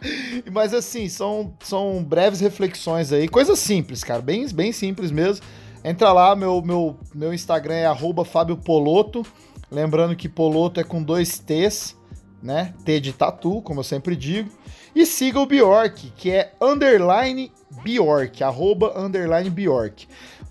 Mas 0.52 0.72
assim, 0.72 1.08
são, 1.08 1.52
são 1.60 2.02
breves 2.02 2.40
reflexões 2.40 3.12
aí, 3.12 3.28
coisas 3.28 3.58
simples, 3.58 4.04
cara, 4.04 4.22
bem, 4.22 4.46
bem 4.48 4.72
simples 4.72 5.10
mesmo. 5.10 5.44
Entra 5.82 6.12
lá, 6.12 6.36
meu, 6.36 6.60
meu, 6.62 6.96
meu 7.14 7.32
Instagram 7.32 7.74
é 7.74 7.86
arroba 7.86 8.24
Fábio 8.24 8.56
Poloto. 8.56 9.24
Lembrando 9.70 10.14
que 10.14 10.28
Poloto 10.28 10.78
é 10.80 10.84
com 10.84 11.02
dois 11.02 11.38
T's, 11.38 11.96
né? 12.42 12.74
T 12.84 13.00
de 13.00 13.12
tatu, 13.12 13.62
como 13.62 13.80
eu 13.80 13.84
sempre 13.84 14.14
digo. 14.14 14.50
E 14.94 15.06
siga 15.06 15.38
o 15.40 15.46
Bjork, 15.46 16.12
que 16.16 16.30
é 16.30 16.52
underline 16.60 17.50
Bjork, 17.82 18.42
arroba 18.42 18.92
underline 18.98 19.48
Bjork. 19.48 20.06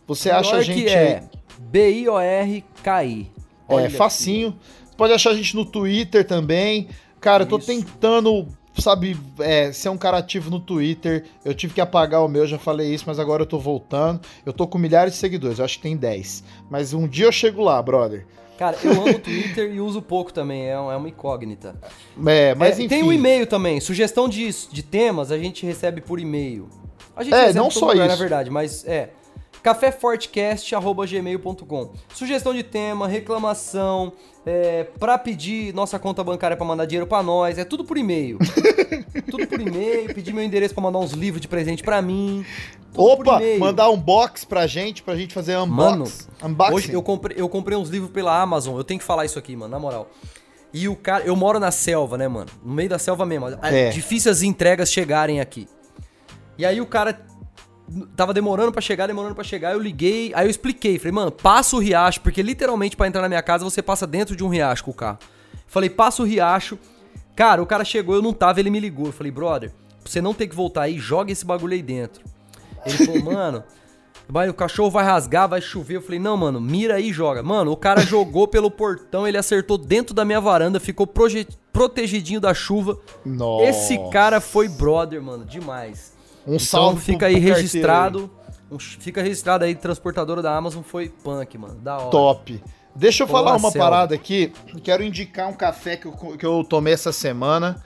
Você 0.08 0.32
acha 0.32 0.56
a 0.56 0.64
gente 0.64 0.88
é 0.88 1.24
B-I-O-R-K-I. 1.60 3.32
é, 3.70 3.90
facinho. 3.90 4.52
Você 4.52 4.60
pode 5.00 5.14
achar 5.14 5.32
a 5.32 5.34
gente 5.34 5.56
no 5.56 5.66
Twitter 5.66 6.24
também. 6.28 6.90
Cara, 7.20 7.44
eu 7.44 7.48
tô 7.48 7.58
Isso. 7.58 7.68
tentando, 7.68 8.48
sabe, 8.78 9.18
é, 9.40 9.72
ser 9.72 9.90
um 9.90 9.98
cara 9.98 10.18
ativo 10.18 10.50
no 10.52 10.60
Twitter. 10.60 11.26
Eu 11.44 11.54
tive 11.54 11.74
que 11.74 11.82
apagar 11.82 12.24
o 12.24 12.28
meu, 12.28 12.46
já 12.46 12.60
falei 12.60 12.94
isso, 12.94 13.06
mas 13.08 13.18
agora 13.18 13.42
eu 13.42 13.48
tô 13.48 13.58
voltando. 13.58 14.22
Eu 14.46 14.54
tô 14.54 14.68
com 14.68 14.78
milhares 14.78 15.14
de 15.14 15.20
seguidores, 15.20 15.58
eu 15.60 15.66
acho 15.66 15.78
que 15.78 15.84
tem 15.84 15.98
10. 15.98 16.44
Mas 16.70 16.94
um 16.94 17.08
dia 17.08 17.26
eu 17.26 17.32
chego 17.32 17.64
lá, 17.64 17.82
brother. 17.82 18.26
Cara, 18.58 18.78
eu 18.84 18.92
amo 18.92 19.10
o 19.10 19.20
Twitter 19.20 19.74
e 19.74 19.80
uso 19.80 20.02
pouco 20.02 20.34
também, 20.34 20.64
é, 20.64 20.72
é 20.72 20.78
uma 20.78 21.08
incógnita. 21.08 21.76
É, 22.28 22.54
mas 22.56 22.78
É, 22.78 22.82
enfim. 22.84 22.90
Tem 22.90 23.04
um 23.04 23.12
e-mail 23.14 23.48
também, 23.48 23.80
sugestão 23.80 24.28
de, 24.28 24.50
de 24.70 24.84
temas 24.84 25.32
a 25.32 25.38
gente 25.38 25.66
recebe 25.66 26.02
por 26.02 26.20
e-mail. 26.20 26.68
A 27.16 27.24
gente 27.24 27.34
É, 27.34 27.40
recebe 27.42 27.60
não 27.60 27.72
só 27.72 27.88
lugar, 27.88 28.06
isso. 28.06 28.08
na 28.10 28.16
verdade, 28.16 28.50
mas 28.50 28.86
é. 28.86 29.12
caféfortecast.gmail.com. 29.62 31.92
Sugestão 32.14 32.54
de 32.54 32.64
tema, 32.64 33.08
reclamação, 33.08 34.14
é, 34.46 34.86
pra 35.00 35.18
pedir 35.18 35.74
nossa 35.74 35.98
conta 36.00 36.24
bancária 36.24 36.56
pra 36.58 36.66
mandar 36.66 36.86
dinheiro 36.86 37.08
pra 37.08 37.22
nós, 37.24 37.58
é 37.58 37.66
tudo 37.66 37.84
por 37.84 37.98
e-mail. 37.98 38.38
tudo 39.30 39.48
por 39.48 39.60
e-mail, 39.60 40.14
pedir 40.14 40.34
meu 40.34 40.44
endereço 40.44 40.74
pra 40.74 40.84
mandar 40.84 41.00
uns 41.00 41.12
livros 41.12 41.42
de 41.42 41.48
presente 41.48 41.84
pra 41.84 42.02
mim. 42.02 42.46
Opa, 42.96 43.40
mandar 43.60 43.90
um 43.90 43.98
box 43.98 44.46
pra 44.46 44.66
gente, 44.66 45.04
pra 45.04 45.16
gente 45.16 45.34
fazer 45.34 45.58
Mano, 45.66 46.04
unbox, 46.04 46.28
unboxing. 46.44 46.74
Hoje 46.76 46.94
eu 46.94 47.04
comprei, 47.04 47.38
eu 47.40 47.48
comprei 47.48 47.78
uns 47.78 47.90
livros 47.90 48.12
pela 48.12 48.40
Amazon. 48.42 48.76
Eu 48.78 48.84
tenho 48.84 49.00
que 49.00 49.06
falar 49.06 49.26
isso 49.26 49.38
aqui, 49.38 49.56
mano, 49.56 49.72
na 49.72 49.80
moral. 49.80 50.10
E 50.74 50.88
o 50.88 50.96
cara, 50.96 51.24
eu 51.24 51.36
moro 51.36 51.60
na 51.60 51.72
selva, 51.72 52.18
né, 52.18 52.28
mano? 52.28 52.50
No 52.64 52.74
meio 52.74 52.90
da 52.90 53.00
selva 53.00 53.26
mesmo. 53.26 53.48
É, 53.62 53.88
É. 53.88 53.90
difícil 53.90 54.32
as 54.32 54.42
entregas 54.42 54.92
chegarem 54.92 55.40
aqui. 55.40 55.68
E 56.58 56.66
aí 56.66 56.82
o 56.82 56.86
cara 56.86 57.22
tava 58.16 58.34
demorando 58.34 58.72
pra 58.72 58.82
chegar, 58.82 59.08
demorando 59.08 59.36
pra 59.36 59.44
chegar, 59.44 59.74
eu 59.74 59.80
liguei, 59.80 60.32
aí 60.36 60.46
eu 60.46 60.50
expliquei, 60.50 60.98
falei, 60.98 61.12
mano, 61.12 61.32
passa 61.32 61.76
o 61.76 61.80
riacho, 61.80 62.22
porque 62.22 62.42
literalmente 62.42 62.96
pra 62.96 63.08
entrar 63.08 63.22
na 63.22 63.30
minha 63.30 63.42
casa 63.42 63.64
você 63.64 63.82
passa 63.82 64.06
dentro 64.06 64.36
de 64.36 64.44
um 64.44 64.48
riacho 64.48 64.84
com 64.84 64.92
o 64.92 64.94
carro. 64.94 65.20
Falei, 65.68 65.90
passa 65.90 66.22
o 66.22 66.26
riacho. 66.26 66.78
Cara, 67.36 67.62
o 67.62 67.66
cara 67.66 67.86
chegou, 67.86 68.16
eu 68.16 68.22
não 68.22 68.34
tava, 68.34 68.60
ele 68.60 68.70
me 68.70 68.80
ligou. 68.80 69.06
Eu 69.06 69.14
falei, 69.14 69.32
brother, 69.32 69.70
pra 69.70 70.12
você 70.12 70.22
não 70.22 70.34
ter 70.34 70.48
que 70.48 70.56
voltar 70.56 70.84
aí, 70.84 70.98
joga 70.98 71.32
esse 71.32 71.46
bagulho 71.46 71.74
aí 71.74 71.82
dentro. 71.82 72.24
Ele 72.86 73.06
falou, 73.06 73.24
mano, 73.34 73.64
vai, 74.28 74.50
o 74.50 74.54
cachorro 74.54 74.90
vai 74.90 75.06
rasgar, 75.06 75.48
vai 75.48 75.62
chover. 75.62 75.98
Eu 75.98 76.02
falei, 76.02 76.20
não, 76.20 76.36
mano, 76.36 76.60
mira 76.60 76.96
aí 76.96 77.10
e 77.10 77.14
joga. 77.14 77.42
Mano, 77.42 77.72
o 77.72 77.78
cara 77.78 78.02
jogou 78.02 78.48
pelo 78.48 78.70
portão, 78.70 79.28
ele 79.28 79.38
acertou 79.38 79.78
dentro 79.78 80.14
da 80.14 80.26
minha 80.26 80.42
varanda, 80.42 80.80
ficou 80.80 81.08
protegidinho 81.08 82.42
da 82.42 82.54
chuva. 82.54 83.00
Nossa. 83.26 83.66
Esse 83.66 83.98
cara 84.10 84.42
foi 84.42 84.68
brother, 84.68 85.22
mano, 85.22 85.46
demais. 85.46 86.19
Um 86.48 86.56
Então 86.56 86.60
salve 86.60 87.02
fica 87.02 87.26
aí 87.28 87.36
registrado. 87.40 88.30
fica 89.00 89.22
registrado 89.22 89.64
aí, 89.66 89.76
transportadora 89.76 90.42
da 90.42 90.56
Amazon 90.56 90.84
foi 90.84 91.10
punk, 91.10 91.58
mano. 91.58 91.76
Da 91.76 91.98
hora. 91.98 92.10
Top. 92.12 92.64
Deixa 92.96 93.24
eu 93.24 93.28
Ô, 93.28 93.30
falar 93.30 93.52
uma 93.52 93.60
Marcelo. 93.60 93.84
parada 93.84 94.16
aqui. 94.16 94.52
Quero 94.84 95.04
indicar 95.04 95.48
um 95.48 95.54
café 95.54 95.96
que 95.98 96.06
eu, 96.08 96.12
que 96.14 96.46
eu 96.46 96.64
tomei 96.64 96.94
essa 96.94 97.12
semana 97.12 97.82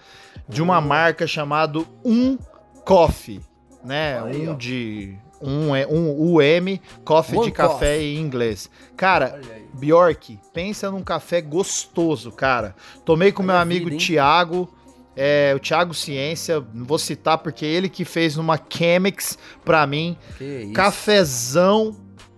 de 0.48 0.62
uma 0.62 0.80
marca 0.82 1.28
chamado 1.28 1.88
Um 2.04 2.38
Coffee, 2.86 3.42
né? 3.84 4.22
Aí, 4.24 4.48
um 4.48 4.52
ó. 4.52 4.56
de 4.56 5.18
um 5.42 5.76
é 5.76 5.86
um 5.86 6.12
UM, 6.38 6.80
coffee 7.04 7.38
One 7.38 7.48
de 7.48 7.52
café 7.52 7.96
Coffee. 7.96 8.16
em 8.16 8.20
inglês. 8.22 8.70
Cara. 8.96 9.40
Bjork, 9.74 10.40
pensa 10.54 10.90
num 10.92 11.02
café 11.04 11.42
gostoso, 11.42 12.32
cara. 12.32 12.76
Tomei 13.04 13.32
com 13.32 13.42
Olha 13.42 13.48
meu 13.48 13.56
a 13.58 13.62
amigo 13.62 13.90
vida? 13.90 14.02
Thiago, 14.04 14.70
é, 15.16 15.54
o 15.56 15.60
Thiago 15.60 15.94
Ciência, 15.94 16.64
não 16.74 16.86
vou 16.86 16.98
citar 17.00 17.38
porque 17.38 17.66
ele 17.66 17.88
que 17.90 18.04
fez 18.06 18.36
numa 18.36 18.60
Chemex 18.70 19.38
pra 19.64 19.86
mim. 19.86 20.18
Que 20.38 20.44
isso. 20.64 20.74
Cafezão 20.74 21.96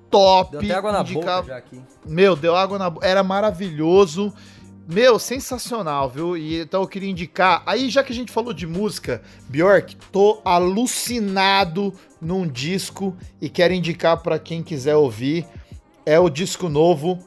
top. 0.09 0.51
Deu 0.51 0.59
até 0.61 0.73
água 0.73 0.91
na 0.91 1.01
indica- 1.01 1.19
boca 1.41 1.47
já 1.47 1.57
aqui. 1.57 1.81
Meu, 2.05 2.35
deu 2.35 2.55
água 2.55 2.77
na 2.77 2.89
boca. 2.89 3.05
Era 3.05 3.23
maravilhoso. 3.23 4.33
Meu, 4.87 5.17
sensacional, 5.17 6.09
viu? 6.09 6.37
E 6.37 6.59
então 6.61 6.81
eu 6.81 6.87
queria 6.87 7.09
indicar. 7.09 7.63
Aí, 7.65 7.89
já 7.89 8.03
que 8.03 8.13
a 8.13 8.15
gente 8.15 8.31
falou 8.31 8.53
de 8.53 8.67
música, 8.67 9.21
Bjork, 9.49 9.95
tô 10.11 10.39
alucinado 10.45 11.91
num 12.21 12.47
disco 12.47 13.15
e 13.41 13.49
quero 13.49 13.73
indicar 13.73 14.17
pra 14.21 14.37
quem 14.37 14.61
quiser 14.61 14.95
ouvir. 14.95 15.45
É 16.05 16.19
o 16.19 16.29
disco 16.29 16.69
novo 16.69 17.17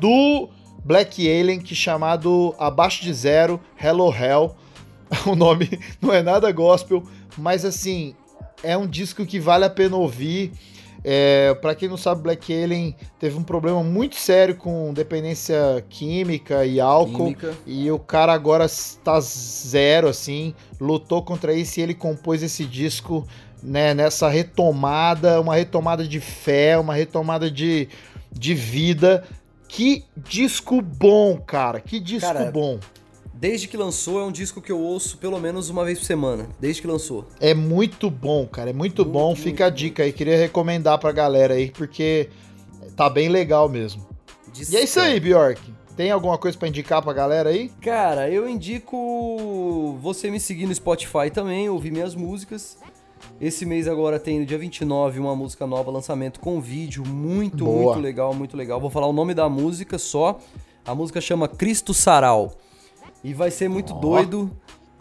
do 0.00 0.48
Black 0.82 1.20
Alien, 1.28 1.60
que 1.60 1.74
é 1.74 1.76
chamado 1.76 2.54
Abaixo 2.58 3.02
de 3.02 3.12
Zero, 3.12 3.60
Hello 3.78 4.10
Hell. 4.12 4.56
O 5.26 5.34
nome 5.34 5.78
não 6.00 6.12
é 6.12 6.22
nada 6.22 6.50
gospel, 6.52 7.02
mas 7.36 7.64
assim, 7.64 8.14
é 8.62 8.76
um 8.76 8.86
disco 8.86 9.24
que 9.24 9.40
vale 9.40 9.64
a 9.64 9.70
pena 9.70 9.96
ouvir. 9.96 10.52
É, 11.04 11.54
para 11.54 11.74
quem 11.74 11.88
não 11.88 11.96
sabe, 11.96 12.22
Black 12.22 12.52
Alien 12.52 12.94
teve 13.18 13.38
um 13.38 13.42
problema 13.42 13.82
muito 13.82 14.16
sério 14.16 14.56
com 14.56 14.92
dependência 14.92 15.84
química 15.88 16.66
e 16.66 16.80
álcool. 16.80 17.26
Química. 17.26 17.54
E 17.66 17.90
o 17.90 17.98
cara 17.98 18.32
agora 18.32 18.64
está 18.64 19.20
zero, 19.20 20.08
assim, 20.08 20.54
lutou 20.80 21.22
contra 21.22 21.54
isso 21.54 21.78
e 21.78 21.82
ele 21.82 21.94
compôs 21.94 22.42
esse 22.42 22.64
disco 22.64 23.26
né, 23.62 23.94
nessa 23.94 24.28
retomada, 24.28 25.40
uma 25.40 25.54
retomada 25.54 26.06
de 26.06 26.20
fé, 26.20 26.76
uma 26.78 26.94
retomada 26.94 27.50
de, 27.50 27.88
de 28.32 28.54
vida. 28.54 29.24
Que 29.68 30.04
disco 30.16 30.80
bom, 30.80 31.38
cara, 31.38 31.80
que 31.80 32.00
disco 32.00 32.26
Cara, 32.26 32.50
bom. 32.50 32.78
Desde 33.40 33.68
que 33.68 33.76
lançou, 33.76 34.18
é 34.18 34.24
um 34.24 34.32
disco 34.32 34.60
que 34.60 34.72
eu 34.72 34.80
ouço 34.80 35.16
pelo 35.18 35.38
menos 35.38 35.70
uma 35.70 35.84
vez 35.84 35.96
por 36.00 36.04
semana. 36.04 36.48
Desde 36.58 36.82
que 36.82 36.88
lançou. 36.88 37.24
É 37.38 37.54
muito 37.54 38.10
bom, 38.10 38.44
cara, 38.48 38.70
é 38.70 38.72
muito, 38.72 39.04
Muito, 39.04 39.12
bom. 39.12 39.26
muito, 39.28 39.42
Fica 39.42 39.66
a 39.66 39.70
dica 39.70 40.02
aí, 40.02 40.12
queria 40.12 40.36
recomendar 40.36 40.98
pra 40.98 41.12
galera 41.12 41.54
aí, 41.54 41.70
porque 41.70 42.30
tá 42.96 43.08
bem 43.08 43.28
legal 43.28 43.68
mesmo. 43.68 44.04
E 44.68 44.76
é 44.76 44.82
isso 44.82 44.98
aí, 44.98 45.20
Bjork. 45.20 45.60
Tem 45.96 46.10
alguma 46.10 46.36
coisa 46.36 46.58
pra 46.58 46.66
indicar 46.66 47.00
pra 47.00 47.12
galera 47.12 47.50
aí? 47.50 47.68
Cara, 47.80 48.28
eu 48.28 48.48
indico 48.48 49.96
você 50.00 50.30
me 50.32 50.40
seguir 50.40 50.66
no 50.66 50.74
Spotify 50.74 51.30
também, 51.32 51.68
ouvir 51.68 51.92
minhas 51.92 52.16
músicas. 52.16 52.76
Esse 53.40 53.64
mês 53.64 53.86
agora 53.86 54.18
tem 54.18 54.40
no 54.40 54.46
dia 54.46 54.58
29 54.58 55.20
uma 55.20 55.36
música 55.36 55.64
nova, 55.64 55.92
lançamento 55.92 56.40
com 56.40 56.60
vídeo, 56.60 57.04
muito, 57.06 57.64
Boa. 57.64 57.92
muito 57.94 58.00
legal, 58.00 58.34
muito 58.34 58.56
legal. 58.56 58.80
Vou 58.80 58.90
falar 58.90 59.06
o 59.06 59.12
nome 59.12 59.32
da 59.32 59.48
música 59.48 59.96
só. 59.96 60.40
A 60.84 60.92
música 60.92 61.20
chama 61.20 61.46
Cristo 61.46 61.94
Sarau. 61.94 62.52
E 63.28 63.34
vai 63.34 63.50
ser 63.50 63.68
muito 63.68 63.92
doido. 63.94 64.50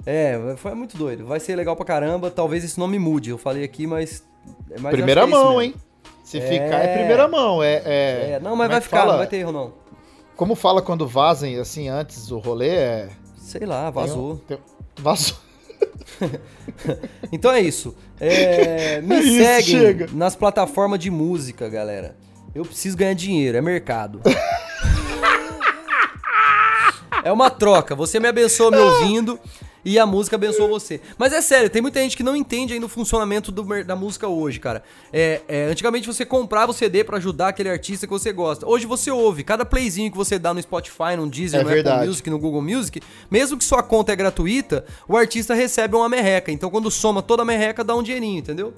É, 0.06 0.56
foi 0.58 0.74
muito 0.74 0.98
doido. 0.98 1.26
Vai 1.26 1.40
ser 1.40 1.56
legal 1.56 1.76
pra 1.76 1.86
caramba. 1.86 2.30
Talvez 2.32 2.64
esse 2.64 2.80
nome 2.80 2.98
mude. 3.00 3.30
Eu 3.30 3.38
falei 3.38 3.64
aqui, 3.64 3.86
mas. 3.88 4.24
mas 4.80 4.92
primeira 4.94 5.22
acho 5.24 5.30
que 5.32 5.36
é 5.36 5.40
mão, 5.40 5.48
mesmo. 5.58 5.62
hein? 5.62 5.74
Se 6.24 6.38
É. 6.40 6.42
ficar 6.42 6.80
é 6.84 6.98
primeira 6.98 7.28
mão, 7.28 7.64
é... 7.64 7.82
é- 7.86 8.30
É, 8.34 8.40
não, 8.42 8.52
como 8.52 8.58
mas 8.58 8.70
é 8.70 8.72
vai 8.74 8.82
ficar, 8.82 8.98
fala? 9.00 9.12
não 9.12 9.18
vai 9.20 9.28
ter 9.28 9.38
erro 9.38 9.52
não. 9.52 9.74
Como 10.36 10.56
fala 10.56 10.82
quando 10.82 11.08
vazem, 11.08 11.58
assim, 11.58 11.88
antes 11.88 12.28
do 12.28 12.38
rolê, 12.38 12.70
é... 12.76 13.10
Sei 13.38 13.66
lá, 13.66 13.90
vazou. 13.90 14.38
Tem- 14.48 14.58
tem- 14.58 14.66
Vazou. 15.04 15.38
Então 17.32 17.52
é 17.52 17.62
isso. 17.62 17.96
É, 18.20 19.00
me 19.04 19.16
É 19.16 19.20
isso, 19.20 19.44
seguem 19.44 19.80
chega. 19.80 20.08
nas 20.14 20.36
plataformas 20.36 21.00
de 21.00 21.10
música, 21.10 21.70
galera. 21.70 22.16
Eu 22.54 22.66
preciso 22.66 22.98
ganhar 22.98 23.14
dinheiro, 23.14 23.58
é 23.58 23.62
mercado. 23.62 24.22
é 27.28 27.32
uma 27.32 27.50
troca. 27.50 27.96
Você 27.96 28.20
me 28.20 28.28
abençoa 28.28 28.72
me 28.72 28.78
ouvindo 28.78 29.40
e 29.86 29.98
a 30.00 30.06
música 30.06 30.36
abençoa 30.36 30.68
você. 30.68 31.00
Mas 31.18 31.32
é 31.32 31.42
sério, 31.42 31.70
tem 31.70 31.82
muita 31.82 32.00
gente 32.02 32.18
que 32.18 32.24
não 32.24 32.36
entende 32.36 32.74
ainda 32.74 32.86
o 32.86 32.90
funcionamento 32.90 33.52
do 33.52 33.64
da 33.84 33.96
música 33.96 34.28
hoje, 34.28 34.60
cara. 34.60 34.84
É, 35.14 35.42
é, 35.48 35.64
antigamente 35.66 36.08
você 36.08 36.26
comprava 36.26 36.72
o 36.72 36.74
CD 36.74 37.04
pra 37.04 37.18
ajudar 37.18 37.50
aquele 37.50 37.70
artista 37.70 38.06
que 38.08 38.12
você 38.12 38.34
gosta. 38.34 38.68
Hoje 38.68 38.86
você 38.86 39.12
ouve. 39.12 39.44
Cada 39.44 39.66
playzinho 39.66 40.12
que 40.12 40.18
você 40.18 40.38
dá 40.40 40.54
no 40.54 40.62
Spotify, 40.62 41.16
no 41.18 41.30
Deezer, 41.30 41.60
É 41.60 41.64
no 41.64 41.70
verdade. 41.70 41.96
Apple 41.98 42.08
Music, 42.10 42.30
no 42.30 42.40
Google 42.40 42.62
Music, 42.62 43.02
mesmo 43.32 43.58
que 43.58 43.64
sua 43.64 43.84
conta 43.84 44.12
é 44.12 44.16
gratuita, 44.16 44.86
o 45.08 45.16
artista 45.16 45.54
recebe 45.54 45.96
uma 45.96 46.10
merreca. 46.10 46.52
Então 46.52 46.70
quando 46.70 46.90
soma 46.92 47.22
toda 47.22 47.44
a 47.44 47.46
merreca, 47.46 47.84
dá 47.84 47.96
um 47.96 48.04
dinheirinho, 48.04 48.40
entendeu? 48.40 48.74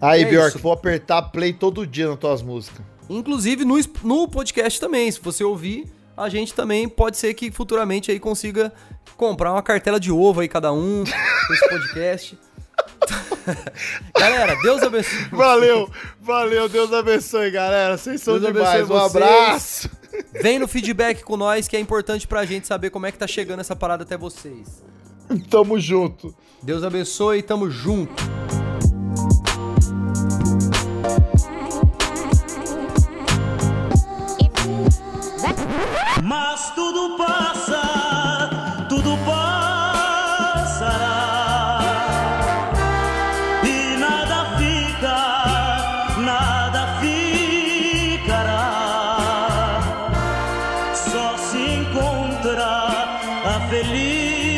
Aí, 0.00 0.22
É 0.22 0.24
Bjork, 0.26 0.48
isso. 0.56 0.58
vou 0.58 0.72
apertar 0.72 1.22
play 1.22 1.52
todo 1.52 1.86
dia 1.86 2.08
nas 2.08 2.18
tuas 2.18 2.42
músicas. 2.42 2.80
Inclusive 3.08 3.64
no, 3.64 3.78
no 4.04 4.26
podcast 4.28 4.80
também, 4.80 5.10
se 5.10 5.20
você 5.20 5.44
ouvir, 5.44 5.86
a 6.16 6.28
gente 6.28 6.54
também 6.54 6.88
pode 6.88 7.16
ser 7.16 7.34
que 7.34 7.50
futuramente 7.50 8.10
aí 8.10 8.18
consiga 8.18 8.72
comprar 9.16 9.52
uma 9.52 9.62
cartela 9.62 9.98
de 9.98 10.10
ovo 10.10 10.40
aí 10.40 10.48
cada 10.48 10.72
um 10.72 11.04
com 11.46 11.54
esse 11.54 11.68
podcast. 11.68 12.38
Galera, 14.16 14.56
Deus 14.62 14.82
abençoe. 14.82 15.24
Valeu, 15.30 15.90
valeu, 16.20 16.68
Deus 16.68 16.92
abençoe, 16.92 17.50
galera. 17.50 17.98
Vocês 17.98 18.22
são 18.22 18.38
Deus 18.38 18.52
demais. 18.52 18.82
abençoe 18.82 18.96
Um 18.96 19.04
abraço. 19.04 19.90
Vem 20.40 20.58
no 20.58 20.68
feedback 20.68 21.22
com 21.22 21.36
nós 21.36 21.66
que 21.66 21.76
é 21.76 21.80
importante 21.80 22.26
pra 22.26 22.44
gente 22.44 22.66
saber 22.66 22.90
como 22.90 23.06
é 23.06 23.12
que 23.12 23.18
tá 23.18 23.26
chegando 23.26 23.60
essa 23.60 23.74
parada 23.74 24.04
até 24.04 24.16
vocês. 24.16 24.82
Tamo 25.50 25.78
junto. 25.80 26.34
Deus 26.62 26.84
abençoe 26.84 27.38
e 27.38 27.42
tamo 27.42 27.70
junto. 27.70 28.22
Tudo 36.92 37.16
passa, 37.16 37.80
tudo 38.86 39.16
passará. 39.24 39.48
E 43.64 43.96
nada 43.96 44.58
fica, 44.58 45.16
nada 46.20 47.00
ficará. 47.00 48.60
Só 50.94 51.38
se 51.38 51.56
encontra 51.56 52.66
a 52.66 53.68
felicidade. 53.70 54.52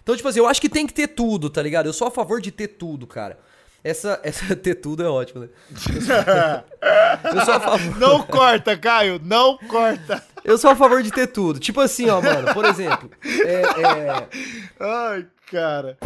Então, 0.00 0.14
tipo 0.14 0.28
assim, 0.28 0.38
eu 0.38 0.46
acho 0.46 0.60
que 0.60 0.68
tem 0.68 0.86
que 0.86 0.94
ter 0.94 1.08
tudo, 1.08 1.50
tá 1.50 1.60
ligado? 1.60 1.86
Eu 1.86 1.92
sou 1.92 2.06
a 2.06 2.10
favor 2.12 2.40
de 2.40 2.52
ter 2.52 2.68
tudo, 2.68 3.04
cara. 3.04 3.40
Essa, 3.82 4.20
essa 4.24 4.56
ter 4.56 4.76
tudo 4.76 5.02
é 5.02 5.08
ótimo, 5.08 5.42
né? 5.42 5.48
Eu 7.34 7.44
sou, 7.44 7.54
a 7.54 7.60
favor. 7.60 7.98
Não 7.98 8.22
corta, 8.22 8.76
Caio, 8.76 9.20
não 9.22 9.58
corta. 9.58 10.22
Eu 10.44 10.56
sou 10.56 10.70
a 10.70 10.76
favor 10.76 11.02
de 11.02 11.10
ter 11.10 11.26
tudo. 11.26 11.58
Tipo 11.58 11.80
assim, 11.80 12.08
ó, 12.08 12.20
mano, 12.20 12.54
por 12.54 12.64
exemplo, 12.64 13.10
é, 13.24 13.62
é, 13.62 14.28
Ai, 14.80 15.26
cara. 15.50 15.98